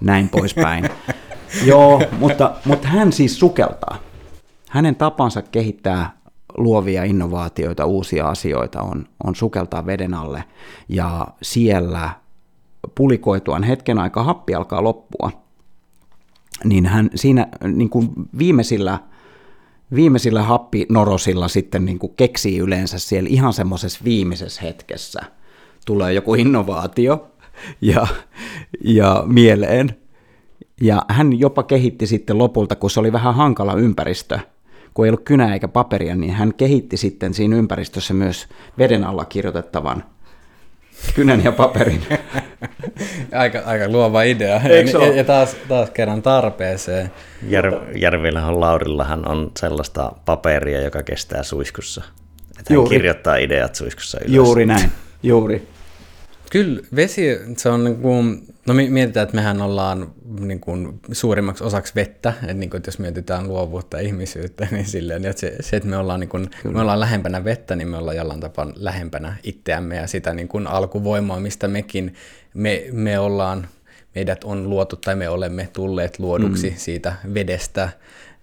näin 0.00 0.28
poispäin. 0.28 0.88
Joo, 1.64 2.02
mutta, 2.18 2.56
mutta 2.64 2.88
hän 2.88 3.12
siis 3.12 3.38
sukeltaa. 3.38 3.98
Hänen 4.70 4.96
tapansa 4.96 5.42
kehittää 5.42 6.19
luovia 6.56 7.04
innovaatioita, 7.04 7.84
uusia 7.84 8.28
asioita 8.28 8.82
on, 8.82 9.08
on 9.24 9.34
sukeltaa 9.34 9.86
veden 9.86 10.14
alle 10.14 10.44
ja 10.88 11.26
siellä 11.42 12.10
pulikoituaan 12.94 13.62
hetken 13.62 13.98
aikaa 13.98 14.24
happi 14.24 14.54
alkaa 14.54 14.84
loppua. 14.84 15.30
Niin 16.64 16.86
hän 16.86 17.10
siinä 17.14 17.48
niin 17.62 17.90
kuin 17.90 18.08
viimeisillä 18.38 18.98
viimeisillä 19.94 20.42
happinorosilla 20.42 21.48
sitten 21.48 21.84
niin 21.84 21.98
kuin 21.98 22.12
keksii 22.16 22.58
yleensä 22.58 22.98
siellä 22.98 23.28
ihan 23.30 23.52
semmoisessa 23.52 24.00
viimeisessä 24.04 24.62
hetkessä. 24.62 25.20
Tulee 25.86 26.12
joku 26.12 26.34
innovaatio 26.34 27.30
ja, 27.80 28.06
ja 28.84 29.24
mieleen. 29.26 29.96
Ja 30.80 31.02
hän 31.08 31.38
jopa 31.38 31.62
kehitti 31.62 32.06
sitten 32.06 32.38
lopulta, 32.38 32.76
kun 32.76 32.90
se 32.90 33.00
oli 33.00 33.12
vähän 33.12 33.34
hankala 33.34 33.74
ympäristö, 33.74 34.38
kun 34.94 35.04
ei 35.04 35.08
ollut 35.10 35.24
kynää 35.24 35.54
eikä 35.54 35.68
paperia, 35.68 36.16
niin 36.16 36.32
hän 36.32 36.54
kehitti 36.54 36.96
sitten 36.96 37.34
siinä 37.34 37.56
ympäristössä 37.56 38.14
myös 38.14 38.48
veden 38.78 39.04
alla 39.04 39.24
kirjoitettavan 39.24 40.04
kynän 41.14 41.44
ja 41.44 41.52
paperin. 41.52 42.02
aika, 43.32 43.58
aika 43.66 43.88
luova 43.88 44.22
idea. 44.22 44.60
Ja, 44.64 45.06
ja 45.14 45.24
taas, 45.24 45.56
taas 45.68 45.90
kerran 45.90 46.22
tarpeeseen. 46.22 47.10
Jär, 47.48 47.72
Järvillähän 47.96 48.60
Laurillahan 48.60 49.28
on 49.28 49.52
sellaista 49.58 50.12
paperia, 50.24 50.80
joka 50.80 51.02
kestää 51.02 51.42
suiskussa. 51.42 52.02
Että 52.58 52.74
hän 52.74 52.88
kirjoittaa 52.88 53.36
ideat 53.36 53.74
suiskussa 53.74 54.18
ylös. 54.20 54.34
Juuri 54.34 54.66
näin, 54.66 54.92
juuri. 55.22 55.68
Kyllä, 56.50 56.82
vesi, 56.96 57.38
se 57.56 57.68
on 57.68 57.84
niin 57.84 57.96
kuin, 57.96 58.49
No 58.66 58.74
mietitään, 58.74 59.24
että 59.24 59.36
mehän 59.36 59.62
ollaan 59.62 60.12
niin 60.40 60.60
kuin, 60.60 61.00
suurimmaksi 61.12 61.64
osaksi 61.64 61.94
vettä, 61.94 62.32
että, 62.42 62.54
niin 62.54 62.70
kuin, 62.70 62.78
että 62.78 62.88
jos 62.88 62.98
mietitään 62.98 63.48
luovuutta 63.48 63.96
ja 63.96 64.06
ihmisyyttä, 64.06 64.68
niin 64.70 64.86
silleen, 64.86 65.24
että 65.24 65.40
se, 65.40 65.56
se 65.60 65.76
että 65.76 65.88
me 65.88 65.96
ollaan, 65.96 66.20
niin 66.20 66.28
kuin, 66.28 66.50
me 66.64 66.80
ollaan 66.80 67.00
lähempänä 67.00 67.44
vettä, 67.44 67.76
niin 67.76 67.88
me 67.88 67.96
ollaan 67.96 68.16
jollain 68.16 68.40
tapaa 68.40 68.72
lähempänä 68.76 69.36
itseämme 69.42 69.96
ja 69.96 70.06
sitä 70.06 70.34
niin 70.34 70.48
kuin 70.48 70.66
alkuvoimaa, 70.66 71.40
mistä 71.40 71.68
mekin, 71.68 72.14
me, 72.54 72.84
me 72.92 73.18
ollaan, 73.18 73.68
meidät 74.14 74.44
on 74.44 74.70
luotu 74.70 74.96
tai 74.96 75.16
me 75.16 75.28
olemme 75.28 75.68
tulleet 75.72 76.18
luoduksi 76.18 76.70
mm. 76.70 76.76
siitä 76.76 77.12
vedestä, 77.34 77.88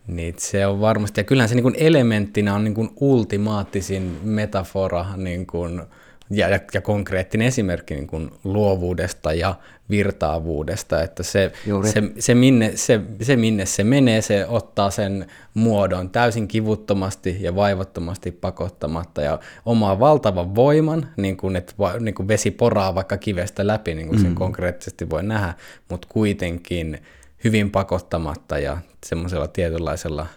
niin 0.07 0.35
se 0.38 0.68
on 0.68 0.81
varmasti, 0.81 1.19
ja 1.19 1.23
kyllähän 1.23 1.49
se 1.49 1.56
niin 1.56 1.64
kuin 1.64 1.76
elementtinä 1.77 2.56
on 2.56 2.64
niin 2.64 2.73
kuin 2.73 2.89
ultimaattisin 2.95 4.19
metafora 4.23 5.06
niin 5.18 5.48
kuin, 5.48 5.81
ja, 6.30 6.49
ja, 6.49 6.60
ja 6.73 6.81
konkreettinen 6.81 7.48
esimerkki 7.48 7.94
niin 7.94 8.07
kuin 8.07 8.31
luovuudesta 8.44 9.34
ja 9.34 9.56
virtaavuudesta, 9.89 11.03
että 11.03 11.23
se, 11.23 11.51
se, 11.84 12.03
se, 12.19 12.35
minne, 12.35 12.72
se, 12.76 13.01
se 13.22 13.35
minne 13.35 13.65
se 13.65 13.84
menee, 13.84 14.22
se 14.22 14.45
ottaa 14.47 14.91
sen 14.91 15.27
muodon 15.53 16.09
täysin 16.09 16.47
kivuttomasti 16.47 17.38
ja 17.39 17.55
vaivattomasti 17.55 18.31
pakottamatta 18.31 19.22
ja 19.22 19.39
omaa 19.65 19.99
valtavan 19.99 20.55
voiman, 20.55 21.07
niin 21.18 21.38
kuin, 21.38 21.55
että 21.55 21.73
niin 21.99 22.15
kuin 22.15 22.27
vesi 22.27 22.51
poraa 22.51 22.95
vaikka 22.95 23.18
kivestä 23.18 23.68
läpi, 23.68 23.95
niin 23.95 24.07
kuin 24.07 24.19
mm. 24.19 24.23
sen 24.23 24.35
konkreettisesti 24.35 25.09
voi 25.09 25.23
nähdä, 25.23 25.53
mutta 25.89 26.07
kuitenkin 26.11 27.01
hyvin 27.43 27.72
pakottamatta 27.72 28.59
ja 28.59 28.77
semmoisella 29.05 29.47
tietynlaisella 29.47 30.27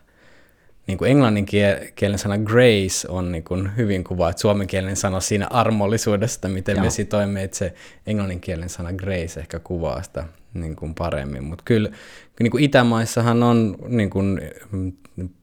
niin 0.91 0.99
kuin 0.99 1.11
englanninkielen 1.11 2.19
sana 2.19 2.39
grace 2.39 3.09
on 3.09 3.33
niin 3.33 3.45
kuin 3.45 3.77
hyvin 3.77 4.05
kuva, 4.05 4.31
että 4.31 4.41
suomenkielinen 4.41 4.97
sana 4.97 5.21
siinä 5.21 5.47
armollisuudesta, 5.51 6.49
miten 6.49 6.77
Joo. 6.77 6.85
vesi 6.85 7.05
toimii, 7.05 7.43
että 7.43 7.57
se 7.57 7.75
englanninkielen 8.07 8.69
sana 8.69 8.93
grace 8.93 9.41
ehkä 9.41 9.59
kuvaa 9.59 10.03
sitä 10.03 10.25
niin 10.55 10.77
kuin 10.77 10.95
paremmin. 10.95 11.45
Mutta 11.45 11.62
kyllä 11.65 11.91
niin 12.41 12.51
kuin 12.51 12.65
Itämaissahan 12.65 13.43
on, 13.43 13.77
niin 13.89 14.11
kuin, 14.11 14.41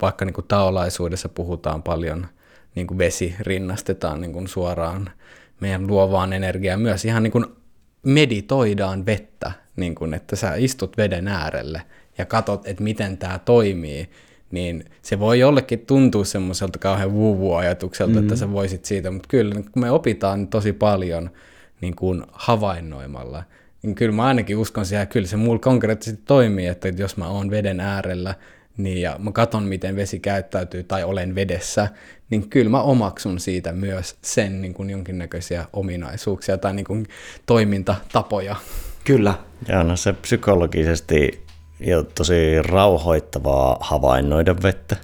vaikka 0.01 0.25
niin 0.25 0.33
kuin 0.33 0.47
taolaisuudessa 0.47 1.29
puhutaan 1.29 1.83
paljon, 1.83 2.27
niin 2.75 2.87
kuin 2.87 2.97
vesi 2.97 3.35
rinnastetaan 3.39 4.21
niin 4.21 4.33
kuin 4.33 4.47
suoraan 4.47 5.09
meidän 5.59 5.87
luovaan 5.87 6.33
energiaan. 6.33 6.81
Myös 6.81 7.05
ihan 7.05 7.23
niin 7.23 7.31
kuin 7.31 7.45
meditoidaan 8.03 9.05
vettä, 9.05 9.51
niin 9.75 9.95
kuin, 9.95 10.13
että 10.13 10.35
sä 10.35 10.55
istut 10.55 10.97
veden 10.97 11.27
äärelle 11.27 11.81
ja 12.17 12.25
katsot, 12.25 12.67
että 12.67 12.83
miten 12.83 13.17
tämä 13.17 13.39
toimii, 13.39 14.09
niin 14.51 14.85
se 15.01 15.19
voi 15.19 15.39
jollekin 15.39 15.79
tuntua 15.79 16.25
semmoiselta 16.25 16.79
kauhean 16.79 17.13
vuvu-ajatukselta, 17.13 18.13
mm-hmm. 18.13 18.23
että 18.23 18.35
sä 18.35 18.51
voisit 18.51 18.85
siitä, 18.85 19.11
mutta 19.11 19.27
kyllä 19.27 19.55
kun 19.55 19.63
me 19.75 19.91
opitaan 19.91 20.47
tosi 20.47 20.73
paljon 20.73 21.29
niin 21.81 21.95
kuin 21.95 22.23
havainnoimalla, 22.31 23.43
niin 23.83 23.95
kyllä 23.95 24.11
mä 24.11 24.25
ainakin 24.25 24.57
uskon 24.57 24.85
siihen, 24.85 25.03
että 25.03 25.13
kyllä 25.13 25.27
se 25.27 25.37
mulla 25.37 25.59
konkreettisesti 25.59 26.21
toimii, 26.25 26.67
että 26.67 26.87
jos 26.87 27.17
mä 27.17 27.27
oon 27.27 27.51
veden 27.51 27.79
äärellä, 27.79 28.35
niin 28.77 29.01
ja 29.01 29.15
mä 29.19 29.31
katon, 29.31 29.63
miten 29.63 29.95
vesi 29.95 30.19
käyttäytyy 30.19 30.83
tai 30.83 31.03
olen 31.03 31.35
vedessä, 31.35 31.87
niin 32.29 32.49
kyllä 32.49 32.69
mä 32.69 32.81
omaksun 32.81 33.39
siitä 33.39 33.73
myös 33.73 34.17
sen 34.21 34.61
niin 34.61 34.73
kuin 34.73 34.89
jonkinnäköisiä 34.89 35.65
ominaisuuksia 35.73 36.57
tai 36.57 36.73
niin 36.73 36.85
kuin 36.85 37.07
toimintatapoja. 37.45 38.55
Kyllä. 39.03 39.33
Joo, 39.69 39.83
no 39.83 39.95
se 39.95 40.13
psykologisesti 40.13 41.46
jo 41.79 42.03
tosi 42.03 42.61
rauhoittavaa 42.61 43.77
havainnoida 43.79 44.55
vettä. 44.63 44.95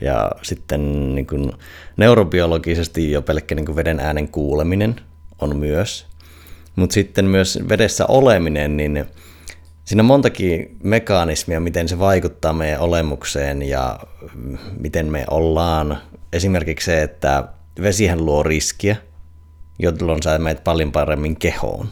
Ja 0.00 0.30
sitten 0.42 1.14
niin 1.14 1.26
kuin 1.26 1.52
neurobiologisesti 1.96 3.12
jo 3.12 3.22
pelkkä 3.22 3.54
niin 3.54 3.66
kuin 3.66 3.76
veden 3.76 4.00
äänen 4.00 4.28
kuuleminen 4.28 4.96
on 5.38 5.56
myös. 5.56 6.06
Mutta 6.76 6.94
sitten 6.94 7.24
myös 7.24 7.58
vedessä 7.68 8.06
oleminen, 8.06 8.76
niin 8.76 9.04
siinä 9.84 10.02
on 10.02 10.06
montakin 10.06 10.76
mekanismia, 10.82 11.60
miten 11.60 11.88
se 11.88 11.98
vaikuttaa 11.98 12.52
meidän 12.52 12.80
olemukseen 12.80 13.62
ja 13.62 14.00
miten 14.78 15.06
me 15.06 15.24
ollaan. 15.30 15.98
Esimerkiksi 16.32 16.84
se, 16.84 17.02
että 17.02 17.48
vesihän 17.82 18.26
luo 18.26 18.42
riskiä, 18.42 18.96
jolloin 19.78 20.22
sä 20.22 20.38
meet 20.38 20.64
paljon 20.64 20.92
paremmin 20.92 21.36
kehoon 21.36 21.88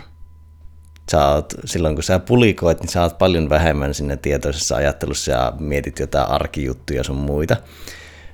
sä 1.11 1.29
oot, 1.29 1.55
silloin 1.65 1.95
kun 1.95 2.03
sä 2.03 2.19
pulikoit, 2.19 2.81
niin 2.81 2.89
sä 2.89 3.03
oot 3.03 3.19
paljon 3.19 3.49
vähemmän 3.49 3.95
sinne 3.95 4.17
tietoisessa 4.17 4.77
ajattelussa 4.77 5.33
ja 5.33 5.53
mietit 5.59 5.99
jotain 5.99 6.29
arkijuttuja 6.29 7.05
sun 7.05 7.17
muita. 7.17 7.57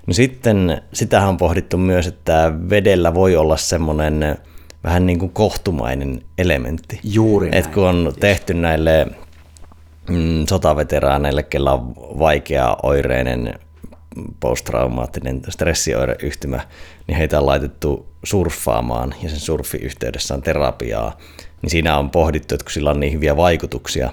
No 0.07 0.13
sitten 0.13 0.83
sitähän 0.93 1.29
on 1.29 1.37
pohdittu 1.37 1.77
myös, 1.77 2.07
että 2.07 2.53
vedellä 2.71 3.15
voi 3.15 3.37
olla 3.37 3.57
semmoinen 3.57 4.39
vähän 4.85 5.07
niin 5.07 5.19
kuin 5.19 5.33
kohtumainen 5.33 6.23
elementti. 6.39 7.01
Juuri 7.05 7.49
Et 7.53 7.67
kun 7.67 7.85
on 7.85 8.13
tehty 8.21 8.55
näille 8.55 9.07
mm, 10.11 10.47
sotaveteraaneille, 10.47 11.43
kellä 11.43 11.73
on 11.73 11.95
vaikea 11.97 12.77
oireinen 12.83 13.55
posttraumaattinen 14.41 15.43
stressioireyhtymä, 15.49 16.61
niin 17.07 17.19
heitä 17.19 17.39
on 17.39 17.47
laitettu 17.47 18.07
surffaamaan 18.25 19.15
ja 19.23 19.29
sen 19.29 19.41
surfiyhteydessä 19.41 20.35
on 20.35 20.43
terapiaa 20.43 21.19
niin 21.63 21.71
siinä 21.71 21.99
on 21.99 22.11
pohdittu, 22.11 22.55
että 22.55 22.65
kun 22.65 22.73
sillä 22.73 22.91
on 22.91 23.01
niin 23.01 23.13
hyviä 23.13 23.37
vaikutuksia, 23.37 24.11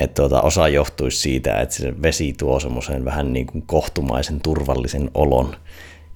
että 0.00 0.14
tuota, 0.14 0.42
osa 0.42 0.68
johtuisi 0.68 1.18
siitä, 1.18 1.60
että 1.60 1.74
se 1.74 2.02
vesi 2.02 2.32
tuo 2.32 2.60
semmoisen 2.60 3.04
vähän 3.04 3.32
niin 3.32 3.46
kuin 3.46 3.62
kohtumaisen 3.66 4.40
turvallisen 4.40 5.10
olon. 5.14 5.56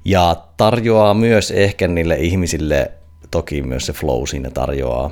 Ja 0.04 0.36
tarjoaa 0.56 1.14
myös 1.14 1.50
ehkä 1.50 1.88
niille 1.88 2.16
ihmisille, 2.16 2.90
toki 3.30 3.62
myös 3.62 3.86
se 3.86 3.92
flow 3.92 4.26
siinä 4.26 4.50
tarjoaa, 4.50 5.10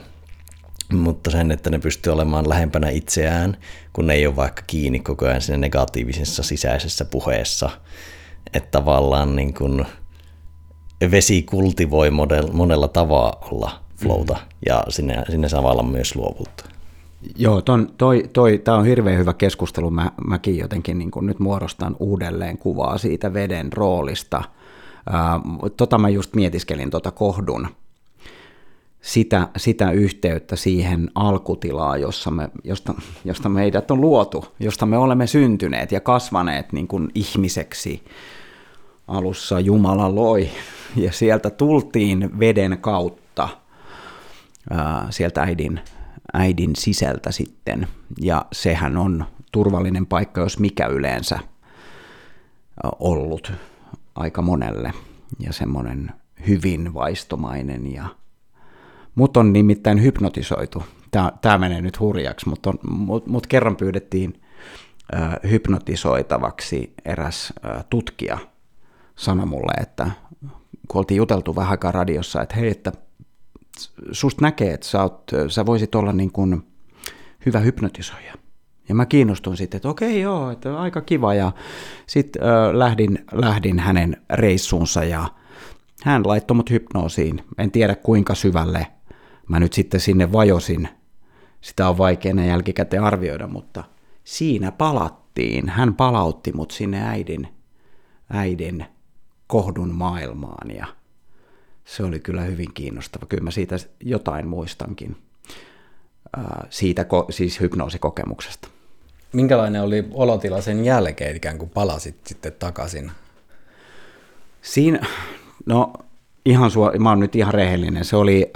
mutta 0.93 1.31
sen, 1.31 1.51
että 1.51 1.70
ne 1.70 1.78
pystyy 1.78 2.12
olemaan 2.12 2.49
lähempänä 2.49 2.89
itseään, 2.89 3.57
kun 3.93 4.07
ne 4.07 4.15
ei 4.15 4.27
ole 4.27 4.36
vaikka 4.36 4.62
kiinni 4.66 5.01
koko 5.01 5.27
ajan 5.27 5.41
siinä 5.41 5.59
negatiivisessa 5.59 6.43
sisäisessä 6.43 7.05
puheessa. 7.05 7.70
Että 8.55 8.70
tavallaan 8.70 9.36
niin 9.36 9.55
kuin 9.55 9.86
vesi 11.11 11.43
kultivoi 11.43 12.11
monella 12.53 12.89
tavalla 12.89 13.84
flowta 14.05 14.36
ja 14.66 14.85
sinne, 14.89 15.24
sinne 15.31 15.48
samalla 15.48 15.82
myös 15.82 16.16
luovuutta. 16.16 16.64
Joo, 17.36 17.62
ton, 17.62 17.89
toi, 17.98 18.31
toi, 18.32 18.59
tämä 18.59 18.78
on 18.78 18.86
hirveän 18.86 19.18
hyvä 19.18 19.32
keskustelu. 19.32 19.90
Mä, 19.90 20.10
mäkin 20.26 20.59
jotenkin 20.59 20.98
niin 20.98 21.10
nyt 21.20 21.39
muodostan 21.39 21.97
uudelleen 22.01 22.59
kuvaa 22.59 22.98
siitä 22.98 23.35
veden 23.35 23.72
roolista. 23.72 24.43
Ää, 25.10 25.40
tota 25.76 25.98
mä 25.98 26.09
just 26.09 26.35
mietiskelin 26.35 26.90
tota 26.90 27.10
kohdun, 27.10 27.68
sitä, 29.01 29.48
sitä 29.56 29.90
yhteyttä 29.90 30.56
siihen 30.56 31.10
alkutilaan, 31.14 32.01
jossa 32.01 32.31
me, 32.31 32.51
josta, 32.64 32.94
josta 33.24 33.48
meidät 33.48 33.90
on 33.90 34.01
luotu, 34.01 34.44
josta 34.60 34.86
me 34.86 34.98
olemme 34.98 35.26
syntyneet 35.26 35.93
ja 35.93 36.01
kasvaneet 36.01 36.72
niin 36.72 36.89
kuin 36.89 37.09
ihmiseksi. 37.14 38.02
Alussa 39.09 39.60
Jumala 39.60 40.14
loi 40.14 40.48
ja 40.97 41.12
sieltä 41.12 41.51
tultiin 41.51 42.39
veden 42.39 42.78
kautta– 42.81 43.23
sieltä 45.11 45.43
äidin, 45.43 45.81
äidin 46.32 46.77
sisältä 46.77 47.32
sitten. 47.32 47.89
Ja 48.20 48.45
sehän 48.53 48.97
on 48.97 49.24
turvallinen 49.53 50.07
paikka, 50.07 50.41
jos 50.41 50.59
mikä 50.59 50.86
yleensä 50.86 51.39
ollut 52.99 53.53
aika 54.15 54.43
monelle 54.43 54.93
ja 55.41 55.53
semmoinen 55.53 56.12
hyvin 56.47 56.95
vaistomainen 56.95 57.93
ja 57.93 58.05
Mut 59.15 59.36
on 59.36 59.53
nimittäin 59.53 60.03
hypnotisoitu. 60.03 60.82
Tämä, 61.11 61.32
tämä 61.41 61.59
menee 61.59 61.81
nyt 61.81 62.01
hurjaksi, 62.01 62.49
mutta 62.49 62.70
on, 62.70 62.78
mut, 62.91 63.27
mut 63.27 63.47
kerran 63.47 63.77
pyydettiin 63.77 64.43
äh, 65.15 65.36
hypnotisoitavaksi 65.51 66.95
eräs 67.05 67.53
äh, 67.66 67.85
tutkija 67.91 68.39
sanoi 69.16 69.47
mulle, 69.47 69.73
että 69.82 70.11
kun 70.89 70.99
oltiin 70.99 71.16
juteltu 71.16 71.57
vähän 71.57 71.70
aikaa 71.70 71.93
radiossa, 71.93 72.43
että 72.43 72.57
hei, 72.57 72.70
että 72.70 72.93
susta 74.12 74.42
näkee, 74.42 74.74
että 74.74 74.86
sä, 74.86 75.02
oot, 75.02 75.30
sä 75.48 75.66
voisit 75.66 75.94
olla 75.94 76.12
niin 76.12 76.32
kuin 76.32 76.62
hyvä 77.46 77.60
hypnotisoija. 77.60 78.34
Ja 78.88 78.94
mä 78.94 79.06
kiinnostun 79.06 79.56
sitten, 79.56 79.76
että 79.76 79.88
okei 79.88 80.20
joo, 80.20 80.51
että 80.51 80.80
aika 80.80 81.01
kiva. 81.01 81.34
Ja 81.34 81.52
sitten 82.06 82.42
äh, 82.42 82.74
lähdin, 82.74 83.24
lähdin 83.32 83.78
hänen 83.78 84.16
reissuunsa 84.32 85.05
ja 85.05 85.28
hän 86.05 86.22
laittoi 86.26 86.55
mut 86.55 86.70
hypnoosiin. 86.70 87.44
En 87.59 87.70
tiedä 87.70 87.94
kuinka 87.94 88.34
syvälle 88.34 88.86
mä 89.48 89.60
nyt 89.60 89.72
sitten 89.72 90.01
sinne 90.01 90.32
vajosin. 90.32 90.88
Sitä 91.60 91.88
on 91.88 91.98
vaikea 91.98 92.34
jälkikäteen 92.34 93.05
arvioida, 93.05 93.46
mutta 93.46 93.84
siinä 94.24 94.72
palattiin. 94.72 95.68
Hän 95.68 95.94
palautti 95.94 96.52
mut 96.52 96.70
sinne 96.70 97.09
äidin, 97.09 97.48
äidin 98.30 98.84
kohdun 99.46 99.94
maailmaan 99.94 100.70
ja 100.70 100.86
se 101.85 102.05
oli 102.05 102.20
kyllä 102.20 102.43
hyvin 102.43 102.74
kiinnostava. 102.74 103.27
Kyllä 103.27 103.43
mä 103.43 103.51
siitä 103.51 103.77
jotain 104.01 104.48
muistankin, 104.48 105.16
siitä 106.70 107.06
siis 107.31 107.61
hypnoosikokemuksesta. 107.61 108.69
Minkälainen 109.32 109.82
oli 109.82 110.09
olotila 110.11 110.61
sen 110.61 110.85
jälkeen, 110.85 111.36
ikään 111.36 111.59
kuin 111.59 111.70
palasit 111.70 112.16
sitten 112.27 112.52
takaisin? 112.59 113.12
Siinä, 114.62 115.06
no 115.66 115.93
ihan 116.44 116.70
sua, 116.70 116.93
mä 116.98 117.09
oon 117.09 117.20
nyt 117.20 117.36
ihan 117.36 117.55
rehellinen, 117.55 118.05
se 118.05 118.16
oli, 118.16 118.51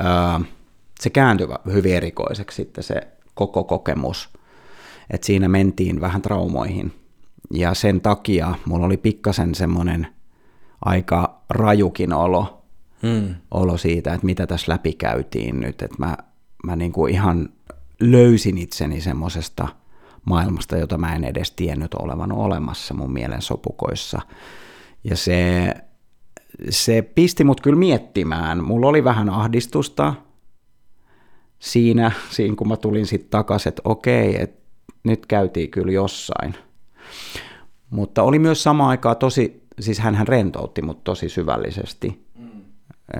se 1.00 1.10
kääntyi 1.10 1.46
hyvin 1.72 1.94
erikoiseksi 1.94 2.56
sitten 2.56 2.84
se 2.84 3.00
koko 3.34 3.64
kokemus. 3.64 4.28
Et 5.10 5.24
siinä 5.24 5.48
mentiin 5.48 6.00
vähän 6.00 6.22
traumoihin. 6.22 6.94
Ja 7.50 7.74
sen 7.74 8.00
takia 8.00 8.54
mulla 8.64 8.86
oli 8.86 8.96
pikkasen 8.96 9.54
semmoinen 9.54 10.06
aika 10.84 11.40
rajukin 11.50 12.12
olo, 12.12 12.57
mm. 13.02 13.34
olo 13.50 13.76
siitä, 13.76 14.14
että 14.14 14.26
mitä 14.26 14.46
tässä 14.46 14.72
läpi 14.72 14.92
käytiin 14.92 15.60
nyt. 15.60 15.82
Että 15.82 15.96
mä, 15.98 16.16
mä 16.64 16.76
niinku 16.76 17.06
ihan 17.06 17.48
löysin 18.00 18.58
itseni 18.58 19.00
semmoisesta 19.00 19.68
maailmasta, 20.24 20.76
jota 20.76 20.98
mä 20.98 21.14
en 21.14 21.24
edes 21.24 21.50
tiennyt 21.50 21.94
olevan 21.94 22.32
olemassa 22.32 22.94
mun 22.94 23.12
mielen 23.12 23.42
sopukoissa. 23.42 24.20
Ja 25.04 25.16
se, 25.16 25.74
se 26.70 27.02
pisti 27.02 27.44
mut 27.44 27.60
kyllä 27.60 27.78
miettimään. 27.78 28.64
Mulla 28.64 28.88
oli 28.88 29.04
vähän 29.04 29.30
ahdistusta 29.30 30.14
siinä, 31.58 32.12
siinä 32.36 32.54
kun 32.56 32.68
mä 32.68 32.76
tulin 32.76 33.06
sitten 33.06 33.30
takaisin, 33.30 33.68
että 33.68 33.82
okei, 33.84 34.42
että 34.42 34.58
nyt 35.04 35.26
käytiin 35.26 35.70
kyllä 35.70 35.92
jossain. 35.92 36.54
Mutta 37.90 38.22
oli 38.22 38.38
myös 38.38 38.62
sama 38.62 38.88
aikaa 38.88 39.14
tosi, 39.14 39.62
siis 39.80 39.98
hän 39.98 40.28
rentoutti 40.28 40.82
mut 40.82 41.04
tosi 41.04 41.28
syvällisesti. 41.28 42.27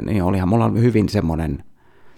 Niin 0.02 0.22
olihan 0.22 0.48
mulla 0.48 0.68
hyvin 0.68 1.08
semmoinen 1.08 1.64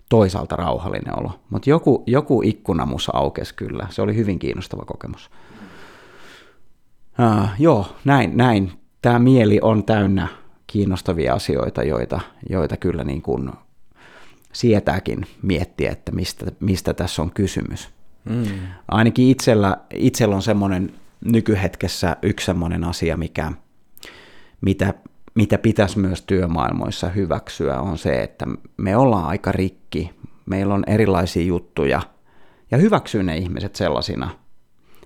toisaalta 0.08 0.56
rauhallinen 0.56 1.18
olo. 1.18 1.40
Mutta 1.50 1.70
joku, 1.70 2.04
joku 2.06 2.42
ikkuna 2.44 2.86
mussa 2.86 3.12
aukesi 3.14 3.54
kyllä. 3.54 3.86
Se 3.90 4.02
oli 4.02 4.16
hyvin 4.16 4.38
kiinnostava 4.38 4.82
kokemus. 4.84 5.30
Uh, 7.18 7.48
joo, 7.58 7.86
näin, 8.04 8.36
näin. 8.36 8.72
Tämä 9.02 9.18
mieli 9.18 9.58
on 9.62 9.84
täynnä 9.84 10.28
kiinnostavia 10.66 11.34
asioita, 11.34 11.82
joita, 11.82 12.20
joita 12.48 12.76
kyllä 12.76 13.04
niin 13.04 13.22
kuin 13.22 13.50
sietääkin 14.52 15.26
miettiä, 15.42 15.90
että 15.90 16.12
mistä, 16.12 16.46
mistä 16.60 16.94
tässä 16.94 17.22
on 17.22 17.30
kysymys. 17.30 17.88
Mm. 18.24 18.44
Ainakin 18.88 19.28
itsellä, 19.28 19.76
itsellä 19.94 20.36
on 20.36 20.42
semmoinen 20.42 20.92
nykyhetkessä 21.24 22.16
yksi 22.22 22.46
semmoinen 22.46 22.84
asia, 22.84 23.16
mikä, 23.16 23.52
mitä 24.60 24.94
mitä 25.40 25.58
pitäisi 25.58 25.98
myös 25.98 26.22
työmaailmoissa 26.22 27.08
hyväksyä, 27.08 27.80
on 27.80 27.98
se, 27.98 28.22
että 28.22 28.46
me 28.76 28.96
ollaan 28.96 29.24
aika 29.24 29.52
rikki, 29.52 30.10
meillä 30.46 30.74
on 30.74 30.84
erilaisia 30.86 31.44
juttuja, 31.44 32.02
ja 32.70 32.78
hyväksyä 32.78 33.22
ne 33.22 33.36
ihmiset 33.36 33.76
sellaisina, 33.76 34.30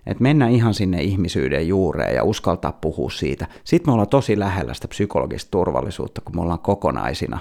että 0.06 0.22
mennä 0.22 0.48
ihan 0.48 0.74
sinne 0.74 1.02
ihmisyyden 1.02 1.68
juureen 1.68 2.14
ja 2.14 2.24
uskaltaa 2.24 2.72
puhua 2.72 3.10
siitä. 3.10 3.46
Sitten 3.64 3.88
me 3.88 3.92
ollaan 3.92 4.08
tosi 4.08 4.38
lähellä 4.38 4.74
sitä 4.74 4.88
psykologista 4.88 5.50
turvallisuutta, 5.50 6.20
kun 6.20 6.36
me 6.36 6.42
ollaan 6.42 6.58
kokonaisina. 6.58 7.38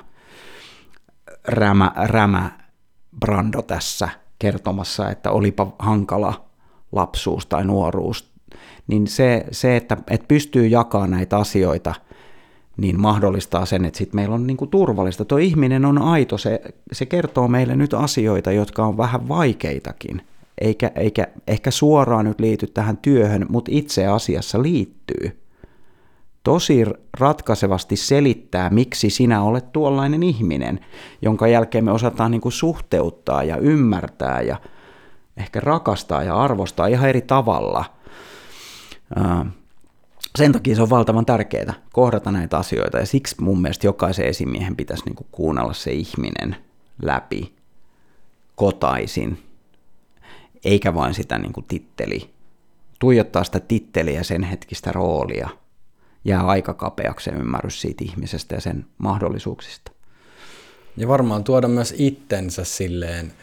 Rämä, 1.47 1.91
rämä 1.95 2.51
Brando 3.19 3.61
tässä 3.61 4.09
kertomassa, 4.39 5.09
että 5.09 5.31
olipa 5.31 5.75
hankala 5.79 6.45
lapsuus 6.91 7.45
tai 7.45 7.65
nuoruus, 7.65 8.33
niin 8.87 9.07
se, 9.07 9.45
se 9.51 9.75
että, 9.75 9.97
että 10.09 10.27
pystyy 10.27 10.67
jakamaan 10.67 11.11
näitä 11.11 11.37
asioita– 11.37 11.95
niin 12.77 13.01
mahdollistaa 13.01 13.65
sen, 13.65 13.85
että 13.85 13.97
sitten 13.97 14.15
meillä 14.15 14.35
on 14.35 14.47
niin 14.47 14.57
kuin 14.57 14.69
turvallista. 14.69 15.25
Tuo 15.25 15.37
ihminen 15.37 15.85
on 15.85 15.97
aito, 15.97 16.37
se, 16.37 16.61
se 16.91 17.05
kertoo 17.05 17.47
meille 17.47 17.75
nyt 17.75 17.93
asioita, 17.93 18.51
jotka 18.51 18.85
on 18.85 18.97
vähän 18.97 19.27
vaikeitakin, 19.27 20.21
eikä, 20.61 20.91
eikä 20.95 21.27
ehkä 21.47 21.71
suoraan 21.71 22.25
nyt 22.25 22.39
liity 22.39 22.67
tähän 22.67 22.97
työhön, 22.97 23.45
mutta 23.49 23.71
itse 23.73 24.07
asiassa 24.07 24.61
liittyy. 24.61 25.39
Tosi 26.43 26.85
ratkaisevasti 27.19 27.95
selittää, 27.95 28.69
miksi 28.69 29.09
sinä 29.09 29.43
olet 29.43 29.71
tuollainen 29.71 30.23
ihminen, 30.23 30.79
jonka 31.21 31.47
jälkeen 31.47 31.85
me 31.85 31.91
osataan 31.91 32.31
niin 32.31 32.41
kuin 32.41 32.51
suhteuttaa 32.51 33.43
ja 33.43 33.57
ymmärtää 33.57 34.41
ja 34.41 34.57
ehkä 35.37 35.59
rakastaa 35.59 36.23
ja 36.23 36.35
arvostaa 36.35 36.87
ihan 36.87 37.09
eri 37.09 37.21
tavalla 37.21 37.85
sen 40.37 40.51
takia 40.51 40.75
se 40.75 40.81
on 40.81 40.89
valtavan 40.89 41.25
tärkeää 41.25 41.73
kohdata 41.93 42.31
näitä 42.31 42.57
asioita 42.57 42.97
ja 42.97 43.05
siksi 43.05 43.35
mun 43.41 43.61
mielestä 43.61 43.87
jokaisen 43.87 44.25
esimiehen 44.25 44.75
pitäisi 44.75 45.05
niin 45.05 45.15
kuin 45.15 45.27
kuunnella 45.31 45.73
se 45.73 45.91
ihminen 45.91 46.55
läpi 47.01 47.53
kotaisin, 48.55 49.43
eikä 50.65 50.93
vain 50.93 51.13
sitä 51.13 51.37
niin 51.37 51.53
kuin 51.53 51.65
titteli. 51.67 52.29
Tuijottaa 52.99 53.43
sitä 53.43 53.59
titteliä 53.59 54.23
sen 54.23 54.43
hetkistä 54.43 54.91
roolia. 54.91 55.49
Jää 56.25 56.47
aika 56.47 56.73
kapeaksi 56.73 57.29
ymmärrys 57.29 57.81
siitä 57.81 58.03
ihmisestä 58.03 58.55
ja 58.55 58.61
sen 58.61 58.85
mahdollisuuksista. 58.97 59.91
Ja 60.97 61.07
varmaan 61.07 61.43
tuoda 61.43 61.67
myös 61.67 61.93
itsensä 61.97 62.63
silleen 62.63 63.33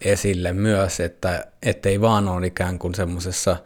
esille 0.00 0.52
myös, 0.52 1.00
että 1.00 1.46
ettei 1.62 2.00
vaan 2.00 2.28
ole 2.28 2.46
ikään 2.46 2.78
kuin 2.78 2.94
semmoisessa 2.94 3.56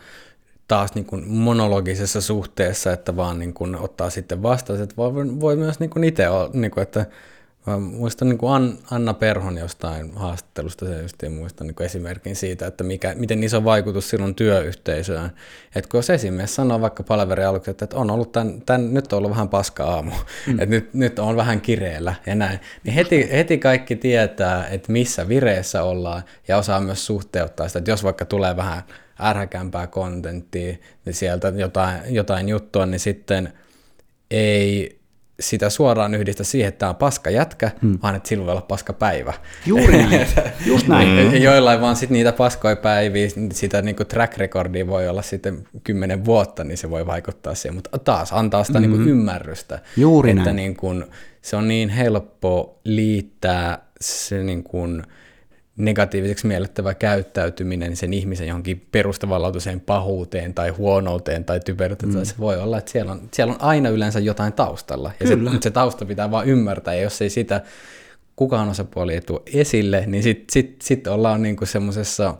taas 0.71 0.95
niin 0.95 1.05
kuin 1.05 1.29
monologisessa 1.29 2.21
suhteessa, 2.21 2.93
että 2.93 3.17
vaan 3.17 3.39
niin 3.39 3.55
kuin 3.55 3.77
ottaa 3.77 4.11
sitten 4.11 4.43
vastaan, 4.43 4.83
että 4.83 4.97
voi, 4.97 5.13
voi 5.41 5.57
myös 5.57 5.81
niin 5.81 5.91
kuin 5.91 6.05
itse 6.05 6.29
olla, 6.29 6.51
niin 6.53 6.71
kuin, 6.71 6.83
että 6.83 7.07
Mä 7.67 7.79
muistan 7.79 8.29
niin 8.29 8.39
kuin 8.39 8.79
Anna 8.91 9.15
Perhon 9.15 9.59
jostain 9.59 10.13
haastattelusta, 10.17 10.87
se 10.87 11.03
just 11.03 11.17
muistan 11.31 11.67
niin 11.67 11.83
esimerkin 11.83 12.37
siitä, 12.37 12.67
että 12.67 12.85
mikä, 12.85 13.15
miten 13.15 13.43
iso 13.43 13.65
vaikutus 13.65 14.11
silloin 14.11 14.35
työyhteisöön. 14.35 15.31
Että 15.75 15.91
kun 15.91 15.99
jos 15.99 16.11
esimies 16.11 16.55
sanoo 16.55 16.81
vaikka 16.81 17.03
palaveri 17.03 17.45
aluksi, 17.45 17.71
että 17.71 17.87
on 17.95 18.11
ollut 18.11 18.33
tämän, 18.33 18.63
tämän, 18.63 18.95
nyt 18.95 19.13
on 19.13 19.17
ollut 19.17 19.31
vähän 19.31 19.49
paska 19.49 19.85
aamu, 19.85 20.11
mm. 20.47 20.53
että 20.53 20.67
nyt, 20.67 20.95
nyt 20.95 21.19
on 21.19 21.37
vähän 21.37 21.61
kireellä 21.61 22.15
ja 22.27 22.35
näin, 22.35 22.61
niin 22.85 22.95
heti, 22.95 23.29
heti 23.33 23.59
kaikki 23.59 23.97
tietää, 23.97 24.67
että 24.67 24.93
missä 24.93 25.29
vireessä 25.29 25.83
ollaan 25.83 26.23
ja 26.49 26.57
osaa 26.57 26.81
myös 26.81 27.07
suhteuttaa 27.07 27.69
sitä, 27.69 27.79
että 27.79 27.91
jos 27.91 28.05
vaikka 28.05 28.25
tulee 28.25 28.57
vähän 28.57 28.83
ärhäkämpää 29.23 29.87
kontenttia, 29.87 30.77
niin 31.05 31.15
sieltä 31.15 31.49
jotain, 31.49 32.01
jotain 32.09 32.49
juttua, 32.49 32.87
niin 32.87 33.01
sitten 33.01 33.53
ei 34.31 35.00
sitä 35.41 35.71
suoraan 35.71 36.15
yhdistä 36.15 36.45
siihen, 36.45 36.69
että 36.69 36.79
tämä 36.79 36.91
on 36.91 36.97
paska 36.97 37.31
jätkä, 37.31 37.71
hmm. 37.83 37.99
vaan 38.03 38.15
että 38.15 38.29
silloin 38.29 38.47
voi 38.47 38.53
olla 38.53 38.67
paska 38.69 38.93
päivä. 38.93 39.35
Juuri 39.67 39.97
näin, 40.03 40.27
just 40.67 40.89
näin. 40.89 41.09
Mm. 41.09 41.35
Joillain 41.37 41.81
vaan 41.81 41.97
sit 41.97 42.11
niitä 42.11 42.33
paskoja 42.33 42.77
päiviä, 42.77 43.29
sitä 43.53 43.83
niinku 43.83 44.05
track 44.05 44.37
recordia 44.37 44.87
voi 44.87 45.09
olla 45.09 45.23
sitten 45.23 45.69
kymmenen 45.85 46.25
vuotta, 46.25 46.65
niin 46.65 46.79
se 46.79 46.91
voi 46.91 47.07
vaikuttaa 47.07 47.55
siihen, 47.55 47.75
mutta 47.75 47.99
taas 47.99 48.33
antaa 48.33 48.65
sitä 48.65 48.81
mm-hmm. 48.81 48.93
niinku 48.93 49.11
ymmärrystä. 49.11 49.79
Juuri 49.97 50.31
että 50.31 50.45
näin. 50.45 50.57
Niinku, 50.57 50.95
se 51.43 51.57
on 51.57 51.69
niin 51.69 51.89
helppo 51.89 52.81
liittää 52.85 53.79
se 54.01 54.43
niinku, 54.43 54.87
negatiiviseksi 55.85 56.47
miellettävä 56.47 56.95
käyttäytyminen 56.95 57.97
sen 57.97 58.13
ihmisen 58.13 58.49
johonkin 58.49 58.87
perustavanlaatuiseen 58.93 59.81
pahuuteen 59.81 60.55
tai 60.55 60.71
huonouteen 60.71 61.45
tai 61.45 61.61
typeryyteen, 61.61 62.15
mm. 62.15 62.25
se 62.25 62.35
voi 62.39 62.59
olla, 62.59 62.79
että 62.79 62.91
siellä 62.91 63.13
on, 63.13 63.21
siellä 63.33 63.55
on 63.55 63.63
aina 63.63 63.89
yleensä 63.89 64.21
jotain 64.21 64.53
taustalla. 64.53 65.11
Ja 65.21 65.27
Kyllä. 65.27 65.51
se, 65.51 65.59
se 65.61 65.71
tausta 65.71 66.05
pitää 66.05 66.31
vaan 66.31 66.47
ymmärtää, 66.47 66.95
ja 66.95 67.03
jos 67.03 67.23
ei 67.23 67.31
sitä 67.31 67.61
kukaan 68.37 68.69
osapuoli 68.69 69.15
ei 69.15 69.21
tule 69.21 69.41
esille, 69.55 70.05
niin 70.07 70.23
sitten 70.23 70.47
sit, 70.53 70.83
sit 70.83 71.07
ollaan 71.07 71.43
niinku 71.43 71.67
semmoisessa 71.67 72.35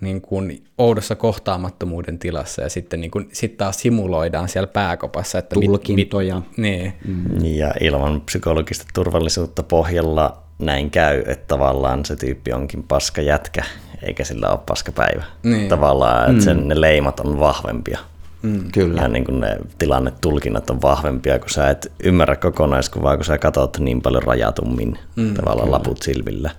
niin 0.00 0.20
kuin 0.20 0.64
oudossa 0.78 1.14
kohtaamattomuuden 1.14 2.18
tilassa 2.18 2.62
ja 2.62 2.68
sitten 2.68 3.00
niin 3.00 3.10
kuin, 3.10 3.28
sit 3.32 3.56
taas 3.56 3.80
simuloidaan 3.80 4.48
siellä 4.48 4.66
pääkopassa. 4.66 5.38
Että 5.38 5.54
Tulkintoja. 5.54 6.34
Mit, 6.34 6.44
mit, 6.44 6.58
niin. 6.58 6.92
Mm. 7.04 7.44
Ja 7.44 7.74
ilman 7.80 8.20
psykologista 8.20 8.84
turvallisuutta 8.94 9.62
pohjalla 9.62 10.42
näin 10.60 10.90
käy, 10.90 11.22
että 11.26 11.46
tavallaan 11.46 12.04
se 12.04 12.16
tyyppi 12.16 12.52
onkin 12.52 12.82
paska 12.82 13.22
jätkä, 13.22 13.64
eikä 14.02 14.24
sillä 14.24 14.48
ole 14.48 14.58
paska 14.66 14.92
päivä. 14.92 15.24
Niin. 15.42 15.68
Tavallaan, 15.68 16.22
että 16.22 16.32
mm. 16.32 16.40
sen, 16.40 16.68
ne 16.68 16.80
leimat 16.80 17.20
on 17.20 17.40
vahvempia. 17.40 17.98
Mm, 18.42 18.70
kyllä. 18.72 19.02
Ja 19.02 19.08
niin 19.08 19.24
kuin 19.24 19.40
ne 19.40 19.56
tilannetulkinnat 19.78 20.70
on 20.70 20.82
vahvempia, 20.82 21.38
kun 21.38 21.50
sä 21.50 21.70
et 21.70 21.92
ymmärrä 22.02 22.36
kokonaiskuvaa, 22.36 23.16
kun 23.16 23.24
sä 23.24 23.38
katsot 23.38 23.78
niin 23.78 24.02
paljon 24.02 24.22
rajatummin 24.22 24.98
mm, 25.16 25.34
tavallaan 25.34 25.66
kyllä. 25.66 25.76
laput 25.76 26.02
silvillä. 26.02 26.50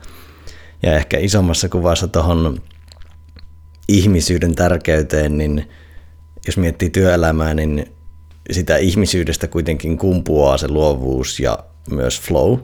Ja 0.83 0.95
ehkä 0.95 1.17
isommassa 1.17 1.69
kuvassa 1.69 2.07
tuohon 2.07 2.57
ihmisyyden 3.87 4.55
tärkeyteen, 4.55 5.37
niin 5.37 5.69
jos 6.47 6.57
miettii 6.57 6.89
työelämää, 6.89 7.53
niin 7.53 7.91
sitä 8.51 8.77
ihmisyydestä 8.77 9.47
kuitenkin 9.47 9.97
kumpuaa 9.97 10.57
se 10.57 10.67
luovuus 10.67 11.39
ja 11.39 11.59
myös 11.91 12.21
flow. 12.21 12.59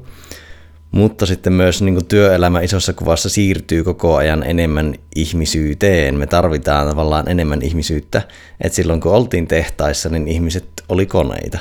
Mutta 0.92 1.26
sitten 1.26 1.54
myös 1.54 1.82
niin 1.82 2.06
työelämä 2.08 2.62
isossa 2.62 2.94
kuvassa 2.94 3.30
siirtyy 3.30 3.84
koko 3.84 4.16
ajan 4.16 4.44
enemmän 4.44 4.96
ihmisyyteen. 5.16 6.16
Me 6.16 6.28
tarvitaan 6.28 6.88
tavallaan 6.88 7.30
enemmän 7.30 7.62
ihmisyyttä. 7.62 8.22
Et 8.62 8.74
silloin 8.74 9.02
kun 9.02 9.12
oltiin 9.12 9.48
tehtaissa, 9.48 10.10
niin 10.10 10.28
ihmiset 10.28 10.66
oli 10.90 11.06
koneita 11.06 11.60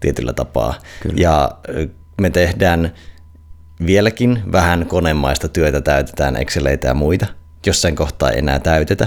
tietyllä 0.00 0.32
tapaa. 0.32 0.74
Kyllä. 1.02 1.14
Ja 1.18 1.50
me 2.20 2.30
tehdään 2.30 2.92
vieläkin 3.86 4.42
vähän 4.52 4.86
konemaista 4.86 5.48
työtä, 5.48 5.80
täytetään 5.80 6.36
Exceleitä 6.36 6.88
ja 6.88 6.94
muita. 6.94 7.26
Jossain 7.66 7.96
kohtaa 7.96 8.30
ei 8.30 8.38
enää 8.38 8.58
täytetä, 8.58 9.06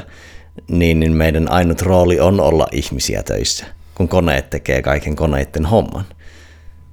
niin, 0.68 1.00
niin 1.00 1.12
meidän 1.12 1.52
ainut 1.52 1.82
rooli 1.82 2.20
on 2.20 2.40
olla 2.40 2.68
ihmisiä 2.72 3.24
töissä, 3.24 3.66
kun 3.96 4.08
koneet 4.08 4.50
tekee 4.50 4.82
kaiken 4.82 5.16
koneiden 5.16 5.66
homman. 5.66 6.06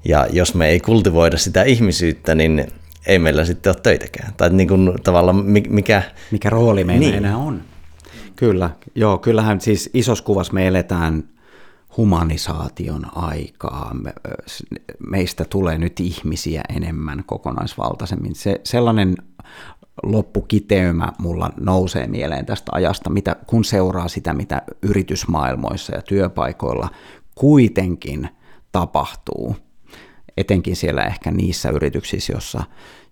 Ja 0.04 0.26
jos 0.32 0.54
me 0.54 0.68
ei 0.68 0.80
kultivoida 0.80 1.38
sitä 1.38 1.62
ihmisyyttä, 1.62 2.34
niin 2.34 2.66
ei 3.06 3.18
meillä 3.18 3.44
sitten 3.44 3.70
ole 3.70 3.80
töitäkään. 3.82 4.32
Tai 4.36 4.50
niin 4.50 4.68
kuin 4.68 4.92
tavallaan 5.02 5.44
mikä... 5.68 6.02
Mikä 6.30 6.50
rooli 6.50 6.84
meillä 6.84 7.06
niin. 7.06 7.14
enää 7.14 7.36
on. 7.36 7.62
Kyllä, 8.36 8.70
joo, 8.94 9.18
kyllähän 9.18 9.60
siis 9.60 9.90
isossa 9.94 10.24
kuvassa 10.24 10.52
me 10.52 10.66
eletään 10.66 11.24
humanisaation 11.96 13.06
aikaa. 13.16 13.94
Me, 14.02 14.12
meistä 15.10 15.44
tulee 15.44 15.78
nyt 15.78 16.00
ihmisiä 16.00 16.62
enemmän 16.76 17.22
kokonaisvaltaisemmin. 17.26 18.34
Se, 18.34 18.60
sellainen 18.64 19.14
loppukiteymä 20.02 21.12
mulla 21.18 21.50
nousee 21.60 22.06
mieleen 22.06 22.46
tästä 22.46 22.72
ajasta, 22.74 23.10
mitä, 23.10 23.36
kun 23.46 23.64
seuraa 23.64 24.08
sitä, 24.08 24.32
mitä 24.32 24.62
yritysmaailmoissa 24.82 25.94
ja 25.94 26.02
työpaikoilla 26.02 26.88
kuitenkin 27.34 28.28
tapahtuu. 28.72 29.56
Etenkin 30.36 30.76
siellä 30.76 31.02
ehkä 31.02 31.30
niissä 31.30 31.70
yrityksissä, 31.70 32.32
jossa, 32.32 32.64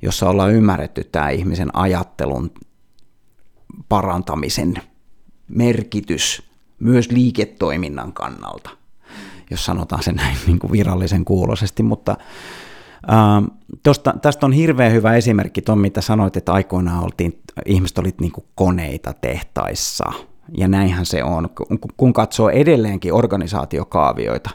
jossa 0.02 0.28
ollaan 0.28 0.52
ymmärretty 0.52 1.04
tämä 1.04 1.30
ihmisen 1.30 1.76
ajattelun 1.76 2.50
parantamisen 3.88 4.74
merkitys 5.48 6.42
myös 6.78 7.10
liiketoiminnan 7.10 8.12
kannalta, 8.12 8.70
jos 9.50 9.64
sanotaan 9.64 10.02
se 10.02 10.12
näin 10.12 10.36
niin 10.46 10.58
kuin 10.58 10.72
virallisen 10.72 11.24
kuuloisesti, 11.24 11.82
mutta 11.82 12.16
äh, 13.10 13.56
tosta, 13.82 14.14
tästä 14.22 14.46
on 14.46 14.52
hirveän 14.52 14.92
hyvä 14.92 15.14
esimerkki, 15.14 15.62
tuon 15.62 15.78
mitä 15.78 16.00
sanoit, 16.00 16.36
että 16.36 16.52
aikoinaan 16.52 17.04
oltiin, 17.04 17.42
ihmiset 17.66 17.98
olivat 17.98 18.20
niin 18.20 18.32
koneita 18.54 19.12
tehtaissa, 19.12 20.12
ja 20.56 20.68
näinhän 20.68 21.06
se 21.06 21.24
on. 21.24 21.48
Kun 21.96 22.12
katsoo 22.12 22.48
edelleenkin 22.48 23.12
organisaatiokaavioita, 23.12 24.50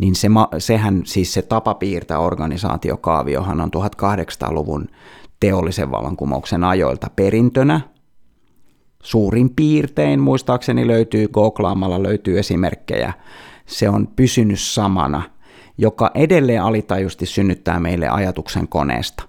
niin 0.00 0.14
se, 0.14 0.28
sehän 0.58 1.02
siis 1.04 1.34
se 1.34 1.42
tapa 1.42 1.74
piirtää 1.74 2.18
organisaatiokaaviohan 2.18 3.60
on 3.60 3.70
1800-luvun 3.76 4.88
teollisen 5.40 5.90
vallankumouksen 5.90 6.64
ajoilta 6.64 7.10
perintönä, 7.16 7.80
suurin 9.02 9.50
piirtein, 9.50 10.20
muistaakseni 10.20 10.86
löytyy, 10.86 11.28
googlaamalla 11.28 12.02
löytyy 12.02 12.38
esimerkkejä, 12.38 13.12
se 13.66 13.88
on 13.88 14.06
pysynyt 14.16 14.60
samana, 14.60 15.22
joka 15.78 16.10
edelleen 16.14 16.62
alitajusti 16.62 17.26
synnyttää 17.26 17.80
meille 17.80 18.08
ajatuksen 18.08 18.68
koneesta. 18.68 19.22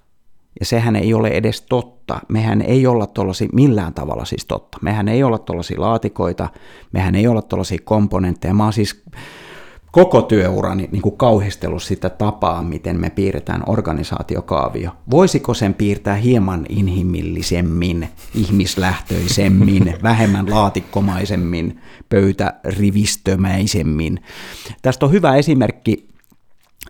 Ja 0.60 0.66
sehän 0.66 0.96
ei 0.96 1.14
ole 1.14 1.28
edes 1.28 1.62
totta. 1.62 2.20
Mehän 2.28 2.62
ei 2.62 2.88
olla 2.88 3.08
tuollaisia 3.08 3.48
millään 3.54 3.94
tavalla 3.94 4.26
siis 4.26 4.46
totta. 4.46 4.78
Mehän 4.82 5.08
ei 5.08 5.24
olla 5.24 5.38
tuollaisia 5.38 5.82
laatikoita, 5.82 6.50
mehän 6.92 7.16
ei 7.16 7.28
olla 7.28 7.42
tuollaisia 7.42 7.80
komponentteja. 7.84 8.54
Mä 8.54 8.64
oon 8.64 8.74
siis 8.74 9.04
koko 9.92 10.22
työurani 10.22 10.90
niin 10.92 11.02
kuin 11.02 11.18
kauhistellut 11.18 11.84
sitä 11.84 12.10
tapaa, 12.10 12.64
miten 12.64 13.00
me 13.00 13.10
piirretään 13.10 13.64
organisaatiokaavio. 13.68 14.92
Voisiko 15.12 15.54
sen 15.54 15.74
piirtää 15.74 16.16
hieman 16.16 16.66
inhimillisemmin, 16.70 18.10
ihmislähtöisemmin, 18.36 19.94
vähemmän 20.04 20.50
laatikkomaisemmin, 20.50 21.82
pöytärivistömäisemmin? 22.10 24.20
Tästä 24.82 25.06
on 25.06 25.12
hyvä 25.12 25.36
esimerkki, 25.36 26.08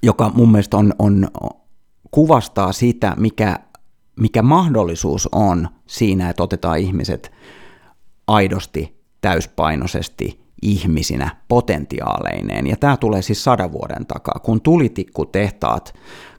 joka 0.03 0.31
mun 0.33 0.51
mielestä 0.51 0.77
on, 0.77 0.93
on, 0.99 1.27
kuvastaa 2.11 2.71
sitä, 2.71 3.15
mikä, 3.19 3.59
mikä 4.19 4.41
mahdollisuus 4.41 5.29
on 5.31 5.69
siinä, 5.87 6.29
että 6.29 6.43
otetaan 6.43 6.79
ihmiset 6.79 7.31
aidosti, 8.27 9.01
täyspainoisesti 9.21 10.41
ihmisinä 10.61 11.35
potentiaaleineen. 11.47 12.67
Ja 12.67 12.77
tämä 12.77 12.97
tulee 12.97 13.21
siis 13.21 13.43
sadan 13.43 13.71
vuoden 13.71 14.05
takaa, 14.05 14.39
kun 14.43 14.61
tulitikkutehtaat 14.61 15.93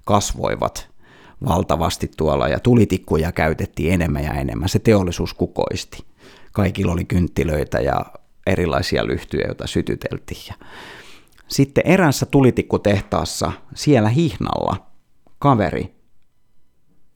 kasvoivat 0.05 0.89
valtavasti 1.49 2.11
tuolla 2.17 2.49
ja 2.49 2.61
tulitikkuja 2.61 3.33
käytettiin 3.33 3.93
enemmän 3.93 4.25
ja 4.25 4.33
enemmän. 4.33 4.69
Se 4.69 4.79
teollisuus 4.79 5.35
kukoisti. 5.35 6.05
Kaikilla 6.53 6.93
oli 6.93 7.05
kynttilöitä 7.05 7.79
ja 7.79 8.05
erilaisia 8.47 9.07
lyhtyjä, 9.07 9.45
joita 9.47 9.67
sytyteltiin. 9.67 10.55
Sitten 11.49 11.87
erässä 11.87 12.27
tulitikkutehtaassa 12.27 13.53
siellä 13.75 14.09
hihnalla 14.09 14.87
kaveri 15.39 15.95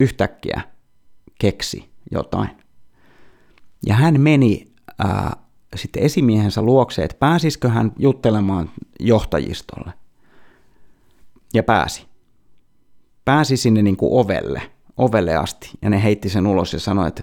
yhtäkkiä 0.01 0.61
keksi 1.39 1.91
jotain. 2.11 2.51
Ja 3.87 3.95
hän 3.95 4.21
meni 4.21 4.73
ää, 4.99 5.37
sitten 5.77 6.03
esimiehensä 6.03 6.63
luokse, 6.63 7.05
että 7.05 7.17
pääsisikö 7.19 7.69
hän 7.69 7.93
juttelemaan 7.99 8.71
johtajistolle. 9.01 9.93
Ja 11.55 11.63
pääsi. 11.63 12.07
Pääsi 13.25 13.57
sinne 13.57 13.83
niin 13.83 13.97
kuin 13.97 14.13
ovelle, 14.13 14.63
ovelle 14.97 15.37
asti, 15.37 15.71
ja 15.83 15.91
ne 15.91 16.03
heitti 16.03 16.29
sen 16.29 16.47
ulos 16.47 16.73
ja 16.73 16.81
sanoi, 16.81 17.09
että 17.09 17.23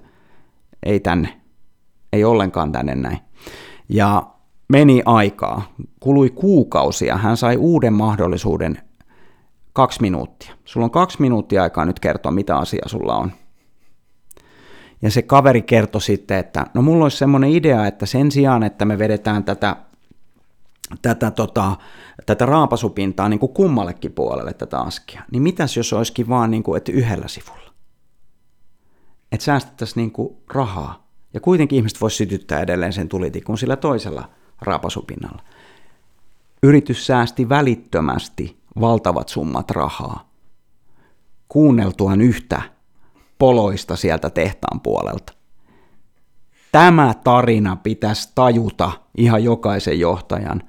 ei 0.83 0.99
tänne, 0.99 1.41
ei 2.13 2.23
ollenkaan 2.23 2.71
tänne 2.71 2.95
näin. 2.95 3.17
Ja 3.89 4.23
meni 4.69 5.01
aikaa, 5.05 5.73
kului 5.99 6.29
kuukausia, 6.29 7.17
hän 7.17 7.37
sai 7.37 7.57
uuden 7.57 7.93
mahdollisuuden 7.93 8.81
kaksi 9.73 10.01
minuuttia. 10.01 10.55
Sulla 10.65 10.83
on 10.83 10.91
kaksi 10.91 11.21
minuuttia 11.21 11.63
aikaa 11.63 11.85
nyt 11.85 11.99
kertoa, 11.99 12.31
mitä 12.31 12.57
asia 12.57 12.83
sulla 12.85 13.15
on. 13.17 13.31
Ja 15.03 15.11
se 15.11 15.21
kaveri 15.21 15.61
kertoi 15.61 16.01
sitten, 16.01 16.37
että 16.37 16.67
no 16.73 16.81
mulla 16.81 17.05
olisi 17.05 17.17
semmoinen 17.17 17.49
idea, 17.49 17.87
että 17.87 18.05
sen 18.05 18.31
sijaan, 18.31 18.63
että 18.63 18.85
me 18.85 18.99
vedetään 18.99 19.43
tätä, 19.43 19.75
tätä, 21.01 21.31
tota, 21.31 21.77
tätä 22.25 22.45
raapasupintaa 22.45 23.29
niin 23.29 23.39
kuin 23.39 23.53
kummallekin 23.53 24.11
puolelle 24.11 24.53
tätä 24.53 24.79
askia, 24.79 25.21
niin 25.31 25.43
mitäs 25.43 25.77
jos 25.77 25.93
olisikin 25.93 26.29
vaan 26.29 26.51
niin 26.51 26.63
kuin, 26.63 26.77
että 26.77 26.91
yhdellä 26.91 27.27
sivulla? 27.27 27.73
Että 29.31 29.45
säästettäisiin 29.45 30.01
niin 30.01 30.11
kuin 30.11 30.37
rahaa. 30.53 31.07
Ja 31.33 31.39
kuitenkin 31.39 31.77
ihmiset 31.77 32.01
voisi 32.01 32.17
sytyttää 32.17 32.59
edelleen 32.59 32.93
sen 32.93 33.09
tulitikun 33.09 33.57
sillä 33.57 33.75
toisella 33.75 34.29
raapasupinnalla. 34.61 35.43
Yritys 36.63 37.05
säästi 37.05 37.49
välittömästi 37.49 38.57
valtavat 38.79 39.29
summat 39.29 39.71
rahaa 39.71 40.29
kuunneltuaan 41.49 42.21
yhtä 42.21 42.61
poloista 43.39 43.95
sieltä 43.95 44.29
tehtaan 44.29 44.81
puolelta. 44.81 45.33
Tämä 46.71 47.13
tarina 47.23 47.75
pitäisi 47.75 48.31
tajuta 48.35 48.91
ihan 49.17 49.43
jokaisen 49.43 49.99
johtajan 49.99 50.63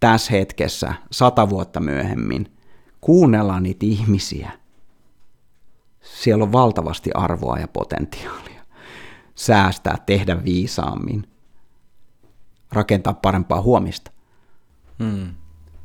tässä 0.00 0.32
hetkessä, 0.32 0.94
sata 1.10 1.50
vuotta 1.50 1.80
myöhemmin. 1.80 2.56
Kuunnella 3.00 3.60
niitä 3.60 3.86
ihmisiä. 3.86 4.50
Siellä 6.00 6.44
on 6.44 6.52
valtavasti 6.52 7.10
arvoa 7.14 7.58
ja 7.58 7.68
potentiaalia. 7.68 8.64
Säästää, 9.34 9.98
tehdä 10.06 10.44
viisaammin, 10.44 11.28
rakentaa 12.72 13.14
parempaa 13.14 13.62
huomista. 13.62 14.10
Hmm. 14.98 15.34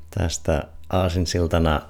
Tästä 0.09 0.63
aasinsiltana 0.89 1.81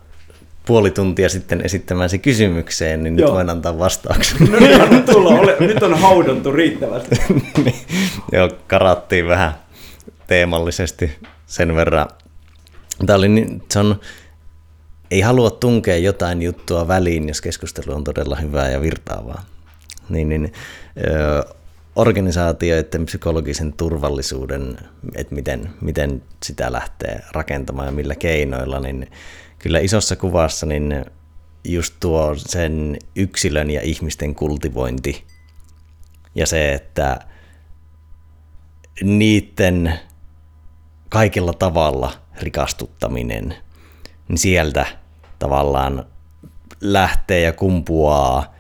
puoli 0.70 0.92
tuntia 0.92 1.30
sitten 1.30 1.62
esittämäsi 1.66 2.20
kysymykseen, 2.20 3.04
niin 3.04 3.20
Joo. 3.20 3.28
nyt 3.28 3.36
voin 3.36 3.50
antaa 3.50 3.80
vastauksen. 3.80 4.38
No 4.52 4.60
niin, 4.60 4.92
nyt, 4.98 5.10
ole, 5.10 5.56
nyt 5.60 5.84
on 5.84 6.00
haudottu 6.00 6.52
riittävästi. 6.52 7.16
niin, 7.64 7.76
joo, 8.32 8.50
karattiin 8.68 9.28
vähän 9.28 9.54
teemallisesti 10.28 11.12
sen 11.46 11.76
verran. 11.76 12.08
Tämä 13.06 13.18
oli, 13.18 13.30
niin, 13.30 13.64
se 13.72 13.80
on, 13.80 14.00
ei 15.12 15.22
halua 15.22 15.52
tunkea 15.52 15.98
jotain 15.98 16.42
juttua 16.42 16.88
väliin, 16.88 17.28
jos 17.28 17.42
keskustelu 17.42 17.96
on 17.96 18.04
todella 18.04 18.36
hyvää 18.36 18.70
ja 18.70 18.82
virtaavaa. 18.82 19.46
Niin, 20.10 20.30
niin, 20.30 20.54
ö, 21.08 21.44
organisaatioiden 21.96 23.06
psykologisen 23.06 23.74
turvallisuuden, 23.74 24.78
että 25.16 25.36
miten, 25.36 25.70
miten 25.82 26.22
sitä 26.44 26.72
lähtee 26.72 27.20
rakentamaan 27.32 27.88
ja 27.88 27.92
millä 27.92 28.16
keinoilla, 28.16 28.80
niin 28.80 29.08
kyllä 29.60 29.80
isossa 29.80 30.16
kuvassa 30.16 30.66
niin 30.66 31.06
just 31.64 31.96
tuo 32.00 32.36
sen 32.36 32.98
yksilön 33.16 33.70
ja 33.70 33.82
ihmisten 33.82 34.36
kultivointi 34.36 35.26
ja 36.36 36.48
se, 36.48 36.74
että 36.74 37.20
niiden 39.04 40.00
kaikilla 41.10 41.54
tavalla 41.54 42.14
rikastuttaminen, 42.42 43.56
niin 44.28 44.38
sieltä 44.38 44.86
tavallaan 45.40 46.06
lähtee 46.82 47.40
ja 47.40 47.54
kumpuaa. 47.54 48.56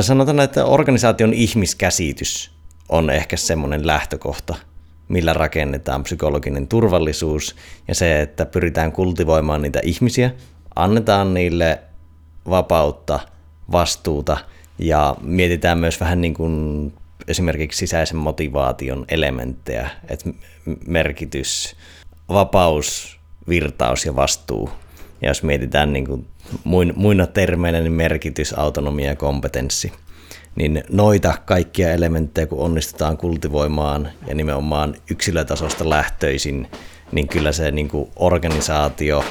Sanotaan, 0.00 0.40
että 0.40 0.64
organisaation 0.64 1.34
ihmiskäsitys 1.34 2.56
on 2.88 3.10
ehkä 3.10 3.36
semmoinen 3.36 3.86
lähtökohta, 3.86 4.54
millä 5.08 5.32
rakennetaan 5.32 6.02
psykologinen 6.02 6.68
turvallisuus 6.68 7.56
ja 7.88 7.94
se, 7.94 8.20
että 8.20 8.46
pyritään 8.46 8.92
kultivoimaan 8.92 9.62
niitä 9.62 9.80
ihmisiä, 9.82 10.30
annetaan 10.76 11.34
niille 11.34 11.78
vapautta, 12.50 13.20
vastuuta 13.72 14.36
ja 14.78 15.16
mietitään 15.20 15.78
myös 15.78 16.00
vähän 16.00 16.20
niin 16.20 16.34
kuin 16.34 16.92
esimerkiksi 17.28 17.78
sisäisen 17.78 18.16
motivaation 18.16 19.04
elementtejä, 19.08 19.90
että 20.08 20.30
merkitys, 20.86 21.76
vapaus, 22.28 23.18
virtaus 23.48 24.04
ja 24.06 24.16
vastuu. 24.16 24.70
Ja 25.22 25.28
jos 25.28 25.42
mietitään 25.42 25.92
niin 25.92 26.06
kuin 26.06 26.26
muina 26.94 27.26
termeinä, 27.26 27.80
niin 27.80 27.92
merkitys, 27.92 28.52
autonomia 28.52 29.06
ja 29.06 29.16
kompetenssi, 29.16 29.92
niin 30.56 30.84
noita 30.90 31.34
kaikkia 31.44 31.92
elementtejä, 31.92 32.46
kun 32.46 32.58
onnistutaan 32.58 33.16
kultivoimaan 33.16 34.08
ja 34.26 34.34
nimenomaan 34.34 34.94
yksilötasosta 35.10 35.88
lähtöisin, 35.88 36.68
niin 37.12 37.28
kyllä 37.28 37.52
se 37.52 37.70
niin 37.70 37.88
kuin 37.88 38.10
organisaatio 38.16 39.24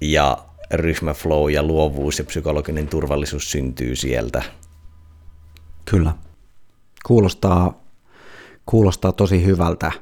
ja 0.00 0.38
ryhmäflow 0.70 1.50
ja 1.50 1.62
luovuus 1.62 2.18
ja 2.18 2.24
psykologinen 2.24 2.88
turvallisuus 2.88 3.50
syntyy 3.50 3.96
sieltä. 3.96 4.42
Kyllä. 5.84 6.12
Kuulostaa, 7.06 7.82
kuulostaa 8.66 9.12
tosi 9.12 9.44
hyvältä. 9.44 9.92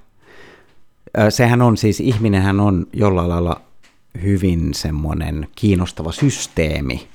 Sehän 1.29 1.63
on 1.63 1.77
siis, 1.77 2.01
ihminenhän 2.01 2.61
on 2.61 2.87
jollain 2.93 3.29
lailla 3.29 3.61
hyvin 4.23 4.75
semmoinen 4.75 5.49
kiinnostava 5.57 6.13
systeemi. 6.13 7.09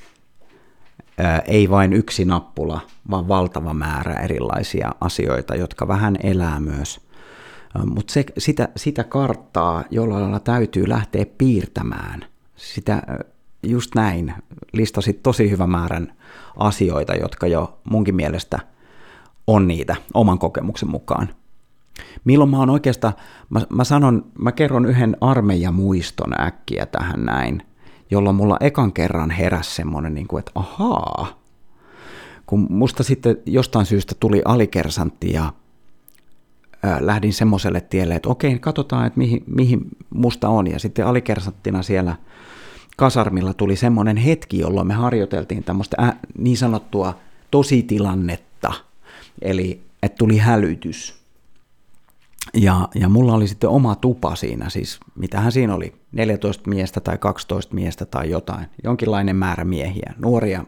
Ei 1.46 1.70
vain 1.70 1.94
yksi 1.94 2.26
nappula, 2.26 2.82
vaan 3.12 3.28
valtava 3.28 3.74
määrä 3.74 4.14
erilaisia 4.14 4.92
asioita, 5.02 5.56
jotka 5.56 5.88
vähän 5.88 6.16
elää 6.24 6.60
myös. 6.60 7.02
Mutta 7.86 8.14
sitä, 8.38 8.70
sitä 8.76 9.04
karttaa 9.04 9.84
jollain 9.92 10.24
lailla 10.24 10.40
täytyy 10.40 10.90
lähteä 10.90 11.26
piirtämään. 11.38 12.26
Sitä 12.56 13.02
just 13.64 13.96
näin, 13.96 14.34
listasit 14.74 15.24
tosi 15.24 15.50
hyvän 15.50 15.70
määrän 15.70 16.14
asioita, 16.58 17.16
jotka 17.16 17.48
jo 17.48 17.80
munkin 17.90 18.16
mielestä 18.16 18.60
on 19.48 19.68
niitä 19.68 19.96
oman 20.14 20.40
kokemuksen 20.40 20.90
mukaan. 20.90 21.30
Milloin 22.26 22.50
mä 22.50 22.60
oon 22.60 22.70
oikeastaan, 22.70 23.14
mä, 23.50 23.62
mä 23.70 23.84
sanon, 23.84 24.26
mä 24.40 24.52
kerron 24.52 24.86
yhden 24.86 25.18
armeijamuiston 25.22 26.42
äkkiä 26.42 26.86
tähän 26.86 27.26
näin, 27.26 27.62
jolloin 28.12 28.36
mulla 28.36 28.58
ekan 28.60 28.94
kerran 28.94 29.32
heräsi 29.32 29.76
semmoinen, 29.76 30.14
niin 30.14 30.28
kuin, 30.28 30.40
että 30.40 30.52
ahaa, 30.56 31.40
kun 32.46 32.68
musta 32.70 33.04
sitten 33.04 33.38
jostain 33.46 33.86
syystä 33.86 34.16
tuli 34.20 34.42
alikersantti 34.46 35.34
ja 35.34 35.54
ää, 36.84 36.98
lähdin 37.02 37.34
semmoiselle 37.34 37.82
tielle, 37.82 38.16
että 38.16 38.30
okei, 38.30 38.60
katsotaan, 38.60 39.08
että 39.08 39.20
mihin, 39.20 39.44
mihin 39.48 39.82
musta 40.10 40.50
on. 40.50 40.68
Ja 40.68 40.80
sitten 40.80 41.06
alikersanttina 41.06 41.84
siellä 41.84 42.16
kasarmilla 42.98 43.54
tuli 43.54 43.76
semmoinen 43.76 44.18
hetki, 44.18 44.60
jolloin 44.60 44.88
me 44.88 44.94
harjoiteltiin 44.94 45.64
tämmöistä 45.64 46.14
niin 46.38 46.58
sanottua 46.58 47.18
tositilannetta, 47.52 48.74
eli 49.42 49.82
että 50.04 50.18
tuli 50.18 50.38
hälytys. 50.38 51.25
Ja, 52.54 52.88
ja 52.96 53.10
mulla 53.10 53.34
oli 53.34 53.48
sitten 53.48 53.70
oma 53.70 53.96
tupa 53.96 54.36
siinä, 54.36 54.70
siis 54.70 55.00
mitähän 55.16 55.52
siinä 55.52 55.76
oli, 55.76 55.94
14 56.12 56.70
miestä 56.70 57.00
tai 57.00 57.18
12 57.18 57.76
miestä 57.76 58.06
tai 58.06 58.30
jotain, 58.30 58.66
jonkinlainen 58.84 59.36
määrä 59.36 59.66
miehiä, 59.66 60.14
nuoria, 60.18 60.66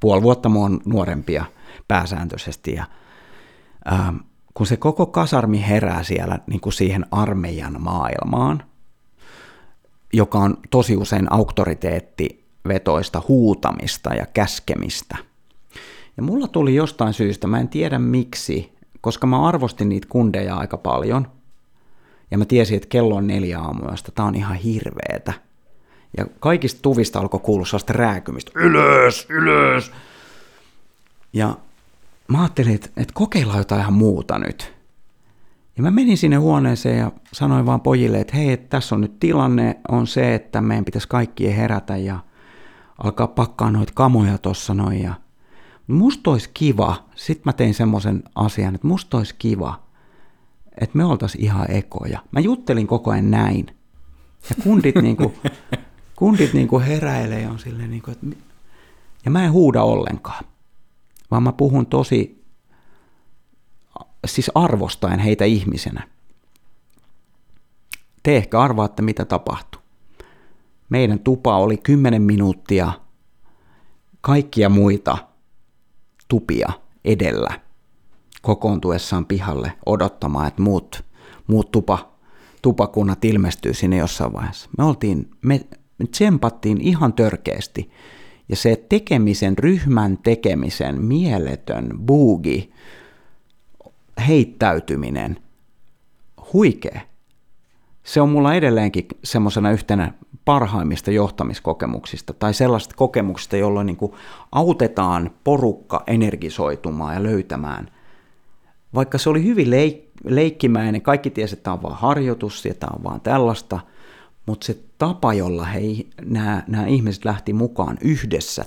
puoli 0.00 0.22
vuotta 0.22 0.48
mua 0.48 0.70
nuorempia 0.84 1.44
pääsääntöisesti. 1.88 2.72
Ja, 2.74 2.84
ää, 3.84 4.14
kun 4.54 4.66
se 4.66 4.76
koko 4.76 5.06
kasarmi 5.06 5.68
herää 5.68 6.02
siellä 6.02 6.38
niin 6.46 6.60
kuin 6.60 6.72
siihen 6.72 7.06
armeijan 7.10 7.82
maailmaan, 7.82 8.62
joka 10.12 10.38
on 10.38 10.56
tosi 10.70 10.96
usein 10.96 11.32
auktoriteettivetoista 11.32 13.22
huutamista 13.28 14.14
ja 14.14 14.26
käskemistä. 14.26 15.16
Ja 16.16 16.22
mulla 16.22 16.48
tuli 16.48 16.74
jostain 16.74 17.14
syystä, 17.14 17.46
mä 17.46 17.60
en 17.60 17.68
tiedä 17.68 17.98
miksi, 17.98 18.72
koska 19.08 19.26
mä 19.26 19.48
arvostin 19.48 19.88
niitä 19.88 20.06
kundeja 20.10 20.56
aika 20.56 20.76
paljon, 20.76 21.30
ja 22.30 22.38
mä 22.38 22.44
tiesin, 22.44 22.76
että 22.76 22.88
kello 22.88 23.16
on 23.16 23.26
neljä 23.26 23.58
aamuyöstä, 23.58 24.12
tää 24.12 24.24
on 24.24 24.34
ihan 24.34 24.56
hirveetä. 24.56 25.32
Ja 26.16 26.26
kaikista 26.40 26.82
tuvista 26.82 27.18
alkoi 27.18 27.40
kuulua 27.40 27.66
sellaista 27.66 27.92
rääkymistä, 27.92 28.52
ylös, 28.54 29.26
ylös. 29.30 29.92
Ja 31.32 31.56
mä 32.28 32.40
ajattelin, 32.40 32.74
että, 32.74 32.88
että 32.96 33.14
kokeillaan 33.14 33.58
jotain 33.58 33.80
ihan 33.80 33.92
muuta 33.92 34.38
nyt. 34.38 34.74
Ja 35.76 35.82
mä 35.82 35.90
menin 35.90 36.18
sinne 36.18 36.36
huoneeseen 36.36 36.98
ja 36.98 37.12
sanoin 37.32 37.66
vaan 37.66 37.80
pojille, 37.80 38.20
että 38.20 38.36
hei, 38.36 38.52
että 38.52 38.68
tässä 38.68 38.94
on 38.94 39.00
nyt 39.00 39.20
tilanne, 39.20 39.76
on 39.88 40.06
se, 40.06 40.34
että 40.34 40.60
meidän 40.60 40.84
pitäisi 40.84 41.08
kaikkien 41.08 41.54
herätä 41.54 41.96
ja 41.96 42.18
alkaa 42.98 43.26
pakkaa 43.26 43.70
noita 43.70 43.92
kamoja 43.94 44.38
tossa 44.38 44.74
noin. 44.74 45.02
Ja 45.02 45.14
musta 45.88 46.30
olisi 46.30 46.50
kiva, 46.54 47.04
sit 47.14 47.44
mä 47.44 47.52
tein 47.52 47.74
semmoisen 47.74 48.22
asian, 48.34 48.74
että 48.74 48.86
musta 48.86 49.16
olisi 49.16 49.34
kiva, 49.38 49.82
että 50.80 50.98
me 50.98 51.04
oltaisiin 51.04 51.44
ihan 51.44 51.70
ekoja. 51.70 52.22
Mä 52.30 52.40
juttelin 52.40 52.86
koko 52.86 53.10
ajan 53.10 53.30
näin. 53.30 53.66
Ja 54.50 54.62
kundit 54.62 54.94
niinku, 55.02 55.34
kundit 56.16 56.52
niinku 56.52 56.80
heräilee 56.80 57.40
ja 57.40 57.50
on 57.50 57.58
silleen 57.58 57.90
niinku, 57.90 58.10
että... 58.10 58.26
Ja 59.24 59.30
mä 59.30 59.44
en 59.44 59.52
huuda 59.52 59.82
ollenkaan, 59.82 60.44
vaan 61.30 61.42
mä 61.42 61.52
puhun 61.52 61.86
tosi 61.86 62.44
siis 64.26 64.50
arvostaen 64.54 65.18
heitä 65.18 65.44
ihmisenä. 65.44 66.08
Te 68.22 68.36
ehkä 68.36 68.60
arvaatte, 68.60 69.02
mitä 69.02 69.24
tapahtui. 69.24 69.82
Meidän 70.88 71.18
tupa 71.18 71.56
oli 71.56 71.76
10 71.76 72.22
minuuttia 72.22 72.92
kaikkia 74.20 74.68
muita 74.68 75.27
tupia 76.28 76.72
edellä 77.04 77.60
kokoontuessaan 78.42 79.26
pihalle 79.26 79.72
odottamaan, 79.86 80.48
että 80.48 80.62
muut, 80.62 81.04
muut 81.46 81.70
tupa, 81.70 82.12
tupakunnat 82.62 83.24
ilmestyy 83.24 83.74
sinne 83.74 83.96
jossain 83.96 84.32
vaiheessa. 84.32 84.70
Me 84.78 84.84
oltiin, 84.84 85.30
me, 85.42 85.60
tsempattiin 86.10 86.80
ihan 86.80 87.12
törkeästi. 87.12 87.90
Ja 88.48 88.56
se 88.56 88.84
tekemisen, 88.88 89.58
ryhmän 89.58 90.18
tekemisen 90.18 91.02
mieletön 91.02 91.90
buugi 92.06 92.72
heittäytyminen, 94.28 95.36
huikea. 96.52 97.00
Se 98.08 98.20
on 98.20 98.28
mulla 98.28 98.54
edelleenkin 98.54 99.06
semmoisena 99.24 99.70
yhtenä 99.70 100.12
parhaimmista 100.44 101.10
johtamiskokemuksista 101.10 102.32
tai 102.32 102.54
sellaista 102.54 102.94
kokemuksista, 102.96 103.56
jolloin 103.56 103.86
niin 103.86 103.96
kuin 103.96 104.12
autetaan 104.52 105.30
porukka 105.44 106.02
energisoitumaan 106.06 107.14
ja 107.14 107.22
löytämään. 107.22 107.90
Vaikka 108.94 109.18
se 109.18 109.30
oli 109.30 109.44
hyvin 109.44 109.66
leik- 109.66 110.10
leikkimäinen, 110.24 111.02
kaikki 111.02 111.30
tiesi, 111.30 111.54
että 111.54 111.64
tämä 111.64 111.74
on 111.74 111.82
vaan 111.82 111.98
harjoitus 111.98 112.64
ja 112.64 112.74
tämä 112.74 112.90
on 112.96 113.04
vaan 113.04 113.20
tällaista, 113.20 113.80
mutta 114.46 114.66
se 114.66 114.78
tapa, 114.98 115.34
jolla 115.34 115.64
hei, 115.64 116.10
nämä, 116.24 116.62
nämä 116.66 116.86
ihmiset 116.86 117.24
lähti 117.24 117.52
mukaan 117.52 117.98
yhdessä 118.00 118.64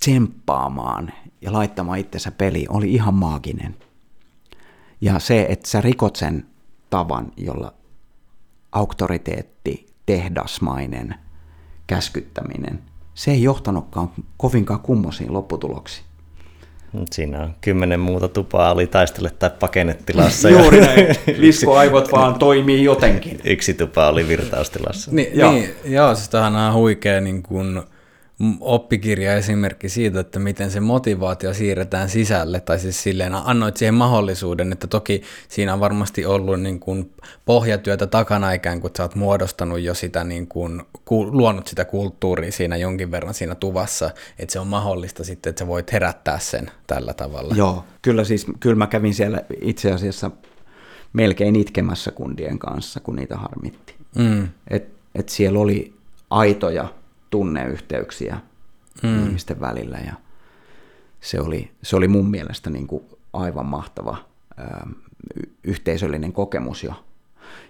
tsemppaamaan 0.00 1.12
ja 1.40 1.52
laittamaan 1.52 1.98
itsensä 1.98 2.30
peliin, 2.30 2.72
oli 2.72 2.92
ihan 2.92 3.14
maaginen. 3.14 3.76
Ja 5.00 5.18
se, 5.18 5.46
että 5.48 5.68
sä 5.68 5.80
rikot 5.80 6.16
sen 6.16 6.46
tavan, 6.90 7.32
jolla 7.36 7.81
auktoriteetti, 8.72 9.86
tehdasmainen 10.06 11.14
käskyttäminen, 11.86 12.80
se 13.14 13.30
ei 13.30 13.42
johtanutkaan 13.42 14.10
kovinkaan 14.36 14.80
kummosiin 14.80 15.32
lopputuloksiin. 15.32 16.06
Siinä 17.10 17.42
on 17.42 17.54
kymmenen 17.60 18.00
muuta 18.00 18.28
tupaa 18.28 18.72
oli 18.72 18.86
taistele 18.86 19.30
tai 19.30 19.50
pakenetilassa. 19.60 20.48
Juuri 20.50 20.80
näin. 20.80 21.06
Liskoaivot 21.36 22.12
vaan 22.12 22.38
toimii 22.38 22.84
jotenkin. 22.84 23.40
Yksi 23.44 23.74
tupa 23.74 24.08
oli 24.08 24.28
virtaustilassa. 24.28 25.10
Ni, 25.10 25.30
joo. 25.34 25.52
Niin, 25.52 25.70
joo, 25.84 26.14
siis 26.14 26.28
tämähän 26.28 26.56
on 26.56 26.74
huikea 26.74 27.20
niin 27.20 27.42
kuin, 27.42 27.82
oppikirja 28.60 29.36
esimerkki 29.36 29.88
siitä, 29.88 30.20
että 30.20 30.38
miten 30.38 30.70
se 30.70 30.80
motivaatio 30.80 31.54
siirretään 31.54 32.08
sisälle, 32.08 32.60
tai 32.60 32.78
siis 32.78 33.02
silleen 33.02 33.34
annoit 33.34 33.76
siihen 33.76 33.94
mahdollisuuden, 33.94 34.72
että 34.72 34.86
toki 34.86 35.22
siinä 35.48 35.74
on 35.74 35.80
varmasti 35.80 36.26
ollut 36.26 36.60
niin 36.60 36.80
kuin 36.80 37.12
pohjatyötä 37.44 38.06
takana 38.06 38.52
ikään 38.52 38.80
kuin, 38.80 38.88
että 38.88 38.96
sä 38.96 39.02
oot 39.02 39.14
muodostanut 39.14 39.80
jo 39.80 39.94
sitä, 39.94 40.24
niin 40.24 40.46
kuin, 40.46 40.82
luonut 41.10 41.66
sitä 41.66 41.84
kulttuuria 41.84 42.52
siinä 42.52 42.76
jonkin 42.76 43.10
verran 43.10 43.34
siinä 43.34 43.54
tuvassa, 43.54 44.10
että 44.38 44.52
se 44.52 44.60
on 44.60 44.66
mahdollista 44.66 45.24
sitten, 45.24 45.50
että 45.50 45.60
sä 45.60 45.66
voit 45.66 45.92
herättää 45.92 46.38
sen 46.38 46.70
tällä 46.86 47.14
tavalla. 47.14 47.54
Joo, 47.56 47.84
kyllä 48.02 48.24
siis, 48.24 48.46
kyllä 48.60 48.76
mä 48.76 48.86
kävin 48.86 49.14
siellä 49.14 49.40
itse 49.60 49.92
asiassa 49.92 50.30
melkein 51.12 51.56
itkemässä 51.56 52.10
kundien 52.10 52.58
kanssa, 52.58 53.00
kun 53.00 53.16
niitä 53.16 53.36
harmitti. 53.36 53.94
Mm. 54.18 54.48
Et, 54.68 54.88
et 55.14 55.28
siellä 55.28 55.58
oli 55.58 55.94
aitoja 56.30 56.88
tunneyhteyksiä 57.32 58.36
mm. 59.02 59.24
ihmisten 59.26 59.60
välillä 59.60 59.98
ja 60.06 60.12
se 61.20 61.40
oli, 61.40 61.70
se 61.82 61.96
oli 61.96 62.08
mun 62.08 62.30
mielestä 62.30 62.70
niin 62.70 62.86
kuin 62.86 63.04
aivan 63.32 63.66
mahtava 63.66 64.16
ö, 64.58 64.62
yhteisöllinen 65.64 66.32
kokemus 66.32 66.84
jo. 66.84 66.92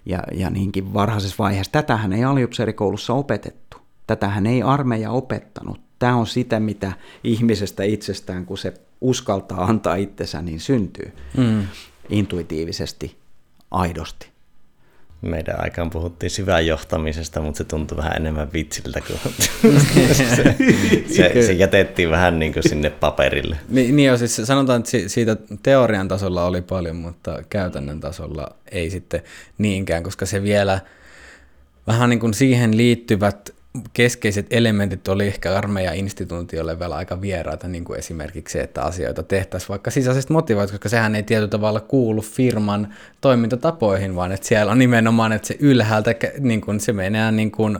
Ja, 0.06 0.22
ja 0.32 0.50
niinkin 0.50 0.94
varhaisessa 0.94 1.36
vaiheessa. 1.38 1.72
Tätähän 1.72 2.12
ei 2.12 2.24
aliupseerikoulussa 2.24 3.12
opetettu. 3.12 3.76
Tätähän 4.06 4.46
ei 4.46 4.62
armeija 4.62 5.10
opettanut. 5.10 5.80
Tämä 5.98 6.16
on 6.16 6.26
sitä, 6.26 6.60
mitä 6.60 6.92
ihmisestä 7.24 7.82
itsestään, 7.82 8.46
kun 8.46 8.58
se 8.58 8.74
uskaltaa 9.00 9.64
antaa 9.64 9.94
itsensä, 9.94 10.42
niin 10.42 10.60
syntyy 10.60 11.12
mm. 11.36 11.66
intuitiivisesti, 12.08 13.16
aidosti. 13.70 14.31
Meidän 15.22 15.64
aikaan 15.64 15.90
puhuttiin 15.90 16.30
syvään 16.30 16.66
johtamisesta, 16.66 17.40
mutta 17.40 17.58
se 17.58 17.64
tuntui 17.64 17.96
vähän 17.96 18.16
enemmän 18.16 18.52
vitsiltä, 18.52 19.00
kun 19.00 19.32
se, 20.12 20.56
se, 21.14 21.46
se 21.46 21.52
jätettiin 21.52 22.10
vähän 22.10 22.38
niin 22.38 22.52
kuin 22.52 22.68
sinne 22.68 22.90
paperille. 22.90 23.56
Niin, 23.68 23.96
niin 23.96 24.08
jo, 24.08 24.16
siis 24.18 24.36
sanotaan, 24.44 24.80
että 24.80 25.08
siitä 25.08 25.36
teorian 25.62 26.08
tasolla 26.08 26.44
oli 26.44 26.62
paljon, 26.62 26.96
mutta 26.96 27.42
käytännön 27.50 28.00
tasolla 28.00 28.48
ei 28.72 28.90
sitten 28.90 29.22
niinkään, 29.58 30.02
koska 30.02 30.26
se 30.26 30.42
vielä 30.42 30.80
vähän 31.86 32.10
niin 32.10 32.20
kuin 32.20 32.34
siihen 32.34 32.76
liittyvät 32.76 33.54
keskeiset 33.92 34.46
elementit 34.50 35.08
oli 35.08 35.26
ehkä 35.26 35.54
armeija-instituutiolle 35.54 36.78
vielä 36.78 36.94
aika 36.94 37.20
vieraita, 37.20 37.68
niin 37.68 37.84
kuin 37.84 37.98
esimerkiksi 37.98 38.52
se, 38.52 38.60
että 38.60 38.82
asioita 38.82 39.22
tehtäisiin 39.22 39.68
vaikka 39.68 39.90
sisäisesti 39.90 40.32
motivoitusta, 40.32 40.78
koska 40.78 40.88
sehän 40.88 41.14
ei 41.14 41.22
tietyllä 41.22 41.48
tavalla 41.48 41.80
kuulu 41.80 42.22
firman 42.22 42.94
toimintatapoihin, 43.20 44.16
vaan 44.16 44.32
että 44.32 44.46
siellä 44.46 44.72
on 44.72 44.78
nimenomaan, 44.78 45.32
että 45.32 45.48
se 45.48 45.56
ylhäältä, 45.60 46.14
niin 46.38 46.60
kuin 46.60 46.80
se 46.80 46.92
menee 46.92 47.32
niin 47.32 47.50
kuin, 47.50 47.78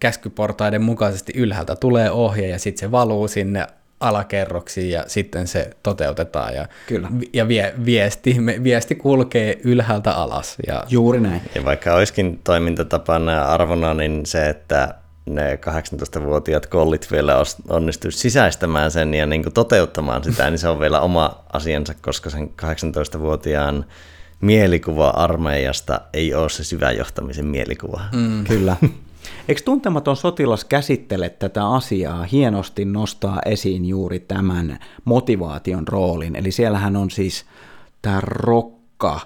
käskyportaiden 0.00 0.82
mukaisesti 0.82 1.32
ylhäältä 1.36 1.76
tulee 1.76 2.10
ohje 2.10 2.48
ja 2.48 2.58
sitten 2.58 2.80
se 2.80 2.90
valuu 2.90 3.28
sinne 3.28 3.66
alakerroksiin 4.00 4.90
ja 4.90 5.04
sitten 5.06 5.46
se 5.46 5.70
toteutetaan. 5.82 6.54
Ja, 6.54 6.68
Kyllä. 6.86 7.08
ja 7.32 7.48
vie, 7.48 7.74
viesti, 7.84 8.36
viesti 8.62 8.94
kulkee 8.94 9.60
ylhäältä 9.64 10.12
alas. 10.12 10.56
Ja... 10.66 10.84
Juuri 10.88 11.20
näin. 11.20 11.42
Ja 11.54 11.64
vaikka 11.64 11.94
olisikin 11.94 12.40
toimintatapana 12.44 13.32
ja 13.32 13.44
arvona, 13.44 13.94
niin 13.94 14.26
se, 14.26 14.48
että 14.48 14.94
ne 15.26 15.54
18-vuotiaat 15.54 16.66
kollit 16.66 17.12
vielä 17.12 17.34
onnistuisi 17.68 18.18
sisäistämään 18.18 18.90
sen 18.90 19.14
ja 19.14 19.26
niin 19.26 19.42
kuin 19.42 19.52
toteuttamaan 19.52 20.24
sitä, 20.24 20.50
niin 20.50 20.58
se 20.58 20.68
on 20.68 20.80
vielä 20.80 21.00
oma 21.00 21.44
asiansa, 21.52 21.94
koska 22.02 22.30
sen 22.30 22.50
18-vuotiaan 22.62 23.84
mielikuva 24.40 25.08
armeijasta 25.08 26.00
ei 26.12 26.34
ole 26.34 26.48
se 26.48 26.64
syvän 26.64 26.96
johtamisen 26.96 27.46
mielikuva. 27.46 28.00
Mm. 28.12 28.44
Kyllä. 28.44 28.76
Eikö 29.50 29.62
tuntematon 29.64 30.16
sotilas 30.16 30.64
käsittele 30.64 31.28
tätä 31.28 31.68
asiaa 31.68 32.22
hienosti 32.22 32.84
nostaa 32.84 33.38
esiin 33.46 33.84
juuri 33.84 34.20
tämän 34.20 34.78
motivaation 35.04 35.88
roolin? 35.88 36.36
Eli 36.36 36.50
siellähän 36.50 36.96
on 36.96 37.10
siis 37.10 37.44
tämä 38.02 38.20
rokka, 38.20 39.20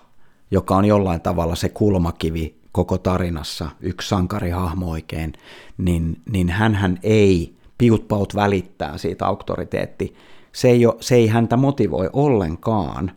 joka 0.50 0.76
on 0.76 0.84
jollain 0.84 1.20
tavalla 1.20 1.54
se 1.54 1.68
kulmakivi 1.68 2.54
koko 2.72 2.98
tarinassa, 2.98 3.70
yksi 3.80 4.08
sankarihahmo 4.08 4.90
oikein, 4.90 5.32
niin, 5.78 6.22
niin 6.30 6.48
hän 6.48 6.98
ei 7.02 7.56
piutpaut 7.78 8.34
välittää 8.34 8.98
siitä 8.98 9.26
auktoriteetti. 9.26 10.14
Se 10.52 10.68
ei, 10.68 10.86
ole, 10.86 10.96
se 11.00 11.14
ei 11.14 11.26
häntä 11.26 11.56
motivoi 11.56 12.10
ollenkaan, 12.12 13.12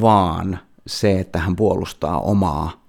vaan 0.00 0.58
se, 0.86 1.20
että 1.20 1.38
hän 1.38 1.56
puolustaa 1.56 2.20
omaa 2.20 2.85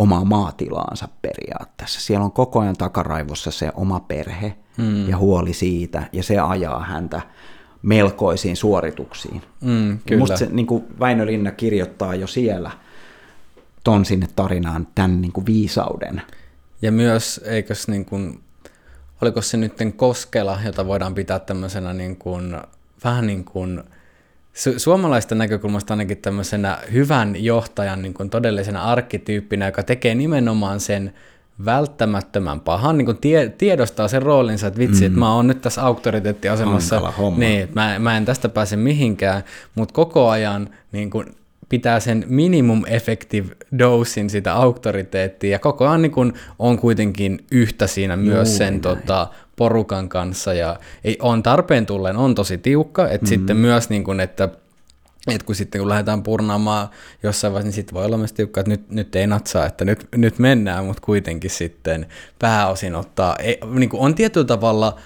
omaa 0.00 0.24
maatilaansa 0.24 1.08
periaatteessa. 1.22 2.00
Siellä 2.00 2.24
on 2.24 2.32
koko 2.32 2.60
ajan 2.60 2.76
takaraivossa 2.76 3.50
se 3.50 3.72
oma 3.74 4.00
perhe 4.00 4.54
mm. 4.76 5.08
ja 5.08 5.16
huoli 5.16 5.52
siitä, 5.52 6.02
ja 6.12 6.22
se 6.22 6.38
ajaa 6.38 6.84
häntä 6.84 7.20
melkoisiin 7.82 8.56
suorituksiin. 8.56 9.42
Mm, 9.60 9.98
kyllä. 10.06 10.20
Musta 10.20 10.36
se, 10.36 10.48
niin 10.50 10.66
kuin 10.66 10.84
Väinö 11.00 11.26
Linna 11.26 11.50
kirjoittaa 11.50 12.14
jo 12.14 12.26
siellä 12.26 12.70
ton 13.84 14.04
sinne 14.04 14.28
tarinaan 14.36 14.88
tämän 14.94 15.20
niin 15.20 15.32
kuin 15.32 15.46
viisauden. 15.46 16.22
Ja 16.82 16.92
myös, 16.92 17.40
eikös 17.44 17.88
niin 17.88 18.04
kuin, 18.04 18.40
oliko 19.22 19.42
se 19.42 19.56
nyt 19.56 19.72
Koskela, 19.96 20.58
jota 20.64 20.86
voidaan 20.86 21.14
pitää 21.14 21.38
tämmöisenä 21.38 21.92
niin 21.92 22.16
kuin, 22.16 22.56
vähän 23.04 23.26
niin 23.26 23.44
kuin 23.44 23.82
su- 24.54 24.78
suomalaista 24.78 25.34
näkökulmasta 25.34 25.94
ainakin 25.94 26.18
tämmöisenä 26.18 26.78
hyvän 26.92 27.44
johtajan 27.44 28.02
niin 28.02 28.14
kuin 28.14 28.30
todellisena 28.30 28.82
arkkityyppinä, 28.82 29.66
joka 29.66 29.82
tekee 29.82 30.14
nimenomaan 30.14 30.80
sen 30.80 31.14
välttämättömän 31.64 32.60
pahan, 32.60 32.98
niin 32.98 33.06
kuin 33.06 33.18
tie, 33.18 33.48
tiedostaa 33.48 34.08
sen 34.08 34.22
roolinsa, 34.22 34.66
että 34.66 34.78
vitsi, 34.78 35.00
mm. 35.00 35.06
että 35.06 35.18
mä 35.18 35.34
oon 35.34 35.46
nyt 35.46 35.60
tässä 35.60 35.82
auktoriteettiasemassa, 35.82 37.12
niin, 37.36 37.68
mä, 37.74 37.98
mä 37.98 38.16
en 38.16 38.24
tästä 38.24 38.48
pääse 38.48 38.76
mihinkään, 38.76 39.42
mutta 39.74 39.92
koko 39.92 40.28
ajan 40.28 40.68
niin 40.92 41.10
kuin 41.10 41.26
pitää 41.68 42.00
sen 42.00 42.24
minimum 42.28 42.82
effective 42.86 43.48
dosin 43.78 44.30
sitä 44.30 44.54
auktoriteettia. 44.54 45.50
Ja 45.50 45.58
koko 45.58 45.88
ajan 45.88 46.02
niin 46.02 46.12
kun 46.12 46.34
on 46.58 46.78
kuitenkin 46.78 47.44
yhtä 47.50 47.86
siinä 47.86 48.16
myös 48.16 48.48
Juu, 48.48 48.58
sen 48.58 48.80
tota, 48.80 49.28
porukan 49.56 50.08
kanssa 50.08 50.54
ja 50.54 50.76
ei, 51.04 51.18
on 51.22 51.42
tarpeen 51.42 51.86
tulleen, 51.86 52.16
on 52.16 52.34
tosi 52.34 52.58
tiukka, 52.58 53.04
että 53.04 53.14
mm-hmm. 53.14 53.26
sitten 53.26 53.56
myös 53.56 53.90
niin 53.90 54.04
kun, 54.04 54.20
että 54.20 54.48
et 55.28 55.42
kun 55.42 55.54
sitten 55.54 55.80
kun 55.80 55.88
lähdetään 55.88 56.22
purnaamaan 56.22 56.88
jossain 57.22 57.52
vaiheessa, 57.52 57.66
niin 57.66 57.74
sitten 57.74 57.94
voi 57.94 58.04
olla 58.04 58.16
myös 58.16 58.32
tiukka, 58.32 58.60
että 58.60 58.70
nyt, 58.70 58.90
nyt 58.90 59.16
ei 59.16 59.26
natsaa, 59.26 59.66
että 59.66 59.84
nyt, 59.84 60.08
nyt 60.16 60.38
mennään, 60.38 60.84
mutta 60.84 61.02
kuitenkin 61.04 61.50
sitten 61.50 62.06
pääosin 62.38 62.94
ottaa, 62.94 63.36
ei, 63.36 63.58
niin 63.70 63.90
kuin 63.90 64.00
on 64.00 64.14
tietyllä 64.14 64.46
tavalla 64.46 64.96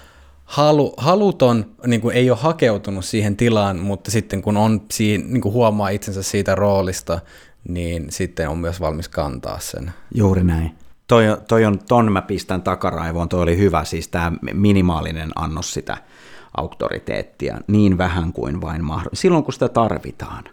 halu, 0.45 0.93
haluton, 0.97 1.65
niin 1.87 2.01
kuin 2.01 2.15
ei 2.15 2.29
ole 2.29 2.39
hakeutunut 2.41 3.05
siihen 3.05 3.37
tilaan, 3.37 3.79
mutta 3.79 4.11
sitten 4.11 4.41
kun 4.41 4.57
on 4.57 4.81
siinä, 4.91 5.23
niin 5.27 5.41
kuin 5.41 5.53
huomaa 5.53 5.89
itsensä 5.89 6.23
siitä 6.23 6.55
roolista, 6.55 7.19
niin 7.67 8.07
sitten 8.09 8.49
on 8.49 8.57
myös 8.57 8.79
valmis 8.81 9.09
kantaa 9.09 9.59
sen. 9.59 9.91
Juuri 10.15 10.43
näin. 10.43 10.84
Toi, 11.07 11.23
toi 11.47 11.65
on, 11.65 11.79
ton 11.87 12.11
mä 12.11 12.21
pistän 12.21 12.61
takaraivoon, 12.61 13.29
toi 13.29 13.41
oli 13.41 13.57
hyvä, 13.57 13.83
siis 13.83 14.07
tämä 14.07 14.31
minimaalinen 14.53 15.29
annos 15.35 15.73
sitä 15.73 15.97
auktoriteettia, 16.57 17.57
niin 17.67 17.97
vähän 17.97 18.33
kuin 18.33 18.61
vain 18.61 18.83
mahdollista, 18.83 19.21
silloin 19.21 19.43
kun 19.43 19.53
sitä 19.53 19.69
tarvitaan. 19.69 20.43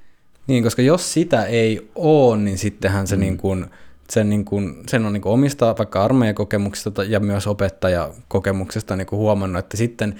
Niin, 0.46 0.62
koska 0.62 0.82
jos 0.82 1.12
sitä 1.12 1.44
ei 1.44 1.90
ole, 1.94 2.36
niin 2.36 2.58
sittenhän 2.58 3.06
se 3.06 3.16
mm. 3.16 3.20
niin 3.20 3.36
kuin, 3.36 3.66
sen, 4.10 4.30
niin 4.30 4.44
kuin, 4.44 4.82
sen 4.88 5.06
on 5.06 5.12
niin 5.12 5.22
kuin 5.22 5.32
omista 5.32 5.74
vaikka 5.78 6.04
armeijakokemuksista 6.04 7.04
ja 7.04 7.20
myös 7.20 7.46
opettajakokemuksesta 7.46 8.96
niin 8.96 9.06
kuin 9.06 9.18
huomannut, 9.18 9.58
että 9.58 9.76
sitten 9.76 10.14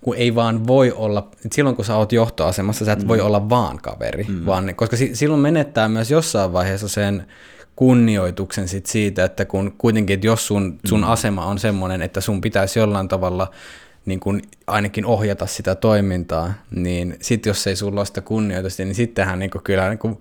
kun 0.00 0.16
ei 0.16 0.34
vaan 0.34 0.66
voi 0.66 0.92
olla, 0.92 1.30
silloin 1.52 1.76
kun 1.76 1.84
sä 1.84 1.96
oot 1.96 2.12
johtoasemassa, 2.12 2.84
sä 2.84 2.92
et 2.92 3.02
mm. 3.02 3.08
voi 3.08 3.20
olla 3.20 3.48
vaan 3.48 3.78
kaveri, 3.82 4.24
mm. 4.28 4.46
vaan, 4.46 4.74
koska 4.74 4.96
si, 4.96 5.14
silloin 5.14 5.40
menettää 5.40 5.88
myös 5.88 6.10
jossain 6.10 6.52
vaiheessa 6.52 6.88
sen 6.88 7.26
kunnioituksen 7.76 8.68
sit 8.68 8.86
siitä, 8.86 9.24
että 9.24 9.44
kun 9.44 9.74
kuitenkin, 9.78 10.14
että 10.14 10.26
jos 10.26 10.46
sun, 10.46 10.78
sun 10.84 11.00
mm. 11.00 11.08
asema 11.08 11.46
on 11.46 11.58
semmoinen, 11.58 12.02
että 12.02 12.20
sun 12.20 12.40
pitäisi 12.40 12.78
jollain 12.78 13.08
tavalla 13.08 13.50
niin 14.06 14.20
kuin 14.20 14.42
ainakin 14.66 15.06
ohjata 15.06 15.46
sitä 15.46 15.74
toimintaa, 15.74 16.52
niin 16.70 17.16
sitten 17.20 17.50
jos 17.50 17.66
ei 17.66 17.76
sulla 17.76 18.00
ole 18.00 18.06
sitä 18.06 18.20
kunnioitusta, 18.20 18.82
niin 18.82 18.94
sittenhän 18.94 19.38
niin 19.38 19.50
kyllä 19.64 19.88
niin 19.88 19.98
kuin 19.98 20.18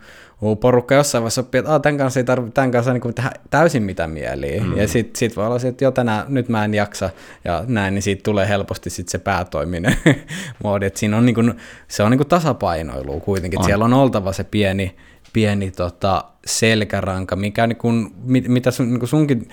porukka 0.59 0.95
jossain 0.95 1.21
vaiheessa 1.21 1.41
oppii, 1.41 1.59
että 1.59 1.79
tämän 1.79 1.97
kanssa 1.97 2.19
ei 2.19 2.23
tarvitse 2.23 2.53
tämän 2.53 2.71
kanssa 2.71 2.93
niin 2.93 3.13
tehdä 3.13 3.31
täysin 3.49 3.83
mitä 3.83 4.07
mieliä. 4.07 4.63
Mm. 4.63 4.77
Ja 4.77 4.87
sitten 4.87 5.19
sit 5.19 5.35
voi 5.35 5.45
olla 5.45 5.59
se, 5.59 5.67
että 5.67 5.83
jo 5.83 5.91
tänään, 5.91 6.25
nyt 6.29 6.49
mä 6.49 6.65
en 6.65 6.73
jaksa 6.73 7.09
ja 7.43 7.63
näin, 7.67 7.93
niin 7.93 8.01
siitä 8.01 8.23
tulee 8.23 8.47
helposti 8.47 8.89
sit 8.89 9.09
se 9.09 9.17
päätoiminen 9.17 9.97
moodi. 10.63 10.85
Että 10.85 10.99
siinä 10.99 11.17
on, 11.17 11.25
niin 11.25 11.35
kuin, 11.35 11.53
se 11.87 12.03
on 12.03 12.11
niin 12.11 12.27
tasapainoilu 12.27 13.19
kuitenkin, 13.19 13.59
että 13.59 13.65
siellä 13.65 13.85
on 13.85 13.93
oltava 13.93 14.33
se 14.33 14.43
pieni, 14.43 14.95
pieni 15.35 15.71
tota, 15.71 16.23
selkäranka, 16.45 17.35
mikä 17.35 17.67
niin 17.67 17.77
kuin, 17.77 18.13
mit, 18.23 18.47
mitä 18.47 18.71
sun, 18.71 18.89
niin 18.89 18.99
kuin 18.99 19.09
sunkin 19.09 19.49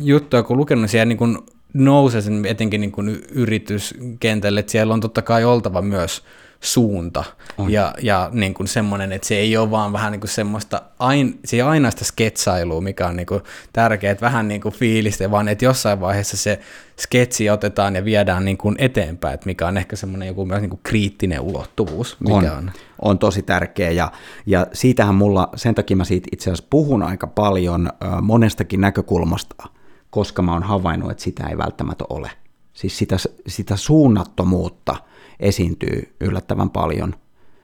juttuja 0.00 0.42
kun 0.42 0.56
lukenut, 0.56 0.82
niin 0.82 0.88
siellä 0.88 1.04
niin 1.04 1.18
kuin 1.18 1.38
nousee 1.74 2.20
sen 2.20 2.46
etenkin 2.46 2.80
niin 2.80 2.92
kuin 2.92 3.22
yrityskentälle, 3.30 4.60
että 4.60 4.72
siellä 4.72 4.94
on 4.94 5.00
totta 5.00 5.22
kai 5.22 5.44
oltava 5.44 5.82
myös 5.82 6.22
suunta 6.60 7.24
on. 7.58 7.70
ja, 7.72 7.94
ja 8.02 8.30
niin 8.32 8.54
kuin 8.54 8.68
semmoinen, 8.68 9.12
että 9.12 9.28
se 9.28 9.36
ei 9.36 9.56
ole 9.56 9.70
vaan 9.70 9.92
vähän 9.92 10.12
niin 10.12 10.20
kuin 10.20 10.30
semmoista, 10.30 10.82
ain, 10.98 11.38
se 11.44 11.56
ei 11.56 11.62
aina 11.62 11.90
sitä 11.90 12.04
sketsailua, 12.04 12.80
mikä 12.80 13.06
on 13.06 13.16
niin 13.16 13.26
kuin 13.26 13.40
tärkeää, 13.72 14.12
että 14.12 14.26
vähän 14.26 14.48
niin 14.48 14.60
kuin 14.60 14.74
fiilistä, 14.74 15.30
vaan 15.30 15.48
että 15.48 15.64
jossain 15.64 16.00
vaiheessa 16.00 16.36
se 16.36 16.60
sketsi 17.00 17.50
otetaan 17.50 17.94
ja 17.94 18.04
viedään 18.04 18.44
niin 18.44 18.56
kuin 18.56 18.76
eteenpäin, 18.78 19.34
että 19.34 19.46
mikä 19.46 19.66
on 19.66 19.76
ehkä 19.76 19.96
semmoinen 19.96 20.28
joku 20.28 20.46
myös 20.46 20.60
niin 20.60 20.70
kuin 20.70 20.80
kriittinen 20.82 21.40
ulottuvuus, 21.40 22.16
mikä 22.20 22.34
on. 22.34 22.46
on. 22.46 22.70
On 23.02 23.18
tosi 23.18 23.42
tärkeä 23.42 23.90
ja, 23.90 24.12
ja 24.46 24.66
siitähän 24.72 25.14
mulla, 25.14 25.48
sen 25.56 25.74
takia 25.74 25.96
mä 25.96 26.04
siitä 26.04 26.28
itse 26.32 26.50
asiassa 26.50 26.66
puhun 26.70 27.02
aika 27.02 27.26
paljon 27.26 27.90
monestakin 28.22 28.80
näkökulmasta, 28.80 29.68
koska 30.10 30.42
mä 30.42 30.52
oon 30.52 30.62
havainnut, 30.62 31.10
että 31.10 31.22
sitä 31.22 31.46
ei 31.46 31.58
välttämättä 31.58 32.04
ole. 32.08 32.30
Siis 32.72 32.98
sitä, 32.98 33.16
sitä 33.46 33.76
suunnattomuutta 33.76 34.96
esiintyy 35.40 36.16
yllättävän 36.20 36.70
paljon 36.70 37.14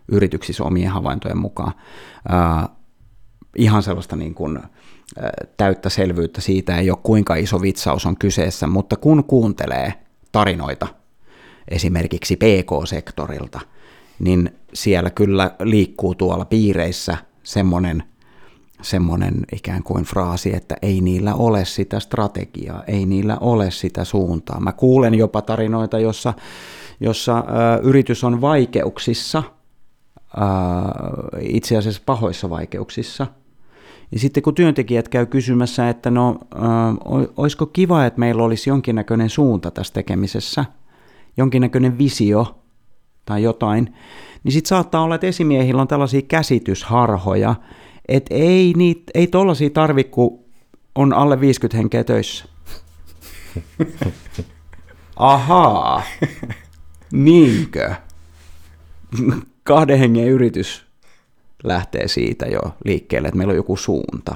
yrityksissä 0.08 0.64
omien 0.64 0.90
havaintojen 0.90 1.38
mukaan. 1.38 1.72
Äh, 2.32 2.68
ihan 3.56 3.82
sellaista 3.82 4.16
niin 4.16 4.34
kuin, 4.34 4.56
äh, 4.56 4.64
täyttä 5.56 5.88
selvyyttä 5.88 6.40
siitä 6.40 6.78
ei 6.78 6.90
ole, 6.90 6.98
kuinka 7.02 7.34
iso 7.34 7.62
vitsaus 7.62 8.06
on 8.06 8.16
kyseessä, 8.16 8.66
mutta 8.66 8.96
kun 8.96 9.24
kuuntelee 9.24 9.94
tarinoita 10.32 10.86
esimerkiksi 11.68 12.36
PK-sektorilta, 12.36 13.60
niin 14.18 14.50
siellä 14.74 15.10
kyllä 15.10 15.50
liikkuu 15.60 16.14
tuolla 16.14 16.44
piireissä 16.44 17.16
semmoinen 17.42 18.02
semmoinen 18.82 19.34
ikään 19.52 19.82
kuin 19.82 20.04
fraasi, 20.04 20.54
että 20.56 20.76
ei 20.82 21.00
niillä 21.00 21.34
ole 21.34 21.64
sitä 21.64 22.00
strategiaa, 22.00 22.84
ei 22.84 23.06
niillä 23.06 23.36
ole 23.40 23.70
sitä 23.70 24.04
suuntaa. 24.04 24.60
Mä 24.60 24.72
kuulen 24.72 25.14
jopa 25.14 25.42
tarinoita, 25.42 25.98
jossa, 25.98 26.34
jossa 27.02 27.38
ö, 27.38 27.42
yritys 27.82 28.24
on 28.24 28.40
vaikeuksissa, 28.40 29.42
ö, 30.18 30.42
itse 31.40 31.76
asiassa 31.76 32.02
pahoissa 32.06 32.50
vaikeuksissa, 32.50 33.26
Ja 34.12 34.18
sitten 34.18 34.42
kun 34.42 34.54
työntekijät 34.54 35.08
käy 35.08 35.26
kysymässä, 35.26 35.88
että 35.88 36.10
no, 36.10 36.38
olisiko 37.36 37.66
kiva, 37.66 38.04
että 38.04 38.20
meillä 38.20 38.42
olisi 38.42 38.70
jonkinnäköinen 38.70 39.30
suunta 39.30 39.70
tässä 39.70 39.94
tekemisessä, 39.94 40.64
jonkinnäköinen 41.36 41.98
visio 41.98 42.58
tai 43.24 43.42
jotain, 43.42 43.94
niin 44.44 44.52
sitten 44.52 44.68
saattaa 44.68 45.02
olla, 45.02 45.14
että 45.14 45.26
esimiehillä 45.26 45.82
on 45.82 45.88
tällaisia 45.88 46.22
käsitysharhoja, 46.22 47.54
että 48.08 48.34
ei, 48.34 48.72
niitä, 48.76 49.02
ei 49.14 49.26
tollaisia 49.26 49.70
tarvi, 49.70 50.04
kun 50.04 50.44
on 50.94 51.12
alle 51.12 51.40
50 51.40 51.76
henkeä 51.76 52.04
töissä. 52.04 52.44
Ahaa, 55.16 56.02
niinkö? 57.12 57.94
Kahden 59.64 59.98
hengen 59.98 60.28
yritys 60.28 60.86
lähtee 61.64 62.08
siitä 62.08 62.46
jo 62.46 62.60
liikkeelle, 62.84 63.28
että 63.28 63.38
meillä 63.38 63.50
on 63.50 63.56
joku 63.56 63.76
suunta. 63.76 64.34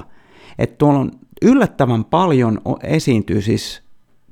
Että 0.59 0.75
tuolla 0.77 0.99
on 0.99 1.11
yllättävän 1.41 2.05
paljon 2.05 2.61
esiintyy 2.83 3.41
siis 3.41 3.81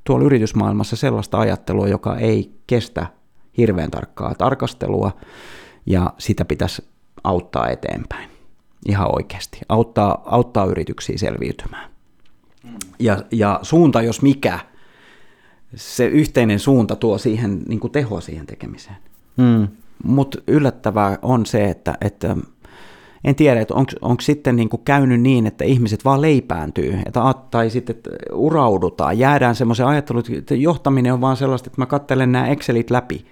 tuolla 0.04 0.24
yritysmaailmassa 0.24 0.96
sellaista 0.96 1.38
ajattelua, 1.38 1.88
joka 1.88 2.16
ei 2.16 2.52
kestä 2.66 3.06
hirveän 3.58 3.90
tarkkaa 3.90 4.34
tarkastelua, 4.34 5.12
ja 5.86 6.12
sitä 6.18 6.44
pitäisi 6.44 6.84
auttaa 7.24 7.68
eteenpäin. 7.68 8.30
Ihan 8.88 9.14
oikeasti. 9.16 9.60
Auttaa, 9.68 10.22
auttaa 10.26 10.64
yrityksiä 10.64 11.18
selviytymään. 11.18 11.90
Ja, 12.98 13.22
ja 13.32 13.58
suunta, 13.62 14.02
jos 14.02 14.22
mikä, 14.22 14.58
se 15.76 16.06
yhteinen 16.06 16.58
suunta 16.58 16.96
tuo 16.96 17.18
siihen 17.18 17.62
niin 17.68 17.80
kuin 17.80 17.92
tehoa 17.92 18.20
siihen 18.20 18.46
tekemiseen. 18.46 18.96
Mm. 19.36 19.68
Mutta 20.04 20.38
yllättävää 20.46 21.18
on 21.22 21.46
se, 21.46 21.70
että, 21.70 21.98
että 22.00 22.36
en 23.24 23.34
tiedä, 23.34 23.60
että 23.60 23.74
onko 24.00 24.20
sitten 24.20 24.56
niin 24.56 24.68
kuin 24.68 24.82
käynyt 24.84 25.20
niin, 25.20 25.46
että 25.46 25.64
ihmiset 25.64 26.04
vaan 26.04 26.22
leipääntyy, 26.22 26.98
että, 27.06 27.20
tai 27.50 27.70
sitten 27.70 27.96
että 27.96 28.10
uraudutaan, 28.32 29.18
jäädään 29.18 29.54
semmoisen 29.54 29.86
ajatteluun, 29.86 30.24
että 30.38 30.54
johtaminen 30.54 31.12
on 31.12 31.20
vaan 31.20 31.36
sellaista, 31.36 31.68
että 31.68 31.80
mä 31.80 31.86
katselen 31.86 32.32
nämä 32.32 32.48
Excelit 32.48 32.90
läpi. 32.90 33.26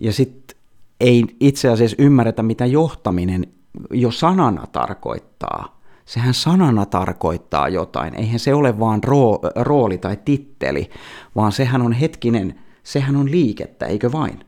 Ja 0.00 0.12
sitten 0.12 0.58
ei 1.00 1.24
itse 1.40 1.68
asiassa 1.68 1.96
ymmärretä, 1.98 2.42
mitä 2.42 2.66
johtaminen 2.66 3.46
jo 3.90 4.10
sanana 4.10 4.66
tarkoittaa. 4.66 5.75
Sehän 6.06 6.34
sanana 6.34 6.86
tarkoittaa 6.86 7.68
jotain. 7.68 8.14
Eihän 8.14 8.38
se 8.38 8.54
ole 8.54 8.78
vaan 8.78 9.04
roo, 9.04 9.40
rooli 9.56 9.98
tai 9.98 10.18
titteli, 10.24 10.90
vaan 11.36 11.52
sehän 11.52 11.82
on 11.82 11.92
hetkinen, 11.92 12.58
sehän 12.82 13.16
on 13.16 13.30
liikettä, 13.30 13.86
eikö 13.86 14.12
vain? 14.12 14.40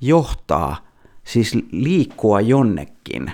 Johtaa, 0.00 0.76
siis 1.24 1.58
liikkua 1.72 2.40
jonnekin. 2.40 3.32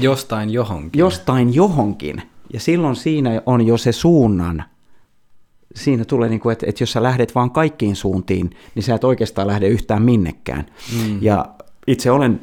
Jostain 0.00 0.50
johonkin. 0.50 0.98
Jostain 0.98 1.54
johonkin. 1.54 2.22
Ja 2.52 2.60
silloin 2.60 2.96
siinä 2.96 3.42
on 3.46 3.66
jo 3.66 3.76
se 3.76 3.92
suunnan 3.92 4.64
siinä 5.74 6.04
tulee, 6.04 6.28
niin 6.28 6.40
kuin, 6.40 6.52
että, 6.52 6.66
että 6.68 6.82
jos 6.82 6.92
sä 6.92 7.02
lähdet 7.02 7.34
vaan 7.34 7.50
kaikkiin 7.50 7.96
suuntiin, 7.96 8.50
niin 8.74 8.82
sä 8.82 8.94
et 8.94 9.04
oikeastaan 9.04 9.46
lähde 9.46 9.68
yhtään 9.68 10.02
minnekään. 10.02 10.66
Mm. 10.96 11.18
Ja 11.22 11.46
itse 11.86 12.10
olen 12.10 12.40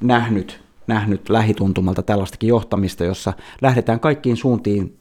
nähnyt, 0.00 0.62
nähnyt 0.86 1.28
lähituntumalta 1.28 2.02
tällaistakin 2.02 2.48
johtamista, 2.48 3.04
jossa 3.04 3.32
lähdetään 3.62 4.00
kaikkiin 4.00 4.36
suuntiin 4.36 4.98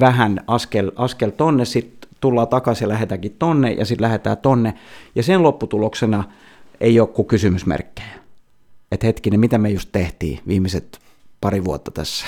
vähän 0.00 0.40
askel, 0.46 0.92
askel 0.96 1.30
tonne, 1.30 1.64
sitten 1.64 2.10
tullaan 2.20 2.48
takaisin 2.48 2.84
ja 2.84 2.88
lähdetäänkin 2.88 3.36
tonne, 3.38 3.72
ja 3.72 3.84
sitten 3.84 4.02
lähdetään 4.02 4.38
tonne, 4.38 4.74
ja 5.14 5.22
sen 5.22 5.42
lopputuloksena 5.42 6.24
ei 6.80 7.00
ole 7.00 7.08
kuin 7.08 7.28
kysymysmerkkejä. 7.28 8.08
Että 8.92 9.06
hetkinen, 9.06 9.40
mitä 9.40 9.58
me 9.58 9.70
just 9.70 9.88
tehtiin 9.92 10.40
viimeiset 10.48 10.98
pari 11.40 11.64
vuotta 11.64 11.90
tässä. 11.90 12.26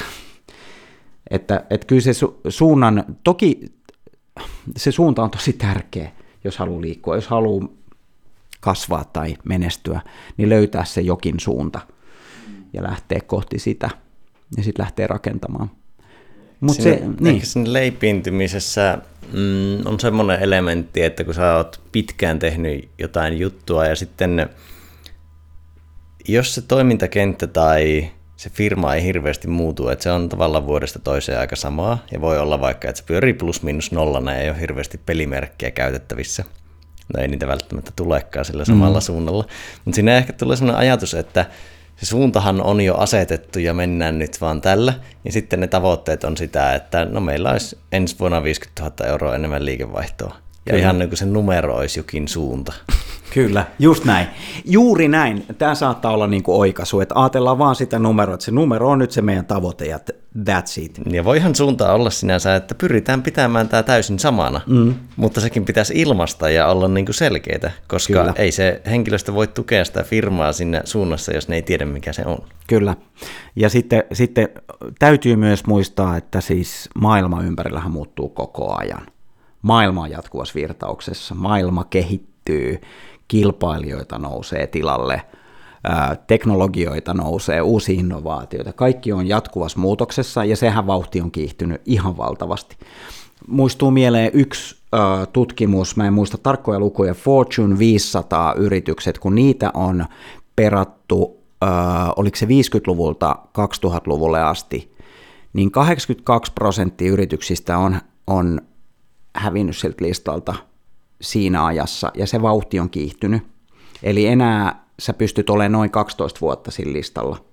Että, 1.30 1.64
että 1.70 1.86
kyllä 1.86 2.02
se 2.02 2.12
su- 2.12 2.34
suunnan, 2.48 3.04
toki 3.24 3.60
se 4.76 4.92
suunta 4.92 5.22
on 5.22 5.30
tosi 5.30 5.52
tärkeä, 5.52 6.10
jos 6.44 6.58
haluaa 6.58 6.80
liikkua. 6.80 7.14
Jos 7.14 7.28
haluaa 7.28 7.68
kasvaa 8.60 9.04
tai 9.04 9.36
menestyä, 9.44 10.00
niin 10.36 10.48
löytää 10.48 10.84
se 10.84 11.00
jokin 11.00 11.40
suunta 11.40 11.80
ja 12.74 12.82
lähteä 12.82 13.20
kohti 13.26 13.59
sitä 13.59 13.90
ja 14.56 14.62
sitten 14.62 14.82
lähteä 14.82 15.06
rakentamaan. 15.06 15.70
Mut 16.60 16.76
se, 16.76 17.02
niin. 17.20 17.46
siinä 17.46 17.72
leipiintymisessä 17.72 18.98
mm, 19.32 19.86
on 19.86 20.01
semmoinen 20.01 20.40
elementti, 20.40 21.02
että 21.02 21.24
kun 21.24 21.34
sä 21.34 21.56
oot 21.56 21.80
pitkään 21.92 22.38
tehnyt 22.38 22.88
jotain 22.98 23.38
juttua 23.38 23.86
ja 23.86 23.96
sitten 23.96 24.51
jos 26.28 26.55
se 26.55 26.62
toimintakenttä 26.62 27.46
tai 27.46 28.10
se 28.36 28.51
firma 28.51 28.94
ei 28.94 29.05
hirveästi 29.05 29.48
muutu, 29.48 29.88
että 29.88 30.02
se 30.02 30.10
on 30.10 30.28
tavallaan 30.28 30.66
vuodesta 30.66 30.98
toiseen 30.98 31.38
aika 31.38 31.56
samaa, 31.56 32.05
ja 32.12 32.20
voi 32.20 32.38
olla 32.38 32.60
vaikka, 32.60 32.88
että 32.88 32.98
se 32.98 33.05
pyörii 33.06 33.32
plus 33.32 33.62
minus 33.62 33.92
nollana 33.92 34.32
ja 34.32 34.38
ei 34.38 34.51
ole 34.51 34.60
hirveästi 34.60 35.01
pelimerkkejä 35.06 35.70
käytettävissä. 35.70 36.44
No 37.14 37.22
ei 37.22 37.28
niitä 37.28 37.46
välttämättä 37.46 37.90
tulekaan 37.96 38.44
sillä 38.44 38.64
samalla 38.64 38.98
mm. 38.98 39.02
suunnalla. 39.02 39.44
Mutta 39.84 39.94
siinä 39.94 40.16
ehkä 40.16 40.32
tulee 40.32 40.56
sellainen 40.56 40.80
ajatus, 40.80 41.14
että 41.14 41.46
se 41.96 42.06
suuntahan 42.06 42.62
on 42.62 42.80
jo 42.80 42.94
asetettu 42.94 43.58
ja 43.58 43.74
mennään 43.74 44.18
nyt 44.18 44.40
vaan 44.40 44.60
tällä. 44.60 44.94
Ja 45.24 45.32
sitten 45.32 45.60
ne 45.60 45.66
tavoitteet 45.66 46.24
on 46.24 46.36
sitä, 46.36 46.74
että 46.74 47.04
no 47.04 47.20
meillä 47.20 47.50
olisi 47.50 47.78
ensi 47.92 48.16
vuonna 48.18 48.42
50 48.42 48.82
000 48.82 49.06
euroa 49.06 49.34
enemmän 49.34 49.64
liikevaihtoa. 49.64 50.36
Ja 50.66 50.70
Kyllä. 50.70 50.78
ihan 50.78 50.98
niin 50.98 51.08
kuin 51.08 51.18
se 51.18 51.26
numero 51.26 51.76
olisi 51.76 52.00
jokin 52.00 52.28
suunta. 52.28 52.72
Kyllä, 53.32 53.66
just 53.78 54.05
näin. 54.05 54.26
Juuri 54.64 55.09
näin. 55.09 55.46
Tämä 55.59 55.74
saattaa 55.74 56.12
olla 56.12 56.26
niin 56.26 56.42
kuin 56.42 56.56
oikaisu, 56.56 57.01
että 57.01 57.14
ajatellaan 57.20 57.59
vaan 57.59 57.76
sitä 57.76 57.98
numeroa, 57.98 58.34
että 58.34 58.44
se 58.44 58.51
numero 58.51 58.90
on 58.90 58.98
nyt 58.98 59.10
se 59.10 59.22
meidän 59.22 59.46
tavoite 59.46 59.84
ja 59.84 59.98
that's 60.38 60.82
it. 60.82 61.01
Ja 61.10 61.24
voihan 61.24 61.55
suuntaa 61.55 61.92
olla 61.92 62.10
sinänsä, 62.10 62.56
että 62.56 62.74
pyritään 62.74 63.22
pitämään 63.22 63.68
tämä 63.68 63.82
täysin 63.82 64.18
samana, 64.18 64.60
mm. 64.66 64.94
mutta 65.16 65.40
sekin 65.40 65.64
pitäisi 65.64 65.94
ilmasta 65.96 66.51
ja 66.51 66.66
olla 66.66 66.88
niin 66.88 67.06
kuin 67.06 67.14
selkeitä, 67.14 67.70
koska 67.88 68.12
Kyllä. 68.12 68.32
ei 68.36 68.52
se 68.52 68.82
henkilöstö 68.86 69.34
voi 69.34 69.46
tukea 69.46 69.84
sitä 69.84 70.02
firmaa 70.02 70.52
sinne 70.52 70.80
suunnassa, 70.84 71.34
jos 71.34 71.48
ne 71.48 71.56
ei 71.56 71.62
tiedä 71.62 71.84
mikä 71.84 72.12
se 72.12 72.22
on. 72.26 72.38
Kyllä. 72.66 72.96
Ja 73.56 73.68
sitten, 73.68 74.05
sitten 74.12 74.48
täytyy 74.98 75.36
myös 75.36 75.66
muistaa, 75.66 76.16
että 76.16 76.40
siis 76.40 76.88
maailma 76.94 77.42
ympärillähän 77.42 77.92
muuttuu 77.92 78.28
koko 78.28 78.74
ajan. 78.76 79.06
Maailma 79.62 80.02
on 80.02 80.10
jatkuvassa 80.10 80.55
virtauksessa, 80.55 81.34
maailma 81.34 81.84
kehittyy, 81.84 82.34
kilpailijoita 83.28 84.18
nousee 84.18 84.66
tilalle, 84.66 85.22
teknologioita 86.26 87.14
nousee, 87.14 87.62
uusia 87.62 87.98
innovaatioita. 87.98 88.72
Kaikki 88.72 89.12
on 89.12 89.28
jatkuvassa 89.28 89.78
muutoksessa 89.78 90.44
ja 90.44 90.56
sehän 90.56 90.86
vauhti 90.86 91.20
on 91.20 91.30
kiihtynyt 91.30 91.82
ihan 91.86 92.16
valtavasti. 92.16 92.76
Muistuu 93.48 93.90
mieleen 93.90 94.30
yksi 94.34 94.76
tutkimus, 95.32 95.96
mä 95.96 96.06
en 96.06 96.12
muista 96.12 96.38
tarkkoja 96.38 96.78
lukuja, 96.78 97.14
Fortune 97.14 97.78
500 97.78 98.54
yritykset, 98.54 99.18
kun 99.18 99.34
niitä 99.34 99.70
on 99.74 100.04
perattu, 100.56 101.42
oliko 102.16 102.36
se 102.36 102.46
50-luvulta 102.46 103.36
2000-luvulle 103.58 104.42
asti, 104.42 104.94
niin 105.52 105.70
82 105.70 106.52
prosenttia 106.52 107.12
yrityksistä 107.12 107.78
on, 107.78 108.00
on 108.26 108.60
hävinnyt 109.36 109.76
siltä 109.76 110.04
listalta 110.04 110.54
siinä 111.20 111.65
ajassa, 111.66 112.12
ja 112.15 112.27
se 112.27 112.43
vauhti 112.43 112.81
on 112.81 112.91
kiihtynyt. 112.91 113.43
Eli 114.03 114.27
enää 114.27 114.85
sä 114.99 115.12
pystyt 115.12 115.51
olemaan 115.51 115.73
noin 115.73 115.91
12 115.91 116.41
vuotta 116.41 116.70
sillä 116.70 116.93
listalla. 116.93 117.45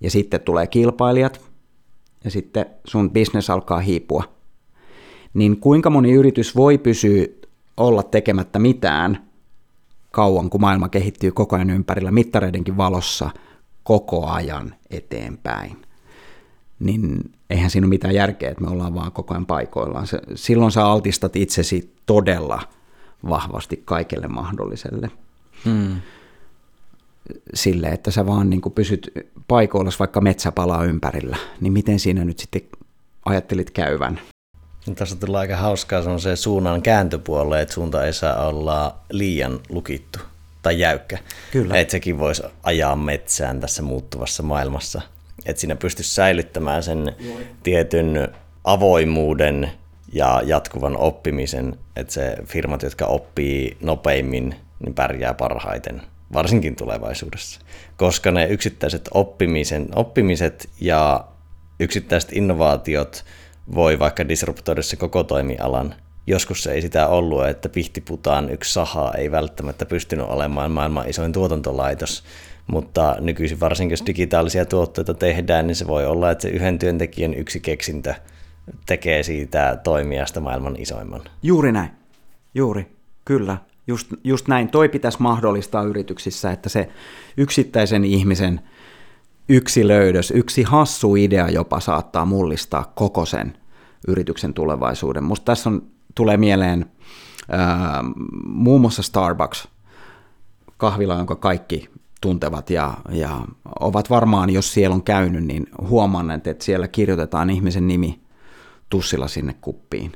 Ja 0.00 0.10
sitten 0.10 0.40
tulee 0.40 0.66
kilpailijat, 0.66 1.40
ja 2.24 2.30
sitten 2.30 2.66
sun 2.84 3.10
business 3.10 3.50
alkaa 3.50 3.78
hiipua. 3.78 4.24
Niin 5.34 5.56
kuinka 5.56 5.90
moni 5.90 6.12
yritys 6.12 6.56
voi 6.56 6.78
pysyä 6.78 7.26
olla 7.76 8.02
tekemättä 8.02 8.58
mitään 8.58 9.28
kauan, 10.10 10.50
kun 10.50 10.60
maailma 10.60 10.88
kehittyy 10.88 11.32
koko 11.32 11.56
ajan 11.56 11.70
ympärillä 11.70 12.10
mittareidenkin 12.10 12.76
valossa 12.76 13.30
koko 13.84 14.26
ajan 14.26 14.74
eteenpäin? 14.90 15.85
Niin 16.78 17.32
eihän 17.50 17.70
siinä 17.70 17.84
ole 17.84 17.88
mitään 17.88 18.14
järkeä, 18.14 18.50
että 18.50 18.64
me 18.64 18.70
ollaan 18.70 18.94
vaan 18.94 19.12
koko 19.12 19.34
ajan 19.34 19.46
paikoillaan. 19.46 20.06
Silloin 20.34 20.72
sä 20.72 20.86
altistat 20.86 21.36
itsesi 21.36 21.94
todella 22.06 22.62
vahvasti 23.28 23.82
kaikelle 23.84 24.28
mahdolliselle. 24.28 25.10
Hmm. 25.64 26.00
Sille, 27.54 27.88
että 27.88 28.10
sä 28.10 28.26
vaan 28.26 28.50
niin 28.50 28.62
pysyt 28.74 29.12
paikoilla, 29.48 29.90
vaikka 29.98 30.20
metsä 30.20 30.52
palaa 30.52 30.84
ympärillä, 30.84 31.36
niin 31.60 31.72
miten 31.72 31.98
siinä 31.98 32.24
nyt 32.24 32.38
sitten 32.38 32.62
ajattelit 33.24 33.70
käyvän? 33.70 34.20
No, 34.86 34.94
tässä 34.94 35.16
tulee 35.16 35.40
aika 35.40 35.56
hauskaa 35.56 36.18
se 36.18 36.36
suunnan 36.36 36.82
kääntöpuolelle, 36.82 37.62
että 37.62 37.74
suunta 37.74 38.04
ei 38.04 38.12
saa 38.12 38.46
olla 38.46 38.96
liian 39.10 39.60
lukittu 39.68 40.18
tai 40.62 40.80
jäykkä. 40.80 41.18
Kyllä. 41.52 41.78
Että 41.78 41.92
sekin 41.92 42.18
voisi 42.18 42.42
ajaa 42.62 42.96
metsään 42.96 43.60
tässä 43.60 43.82
muuttuvassa 43.82 44.42
maailmassa. 44.42 45.00
Että 45.46 45.60
siinä 45.60 45.76
pystyisi 45.76 46.14
säilyttämään 46.14 46.82
sen 46.82 47.12
tietyn 47.62 48.28
avoimuuden 48.64 49.70
ja 50.12 50.42
jatkuvan 50.44 50.96
oppimisen, 50.96 51.78
että 51.96 52.12
se 52.12 52.36
firmat, 52.44 52.82
jotka 52.82 53.06
oppii 53.06 53.76
nopeimmin, 53.80 54.54
niin 54.84 54.94
pärjää 54.94 55.34
parhaiten. 55.34 56.02
varsinkin 56.32 56.76
tulevaisuudessa, 56.76 57.60
koska 57.96 58.30
ne 58.30 58.46
yksittäiset 58.46 59.08
oppimisen, 59.14 59.88
oppimiset 59.94 60.68
ja 60.80 61.24
yksittäiset 61.80 62.32
innovaatiot 62.32 63.24
voi 63.74 63.98
vaikka 63.98 64.28
disruptoida 64.28 64.80
koko 64.98 65.24
toimialan. 65.24 65.94
Joskus 66.26 66.62
se 66.62 66.72
ei 66.72 66.82
sitä 66.82 67.06
ollut, 67.06 67.46
että 67.46 67.68
pihtiputaan 67.68 68.50
yksi 68.50 68.72
saha 68.72 69.12
ei 69.18 69.30
välttämättä 69.30 69.86
pystynyt 69.86 70.26
olemaan 70.28 70.70
maailman 70.70 71.08
isoin 71.08 71.32
tuotantolaitos, 71.32 72.24
mutta 72.66 73.16
nykyisin 73.20 73.60
varsinkin 73.60 73.92
jos 73.92 74.06
digitaalisia 74.06 74.64
tuotteita 74.66 75.14
tehdään, 75.14 75.66
niin 75.66 75.76
se 75.76 75.86
voi 75.86 76.06
olla, 76.06 76.30
että 76.30 76.42
se 76.42 76.48
yhden 76.48 76.78
työntekijän 76.78 77.34
yksi 77.34 77.60
keksintö 77.60 78.14
tekee 78.86 79.22
siitä 79.22 79.80
toimijasta 79.84 80.40
maailman 80.40 80.76
isoimman. 80.78 81.20
Juuri 81.42 81.72
näin. 81.72 81.90
Juuri. 82.54 82.86
Kyllä. 83.24 83.58
Just, 83.86 84.08
just 84.24 84.48
näin. 84.48 84.68
Toi 84.68 84.88
pitäisi 84.88 85.22
mahdollistaa 85.22 85.82
yrityksissä, 85.82 86.50
että 86.50 86.68
se 86.68 86.88
yksittäisen 87.36 88.04
ihmisen 88.04 88.60
yksi 89.48 89.88
löydös, 89.88 90.30
yksi 90.30 90.62
hassu 90.62 91.16
idea 91.16 91.48
jopa 91.48 91.80
saattaa 91.80 92.24
mullistaa 92.24 92.92
koko 92.94 93.26
sen 93.26 93.58
yrityksen 94.08 94.54
tulevaisuuden. 94.54 95.24
Musta 95.24 95.44
tässä 95.44 95.70
on, 95.70 95.82
tulee 96.14 96.36
mieleen 96.36 96.86
ää, 97.48 98.04
muun 98.44 98.80
muassa 98.80 99.02
Starbucks, 99.02 99.68
kahvila, 100.76 101.14
jonka 101.14 101.36
kaikki 101.36 101.88
tuntevat 102.20 102.70
ja, 102.70 102.94
ja 103.10 103.40
ovat 103.80 104.10
varmaan, 104.10 104.50
jos 104.50 104.74
siellä 104.74 104.94
on 104.94 105.02
käynyt, 105.02 105.44
niin 105.44 105.66
huomanneet, 105.88 106.46
että 106.46 106.64
siellä 106.64 106.88
kirjoitetaan 106.88 107.50
ihmisen 107.50 107.88
nimi 107.88 108.20
tussilla 108.90 109.28
sinne 109.28 109.54
kuppiin. 109.60 110.12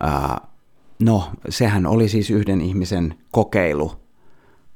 Ää, 0.00 0.40
no, 1.02 1.30
sehän 1.48 1.86
oli 1.86 2.08
siis 2.08 2.30
yhden 2.30 2.60
ihmisen 2.60 3.14
kokeilu 3.30 3.92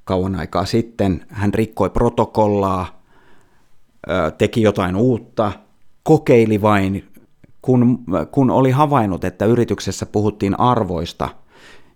kauan 0.05 0.35
aikaa 0.35 0.65
sitten. 0.65 1.27
Hän 1.29 1.55
rikkoi 1.55 1.91
protokollaa, 1.91 3.03
ää, 4.07 4.31
teki 4.31 4.63
jotain 4.63 4.97
uutta, 4.97 5.53
kokeili 6.03 6.63
vain, 6.63 7.13
kun, 7.63 8.05
kun 8.31 8.51
oli 8.51 8.71
havainnut, 8.71 9.25
että 9.25 9.45
yrityksessä 9.45 10.07
puhuttiin 10.07 10.61
arvoista– 10.61 11.29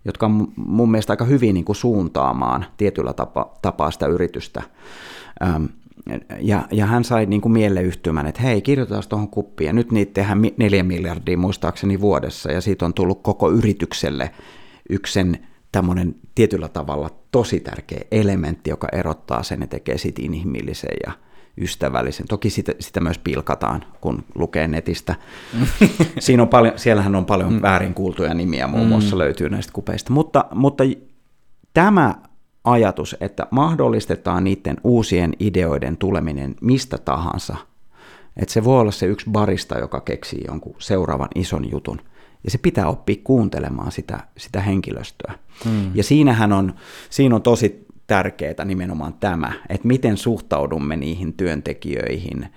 jotka 0.07 0.25
on 0.25 0.47
mun 0.55 0.91
mielestä 0.91 1.13
aika 1.13 1.25
hyvin 1.25 1.53
niin 1.53 1.65
kuin 1.65 1.75
suuntaamaan 1.75 2.65
tietyllä 2.77 3.13
tapa, 3.13 3.53
tapaa 3.61 3.91
sitä 3.91 4.07
yritystä. 4.07 4.63
Ähm, 5.43 5.65
ja, 6.39 6.67
ja 6.71 6.85
hän 6.85 7.03
sai 7.03 7.25
niin 7.25 7.41
kuin 7.41 7.51
mieleyhtymän, 7.51 8.25
että 8.27 8.41
hei, 8.41 8.61
kirjoitetaan 8.61 9.03
tuohon 9.09 9.29
kuppiin, 9.29 9.67
ja 9.67 9.73
nyt 9.73 9.91
niitä 9.91 10.13
tehdään 10.13 10.41
neljä 10.57 10.83
miljardia 10.83 11.37
muistaakseni 11.37 12.01
vuodessa, 12.01 12.51
ja 12.51 12.61
siitä 12.61 12.85
on 12.85 12.93
tullut 12.93 13.21
koko 13.21 13.51
yritykselle 13.51 14.31
yksen 14.89 15.47
tämmöinen 15.71 16.15
tietyllä 16.35 16.69
tavalla 16.69 17.09
tosi 17.31 17.59
tärkeä 17.59 18.01
elementti, 18.11 18.69
joka 18.69 18.87
erottaa 18.91 19.43
sen 19.43 19.61
ja 19.61 19.67
tekee 19.67 19.97
siitä 19.97 20.21
inhimillisen 20.21 20.97
ja 21.05 21.11
ystävällisen. 21.57 22.27
Toki 22.27 22.49
sitä, 22.49 22.73
sitä 22.79 22.99
myös 22.99 23.17
pilkataan, 23.17 23.83
kun 24.01 24.23
lukee 24.35 24.67
netistä. 24.67 25.15
Siinä 26.19 26.43
on 26.43 26.49
paljon, 26.49 26.73
siellähän 26.75 27.15
on 27.15 27.25
paljon 27.25 27.53
mm. 27.53 27.61
väärin 27.61 27.93
kuultuja 27.93 28.33
nimiä 28.33 28.67
muun 28.67 28.87
muassa 28.87 29.15
mm. 29.15 29.19
löytyy 29.19 29.49
näistä 29.49 29.73
kupeista. 29.73 30.13
Mutta, 30.13 30.45
mutta 30.53 30.83
tämä 31.73 32.15
ajatus, 32.63 33.15
että 33.19 33.47
mahdollistetaan 33.51 34.43
niiden 34.43 34.77
uusien 34.83 35.33
ideoiden 35.39 35.97
tuleminen 35.97 36.55
mistä 36.61 36.97
tahansa, 36.97 37.55
että 38.37 38.53
se 38.53 38.63
voi 38.63 38.79
olla 38.79 38.91
se 38.91 39.05
yksi 39.05 39.29
barista, 39.29 39.79
joka 39.79 40.01
keksii 40.01 40.43
jonkun 40.47 40.75
seuraavan 40.79 41.29
ison 41.35 41.71
jutun, 41.71 42.01
ja 42.43 42.51
se 42.51 42.57
pitää 42.57 42.87
oppia 42.87 43.15
kuuntelemaan 43.23 43.91
sitä, 43.91 44.19
sitä 44.37 44.61
henkilöstöä. 44.61 45.33
Mm. 45.65 45.91
Ja 45.93 46.03
siinähän 46.03 46.53
on, 46.53 46.73
siinä 47.09 47.35
on 47.35 47.41
tosi 47.41 47.86
tärkeää 48.07 48.65
nimenomaan 48.65 49.13
tämä, 49.13 49.51
että 49.69 49.87
miten 49.87 50.17
suhtaudumme 50.17 50.95
niihin 50.95 51.33
työntekijöihin. 51.33 52.47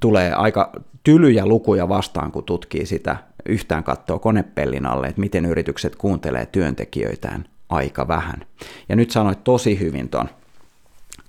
Tulee 0.00 0.32
aika 0.32 0.72
tylyjä 1.04 1.46
lukuja 1.46 1.88
vastaan, 1.88 2.32
kun 2.32 2.44
tutkii 2.44 2.86
sitä 2.86 3.16
yhtään 3.48 3.84
kattoa 3.84 4.18
konepellin 4.18 4.86
alle, 4.86 5.06
että 5.06 5.20
miten 5.20 5.46
yritykset 5.46 5.96
kuuntelee 5.96 6.46
työntekijöitään 6.46 7.44
aika 7.68 8.08
vähän. 8.08 8.46
Ja 8.88 8.96
nyt 8.96 9.10
sanoit 9.10 9.44
tosi 9.44 9.80
hyvin 9.80 10.08
ton, 10.08 10.28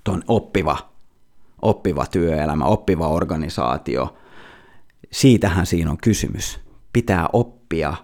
ton 0.04 0.22
oppiva, 0.28 0.78
oppiva 1.62 2.06
työelämä, 2.06 2.64
oppiva 2.64 3.08
organisaatio. 3.08 4.16
Siitähän 5.10 5.66
siinä 5.66 5.90
on 5.90 5.98
kysymys. 5.98 6.60
Pitää 6.92 7.28
oppia, 7.32 7.94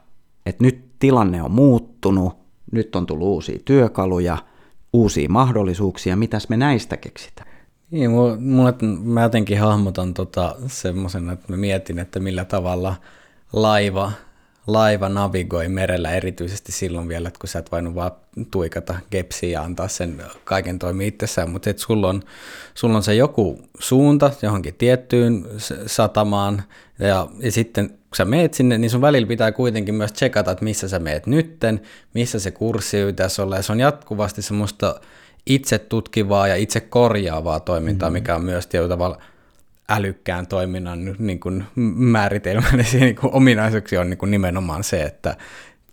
että 0.47 0.65
nyt 0.65 0.85
tilanne 0.99 1.43
on 1.43 1.51
muuttunut, 1.51 2.37
nyt 2.73 2.97
on 2.97 3.07
tullut 3.07 3.29
uusia 3.29 3.59
työkaluja– 3.65 4.39
uusia 4.93 5.29
mahdollisuuksia, 5.29 6.17
mitäs 6.17 6.49
me 6.49 6.57
näistä 6.57 6.97
keksitään? 6.97 7.49
Niin, 7.91 8.11
mulle, 8.11 8.75
mä 9.03 9.23
jotenkin 9.23 9.61
hahmotan 9.61 10.15
tota 10.15 10.57
semmoisen, 10.67 11.31
että 11.31 11.53
mä 11.53 11.57
mietin, 11.57 11.99
että 11.99 12.21
millä 12.21 12.45
tavalla 12.45 12.95
laiva, 13.53 14.13
laiva 14.67 15.09
navigoi 15.09 15.69
merellä 15.69 16.11
erityisesti 16.11 16.73
silloin 16.73 17.09
vielä, 17.09 17.29
että 17.29 17.41
kun 17.41 17.49
sä 17.49 17.59
et 17.59 17.73
voinut 17.73 17.95
vaan 17.95 18.11
tuikata 18.51 18.95
kepsiä 19.11 19.51
ja 19.51 19.63
antaa 19.63 19.89
sen 19.89 20.23
kaiken 20.45 20.79
toimi 20.79 21.07
itsessään, 21.07 21.51
mutta 21.51 21.71
että 21.71 21.83
sulla 21.83 22.09
on, 22.09 22.23
sulla 22.75 22.97
on 22.97 23.03
se 23.03 23.15
joku 23.15 23.59
suunta 23.79 24.31
johonkin 24.43 24.75
tiettyyn 24.75 25.47
satamaan 25.87 26.63
ja, 26.99 27.29
ja 27.41 27.53
sitten 27.53 27.98
kun 28.09 28.17
sä 28.17 28.25
meet 28.25 28.55
sinne, 28.55 28.79
niin 28.79 28.91
sun 28.91 29.01
välillä 29.01 29.27
pitää 29.27 29.53
kuitenkin 29.53 29.95
myös 29.95 30.13
tsekata, 30.13 30.51
että 30.51 30.65
missä 30.65 30.89
sä 30.89 30.99
meet 30.99 31.27
nytten, 31.27 31.81
missä 32.15 32.39
se 32.39 32.51
kurssi 32.51 32.97
pitäisi 33.07 33.43
olla, 33.43 33.57
ja 33.57 33.63
se 33.63 33.73
on 33.73 33.81
jatkuvasti 33.81 34.43
semmoista 34.43 35.01
itse 35.47 35.79
tutkivaa 35.79 36.49
ja 36.49 36.57
itse 36.57 36.81
korjaavaa 36.81 37.61
toimintaa, 37.61 38.09
mm-hmm. 38.09 38.23
mikä 38.23 38.35
on 38.35 38.45
myös 38.45 38.67
tietyllä 38.67 38.89
tavalla 38.89 39.23
älykkään 39.89 40.47
toiminnan 40.47 41.17
niin 41.19 41.41
kuin 41.41 41.65
määritelmällisiä 41.97 43.01
niin 43.05 43.17
kuin 43.17 43.35
ominaisuuksia 43.35 44.01
on 44.01 44.11
niin 44.11 44.19
kuin 44.19 44.31
nimenomaan 44.31 44.85
se, 44.85 45.03
että 45.03 45.37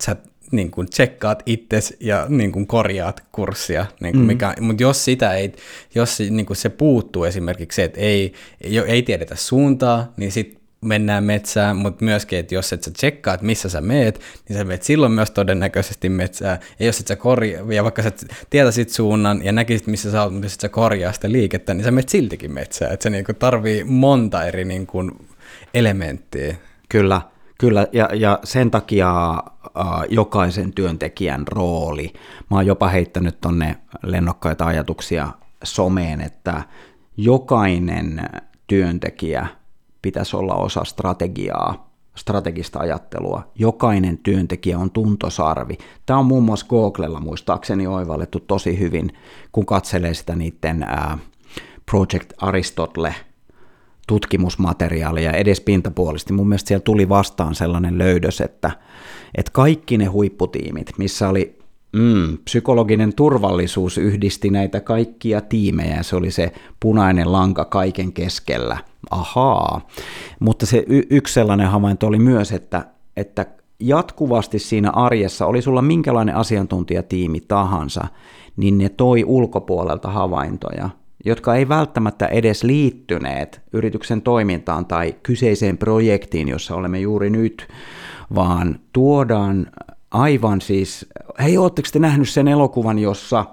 sä 0.03 0.15
niin 0.51 0.71
kuin 0.71 0.89
tsekkaat 0.89 1.43
itses 1.45 1.97
ja 1.99 2.25
niin 2.29 2.51
kuin 2.51 2.67
korjaat 2.67 3.23
kurssia, 3.31 3.85
niin 3.99 4.13
kuin 4.13 4.21
mm. 4.21 4.27
mikä, 4.27 4.53
mutta 4.59 4.83
jos 4.83 5.05
sitä 5.05 5.33
ei, 5.33 5.53
jos 5.95 6.19
niin 6.19 6.45
kuin 6.45 6.57
se 6.57 6.69
puuttuu 6.69 7.23
esimerkiksi 7.23 7.75
se, 7.75 7.83
että 7.83 7.99
ei, 7.99 8.33
ei, 8.61 8.79
ei 8.79 9.03
tiedetä 9.03 9.35
suuntaa, 9.35 10.13
niin 10.17 10.31
sitten 10.31 10.64
mennään 10.81 11.23
metsään, 11.23 11.77
mutta 11.77 12.05
myöskin, 12.05 12.39
että 12.39 12.55
jos 12.55 12.73
et 12.73 12.83
sä 12.83 12.91
tsekkaat, 12.91 13.41
missä 13.41 13.69
sä 13.69 13.81
meet, 13.81 14.21
niin 14.49 14.57
sä 14.57 14.63
meet 14.63 14.83
silloin 14.83 15.11
myös 15.11 15.31
todennäköisesti 15.31 16.09
metsään. 16.09 16.59
Ja 16.79 16.85
jos 16.85 16.99
et 16.99 17.07
sä 17.07 17.15
korjaa, 17.15 17.73
ja 17.73 17.83
vaikka 17.83 18.03
sä 18.03 18.11
tietäisit 18.49 18.89
suunnan 18.89 19.45
ja 19.45 19.51
näkisit, 19.51 19.87
missä 19.87 20.11
sä 20.11 20.23
oot, 20.23 20.33
mutta 20.33 20.45
jos 20.45 20.53
et 20.53 20.59
sä 20.59 20.69
korjaa 20.69 21.13
sitä 21.13 21.31
liikettä, 21.31 21.73
niin 21.73 21.83
sä 21.83 21.91
meet 21.91 22.09
siltikin 22.09 22.51
metsään. 22.51 22.93
Että 22.93 23.03
se 23.03 23.09
niinku 23.09 23.33
tarvii 23.33 23.83
monta 23.83 24.45
eri 24.45 24.65
niinku 24.65 25.11
elementtiä. 25.73 26.55
Kyllä, 26.89 27.21
kyllä. 27.59 27.87
Ja, 27.91 28.09
ja 28.13 28.39
sen 28.43 28.71
takia 28.71 29.31
äh, 29.31 29.85
jokaisen 30.09 30.73
työntekijän 30.73 31.47
rooli, 31.47 32.13
mä 32.51 32.57
oon 32.57 32.65
jopa 32.65 32.87
heittänyt 32.87 33.41
tonne 33.41 33.75
lennokkaita 34.03 34.65
ajatuksia 34.65 35.27
someen, 35.63 36.21
että 36.21 36.63
jokainen 37.17 38.21
työntekijä– 38.67 39.47
pitäisi 40.05 40.37
olla 40.37 40.55
osa 40.55 40.83
strategiaa, 40.83 41.89
strategista 42.15 42.79
ajattelua. 42.79 43.43
Jokainen 43.55 44.17
työntekijä 44.17 44.79
on 44.79 44.91
tuntosarvi. 44.91 45.77
Tämä 46.05 46.19
on 46.19 46.25
muun 46.25 46.43
muassa 46.43 46.65
Googlella 46.69 47.19
muistaakseni 47.19 47.87
oivallettu 47.87 48.39
tosi 48.39 48.79
hyvin, 48.79 49.11
kun 49.51 49.65
katselee 49.65 50.13
sitä 50.13 50.35
niiden 50.35 50.85
Project 51.91 52.33
Aristotle 52.41 53.15
tutkimusmateriaalia 54.07 55.31
edes 55.31 55.61
pintapuolisesti. 55.61 56.33
Mun 56.33 56.49
mielestä 56.49 56.67
siellä 56.67 56.83
tuli 56.83 57.09
vastaan 57.09 57.55
sellainen 57.55 57.97
löydös, 57.97 58.41
että, 58.41 58.71
että 59.35 59.51
kaikki 59.51 59.97
ne 59.97 60.05
huipputiimit, 60.05 60.91
missä 60.97 61.29
oli 61.29 61.59
Mm, 61.95 62.37
psykologinen 62.37 63.13
turvallisuus 63.13 63.97
yhdisti 63.97 64.49
näitä 64.49 64.79
kaikkia 64.79 65.41
tiimejä, 65.41 66.03
se 66.03 66.15
oli 66.15 66.31
se 66.31 66.51
punainen 66.79 67.31
lanka 67.31 67.65
kaiken 67.65 68.13
keskellä. 68.13 68.77
Ahaa. 69.11 69.87
Mutta 70.39 70.65
se 70.65 70.83
y- 70.87 71.07
yksi 71.09 71.33
sellainen 71.33 71.67
havainto 71.67 72.07
oli 72.07 72.19
myös, 72.19 72.51
että, 72.51 72.85
että 73.17 73.45
jatkuvasti 73.79 74.59
siinä 74.59 74.89
arjessa, 74.89 75.45
oli 75.45 75.61
sulla 75.61 75.81
minkälainen 75.81 76.35
asiantuntijatiimi 76.35 77.41
tahansa, 77.41 78.07
niin 78.57 78.77
ne 78.77 78.89
toi 78.89 79.23
ulkopuolelta 79.23 80.09
havaintoja, 80.09 80.89
jotka 81.25 81.55
ei 81.55 81.69
välttämättä 81.69 82.25
edes 82.25 82.63
liittyneet 82.63 83.61
yrityksen 83.73 84.21
toimintaan 84.21 84.85
tai 84.85 85.15
kyseiseen 85.23 85.77
projektiin, 85.77 86.47
jossa 86.47 86.75
olemme 86.75 86.99
juuri 86.99 87.29
nyt, 87.29 87.67
vaan 88.35 88.79
tuodaan 88.93 89.67
aivan 90.15 90.61
siis, 90.61 91.05
hei, 91.39 91.57
ootteko 91.57 91.89
te 91.91 91.99
nähnyt 91.99 92.29
sen 92.29 92.47
elokuvan, 92.47 92.99
jossa, 92.99 93.45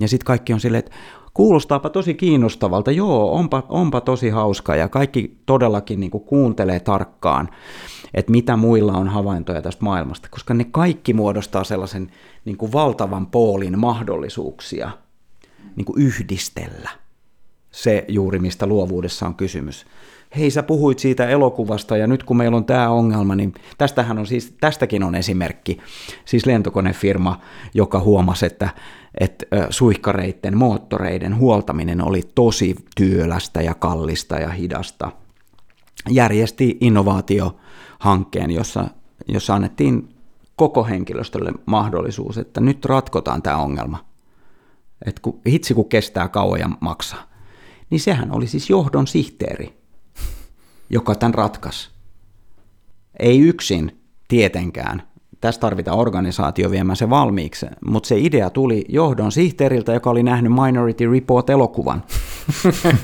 ja 0.00 0.08
sitten 0.08 0.26
kaikki 0.26 0.52
on 0.52 0.60
silleen, 0.60 0.78
että 0.78 0.96
kuulostaapa 1.34 1.90
tosi 1.90 2.14
kiinnostavalta, 2.14 2.90
joo, 2.90 3.32
onpa, 3.32 3.62
onpa 3.68 4.00
tosi 4.00 4.28
hauska. 4.28 4.76
Ja 4.76 4.88
kaikki 4.88 5.36
todellakin 5.46 6.00
niin 6.00 6.10
kuin 6.10 6.24
kuuntelee 6.24 6.80
tarkkaan, 6.80 7.48
että 8.14 8.32
mitä 8.32 8.56
muilla 8.56 8.92
on 8.92 9.08
havaintoja 9.08 9.62
tästä 9.62 9.84
maailmasta, 9.84 10.28
koska 10.30 10.54
ne 10.54 10.64
kaikki 10.64 11.14
muodostaa 11.14 11.64
sellaisen 11.64 12.10
niin 12.44 12.56
kuin 12.56 12.72
valtavan 12.72 13.26
poolin 13.26 13.78
mahdollisuuksia 13.78 14.90
niin 15.76 15.84
kuin 15.84 16.02
yhdistellä. 16.02 16.90
Se 17.70 18.04
juuri, 18.08 18.38
mistä 18.38 18.66
luovuudessa 18.66 19.26
on 19.26 19.34
kysymys. 19.34 19.86
Hei, 20.36 20.50
sä 20.50 20.62
puhuit 20.62 20.98
siitä 20.98 21.28
elokuvasta 21.28 21.96
ja 21.96 22.06
nyt 22.06 22.24
kun 22.24 22.36
meillä 22.36 22.56
on 22.56 22.64
tämä 22.64 22.90
ongelma, 22.90 23.34
niin 23.34 23.54
tästähän 23.78 24.18
on 24.18 24.26
siis, 24.26 24.56
tästäkin 24.60 25.02
on 25.02 25.14
esimerkki. 25.14 25.78
Siis 26.24 26.46
lentokonefirma, 26.46 27.40
joka 27.74 28.00
huomasi, 28.00 28.46
että, 28.46 28.68
että 29.20 29.46
suihkareiden, 29.70 30.56
moottoreiden 30.56 31.36
huoltaminen 31.36 32.04
oli 32.04 32.22
tosi 32.34 32.74
työlästä 32.96 33.62
ja 33.62 33.74
kallista 33.74 34.36
ja 34.36 34.48
hidasta. 34.48 35.12
Järjesti 36.10 36.78
innovaatiohankkeen, 36.80 38.50
jossa, 38.50 38.88
jossa 39.28 39.54
annettiin 39.54 40.08
koko 40.56 40.84
henkilöstölle 40.84 41.52
mahdollisuus, 41.66 42.38
että 42.38 42.60
nyt 42.60 42.84
ratkotaan 42.84 43.42
tämä 43.42 43.56
ongelma. 43.56 44.04
Että 45.06 45.22
kun, 45.22 45.40
hitsi 45.46 45.74
kun 45.74 45.88
kestää 45.88 46.28
kauan 46.28 46.60
ja 46.60 46.68
maksaa. 46.80 47.22
Niin 47.90 48.00
sehän 48.00 48.32
oli 48.32 48.46
siis 48.46 48.70
johdon 48.70 49.06
sihteeri, 49.06 49.77
joka 50.90 51.14
tämän 51.14 51.34
ratkas. 51.34 51.90
Ei 53.18 53.40
yksin 53.40 54.00
tietenkään. 54.28 55.02
Tässä 55.40 55.60
tarvitaan 55.60 55.98
organisaatio 55.98 56.70
viemään 56.70 56.96
se 56.96 57.10
valmiiksi, 57.10 57.66
mutta 57.86 58.06
se 58.06 58.18
idea 58.18 58.50
tuli 58.50 58.84
johdon 58.88 59.32
sihteeriltä, 59.32 59.92
joka 59.92 60.10
oli 60.10 60.22
nähnyt 60.22 60.52
Minority 60.52 61.12
Report-elokuvan. 61.12 62.04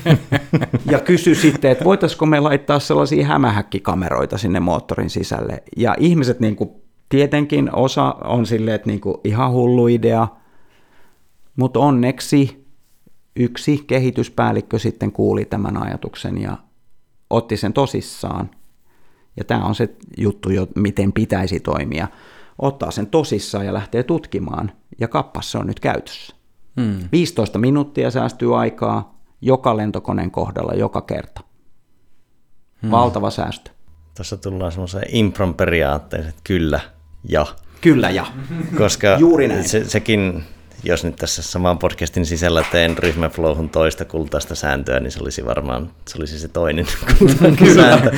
ja 0.91 0.99
kysyi 0.99 1.35
sitten, 1.35 1.71
että 1.71 1.85
voitaisiko 1.85 2.25
me 2.25 2.39
laittaa 2.39 2.79
sellaisia 2.79 3.25
hämähäkkikameroita 3.25 4.37
sinne 4.37 4.59
moottorin 4.59 5.09
sisälle. 5.09 5.63
Ja 5.77 5.95
ihmiset 5.99 6.39
niin 6.39 6.55
kuin, 6.55 6.69
tietenkin 7.09 7.75
osa 7.75 8.15
on 8.23 8.45
silleen, 8.45 8.75
että 8.75 8.89
niin 8.89 9.01
kuin, 9.01 9.17
ihan 9.23 9.51
hullu 9.51 9.87
idea, 9.87 10.27
mutta 11.55 11.79
onneksi 11.79 12.65
yksi 13.35 13.83
kehityspäällikkö 13.87 14.79
sitten 14.79 15.11
kuuli 15.11 15.45
tämän 15.45 15.83
ajatuksen 15.83 16.41
ja 16.41 16.57
otti 17.29 17.57
sen 17.57 17.73
tosissaan. 17.73 18.49
Ja 19.37 19.43
tämä 19.43 19.65
on 19.65 19.75
se 19.75 19.89
juttu, 20.17 20.49
jo, 20.49 20.67
miten 20.75 21.13
pitäisi 21.13 21.59
toimia. 21.59 22.07
Ottaa 22.59 22.91
sen 22.91 23.07
tosissaan 23.07 23.65
ja 23.65 23.73
lähtee 23.73 24.03
tutkimaan, 24.03 24.71
ja 24.99 25.07
kappas 25.07 25.51
se 25.51 25.57
on 25.57 25.67
nyt 25.67 25.79
käytössä. 25.79 26.35
Hmm. 26.81 27.09
15 27.11 27.59
minuuttia 27.59 28.11
säästyy 28.11 28.59
aikaa 28.59 29.15
joka 29.41 29.77
lentokoneen 29.77 30.31
kohdalla 30.31 30.73
joka 30.73 31.01
kerta. 31.01 31.41
Hmm. 32.81 32.91
Valtava 32.91 33.29
säästö. 33.29 33.71
Tässä 34.13 34.37
tullaan 34.37 34.71
semmoiseen 34.71 35.15
impron 35.15 35.53
periaatteeseen, 35.53 36.29
että 36.29 36.41
kyllä 36.43 36.79
ja. 37.29 37.45
Kyllä 37.81 38.09
ja. 38.09 38.25
Koska 38.77 39.17
Juuri 39.19 39.47
näin. 39.47 39.69
Se, 39.69 39.89
sekin 39.89 40.43
jos 40.85 41.03
nyt 41.03 41.15
tässä 41.15 41.41
saman 41.41 41.77
podcastin 41.77 42.25
sisällä 42.25 42.63
teen 42.71 42.97
ryhmäflowhun 42.97 43.69
toista 43.69 44.05
kultaista 44.05 44.55
sääntöä, 44.55 44.99
niin 44.99 45.11
se 45.11 45.19
olisi 45.21 45.45
varmaan 45.45 45.91
se, 46.07 46.17
olisi 46.17 46.39
se 46.39 46.47
toinen 46.47 46.85
kultainen 47.19 47.75
sääntö. 47.75 48.11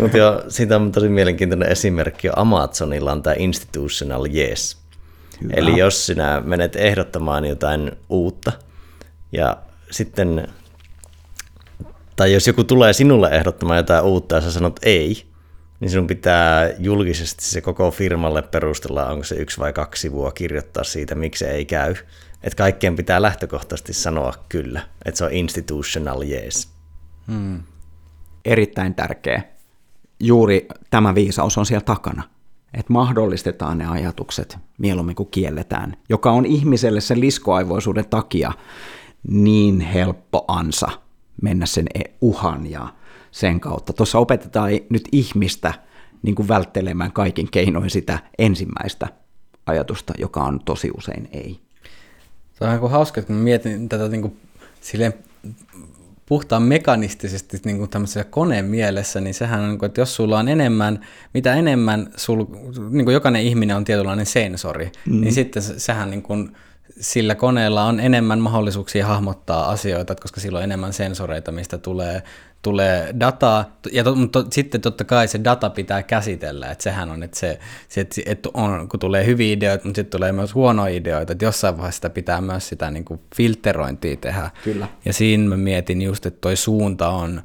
Mutta 0.00 0.18
jo, 0.18 0.44
siitä 0.48 0.76
on 0.76 0.92
tosi 0.92 1.08
mielenkiintoinen 1.08 1.68
esimerkki. 1.68 2.28
Amazonilla 2.36 3.12
on 3.12 3.22
tämä 3.22 3.36
institutional 3.38 4.26
yes. 4.34 4.76
Hyvä. 5.42 5.52
Eli 5.56 5.78
jos 5.78 6.06
sinä 6.06 6.42
menet 6.44 6.76
ehdottamaan 6.76 7.44
jotain 7.44 7.92
uutta, 8.08 8.52
ja 9.32 9.56
sitten, 9.90 10.48
tai 12.16 12.32
jos 12.32 12.46
joku 12.46 12.64
tulee 12.64 12.92
sinulle 12.92 13.28
ehdottamaan 13.28 13.76
jotain 13.76 14.04
uutta, 14.04 14.34
ja 14.34 14.40
sä 14.40 14.52
sanot 14.52 14.80
ei, 14.82 15.31
niin 15.82 15.90
sinun 15.90 16.06
pitää 16.06 16.70
julkisesti 16.78 17.44
se 17.44 17.60
koko 17.60 17.90
firmalle 17.90 18.42
perustella, 18.42 19.06
onko 19.06 19.24
se 19.24 19.34
yksi 19.34 19.58
vai 19.58 19.72
kaksi 19.72 20.00
sivua 20.00 20.32
kirjoittaa 20.32 20.84
siitä, 20.84 21.14
miksi 21.14 21.44
ei 21.44 21.64
käy. 21.64 21.94
Että 22.42 22.56
kaikkien 22.56 22.96
pitää 22.96 23.22
lähtökohtaisesti 23.22 23.92
sanoa 23.92 24.34
kyllä, 24.48 24.82
että 25.04 25.18
se 25.18 25.24
on 25.24 25.32
institutional 25.32 26.22
yes. 26.22 26.68
Hmm. 27.26 27.62
Erittäin 28.44 28.94
tärkeä. 28.94 29.42
Juuri 30.20 30.68
tämä 30.90 31.14
viisaus 31.14 31.58
on 31.58 31.66
siellä 31.66 31.84
takana. 31.84 32.22
Että 32.74 32.92
mahdollistetaan 32.92 33.78
ne 33.78 33.86
ajatukset 33.86 34.58
mieluummin 34.78 35.16
kuin 35.16 35.28
kielletään, 35.30 35.96
joka 36.08 36.30
on 36.30 36.46
ihmiselle 36.46 37.00
sen 37.00 37.20
liskoaivoisuuden 37.20 38.08
takia 38.08 38.52
niin 39.28 39.80
helppo 39.80 40.44
ansa 40.48 40.88
mennä 41.42 41.66
sen 41.66 41.86
e- 41.94 42.14
uhan 42.20 42.70
ja 42.70 42.88
sen 43.32 43.60
kautta. 43.60 43.92
Tuossa 43.92 44.18
opetetaan 44.18 44.70
nyt 44.90 45.08
ihmistä 45.12 45.74
niin 46.22 46.34
kuin 46.34 46.48
välttelemään 46.48 47.12
kaikin 47.12 47.50
keinoin 47.50 47.90
sitä 47.90 48.18
ensimmäistä 48.38 49.08
ajatusta, 49.66 50.12
joka 50.18 50.42
on 50.42 50.60
tosi 50.64 50.90
usein 50.98 51.28
ei. 51.32 51.60
Se 52.52 52.64
on 52.64 52.70
aika 52.70 52.88
hauska, 52.88 53.22
kun 53.22 53.36
mietin 53.36 53.88
tätä 53.88 54.08
niin 54.08 54.22
kuin, 54.22 54.36
silleen 54.80 55.14
puhtaan 56.26 56.62
mekanistisesti 56.62 57.60
niin 57.64 57.78
kuin 57.78 57.90
tämmöisessä 57.90 58.24
koneen 58.24 58.64
mielessä, 58.64 59.20
niin 59.20 59.34
sehän 59.34 59.60
on, 59.60 59.68
niin 59.68 59.84
että 59.84 60.00
jos 60.00 60.16
sulla 60.16 60.38
on 60.38 60.48
enemmän, 60.48 61.00
mitä 61.34 61.54
enemmän, 61.54 62.10
sul, 62.16 62.44
niin 62.90 63.04
kuin 63.04 63.14
jokainen 63.14 63.42
ihminen 63.42 63.76
on 63.76 63.84
tietynlainen 63.84 64.26
sensori, 64.26 64.92
mm. 65.06 65.20
niin 65.20 65.32
sitten 65.32 65.62
sehän 65.62 66.10
niin 66.10 66.22
kuin, 66.22 66.56
sillä 67.00 67.34
koneella 67.34 67.84
on 67.84 68.00
enemmän 68.00 68.38
mahdollisuuksia 68.38 69.06
hahmottaa 69.06 69.70
asioita, 69.70 70.14
koska 70.14 70.40
sillä 70.40 70.58
on 70.58 70.64
enemmän 70.64 70.92
sensoreita, 70.92 71.52
mistä 71.52 71.78
tulee 71.78 72.22
tulee 72.62 73.14
dataa, 73.20 73.76
ja 73.92 74.04
to, 74.04 74.14
mutta 74.14 74.44
sitten 74.50 74.80
totta 74.80 75.04
kai 75.04 75.28
se 75.28 75.40
data 75.44 75.70
pitää 75.70 76.02
käsitellä, 76.02 76.70
että 76.70 76.84
sehän 76.84 77.10
on, 77.10 77.22
että, 77.22 77.38
se, 77.38 77.58
se, 77.88 78.00
että, 78.00 78.20
että 78.26 78.48
on, 78.54 78.88
kun 78.88 79.00
tulee 79.00 79.26
hyviä 79.26 79.52
ideoita, 79.52 79.84
mutta 79.84 79.98
sitten 79.98 80.18
tulee 80.18 80.32
myös 80.32 80.54
huonoja 80.54 80.94
ideoita, 80.94 81.32
että 81.32 81.44
jossain 81.44 81.76
vaiheessa 81.76 81.96
sitä 81.96 82.10
pitää 82.10 82.40
myös 82.40 82.68
sitä 82.68 82.90
niin 82.90 83.04
kuin 83.04 83.20
filterointia 83.36 84.16
tehdä. 84.16 84.50
Kyllä. 84.64 84.88
Ja 85.04 85.12
siinä 85.12 85.48
mä 85.48 85.56
mietin 85.56 86.02
just, 86.02 86.26
että 86.26 86.40
toi 86.40 86.56
suunta 86.56 87.08
on 87.08 87.42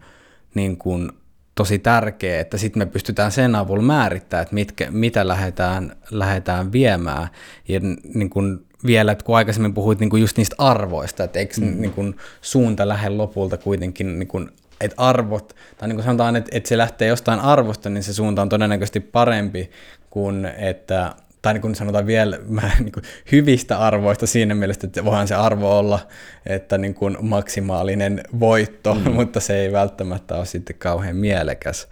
niin 0.54 0.78
kuin 0.78 1.12
tosi 1.56 1.80
tärkeä, 1.80 2.40
että 2.40 2.58
sitten 2.58 2.82
me 2.82 2.86
pystytään 2.86 3.32
sen 3.32 3.56
avulla 3.56 3.84
määrittämään, 3.84 4.42
että 4.42 4.56
mitkä, 4.56 4.92
mitä 4.92 5.28
lähdetään, 5.28 5.96
lähdetään 6.12 6.72
viemään. 6.72 7.28
Ja 7.68 7.80
niin 8.14 8.30
kuin 8.30 8.67
vielä, 8.86 9.12
että 9.12 9.26
kun 9.26 9.38
aikaisemmin 9.38 9.74
puhuit 9.74 10.00
niin 10.00 10.10
kuin 10.10 10.22
just 10.22 10.38
niistä 10.38 10.56
arvoista, 10.58 11.24
että 11.24 11.40
eikö 11.40 11.62
mm. 11.62 11.82
niin 11.82 11.94
kuin 11.94 12.16
suunta 12.42 12.88
lähde 12.88 13.10
lopulta 13.10 13.58
kuitenkin 13.58 14.20
niin 14.20 14.28
kuin 14.28 14.50
että 14.82 14.96
arvot, 14.98 15.56
tai 15.78 15.88
niin 15.88 15.96
kuin 15.96 16.06
sanotaan, 16.06 16.36
että, 16.36 16.50
että 16.54 16.70
se 16.70 16.78
lähtee 16.78 17.08
jostain 17.08 17.40
arvosta, 17.40 17.90
niin 17.90 18.04
se 18.04 18.14
suunta 18.14 18.42
on 18.42 18.50
todennäköisesti 18.50 19.00
parempi 19.00 19.72
kuin 20.10 20.46
että, 20.46 21.16
tai 21.42 21.54
niin 21.54 21.62
kuin 21.62 21.76
sanotaan 21.76 22.06
vielä 22.06 22.40
mä, 22.50 22.72
niin 22.80 22.92
kuin 22.92 23.04
hyvistä 23.32 23.78
arvoista 23.80 24.28
siinä 24.28 24.56
mielessä, 24.56 24.88
että 24.88 25.06
voihan 25.06 25.28
se 25.28 25.36
arvo 25.36 25.80
olla, 25.80 26.00
että 26.46 26.78
niin 26.78 26.94
kuin 26.94 27.18
maksimaalinen 27.22 28.24
voitto, 28.40 28.96
mm. 28.96 29.12
mutta 29.18 29.40
se 29.40 29.58
ei 29.58 29.72
välttämättä 29.72 30.36
ole 30.36 30.46
sitten 30.46 30.76
kauhean 30.80 31.16
mielekäs. 31.16 31.88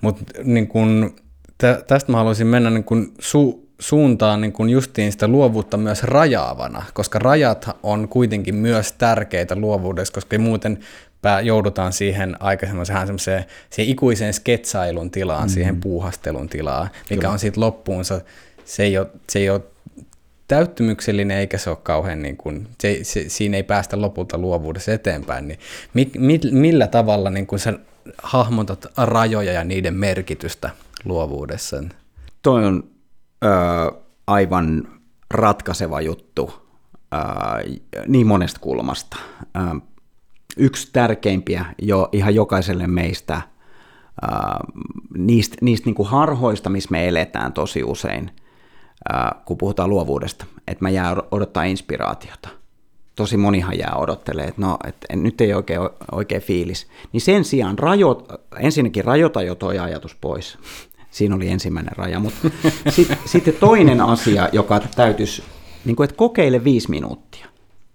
Mutta 0.00 0.24
niin 0.44 0.68
kuin, 0.68 1.16
tä, 1.58 1.82
tästä 1.86 2.12
mä 2.12 2.18
haluaisin 2.18 2.46
mennä 2.46 2.70
niin 2.70 2.84
kuin 2.84 3.14
su, 3.18 3.69
suuntaan 3.80 4.40
niin 4.40 4.52
kuin 4.52 4.70
justiin 4.70 5.12
sitä 5.12 5.28
luovuutta 5.28 5.76
myös 5.76 6.02
rajaavana, 6.02 6.82
koska 6.94 7.18
rajat 7.18 7.70
on 7.82 8.08
kuitenkin 8.08 8.54
myös 8.54 8.92
tärkeitä 8.92 9.56
luovuudessa, 9.56 10.14
koska 10.14 10.38
muuten 10.38 10.78
pää, 11.22 11.40
joudutaan 11.40 11.92
siihen 11.92 12.36
aika 12.40 12.66
semmoiseen 12.66 13.44
siihen 13.70 13.92
ikuiseen 13.92 14.34
sketsailun 14.34 15.10
tilaan, 15.10 15.48
mm. 15.48 15.52
siihen 15.52 15.80
puuhastelun 15.80 16.48
tilaan, 16.48 16.90
mikä 17.10 17.20
Kyllä. 17.20 17.32
on 17.32 17.38
sitten 17.38 17.60
loppuunsa, 17.60 18.20
se 18.64 18.82
ei 18.82 18.98
ole, 18.98 19.06
se 19.30 19.38
ei 19.38 19.50
ole 19.50 19.60
täyttymyksellinen 20.48 21.36
eikä 21.36 21.58
se 21.58 21.70
ole 21.70 21.78
kauhean, 21.82 22.22
niin 22.22 22.36
kuin, 22.36 22.68
se, 22.80 22.98
se, 23.02 23.24
siinä 23.28 23.56
ei 23.56 23.62
päästä 23.62 24.00
lopulta 24.00 24.38
luovuudessa 24.38 24.92
eteenpäin, 24.92 25.48
niin 25.48 25.58
mi, 25.94 26.10
mi, 26.18 26.40
millä 26.50 26.86
tavalla 26.86 27.30
niin 27.30 27.46
kuin 27.46 27.60
sä 27.60 27.72
hahmotat 28.22 28.86
rajoja 28.96 29.52
ja 29.52 29.64
niiden 29.64 29.94
merkitystä 29.94 30.70
luovuudessa? 31.04 31.84
Toi 32.42 32.64
on 32.64 32.84
ö, 33.44 33.48
aivan 34.26 34.88
ratkaiseva 35.30 36.00
juttu 36.00 36.52
ö, 37.14 37.18
niin 38.06 38.26
monesta 38.26 38.60
kulmasta. 38.60 39.16
Ö, 39.56 39.80
yksi 40.56 40.88
tärkeimpiä 40.92 41.64
jo 41.82 42.08
ihan 42.12 42.34
jokaiselle 42.34 42.86
meistä 42.86 43.34
äh, 43.34 43.42
niistä, 45.18 45.56
niistä 45.60 45.86
niin 45.86 45.94
kuin 45.94 46.08
harhoista, 46.08 46.70
missä 46.70 46.88
me 46.90 47.08
eletään 47.08 47.52
tosi 47.52 47.84
usein, 47.84 48.30
äh, 49.14 49.30
kun 49.44 49.58
puhutaan 49.58 49.90
luovuudesta, 49.90 50.46
että 50.66 50.84
mä 50.84 50.90
jää 50.90 51.16
odottaa 51.30 51.64
inspiraatiota. 51.64 52.48
Tosi 53.16 53.36
monihan 53.36 53.78
jää 53.78 53.94
odottelee, 53.96 54.44
että 54.44 54.60
no, 54.60 54.78
että 54.88 55.16
nyt 55.16 55.40
ei 55.40 55.54
oikein, 55.54 55.80
oikein 56.12 56.42
fiilis. 56.42 56.88
Niin 57.12 57.20
sen 57.20 57.44
sijaan 57.44 57.78
rajoit, 57.78 58.18
ensinnäkin 58.58 59.04
rajoita 59.04 59.42
jo 59.42 59.54
toi 59.54 59.78
ajatus 59.78 60.14
pois. 60.14 60.58
Siinä 61.10 61.34
oli 61.34 61.48
ensimmäinen 61.48 61.96
raja, 61.96 62.20
mutta 62.20 62.50
sitten 62.96 63.18
sit 63.24 63.60
toinen 63.60 64.00
asia, 64.00 64.48
joka 64.52 64.80
täytyisi, 64.80 65.42
niin 65.84 65.96
kuin, 65.96 66.04
että 66.04 66.16
kokeile 66.16 66.64
viisi 66.64 66.90
minuuttia. 66.90 67.46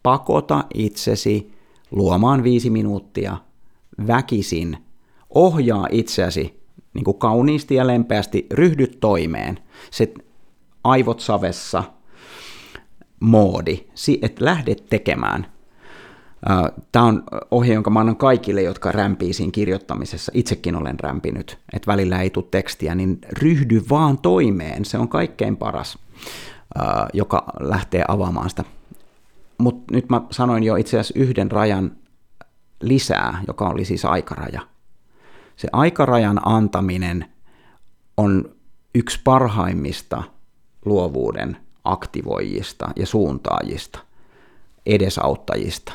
Pakota 0.03 0.63
itsesi 0.73 1.53
luomaan 1.91 2.43
viisi 2.43 2.69
minuuttia 2.69 3.37
väkisin, 4.07 4.77
ohjaa 5.29 5.87
itseäsi 5.91 6.65
niin 6.93 7.03
kuin 7.03 7.17
kauniisti 7.17 7.75
ja 7.75 7.87
lempeästi, 7.87 8.47
ryhdy 8.51 8.87
toimeen. 8.87 9.59
Se 9.91 10.13
aivot 10.83 11.19
savessa 11.19 11.83
moodi, 13.19 13.87
että 14.21 14.45
lähdet 14.45 14.85
tekemään. 14.89 15.54
Tämä 16.91 17.05
on 17.05 17.23
ohje, 17.51 17.73
jonka 17.73 17.89
mä 17.89 17.99
annan 17.99 18.15
kaikille, 18.15 18.61
jotka 18.61 18.91
rämpii 18.91 19.33
siinä 19.33 19.51
kirjoittamisessa. 19.51 20.31
Itsekin 20.35 20.75
olen 20.75 20.99
rämpinyt, 20.99 21.57
että 21.73 21.91
välillä 21.91 22.21
ei 22.21 22.29
tule 22.29 22.45
tekstiä, 22.51 22.95
niin 22.95 23.19
ryhdy 23.41 23.83
vaan 23.89 24.17
toimeen. 24.17 24.85
Se 24.85 24.97
on 24.97 25.09
kaikkein 25.09 25.57
paras, 25.57 25.97
joka 27.13 27.43
lähtee 27.59 28.05
avaamaan 28.07 28.49
sitä. 28.49 28.63
Mutta 29.57 29.93
nyt 29.93 30.09
mä 30.09 30.21
sanoin 30.31 30.63
jo 30.63 30.75
itse 30.75 30.99
asiassa 30.99 31.19
yhden 31.19 31.51
rajan 31.51 31.91
lisää, 32.81 33.43
joka 33.47 33.69
oli 33.69 33.85
siis 33.85 34.05
aikaraja. 34.05 34.61
Se 35.55 35.67
aikarajan 35.71 36.41
antaminen 36.45 37.25
on 38.17 38.55
yksi 38.95 39.19
parhaimmista 39.23 40.23
luovuuden 40.85 41.57
aktivoijista 41.83 42.89
ja 42.95 43.05
suuntaajista, 43.05 43.99
edesauttajista. 44.85 45.93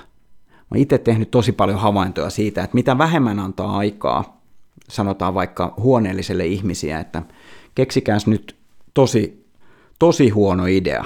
Mä 0.70 0.78
itse 0.78 0.98
tehnyt 0.98 1.30
tosi 1.30 1.52
paljon 1.52 1.78
havaintoja 1.78 2.30
siitä, 2.30 2.64
että 2.64 2.74
mitä 2.74 2.98
vähemmän 2.98 3.38
antaa 3.38 3.76
aikaa, 3.76 4.40
sanotaan 4.88 5.34
vaikka 5.34 5.74
huoneelliselle 5.76 6.46
ihmisiä, 6.46 7.00
että 7.00 7.22
keksikääs 7.74 8.26
nyt 8.26 8.56
tosi, 8.94 9.46
tosi 9.98 10.28
huono 10.28 10.66
idea, 10.66 11.04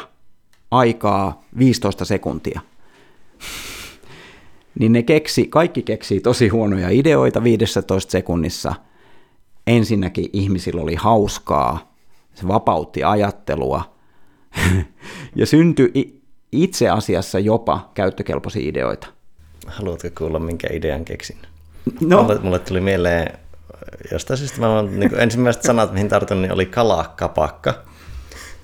aikaa 0.71 1.43
15 1.59 2.05
sekuntia. 2.05 2.61
niin 4.79 4.93
ne 4.93 5.03
keksi, 5.03 5.47
kaikki 5.47 5.83
keksii 5.83 6.21
tosi 6.21 6.49
huonoja 6.49 6.91
ideoita 6.91 7.45
15 7.45 8.11
sekunnissa. 8.11 8.75
Ensinnäkin 9.67 10.31
ihmisillä 10.33 10.83
oli 10.83 10.95
hauskaa, 10.95 11.95
se 12.35 12.49
vapautti 12.49 13.05
ajattelua– 13.05 13.95
ja 15.37 15.47
syntyi 15.47 16.23
itse 16.53 16.89
asiassa 16.89 17.39
jopa 17.39 17.91
käyttökelpoisia 17.95 18.69
ideoita. 18.69 19.07
Haluatko 19.67 20.09
kuulla, 20.19 20.39
minkä 20.39 20.69
idean 20.73 21.05
keksin? 21.05 21.39
No. 22.01 22.23
Mulle, 22.23 22.39
mulle 22.39 22.59
tuli 22.59 22.81
mieleen, 22.81 23.39
jostain 24.13 24.39
syystä 24.39 24.61
mä 24.61 24.83
niin 24.83 25.21
ensimmäiset 25.21 25.63
sanat, 25.63 25.93
mihin 25.93 26.09
tartun, 26.09 26.43
niin 26.43 26.53
oli 26.53 26.67
kalakapakka. 26.67 27.75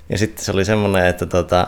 Ja 0.08 0.18
sitten 0.18 0.44
se 0.44 0.52
oli 0.52 0.64
semmoinen, 0.64 1.06
että 1.06 1.26
tota, 1.26 1.66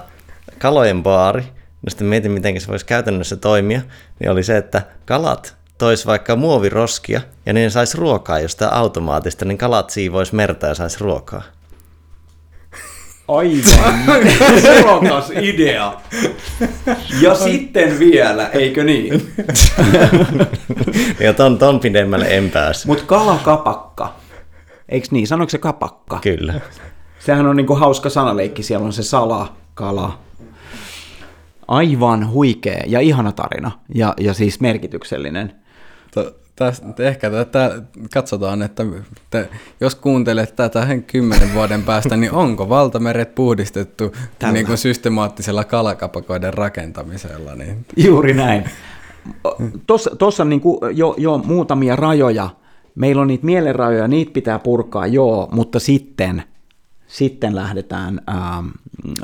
kalojen 0.59 1.02
baari, 1.02 1.42
no 1.82 1.90
sitten 1.90 2.06
mietin, 2.06 2.30
miten 2.30 2.60
se 2.60 2.68
voisi 2.68 2.86
käytännössä 2.86 3.36
toimia, 3.36 3.80
niin 4.18 4.30
oli 4.30 4.42
se, 4.42 4.56
että 4.56 4.82
kalat 5.04 5.56
tois 5.78 6.06
vaikka 6.06 6.36
muoviroskia 6.36 7.20
ja 7.46 7.52
niin 7.52 7.70
saisi 7.70 7.98
ruokaa 7.98 8.40
jostain 8.40 8.72
automaattista, 8.72 9.44
niin 9.44 9.59
kalat 9.59 9.90
siivoisi 9.90 10.34
merta 10.34 10.66
ja 10.66 10.74
saisi 10.74 11.00
ruokaa. 11.00 11.42
Aivan 13.28 14.23
selokas 14.62 15.31
idea. 15.31 16.01
Ja 17.20 17.35
sitten 17.35 17.99
vielä, 17.99 18.49
eikö 18.49 18.85
niin? 18.85 19.35
ja 21.24 21.32
ton, 21.32 21.59
ton 21.59 21.81
pidemmälle 21.81 22.36
en 22.36 22.51
pääse. 22.51 22.89
Mutta 22.89 23.05
kalakapakka. 23.07 24.15
Eikö 24.89 25.07
niin? 25.11 25.27
Sanoiko 25.27 25.51
se 25.51 25.59
kapakka? 25.59 26.19
Kyllä. 26.23 26.55
Sehän 27.19 27.47
on 27.47 27.57
niinku 27.57 27.74
hauska 27.74 28.11
sanaleikki. 28.11 28.62
Siellä 28.62 28.86
on 28.86 28.93
se 28.93 29.03
sala, 29.03 29.57
kala. 29.74 30.19
Aivan 31.69 32.31
huikea 32.31 32.82
ja 32.86 33.01
ihana 33.01 33.32
tarina. 33.32 33.70
Ja, 33.94 34.15
ja 34.20 34.35
siis 34.35 34.61
merkityksellinen 34.61 35.53
tästä, 36.56 36.86
ehkä 36.98 37.30
tätä 37.30 37.82
katsotaan, 38.14 38.62
että 38.62 38.84
te, 39.30 39.48
jos 39.80 39.94
kuuntelet 39.94 40.56
tätä 40.56 40.86
kymmenen 41.06 41.54
vuoden 41.54 41.82
päästä, 41.82 42.16
niin 42.16 42.32
onko 42.32 42.68
valtameret 42.68 43.34
puhdistettu 43.34 44.12
niin 44.52 44.66
kuin 44.66 44.78
systemaattisella 44.78 45.64
kalakapakoiden 45.64 46.54
rakentamisella? 46.54 47.54
Niin. 47.54 47.86
Juuri 47.96 48.34
näin. 48.34 48.64
Tuossa 50.18 50.44
niin 50.44 50.62
jo, 50.94 51.14
jo 51.18 51.38
muutamia 51.38 51.96
rajoja. 51.96 52.50
Meillä 52.94 53.22
on 53.22 53.28
niitä 53.28 53.46
mielenrajoja, 53.46 54.08
niitä 54.08 54.32
pitää 54.32 54.58
purkaa, 54.58 55.06
joo, 55.06 55.48
mutta 55.52 55.80
sitten, 55.80 56.42
sitten 57.06 57.56
lähdetään 57.56 58.20
ää, 58.26 58.36
ähm, 58.36 58.66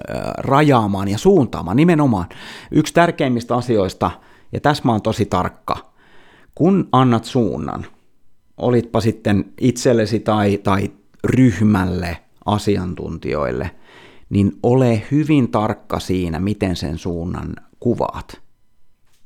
ää, 0.09 0.19
äh, 0.19 0.33
rajaamaan 0.39 1.09
ja 1.09 1.19
suuntaamaan 1.19 1.77
nimenomaan. 1.77 2.27
Yksi 2.71 2.95
tärkeimmistä 2.95 3.57
asioista, 3.57 4.11
ja 4.53 4.61
tässä 4.61 4.83
mä 4.87 4.93
oon 4.93 5.03
tosi 5.03 5.25
tarkka– 5.25 5.77
kun 6.59 6.89
annat 6.93 7.25
suunnan, 7.25 7.87
olitpa 8.57 9.01
sitten 9.01 9.53
itsellesi 9.61 10.21
tai, 10.21 10.59
tai 10.59 10.91
ryhmälle, 11.25 12.19
asiantuntijoille, 12.45 13.71
niin 14.31 14.53
ole 14.63 15.03
hyvin 15.11 15.51
tarkka 15.51 16.01
siinä, 16.01 16.41
miten 16.41 16.77
sen 16.77 16.99
suunnan 16.99 17.57
kuvaat. 17.81 18.41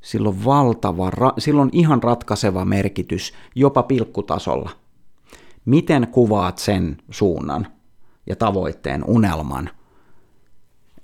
Sillä 0.00 0.28
on 0.28 0.44
valtava, 0.44 1.10
sillä 1.38 1.62
on 1.62 1.68
ihan 1.72 2.02
ratkaiseva 2.02 2.64
merkitys 2.64 3.32
jopa 3.54 3.82
pilkkutasolla. 3.82 4.70
Miten 5.64 6.09
kuvaat 6.09 6.59
sen 6.59 6.96
suunnan 7.10 7.66
ja 8.26 8.36
tavoitteen, 8.36 9.04
unelman, 9.06 9.70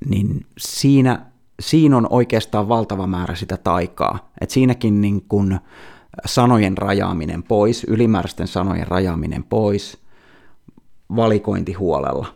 niin 0.08 0.46
siinä, 0.58 1.26
siinä 1.60 1.96
on 1.96 2.06
oikeastaan 2.10 2.68
valtava 2.68 3.06
määrä 3.06 3.34
sitä 3.34 3.56
taikaa. 3.56 4.30
Et 4.40 4.50
siinäkin 4.50 5.00
niin 5.00 5.24
kun, 5.28 5.60
sanojen 6.26 6.78
rajaaminen 6.78 7.42
pois, 7.42 7.84
ylimääräisten 7.84 8.48
sanojen 8.48 8.86
rajaaminen 8.86 9.44
pois, 9.44 9.98
valikointi 11.16 11.72
huolella. 11.72 12.26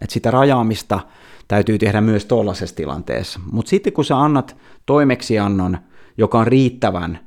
Et 0.00 0.10
sitä 0.10 0.30
rajaamista 0.30 1.00
täytyy 1.48 1.78
tehdä 1.78 2.00
myös 2.00 2.24
tuollaisessa 2.24 2.76
tilanteessa. 2.76 3.40
Mutta 3.52 3.70
sitten 3.70 3.92
kun 3.92 4.04
sä 4.04 4.18
annat 4.18 4.56
toimeksiannon, 4.86 5.78
joka 6.18 6.38
on 6.38 6.46
riittävän 6.46 7.20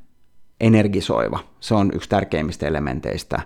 energisoiva, 0.60 1.40
se 1.60 1.74
on 1.74 1.92
yksi 1.94 2.10
tärkeimmistä 2.10 2.68
elementeistä, 2.68 3.42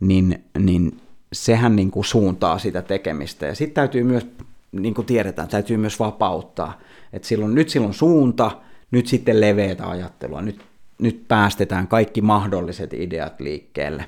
niin, 0.00 0.44
niin 0.58 1.00
sehän 1.32 1.76
niin 1.76 1.90
kuin 1.90 2.04
suuntaa 2.04 2.58
sitä 2.58 2.82
tekemistä. 2.82 3.46
Ja 3.46 3.54
sitten 3.54 3.74
täytyy 3.74 4.04
myös, 4.04 4.26
niin 4.72 4.94
kuin 4.94 5.06
tiedetään, 5.06 5.48
täytyy 5.48 5.76
myös 5.76 5.98
vapauttaa. 5.98 6.78
että 7.12 7.28
silloin, 7.28 7.54
nyt 7.54 7.68
silloin 7.68 7.94
suunta, 7.94 8.50
nyt 8.90 9.06
sitten 9.06 9.40
leveätä 9.40 9.90
ajattelua, 9.90 10.42
nyt 10.42 10.60
nyt 11.02 11.28
päästetään 11.28 11.88
kaikki 11.88 12.20
mahdolliset 12.22 12.92
ideat 12.92 13.40
liikkeelle. 13.40 14.04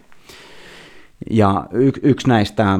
Ja 1.31 1.66
y- 1.73 2.01
yksi 2.03 2.29
näistä 2.29 2.79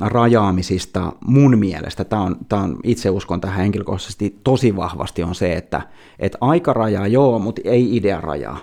rajaamisista 0.00 1.12
mun 1.26 1.58
mielestä, 1.58 2.04
tämä 2.04 2.22
on, 2.22 2.36
on, 2.52 2.78
itse 2.84 3.10
uskon 3.10 3.40
tähän 3.40 3.56
henkilökohtaisesti 3.56 4.38
tosi 4.44 4.76
vahvasti, 4.76 5.22
on 5.22 5.34
se, 5.34 5.52
että, 5.52 5.82
että 6.18 6.38
aikaraja 6.40 7.06
joo, 7.06 7.38
mutta 7.38 7.60
ei 7.64 7.96
idearajaa. 7.96 8.58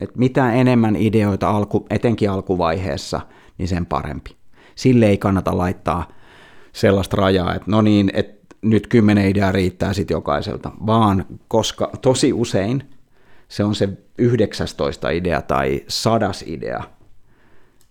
Et 0.00 0.16
mitä 0.16 0.52
enemmän 0.52 0.96
ideoita, 0.96 1.50
alku, 1.50 1.86
etenkin 1.90 2.30
alkuvaiheessa, 2.30 3.20
niin 3.58 3.68
sen 3.68 3.86
parempi. 3.86 4.36
Sille 4.74 5.06
ei 5.06 5.18
kannata 5.18 5.58
laittaa 5.58 6.08
sellaista 6.72 7.16
rajaa, 7.16 7.54
että 7.54 7.70
no 7.70 7.82
niin, 7.82 8.10
että 8.14 8.56
nyt 8.62 8.86
kymmenen 8.86 9.28
ideaa 9.28 9.52
riittää 9.52 9.92
sitten 9.92 10.14
jokaiselta, 10.14 10.72
vaan 10.86 11.24
koska 11.48 11.90
tosi 12.02 12.32
usein 12.32 12.82
se 13.48 13.64
on 13.64 13.74
se 13.74 13.88
19 14.18 15.10
idea 15.10 15.42
tai 15.42 15.84
sadas 15.88 16.44
idea, 16.46 16.84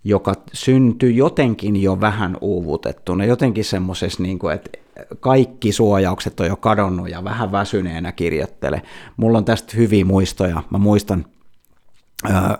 joka 0.03 0.33
syntyy 0.53 1.11
jotenkin 1.11 1.81
jo 1.81 2.01
vähän 2.01 2.37
uuvutettuna, 2.41 3.25
jotenkin 3.25 3.65
semmoisessa, 3.65 4.23
niin 4.23 4.39
kuin, 4.39 4.55
että 4.55 4.69
kaikki 5.19 5.71
suojaukset 5.71 6.39
on 6.39 6.47
jo 6.47 6.55
kadonnut 6.55 7.09
ja 7.09 7.23
vähän 7.23 7.51
väsyneenä 7.51 8.11
kirjoittele. 8.11 8.81
Mulla 9.17 9.37
on 9.37 9.45
tästä 9.45 9.77
hyviä 9.77 10.05
muistoja. 10.05 10.63
Mä 10.69 10.77
muistan, 10.77 11.25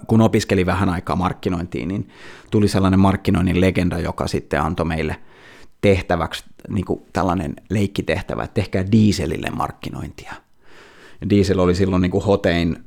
kun 0.08 0.22
opiskelin 0.22 0.66
vähän 0.66 0.90
aikaa 0.90 1.16
markkinointiin, 1.16 1.88
niin 1.88 2.10
tuli 2.52 2.68
sellainen 2.68 3.00
markkinoinnin 3.00 3.62
legenda, 3.62 4.00
joka 4.00 4.28
sitten 4.28 4.62
antoi 4.62 4.86
meille 4.86 5.16
tehtäväksi 5.82 6.44
niin 6.70 6.86
kuin 6.86 7.02
tällainen 7.14 7.56
leikkitehtävä, 7.70 8.44
että 8.44 8.54
tehkää 8.54 8.92
dieselille 8.92 9.50
markkinointia. 9.50 10.34
Diesel 11.30 11.60
oli 11.60 11.76
silloin 11.76 12.02
niin 12.02 12.12
kuin 12.12 12.24
hotein 12.24 12.78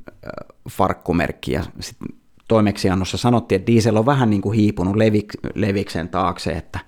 farkkumerkki 0.69 1.51
ja 1.51 1.63
sitten 1.79 2.07
toimeksiannossa 2.47 3.17
sanottiin, 3.17 3.59
että 3.59 3.67
diesel 3.67 3.97
on 3.97 4.05
vähän 4.05 4.29
niin 4.29 4.41
kuin 4.41 4.55
hiipunut 4.55 4.95
levik, 4.95 5.33
leviksen 5.55 6.09
taakse, 6.09 6.51
että, 6.51 6.79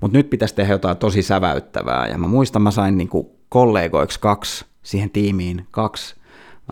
mutta 0.00 0.18
nyt 0.18 0.30
pitäisi 0.30 0.54
tehdä 0.54 0.72
jotain 0.72 0.96
tosi 0.96 1.22
säväyttävää. 1.22 2.06
Ja 2.06 2.18
mä 2.18 2.28
muistan, 2.28 2.62
mä 2.62 2.70
sain 2.70 2.98
niin 2.98 3.08
kuin 3.08 3.26
kollegoiksi 3.48 4.20
kaksi 4.20 4.64
siihen 4.82 5.10
tiimiin, 5.10 5.66
kaksi 5.70 6.14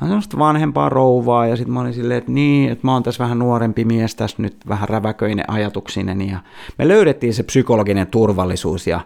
Mä 0.01 0.07
semmoista 0.07 0.39
vanhempaa 0.39 0.89
rouvaa 0.89 1.47
ja 1.47 1.57
sitten 1.57 1.73
mä 1.73 1.81
olin 1.81 1.95
silleen, 1.95 2.19
että 2.19 2.33
niin, 2.33 2.73
että 2.73 2.87
mä 2.87 2.93
oon 2.93 3.03
tässä 3.03 3.25
vähän 3.25 3.39
nuorempi 3.39 3.85
mies, 3.85 4.15
tässä 4.15 4.43
nyt 4.43 4.57
vähän 4.69 4.89
räväköinen 4.89 5.51
ajatuksinen 5.51 6.29
ja 6.29 6.39
me 6.79 6.89
löydettiin 6.89 7.35
se 7.35 7.43
psykologinen 7.43 8.07
turvallisuus 8.07 8.87
ja 8.87 9.01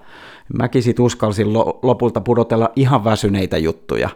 mäkin 0.59 0.83
sit 0.83 1.01
uskalsin 1.01 1.53
lopulta 1.83 2.21
pudotella 2.21 2.73
ihan 2.77 3.05
väsyneitä 3.05 3.59
juttuja 3.59 4.09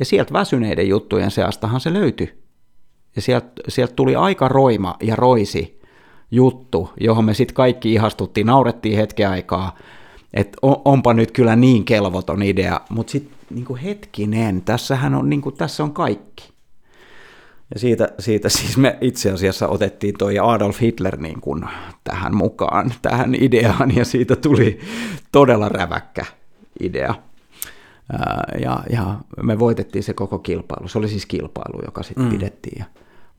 ja 0.00 0.04
sieltä 0.04 0.32
väsyneiden 0.32 0.88
juttujen 0.88 1.30
seastahan 1.30 1.80
se 1.80 1.92
löytyi 1.92 2.38
Ja 3.16 3.22
sieltä 3.22 3.46
sielt 3.68 3.96
tuli 3.96 4.16
aika 4.16 4.48
roima 4.48 4.96
ja 5.02 5.16
roisi 5.16 5.80
juttu, 6.30 6.90
johon 7.00 7.24
me 7.24 7.34
sitten 7.34 7.54
kaikki 7.54 7.92
ihastuttiin, 7.92 8.46
naurettiin 8.46 8.96
hetken 8.96 9.28
aikaa, 9.28 9.78
että 10.34 10.58
onpa 10.62 11.14
nyt 11.14 11.30
kyllä 11.30 11.56
niin 11.56 11.84
kelvoton 11.84 12.42
idea, 12.42 12.80
mutta 12.88 13.10
sitten 13.10 13.34
niin 13.50 13.76
hetkinen, 13.76 14.62
tässähän 14.62 15.14
on, 15.14 15.30
niin 15.30 15.40
kuin, 15.40 15.56
tässä 15.56 15.84
on 15.84 15.92
kaikki. 15.92 16.50
Ja 17.74 17.80
siitä, 17.80 18.08
siitä 18.18 18.48
siis 18.58 18.76
me 18.76 18.98
itse 19.00 19.30
asiassa 19.30 19.68
otettiin 19.68 20.14
toi 20.18 20.38
Adolf 20.38 20.80
Hitler 20.80 21.16
niin 21.16 21.40
kuin 21.40 21.64
tähän 22.04 22.36
mukaan, 22.36 22.92
tähän 23.02 23.34
ideaan, 23.34 23.96
ja 23.96 24.04
siitä 24.04 24.36
tuli 24.36 24.80
todella 25.32 25.68
räväkkä 25.68 26.24
idea. 26.80 27.14
Ja, 28.62 28.82
ja 28.92 29.18
me 29.42 29.58
voitettiin 29.58 30.02
se 30.02 30.14
koko 30.14 30.38
kilpailu. 30.38 30.88
Se 30.88 30.98
oli 30.98 31.08
siis 31.08 31.26
kilpailu, 31.26 31.82
joka 31.84 32.02
sitten 32.02 32.24
mm. 32.24 32.30
pidettiin. 32.30 32.78
Ja 32.78 32.84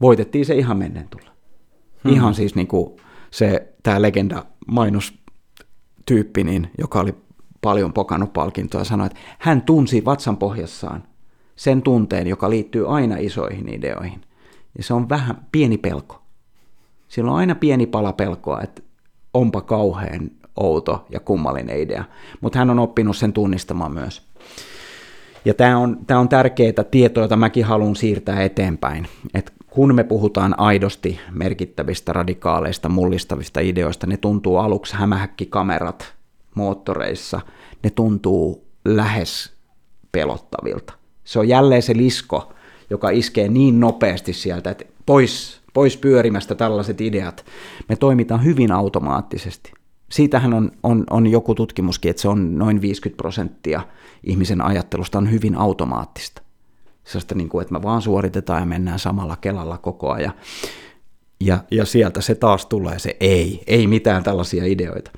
voitettiin 0.02 0.46
se 0.46 0.56
ihan 0.56 0.78
mennen 0.78 1.08
tulla. 1.10 1.32
Hmm. 2.04 2.14
Ihan 2.14 2.36
siis 2.36 2.56
niin 2.56 2.68
kuin 2.68 2.96
se, 3.32 3.74
tämä 3.84 4.02
legenda 4.02 4.46
mainostyyppi, 4.68 6.44
niin, 6.44 6.72
joka 6.78 7.00
oli 7.00 7.16
paljon 7.62 7.94
pokannut 7.94 8.34
palkintoa, 8.34 8.84
sanoi, 8.84 9.06
että 9.08 9.20
hän 9.40 9.62
tunsi 9.62 10.06
vatsan 10.06 10.38
pohjassaan 10.38 11.04
sen 11.56 11.82
tunteen, 11.82 12.28
joka 12.28 12.50
liittyy 12.50 12.96
aina 12.96 13.16
isoihin 13.20 13.70
ideoihin. 13.70 14.22
Ja 14.78 14.84
se 14.84 14.94
on 14.94 15.10
vähän 15.10 15.48
pieni 15.52 15.78
pelko. 15.78 16.22
Sillä 17.08 17.32
on 17.32 17.38
aina 17.38 17.56
pieni 17.56 17.88
pala 17.88 18.14
pelkoa, 18.14 18.62
että 18.62 18.82
onpa 19.34 19.62
kauhean 19.62 20.32
outo 20.58 21.06
ja 21.10 21.20
kummallinen 21.20 21.80
idea. 21.80 22.04
Mutta 22.42 22.60
hän 22.60 22.70
on 22.70 22.80
oppinut 22.80 23.18
sen 23.18 23.34
tunnistamaan 23.34 23.94
myös. 23.94 24.22
Ja 25.46 25.54
tämä 25.54 25.78
on, 25.78 25.98
tämä 26.08 26.20
on 26.20 26.30
tärkeää 26.30 26.84
tietoa, 26.92 27.24
jota 27.24 27.36
mäkin 27.36 27.66
haluan 27.66 27.96
siirtää 27.96 28.44
eteenpäin. 28.44 29.08
Et 29.34 29.54
kun 29.68 29.96
me 29.96 30.04
puhutaan 30.04 30.60
aidosti 30.60 31.20
merkittävistä, 31.32 32.14
radikaaleista, 32.14 32.90
mullistavista 32.90 33.60
ideoista, 33.60 34.08
ne 34.08 34.18
tuntuu 34.18 34.58
aluksi 34.58 34.96
hämähäkkikamerat 34.96 36.14
moottoreissa, 36.56 37.42
ne 37.84 37.90
tuntuu 37.90 38.66
lähes 38.86 39.54
pelottavilta. 40.12 40.94
Se 41.24 41.40
on 41.40 41.48
jälleen 41.48 41.82
se 41.82 41.98
lisko, 41.98 42.54
joka 42.90 43.10
iskee 43.10 43.48
niin 43.48 43.80
nopeasti 43.80 44.34
sieltä, 44.34 44.70
että 44.72 44.86
pois, 45.06 45.62
pois 45.74 45.98
pyörimästä 45.98 46.56
tällaiset 46.56 47.02
ideat. 47.02 47.46
Me 47.90 47.96
toimitaan 47.96 48.44
hyvin 48.44 48.72
automaattisesti. 48.72 49.72
Siitähän 50.12 50.54
on, 50.54 50.72
on, 50.84 51.04
on 51.10 51.28
joku 51.28 51.56
tutkimuskin, 51.56 52.10
että 52.10 52.22
se 52.22 52.28
on 52.28 52.58
noin 52.58 52.82
50 52.82 53.18
prosenttia 53.18 53.82
ihmisen 54.24 54.62
ajattelusta 54.62 55.18
on 55.18 55.32
hyvin 55.32 55.56
automaattista. 55.56 56.42
Sellaista, 57.04 57.36
niin 57.36 57.50
kuin, 57.50 57.62
että 57.62 57.74
me 57.74 57.84
vaan 57.84 58.02
suoritetaan 58.02 58.62
ja 58.62 58.66
mennään 58.66 59.00
samalla 59.00 59.36
kelalla 59.36 59.78
koko 59.78 60.12
ajan. 60.12 60.34
Ja, 61.40 61.64
ja 61.72 61.86
sieltä 61.86 62.22
se 62.22 62.36
taas 62.36 62.66
tulee 62.66 63.00
se 63.00 63.18
ei, 63.20 63.64
ei 63.68 63.88
mitään 63.88 64.24
tällaisia 64.24 64.66
ideoita. 64.66 65.12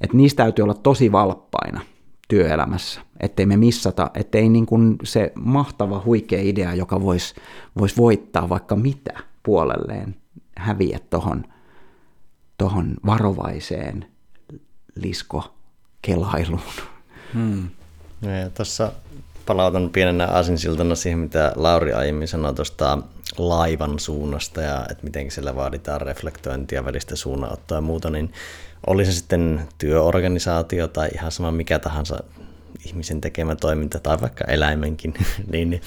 Että 0.00 0.16
niistä 0.16 0.42
täytyy 0.42 0.62
olla 0.62 0.74
tosi 0.74 1.12
valppaina 1.12 1.80
työelämässä, 2.28 3.00
ettei 3.20 3.46
me 3.46 3.56
missata, 3.56 4.10
ettei 4.14 4.48
niin 4.48 4.66
kuin 4.66 4.96
se 5.04 5.32
mahtava 5.34 6.02
huikea 6.04 6.40
idea, 6.42 6.74
joka 6.74 7.02
voisi 7.02 7.34
vois 7.78 7.96
voittaa 7.96 8.48
vaikka 8.48 8.76
mitä 8.76 9.12
puolelleen, 9.42 10.16
häviä 10.56 10.98
tuohon 11.10 11.44
tohon 12.58 12.94
varovaiseen 13.06 14.06
liskokelailuun. 15.00 16.60
Hmm. 17.34 17.68
Tuossa 18.54 18.92
palautan 19.46 19.90
pienenä 19.90 20.26
asinsiltana 20.26 20.94
siihen, 20.94 21.18
mitä 21.18 21.52
Lauri 21.56 21.92
aiemmin 21.92 22.28
sanoi 22.28 22.54
tuosta 22.54 22.98
laivan 23.38 23.98
suunnasta 23.98 24.62
ja 24.62 24.86
että 24.90 25.04
miten 25.04 25.30
siellä 25.30 25.56
vaaditaan 25.56 26.00
reflektointia, 26.00 26.84
välistä 26.84 27.16
suunnanottoa 27.16 27.78
ja 27.78 27.82
muuta, 27.82 28.10
niin 28.10 28.32
oli 28.86 29.04
se 29.04 29.12
sitten 29.12 29.68
työorganisaatio 29.78 30.88
tai 30.88 31.08
ihan 31.14 31.32
sama 31.32 31.50
mikä 31.50 31.78
tahansa 31.78 32.18
ihmisen 32.86 33.20
tekemä 33.20 33.56
toiminta 33.56 34.00
tai 34.00 34.20
vaikka 34.20 34.44
eläimenkin, 34.44 35.14
niin 35.52 35.82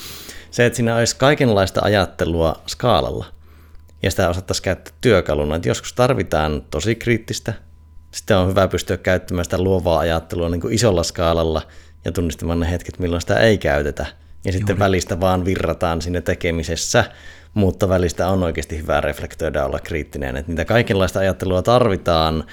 se, 0.51 0.65
että 0.65 0.77
siinä 0.77 0.95
olisi 0.95 1.15
kaikenlaista 1.15 1.81
ajattelua 1.83 2.61
skaalalla 2.67 3.25
ja 4.03 4.11
sitä 4.11 4.29
osattaisiin 4.29 4.63
käyttää 4.63 4.93
työkaluna, 5.01 5.55
että 5.55 5.69
joskus 5.69 5.93
tarvitaan 5.93 6.63
tosi 6.71 6.95
kriittistä, 6.95 7.53
sitten 8.11 8.37
on 8.37 8.49
hyvä 8.49 8.67
pystyä 8.67 8.97
käyttämään 8.97 9.45
sitä 9.45 9.61
luovaa 9.61 9.99
ajattelua 9.99 10.49
niin 10.49 10.61
kuin 10.61 10.73
isolla 10.73 11.03
skaalalla 11.03 11.61
ja 12.05 12.11
tunnistamaan 12.11 12.59
ne 12.59 12.71
hetket, 12.71 12.99
milloin 12.99 13.21
sitä 13.21 13.35
ei 13.35 13.57
käytetä. 13.57 14.05
Ja 14.45 14.51
sitten 14.51 14.73
Juuri. 14.73 14.79
välistä 14.79 15.19
vaan 15.19 15.45
virrataan 15.45 16.01
sinne 16.01 16.21
tekemisessä, 16.21 17.05
mutta 17.53 17.89
välistä 17.89 18.27
on 18.27 18.43
oikeasti 18.43 18.77
hyvä 18.77 19.01
reflektoida 19.01 19.65
olla 19.65 19.79
kriittinen. 19.79 20.37
Että 20.37 20.51
niitä 20.51 20.65
kaikenlaista 20.65 21.19
ajattelua 21.19 21.61
tarvitaan, 21.61 22.43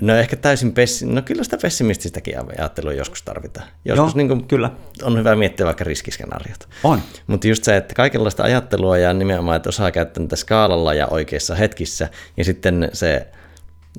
No 0.00 0.16
ehkä 0.16 0.36
täysin 0.36 0.72
pessi... 0.72 1.06
No 1.06 1.22
kyllä 1.22 1.44
sitä 1.44 1.58
pessimististäkin 1.62 2.34
ajattelua 2.58 2.92
joskus 2.92 3.22
tarvitaan. 3.22 3.66
Joskus 3.84 4.08
Joo, 4.08 4.16
niin 4.16 4.28
kuin 4.28 4.44
kyllä. 4.44 4.70
on 5.02 5.18
hyvä 5.18 5.36
miettiä 5.36 5.66
vaikka 5.66 5.84
riskiskenaariot. 5.84 6.68
On. 6.84 7.02
Mutta 7.26 7.48
just 7.48 7.64
se, 7.64 7.76
että 7.76 7.94
kaikenlaista 7.94 8.42
ajattelua 8.42 8.98
ja 8.98 9.12
nimenomaan, 9.12 9.56
että 9.56 9.68
osaa 9.68 9.90
käyttää 9.90 10.22
niitä 10.22 10.36
skaalalla 10.36 10.94
ja 10.94 11.06
oikeissa 11.06 11.54
hetkissä. 11.54 12.08
Ja 12.36 12.44
sitten 12.44 12.90
se, 12.92 13.28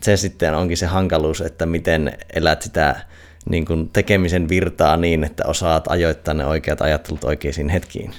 se 0.01 0.17
sitten 0.17 0.55
onkin 0.55 0.77
se 0.77 0.85
hankaluus, 0.85 1.41
että 1.41 1.65
miten 1.65 2.17
elät 2.33 2.61
sitä 2.61 3.05
niin 3.49 3.65
kuin 3.65 3.89
tekemisen 3.89 4.49
virtaa 4.49 4.97
niin, 4.97 5.23
että 5.23 5.43
osaat 5.47 5.87
ajoittaa 5.87 6.33
ne 6.33 6.45
oikeat 6.45 6.81
ajattelut 6.81 7.23
oikeisiin 7.23 7.69
hetkiin. 7.69 8.11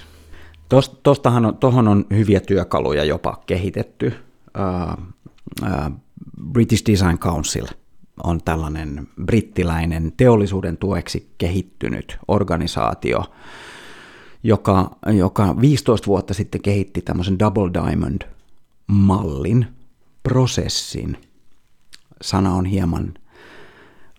Tuohon 1.61 1.89
on, 1.89 1.89
on 1.89 2.07
hyviä 2.11 2.41
työkaluja 2.41 3.05
jopa 3.05 3.43
kehitetty. 3.47 4.13
Uh, 4.59 5.05
uh, 5.63 5.91
British 6.53 6.85
Design 6.91 7.19
Council 7.19 7.67
on 8.23 8.41
tällainen 8.45 9.09
brittiläinen 9.25 10.13
teollisuuden 10.17 10.77
tueksi 10.77 11.35
kehittynyt 11.39 12.19
organisaatio, 12.29 13.25
joka, 14.43 14.97
joka 15.17 15.61
15 15.61 16.07
vuotta 16.07 16.35
sitten 16.35 16.63
kehitti 16.63 17.03
tämmöisen 17.03 17.39
Double 17.39 17.71
Diamond-mallin, 17.75 19.67
prosessin. 20.23 21.19
Sana 22.25 22.55
on 22.55 22.65
hieman 22.65 23.15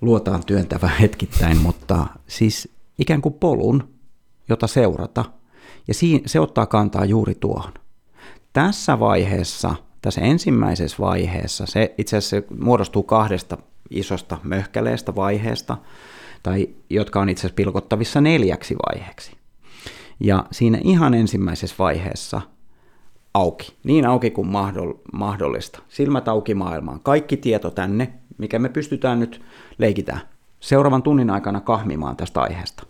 luotaan 0.02 0.46
työntävä 0.46 0.88
hetkittäin, 0.88 1.58
mutta 1.58 2.08
siis 2.28 2.76
ikään 3.00 3.22
kuin 3.22 3.34
polun, 3.34 3.88
jota 4.50 4.68
seurata, 4.68 5.26
ja 5.88 5.94
se 6.26 6.40
ottaa 6.40 6.66
kantaa 6.66 7.06
juuri 7.06 7.36
tuohon. 7.36 7.74
Tässä 8.54 9.00
vaiheessa 9.00 9.76
tässä 10.06 10.22
ensimmäisessä 10.22 10.98
vaiheessa, 11.00 11.66
se 11.66 11.94
itse 11.98 12.18
asiassa 12.18 12.54
muodostuu 12.60 13.04
kahdesta 13.04 13.58
isosta 13.90 14.38
möhkäleestä 14.44 15.16
vaiheesta, 15.16 15.78
tai 16.44 16.70
jotka 16.90 17.22
on 17.22 17.30
itse 17.30 17.42
asiassa 17.42 17.56
pilkottavissa 17.56 18.22
neljäksi 18.22 18.76
vaiheeksi. 18.76 19.32
Ja 20.20 20.46
siinä 20.52 20.80
ihan 20.84 21.14
ensimmäisessä 21.14 21.76
vaiheessa 21.80 22.42
auki, 23.36 23.76
niin 23.84 24.06
auki 24.06 24.32
kuin 24.32 24.48
mahdollista. 25.14 25.80
Silmät 25.90 26.28
auki 26.28 26.54
maailmaan. 26.54 27.00
Kaikki 27.00 27.38
tieto 27.38 27.72
tänne, 27.72 28.14
mikä 28.38 28.60
me 28.60 28.70
pystytään 28.70 29.20
nyt 29.20 29.42
leikitään 29.78 30.22
seuraavan 30.60 31.04
tunnin 31.04 31.30
aikana 31.30 31.62
kahmimaan 31.62 32.18
tästä 32.18 32.42
aiheesta. 32.42 32.84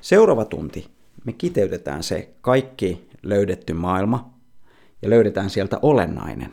Seuraava 0.00 0.44
tunti 0.44 0.88
me 1.24 1.32
kiteytetään 1.32 2.02
se 2.02 2.34
kaikki 2.40 3.08
löydetty 3.22 3.72
maailma 3.72 4.30
ja 5.02 5.10
löydetään 5.10 5.50
sieltä 5.50 5.78
olennainen. 5.82 6.52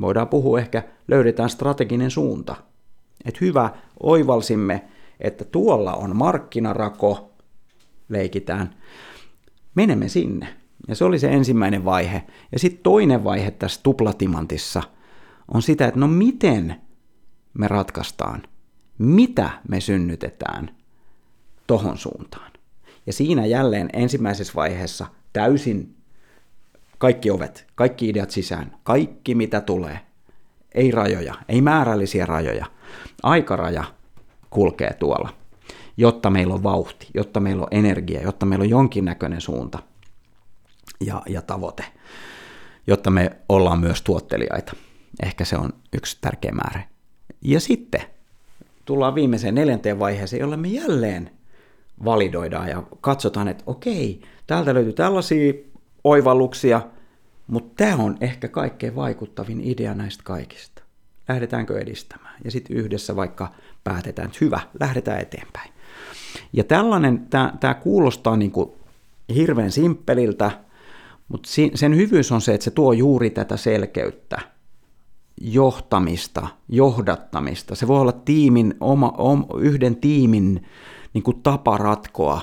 Voidaan 0.00 0.28
puhua 0.28 0.58
ehkä, 0.58 0.82
löydetään 1.08 1.50
strateginen 1.50 2.10
suunta. 2.10 2.56
Että 3.24 3.38
hyvä, 3.40 3.70
oivalsimme, 4.02 4.84
että 5.20 5.44
tuolla 5.44 5.94
on 5.94 6.16
markkinarako, 6.16 7.30
leikitään. 8.08 8.74
Menemme 9.74 10.08
sinne. 10.08 10.57
Ja 10.88 10.94
se 10.94 11.04
oli 11.04 11.18
se 11.18 11.28
ensimmäinen 11.28 11.84
vaihe. 11.84 12.22
Ja 12.52 12.58
sitten 12.58 12.82
toinen 12.82 13.24
vaihe 13.24 13.50
tässä 13.50 13.80
tuplatimantissa 13.82 14.82
on 15.54 15.62
sitä, 15.62 15.86
että 15.86 16.00
no 16.00 16.08
miten 16.08 16.76
me 17.54 17.68
ratkaistaan, 17.68 18.42
mitä 18.98 19.50
me 19.68 19.80
synnytetään 19.80 20.76
tohon 21.66 21.98
suuntaan. 21.98 22.52
Ja 23.06 23.12
siinä 23.12 23.46
jälleen 23.46 23.88
ensimmäisessä 23.92 24.52
vaiheessa 24.56 25.06
täysin 25.32 25.96
kaikki 26.98 27.30
ovet, 27.30 27.66
kaikki 27.74 28.08
ideat 28.08 28.30
sisään, 28.30 28.76
kaikki 28.82 29.34
mitä 29.34 29.60
tulee. 29.60 30.00
Ei 30.74 30.90
rajoja, 30.90 31.34
ei 31.48 31.60
määrällisiä 31.60 32.26
rajoja. 32.26 32.66
Aikaraja 33.22 33.84
kulkee 34.50 34.94
tuolla, 34.94 35.28
jotta 35.96 36.30
meillä 36.30 36.54
on 36.54 36.62
vauhti, 36.62 37.06
jotta 37.14 37.40
meillä 37.40 37.62
on 37.62 37.68
energia, 37.70 38.22
jotta 38.22 38.46
meillä 38.46 38.62
on 38.62 38.70
jonkinnäköinen 38.70 39.40
suunta 39.40 39.78
ja, 41.06 41.22
ja 41.28 41.42
tavoite, 41.42 41.84
jotta 42.86 43.10
me 43.10 43.30
ollaan 43.48 43.80
myös 43.80 44.02
tuottelijaita. 44.02 44.72
Ehkä 45.22 45.44
se 45.44 45.56
on 45.56 45.72
yksi 45.92 46.18
tärkeä 46.20 46.52
määrä. 46.52 46.82
Ja 47.42 47.60
sitten 47.60 48.02
tullaan 48.84 49.14
viimeiseen 49.14 49.54
neljänteen 49.54 49.98
vaiheeseen, 49.98 50.40
jolle 50.40 50.56
me 50.56 50.68
jälleen 50.68 51.30
validoidaan 52.04 52.68
ja 52.68 52.82
katsotaan, 53.00 53.48
että 53.48 53.64
okei, 53.66 54.22
täältä 54.46 54.74
löytyy 54.74 54.92
tällaisia 54.92 55.52
oivalluksia, 56.04 56.80
mutta 57.46 57.84
tämä 57.84 58.02
on 58.02 58.16
ehkä 58.20 58.48
kaikkein 58.48 58.96
vaikuttavin 58.96 59.60
idea 59.60 59.94
näistä 59.94 60.22
kaikista. 60.24 60.82
Lähdetäänkö 61.28 61.78
edistämään? 61.80 62.34
Ja 62.44 62.50
sitten 62.50 62.76
yhdessä 62.76 63.16
vaikka 63.16 63.52
päätetään, 63.84 64.26
että 64.26 64.38
hyvä, 64.40 64.60
lähdetään 64.80 65.20
eteenpäin. 65.20 65.72
Ja 66.52 66.64
tällainen, 66.64 67.28
tämä 67.60 67.74
kuulostaa 67.74 68.36
niin 68.36 68.50
kuin 68.50 68.70
hirveän 69.34 69.72
simppeliltä, 69.72 70.50
mutta 71.28 71.48
sen 71.74 71.96
hyvyys 71.96 72.32
on 72.32 72.40
se, 72.40 72.54
että 72.54 72.64
se 72.64 72.70
tuo 72.70 72.92
juuri 72.92 73.30
tätä 73.30 73.56
selkeyttä, 73.56 74.38
johtamista, 75.40 76.48
johdattamista. 76.68 77.74
Se 77.74 77.88
voi 77.88 78.00
olla 78.00 78.12
tiimin, 78.12 78.74
oma, 78.80 79.14
om, 79.18 79.46
yhden 79.60 79.96
tiimin 79.96 80.66
niin 81.14 81.22
kuin 81.22 81.42
tapa 81.42 81.76
ratkoa 81.76 82.40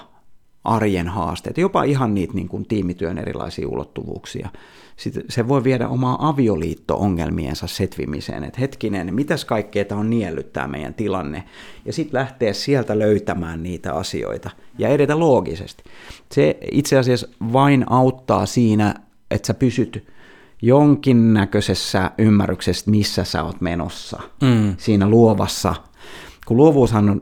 arjen 0.63 1.07
haasteet, 1.07 1.57
jopa 1.57 1.83
ihan 1.83 2.13
niitä 2.13 2.33
niin 2.33 2.47
kuin 2.47 2.65
tiimityön 2.67 3.17
erilaisia 3.17 3.67
ulottuvuuksia. 3.67 4.49
Sitten 4.97 5.23
se 5.29 5.47
voi 5.47 5.63
viedä 5.63 5.87
omaa 5.87 6.27
avioliitto-ongelmiensa 6.27 7.67
setvimiseen, 7.67 8.43
että 8.43 8.59
hetkinen, 8.59 9.15
mitäs 9.15 9.45
kaikkea 9.45 9.85
tämä 9.85 10.01
on 10.01 10.09
niellyt 10.09 10.53
tämä 10.53 10.67
meidän 10.67 10.93
tilanne, 10.93 11.43
ja 11.85 11.93
sitten 11.93 12.19
lähteä 12.19 12.53
sieltä 12.53 12.99
löytämään 12.99 13.63
niitä 13.63 13.93
asioita 13.93 14.49
ja 14.77 14.89
edetä 14.89 15.19
loogisesti. 15.19 15.83
Se 16.31 16.57
itse 16.71 16.97
asiassa 16.97 17.27
vain 17.53 17.85
auttaa 17.89 18.45
siinä, 18.45 18.95
että 19.31 19.47
sä 19.47 19.53
pysyt 19.53 20.07
jonkinnäköisessä 20.61 22.11
ymmärryksessä, 22.17 22.91
missä 22.91 23.23
sä 23.23 23.43
oot 23.43 23.61
menossa 23.61 24.19
mm. 24.41 24.75
siinä 24.77 25.09
luovassa, 25.09 25.75
kun 26.45 26.57
luovuushan 26.57 27.09
on 27.09 27.21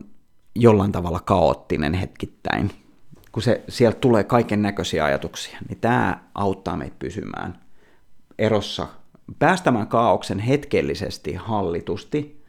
jollain 0.56 0.92
tavalla 0.92 1.20
kaoottinen 1.20 1.94
hetkittäin, 1.94 2.72
kun 3.32 3.44
se, 3.44 3.64
sieltä 3.70 4.00
tulee 4.00 4.24
kaiken 4.24 4.62
näköisiä 4.62 5.06
ajatuksia, 5.06 5.58
niin 5.70 5.78
tämä 5.82 6.24
auttaa 6.36 6.78
meitä 6.78 6.96
pysymään 7.00 7.63
erossa, 8.40 8.88
päästämään 9.40 9.88
kaauksen 9.88 10.40
hetkellisesti, 10.40 11.34
hallitusti 11.34 12.44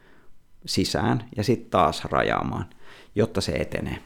sisään 0.65 1.25
ja 1.37 1.43
sitten 1.43 1.69
taas 1.69 2.05
rajaamaan, 2.05 2.65
jotta 3.15 3.41
se 3.41 3.51
etenee. 3.51 3.97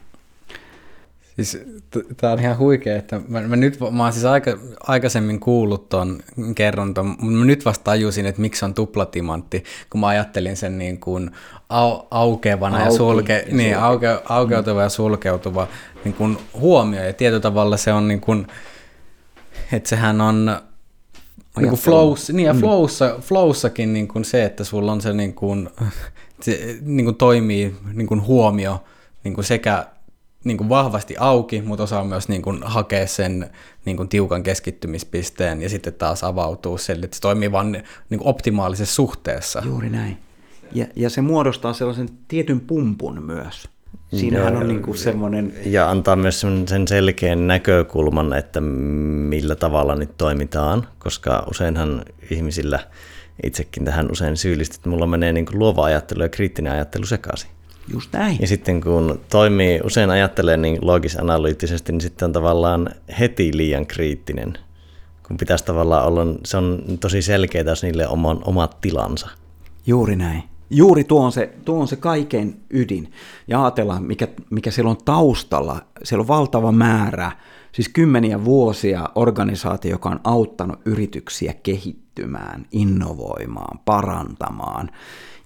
Siis 1.36 1.58
tämä 2.16 2.32
on 2.32 2.38
ihan 2.38 2.58
huikea, 2.58 2.96
että 2.96 3.20
mä, 3.28 3.40
mä 3.40 3.56
nyt, 3.56 3.78
mä 3.90 4.02
oon 4.02 4.12
siis 4.12 4.24
aika, 4.24 4.58
aikaisemmin 4.80 5.40
kuullut 5.40 5.88
ton 5.88 6.20
kerronton, 6.54 7.06
mutta 7.06 7.24
mä 7.24 7.44
nyt 7.44 7.64
vasta 7.64 7.84
tajusin, 7.84 8.26
että 8.26 8.40
miksi 8.40 8.64
on 8.64 8.74
tuplatimantti, 8.74 9.64
kun 9.90 10.00
mä 10.00 10.06
ajattelin 10.06 10.56
sen 10.56 10.78
niin 10.78 11.00
kuin 11.00 11.30
au, 11.68 12.02
aukeavana 12.10 12.76
Auki, 12.76 12.88
ja, 12.88 12.96
sulke, 12.96 13.44
ja 13.48 13.56
niin, 13.56 13.78
auke, 13.78 14.06
aukeutuva 14.28 14.80
mm. 14.80 14.82
ja 14.82 14.88
sulkeutuva 14.88 15.68
niin 16.04 16.14
kuin 16.14 16.38
huomio, 16.54 17.04
ja 17.04 17.12
tietyllä 17.12 17.40
tavalla 17.40 17.76
se 17.76 17.92
on 17.92 18.08
niin 18.08 18.20
kuin, 18.20 18.46
että 19.72 19.88
sehän 19.88 20.20
on 20.20 20.60
niin 21.56 21.68
kuin 21.68 21.80
flows, 21.80 22.30
niin 22.30 22.46
ja 22.46 22.54
mm. 22.54 22.60
flowssa, 22.60 23.18
flowssakin 23.20 23.92
niin 23.92 24.08
kuin 24.08 24.24
se, 24.24 24.44
että 24.44 24.64
sulla 24.64 24.92
on 24.92 25.00
se, 25.00 25.12
niin 25.12 25.34
kuin, 25.34 25.70
se 26.42 26.78
niin 26.80 27.04
kuin 27.04 27.16
toimii 27.16 27.76
niin 27.92 28.06
kuin 28.06 28.26
huomio 28.26 28.84
niin 29.24 29.34
kuin 29.34 29.44
sekä 29.44 29.86
niin 30.44 30.58
kuin 30.58 30.68
vahvasti 30.68 31.14
auki, 31.18 31.62
mutta 31.62 31.82
osaa 31.82 32.04
myös 32.04 32.28
niin 32.28 32.42
kuin 32.42 32.60
hakea 32.62 33.06
sen 33.06 33.50
niin 33.84 33.96
kuin 33.96 34.08
tiukan 34.08 34.42
keskittymispisteen 34.42 35.62
ja 35.62 35.68
sitten 35.68 35.94
taas 35.94 36.24
avautuu 36.24 36.78
sille, 36.78 37.04
että 37.04 37.14
se 37.14 37.20
toimii 37.20 37.52
vain 37.52 37.72
niin 37.72 38.18
kuin 38.18 38.28
optimaalisessa 38.28 38.94
suhteessa. 38.94 39.62
Juuri 39.64 39.90
näin. 39.90 40.18
Ja, 40.72 40.86
ja 40.96 41.10
se 41.10 41.20
muodostaa 41.20 41.72
sellaisen 41.72 42.08
tietyn 42.28 42.60
pumpun 42.60 43.22
myös. 43.22 43.68
Siinähän 44.16 44.56
on 44.56 44.68
niin 44.68 44.82
kuin 44.82 44.98
semmoinen... 44.98 45.52
Ja 45.66 45.90
antaa 45.90 46.16
myös 46.16 46.40
sen 46.66 46.88
selkeän 46.88 47.46
näkökulman, 47.46 48.32
että 48.32 48.60
millä 48.60 49.54
tavalla 49.54 49.94
nyt 49.94 50.16
toimitaan, 50.16 50.86
koska 50.98 51.46
useinhan 51.50 52.02
ihmisillä, 52.30 52.78
itsekin 53.42 53.84
tähän 53.84 54.12
usein 54.12 54.36
syyllistit, 54.36 54.76
että 54.76 54.88
mulla 54.88 55.06
menee 55.06 55.32
niin 55.32 55.46
kuin 55.46 55.58
luova 55.58 55.84
ajattelu 55.84 56.22
ja 56.22 56.28
kriittinen 56.28 56.72
ajattelu 56.72 57.06
sekaisin. 57.06 57.50
Just 57.92 58.12
näin. 58.12 58.36
Ja 58.40 58.46
sitten 58.46 58.80
kun 58.80 59.20
toimii, 59.30 59.80
usein 59.84 60.10
ajattelee 60.10 60.56
niin 60.56 60.78
logis-analyyttisesti, 60.80 61.92
niin 61.92 62.00
sitten 62.00 62.26
on 62.26 62.32
tavallaan 62.32 62.90
heti 63.20 63.56
liian 63.56 63.86
kriittinen. 63.86 64.58
Kun 65.28 65.36
pitäisi 65.36 65.64
tavallaan 65.64 66.06
olla, 66.06 66.26
se 66.44 66.56
on 66.56 66.82
tosi 67.00 67.22
selkeää, 67.22 67.64
jos 67.64 67.82
niille 67.82 68.08
oman, 68.08 68.38
omat 68.44 68.80
tilansa. 68.80 69.28
Juuri 69.86 70.16
näin. 70.16 70.42
Juuri 70.70 71.04
tuo 71.04 71.24
on 71.24 71.32
se, 71.32 71.52
tuo 71.64 71.80
on 71.80 71.88
se 71.88 71.96
kaiken 71.96 72.56
ydin. 72.70 73.12
Ja 73.48 73.64
ajatellaan, 73.64 74.04
mikä, 74.04 74.28
mikä 74.50 74.70
siellä 74.70 74.90
on 74.90 74.98
taustalla. 75.04 75.80
Siellä 76.02 76.22
on 76.22 76.28
valtava 76.28 76.72
määrä, 76.72 77.32
siis 77.72 77.88
kymmeniä 77.88 78.44
vuosia 78.44 79.08
organisaatio, 79.14 79.90
joka 79.90 80.08
on 80.08 80.20
auttanut 80.24 80.80
yrityksiä 80.84 81.54
kehittymään, 81.62 82.66
innovoimaan, 82.72 83.78
parantamaan. 83.84 84.90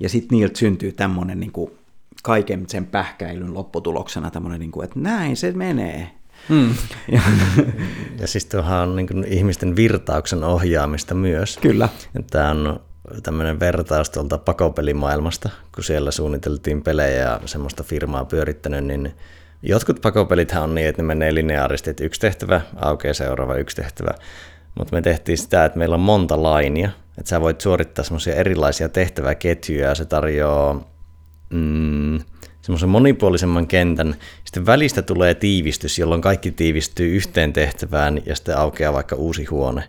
Ja 0.01 0.09
sitten 0.09 0.39
niiltä 0.39 0.59
syntyy 0.59 0.93
tämmöinen 0.93 1.41
niin 1.41 1.53
kuin 1.53 1.71
kaiken 2.23 2.65
sen 2.69 2.87
pähkäilyn 2.87 3.55
lopputuloksena 3.55 4.31
tämmöinen, 4.31 4.61
niin 4.61 4.71
kuin, 4.71 4.85
että 4.85 5.01
näin 5.01 5.37
se 5.37 5.53
menee. 5.53 6.11
Hmm. 6.49 6.75
Ja, 7.13 7.21
ja 8.21 8.27
siis 8.27 8.47
tuohan 8.47 8.89
on 8.89 8.97
niin 8.97 9.25
ihmisten 9.29 9.77
virtauksen 9.77 10.45
ohjaamista 10.45 11.15
myös. 11.15 11.59
Kyllä. 11.59 11.89
Tämä 12.31 12.51
on 12.51 12.81
tämmöinen 13.23 13.61
vertaus 13.61 14.11
tuolta 14.11 14.39
pakopelimaailmasta, 14.39 15.51
kun 15.75 15.85
siellä 15.85 16.11
suunniteltiin 16.11 16.83
pelejä 16.83 17.21
ja 17.21 17.41
semmoista 17.45 17.83
firmaa 17.83 18.25
pyörittänyt, 18.25 18.85
niin 18.85 19.15
jotkut 19.63 20.01
pakopelithän 20.01 20.63
on 20.63 20.75
niin, 20.75 20.89
että 20.89 21.03
ne 21.03 21.07
menee 21.07 21.35
lineaarisesti, 21.35 21.91
että 21.91 22.05
yksi 22.05 22.21
tehtävä 22.21 22.61
aukeaa 22.77 23.15
seuraava 23.15 23.57
yksi 23.57 23.77
tehtävä. 23.77 24.11
Mutta 24.75 24.97
me 24.97 25.03
tehtiin 25.03 25.39
sitä, 25.39 25.65
että 25.65 25.79
meillä 25.79 25.95
on 25.95 26.01
monta 26.01 26.43
lainia, 26.43 26.91
että 27.19 27.29
sä 27.29 27.41
voit 27.41 27.61
suorittaa 27.61 28.05
semmoisia 28.05 28.35
erilaisia 28.35 28.89
tehtäväketjuja 28.89 29.89
ja 29.89 29.95
se 29.95 30.05
tarjoaa 30.05 30.91
mm, 31.51 32.21
semmoisen 32.61 32.89
monipuolisemman 32.89 33.67
kentän. 33.67 34.17
Sitten 34.45 34.67
välistä 34.67 35.03
tulee 35.03 35.35
tiivistys, 35.35 35.99
jolloin 35.99 36.21
kaikki 36.21 36.51
tiivistyy 36.51 37.17
yhteen 37.17 37.53
tehtävään 37.53 38.23
ja 38.27 38.37
sitten 38.37 38.57
aukeaa 38.57 38.93
vaikka 38.93 39.17
uusi 39.17 39.45
huone. 39.45 39.85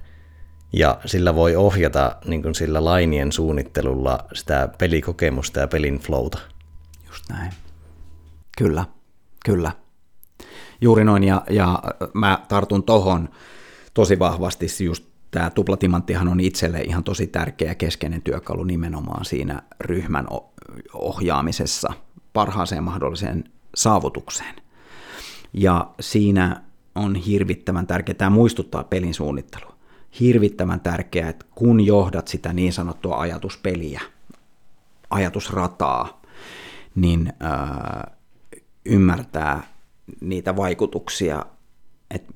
Ja 0.73 0.99
sillä 1.05 1.35
voi 1.35 1.55
ohjata 1.55 2.15
niin 2.25 2.41
kuin 2.41 2.55
sillä 2.55 2.85
lainien 2.85 3.31
suunnittelulla 3.31 4.25
sitä 4.33 4.69
pelikokemusta 4.77 5.59
ja 5.59 5.67
pelin 5.67 5.99
flowta. 5.99 6.39
Just 7.07 7.29
näin. 7.29 7.51
Kyllä, 8.57 8.85
kyllä. 9.45 9.71
Juuri 10.81 11.03
noin, 11.03 11.23
ja, 11.23 11.43
ja 11.49 11.83
mä 12.13 12.39
tartun 12.47 12.83
tohon 12.83 13.29
tosi 13.93 14.19
vahvasti 14.19 14.67
just 14.83 15.05
tämä 15.31 15.49
tuplatimanttihan 15.49 16.27
on 16.27 16.39
itselle 16.39 16.81
ihan 16.81 17.03
tosi 17.03 17.27
tärkeä 17.27 17.75
keskeinen 17.75 18.21
työkalu 18.21 18.63
nimenomaan 18.63 19.25
siinä 19.25 19.61
ryhmän 19.79 20.27
ohjaamisessa 20.93 21.93
parhaaseen 22.33 22.83
mahdolliseen 22.83 23.43
saavutukseen. 23.75 24.55
Ja 25.53 25.89
siinä 25.99 26.63
on 26.95 27.15
hirvittävän 27.15 27.87
tärkeää, 27.87 28.29
muistuttaa 28.29 28.83
pelin 28.83 29.13
suunnittelua, 29.13 29.74
hirvittävän 30.19 30.79
tärkeää, 30.79 31.29
että 31.29 31.45
kun 31.55 31.85
johdat 31.85 32.27
sitä 32.27 32.53
niin 32.53 32.73
sanottua 32.73 33.19
ajatuspeliä, 33.19 34.01
ajatusrataa, 35.09 36.21
niin 36.95 37.33
äh, 37.43 38.15
ymmärtää 38.85 39.63
niitä 40.21 40.55
vaikutuksia, 40.55 41.45
että 42.11 42.33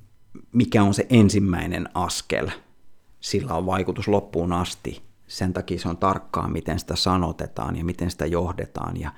mikä 0.52 0.82
on 0.82 0.94
se 0.94 1.06
ensimmäinen 1.10 1.88
askel, 1.94 2.48
sillä 3.20 3.54
on 3.54 3.66
vaikutus 3.66 4.08
loppuun 4.08 4.52
asti 4.52 5.10
sen 5.30 5.52
takia 5.52 5.78
se 5.78 5.88
on 5.88 5.96
tarkkaa, 5.96 6.48
miten 6.48 6.78
sitä 6.78 6.96
sanotetaan 6.96 7.76
ja 7.76 7.84
miten 7.84 8.10
sitä 8.10 8.26
johdetaan 8.26 9.00
ja, 9.00 9.10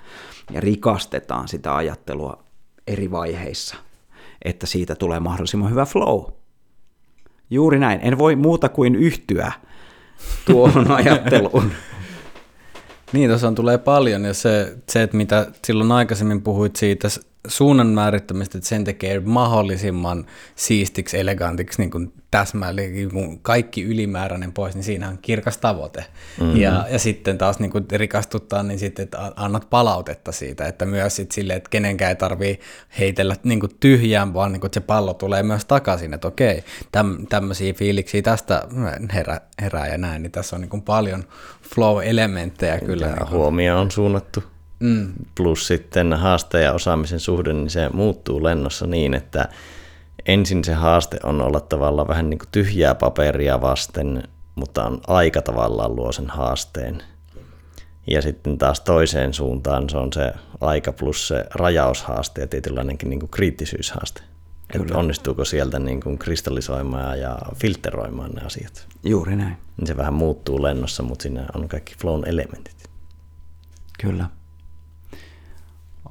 ja 0.51 0.61
rikastetaan 0.61 1.49
sitä 1.49 1.77
ajattelua 1.77 2.45
eri 2.87 3.11
vaiheissa, 3.11 3.77
että 4.45 4.67
siitä 4.67 4.95
tulee 4.95 5.21
mahdollisimman 5.21 5.71
hyvä 5.71 5.85
flow. 5.85 6.25
Juuri 7.53 7.79
näin. 7.79 8.01
En 8.03 8.19
voi 8.19 8.37
muuta 8.37 8.69
kuin 8.69 8.95
yhtyä 8.95 9.53
tuohon 10.47 10.91
ajatteluun. 11.05 11.73
Niin, 13.13 13.31
tuossa 13.31 13.53
tulee 13.53 13.79
paljon, 13.79 14.25
ja 14.25 14.35
se, 14.35 14.77
se, 14.89 15.03
että 15.03 15.17
mitä 15.17 15.47
silloin 15.65 15.93
aikaisemmin 15.93 16.43
puhuit 16.43 16.77
siitä 16.77 17.09
suunnan 17.49 17.87
määrittämistä, 17.87 18.59
että 18.59 18.69
sen 18.69 18.85
tekee 18.85 19.21
mahdollisimman 19.21 20.27
siistiksi, 20.55 21.19
elegantiksi, 21.19 21.83
niin 21.83 21.91
kuin 21.91 22.13
täsmälleen, 22.33 23.11
kun 23.11 23.39
kaikki 23.43 23.83
ylimääräinen 23.83 24.53
pois, 24.53 24.75
niin 24.75 24.85
siinä 24.85 25.09
on 25.09 25.19
kirkas 25.23 25.59
tavoite. 25.59 26.05
Mm-hmm. 26.41 26.57
Ja, 26.57 26.87
ja 26.91 26.99
sitten 26.99 27.39
taas 27.39 27.59
niin 27.59 27.71
kuin 27.71 27.87
rikastuttaa, 27.93 28.63
niin 28.63 28.79
sitten, 28.79 29.03
että 29.03 29.33
annat 29.37 29.67
palautetta 29.71 30.33
siitä, 30.33 30.67
että 30.67 30.87
myös 30.87 31.17
sitten 31.17 31.35
sille, 31.35 31.55
että 31.55 31.71
kenenkään 31.71 32.09
ei 32.09 32.17
tarvii 32.17 32.61
heitellä 32.99 33.37
niin 33.43 33.61
kuin 33.61 33.73
tyhjään, 33.81 34.35
vaan 34.35 34.53
niin 34.53 34.61
kuin, 34.61 34.69
että 34.69 34.81
se 34.81 34.87
pallo 34.87 35.15
tulee 35.15 35.43
myös 35.43 35.65
takaisin, 35.65 36.15
että 36.15 36.29
okei, 36.29 36.65
täm, 36.93 37.27
tämmöisiä 37.27 37.73
fiiliksiä 37.73 38.23
tästä 38.23 38.63
herää, 39.15 39.41
herää 39.61 39.87
ja 39.87 39.99
näin, 39.99 40.23
niin 40.23 40.33
tässä 40.33 40.57
on 40.57 40.61
niin 40.61 40.71
kuin 40.71 40.83
paljon 40.83 41.25
flow-elementtejä 41.75 42.81
kyllä. 42.81 43.07
Ja 43.07 43.15
niin 43.15 43.31
huomio 43.31 43.81
on 43.81 43.91
suunnattu 43.91 44.43
Mm. 44.81 45.13
Plus 45.35 45.67
sitten 45.67 46.13
haaste 46.13 46.61
ja 46.61 46.73
osaamisen 46.73 47.21
suhde, 47.21 47.53
niin 47.53 47.71
se 47.71 47.91
muuttuu 47.93 48.45
lennossa 48.45 48.87
niin, 48.87 49.15
että 49.15 49.49
ensin 50.27 50.65
se 50.65 50.75
haaste 50.75 51.19
on 51.23 51.43
olla 51.43 51.61
tavallaan 51.61 52.09
vähän 52.09 52.31
niin 52.31 52.39
kuin 52.39 52.49
tyhjää 52.53 52.95
paperia 52.95 53.61
vasten, 53.61 54.23
mutta 54.55 54.85
on 54.85 55.01
aika 55.07 55.43
tavallaan 55.43 55.97
luo 55.97 56.13
sen 56.13 56.31
haasteen. 56.31 57.03
Ja 58.07 58.23
sitten 58.23 58.59
taas 58.59 58.81
toiseen 58.81 59.35
suuntaan 59.35 59.91
se 59.91 59.97
on 59.97 60.13
se 60.13 60.33
aika 60.61 60.93
plus 60.93 61.29
se 61.29 61.45
rajaushaaste 61.55 62.41
ja 62.41 62.47
tietynlainenkin 62.47 63.11
niin 63.11 63.21
kuin 63.21 63.31
kriittisyyshaaste. 63.31 64.23
Että 64.75 64.99
onnistuuko 64.99 65.45
sieltä 65.45 65.79
niin 65.79 66.01
kuin 66.01 66.19
kristallisoimaan 66.19 67.21
ja 67.21 67.39
filteroimaan 67.55 68.31
ne 68.31 68.43
asiat. 68.43 68.87
Juuri 69.05 69.37
näin. 69.37 69.57
Niin 69.77 69.87
se 69.87 69.97
vähän 69.97 70.15
muuttuu 70.15 70.63
lennossa, 70.63 71.03
mutta 71.03 71.23
siinä 71.23 71.47
on 71.55 71.69
kaikki 71.69 71.95
flown 72.01 72.29
elementit. 72.29 72.91
Kyllä. 74.01 74.27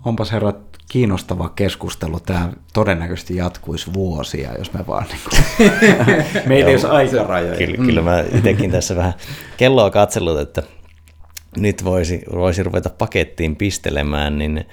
Onpas 0.05 0.31
herrat 0.31 0.70
kiinnostava 0.91 1.49
keskustelu. 1.49 2.19
Tämä 2.19 2.53
todennäköisesti 2.73 3.35
jatkuisi 3.35 3.93
vuosia, 3.93 4.57
jos 4.57 4.73
me 4.73 4.87
vaan... 4.87 5.05
Niin 5.05 5.19
kuin... 5.29 5.71
Meillä 6.49 6.69
ei 6.69 6.75
olisi 6.75 6.87
aikarajoja. 6.87 7.57
Kyllä, 7.57 7.77
kyllä 7.77 8.01
mä 8.01 8.23
itsekin 8.35 8.71
tässä 8.71 8.95
vähän 8.95 9.13
kelloa 9.57 9.89
katsellut, 9.89 10.39
että 10.39 10.63
nyt 11.57 11.83
voisi, 11.83 12.21
voisi 12.35 12.63
ruveta 12.63 12.89
pakettiin 12.89 13.55
pistelemään, 13.55 14.39
niin 14.39 14.65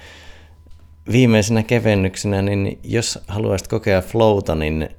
viimeisenä 1.11 1.63
kevennyksenä, 1.63 2.41
niin 2.41 2.79
jos 2.83 3.19
haluaisit 3.27 3.67
kokea 3.67 4.01
flowta, 4.01 4.55
niin 4.55 4.89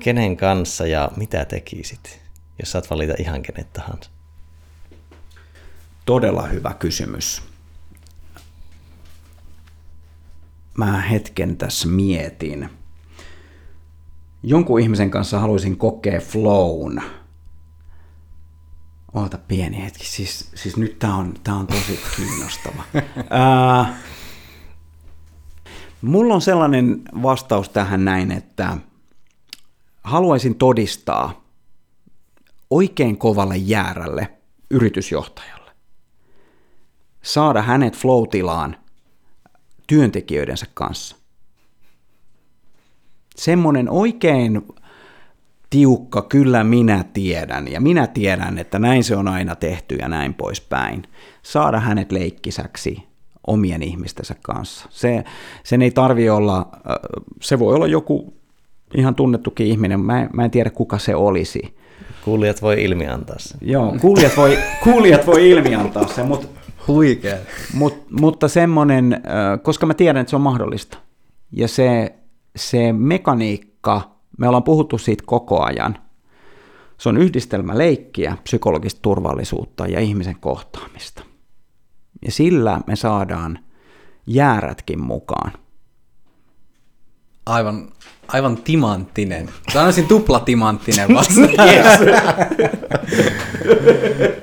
kenen 0.00 0.36
kanssa 0.36 0.86
ja 0.86 1.10
mitä 1.16 1.44
tekisit, 1.44 2.20
jos 2.58 2.72
saat 2.72 2.90
valita 2.90 3.14
ihan 3.18 3.42
kenet 3.42 3.72
tahansa? 3.72 4.10
Todella 6.04 6.42
hyvä 6.42 6.74
kysymys. 6.78 7.42
Mä 10.80 11.00
hetken 11.00 11.56
tässä 11.56 11.88
mietin. 11.88 12.70
Jonkun 14.42 14.80
ihmisen 14.80 15.10
kanssa 15.10 15.38
haluaisin 15.40 15.76
kokea 15.76 16.20
flown. 16.20 17.02
Oota 19.14 19.38
pieni 19.38 19.84
hetki, 19.84 20.06
siis, 20.06 20.50
siis 20.54 20.76
nyt 20.76 20.98
tää 20.98 21.14
on, 21.14 21.34
tää 21.44 21.54
on 21.54 21.66
tosi 21.66 22.00
kiinnostava. 22.16 22.82
Ää, 23.30 23.94
mulla 26.02 26.34
on 26.34 26.40
sellainen 26.40 27.02
vastaus 27.22 27.68
tähän 27.68 28.04
näin, 28.04 28.32
että 28.32 28.76
haluaisin 30.04 30.54
todistaa 30.54 31.44
oikein 32.70 33.16
kovalle 33.16 33.56
jäärälle 33.56 34.30
yritysjohtajalle. 34.70 35.70
Saada 37.22 37.62
hänet 37.62 37.96
flow-tilaan 37.96 38.76
työntekijöidensä 39.90 40.66
kanssa. 40.74 41.16
Semmoinen 43.36 43.90
oikein 43.90 44.62
tiukka, 45.70 46.22
kyllä 46.22 46.64
minä 46.64 47.04
tiedän, 47.12 47.68
ja 47.68 47.80
minä 47.80 48.06
tiedän, 48.06 48.58
että 48.58 48.78
näin 48.78 49.04
se 49.04 49.16
on 49.16 49.28
aina 49.28 49.56
tehty 49.56 49.94
ja 49.94 50.08
näin 50.08 50.34
poispäin. 50.34 51.02
Saada 51.42 51.80
hänet 51.80 52.12
leikkisäksi 52.12 53.02
omien 53.46 53.82
ihmistensä 53.82 54.34
kanssa. 54.42 54.86
Se, 54.90 55.24
sen 55.64 55.82
ei 55.82 55.90
tarvi 55.90 56.30
olla, 56.30 56.68
se 57.40 57.58
voi 57.58 57.74
olla 57.74 57.86
joku 57.86 58.34
ihan 58.94 59.14
tunnettukin 59.14 59.66
ihminen, 59.66 60.00
mä 60.00 60.22
en, 60.22 60.28
mä 60.32 60.44
en 60.44 60.50
tiedä 60.50 60.70
kuka 60.70 60.98
se 60.98 61.14
olisi. 61.14 61.74
Kuulijat 62.24 62.62
voi 62.62 62.84
ilmiantaa 62.84 63.38
sen. 63.38 63.58
Joo, 63.62 63.96
kuulijat 64.00 64.36
voi, 64.36 64.58
kuulijat 64.84 65.26
voi 65.26 65.50
ilmiantaa 65.50 66.08
sen, 66.08 66.26
mutta 66.26 66.59
Huikea. 66.92 67.36
Mut, 67.74 68.10
mutta 68.10 68.48
semmoinen, 68.48 69.22
koska 69.62 69.86
mä 69.86 69.94
tiedän, 69.94 70.20
että 70.20 70.30
se 70.30 70.36
on 70.36 70.42
mahdollista. 70.42 70.98
Ja 71.52 71.68
se, 71.68 72.14
se 72.56 72.92
mekaniikka, 72.92 74.16
me 74.38 74.48
ollaan 74.48 74.62
puhuttu 74.62 74.98
siitä 74.98 75.22
koko 75.26 75.62
ajan. 75.62 75.98
Se 76.98 77.08
on 77.08 77.16
yhdistelmä 77.16 77.78
leikkiä, 77.78 78.36
psykologista 78.44 79.00
turvallisuutta 79.02 79.86
ja 79.86 80.00
ihmisen 80.00 80.36
kohtaamista. 80.40 81.22
Ja 82.24 82.32
sillä 82.32 82.80
me 82.86 82.96
saadaan 82.96 83.58
jäärätkin 84.26 85.02
mukaan. 85.02 85.52
Aivan, 87.46 87.92
aivan 88.28 88.56
timanttinen. 88.56 89.48
Sanoisin 89.72 90.06
tuplatimanttinen 90.06 91.14
vasta. 91.14 91.40
Yes. 91.66 92.00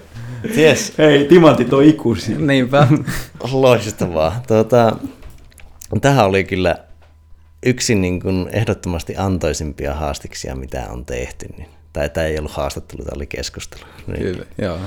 Hei, 0.97 1.25
timantit 1.25 1.73
on 1.73 1.83
ikuisia. 1.83 2.37
Niinpä. 2.39 2.87
Loistavaa. 3.51 4.41
Tuota, 4.47 4.97
tähän 6.01 6.25
oli 6.25 6.43
kyllä 6.43 6.75
yksi 7.65 7.95
niin 7.95 8.19
kuin 8.19 8.49
ehdottomasti 8.51 9.13
antoisimpia 9.17 9.93
haastiksia, 9.93 10.55
mitä 10.55 10.87
on 10.89 11.05
tehty. 11.05 11.47
Niin, 11.57 11.69
tai 11.93 12.09
tämä 12.09 12.27
ei 12.27 12.39
ollut 12.39 12.51
haastattelu, 12.51 13.03
tämä 13.03 13.15
oli 13.15 13.27
keskustelu. 13.27 13.83
Niin. 14.07 14.19
Kyllä, 14.19 14.45
joo. 14.57 14.77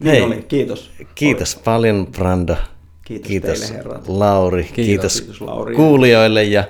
Niin 0.00 0.12
Hei. 0.12 0.22
oli, 0.22 0.44
kiitos. 0.48 0.90
Kiitos 1.14 1.56
paljon 1.56 2.06
Brando. 2.06 2.56
Kiitos 3.04 3.28
kiitos 3.28 3.60
teille, 3.60 3.76
herrat. 3.76 4.08
Lauri. 4.08 4.62
Kiitos, 4.64 4.84
kiitos 4.84 5.20
Kiitos, 5.20 5.40
Lauri. 5.40 5.74
kuulijoille. 5.74 6.44
Ja 6.44 6.64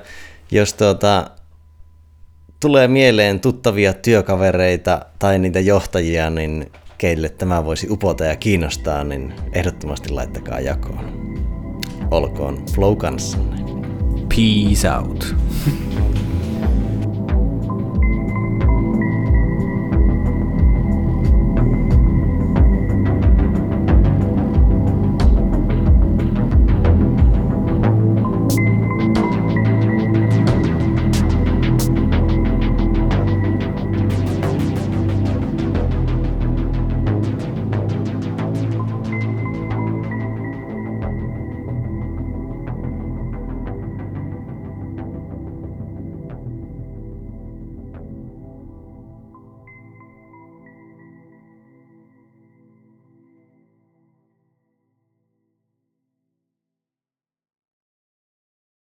jos 0.50 0.74
tuota, 0.74 1.30
tulee 2.60 2.88
mieleen 2.88 3.40
tuttavia 3.40 3.92
työkavereita 3.92 5.00
tai 5.18 5.38
niitä 5.38 5.60
johtajia, 5.60 6.30
niin 6.30 6.72
keille 6.98 7.28
tämä 7.28 7.64
voisi 7.64 7.86
upota 7.90 8.24
ja 8.24 8.36
kiinnostaa, 8.36 9.04
niin 9.04 9.34
ehdottomasti 9.52 10.08
laittakaa 10.08 10.60
jakoon. 10.60 11.28
Olkoon 12.10 12.64
flow 12.74 12.96
kanssanne. 12.96 13.56
Peace 14.28 14.90
out. 14.90 15.36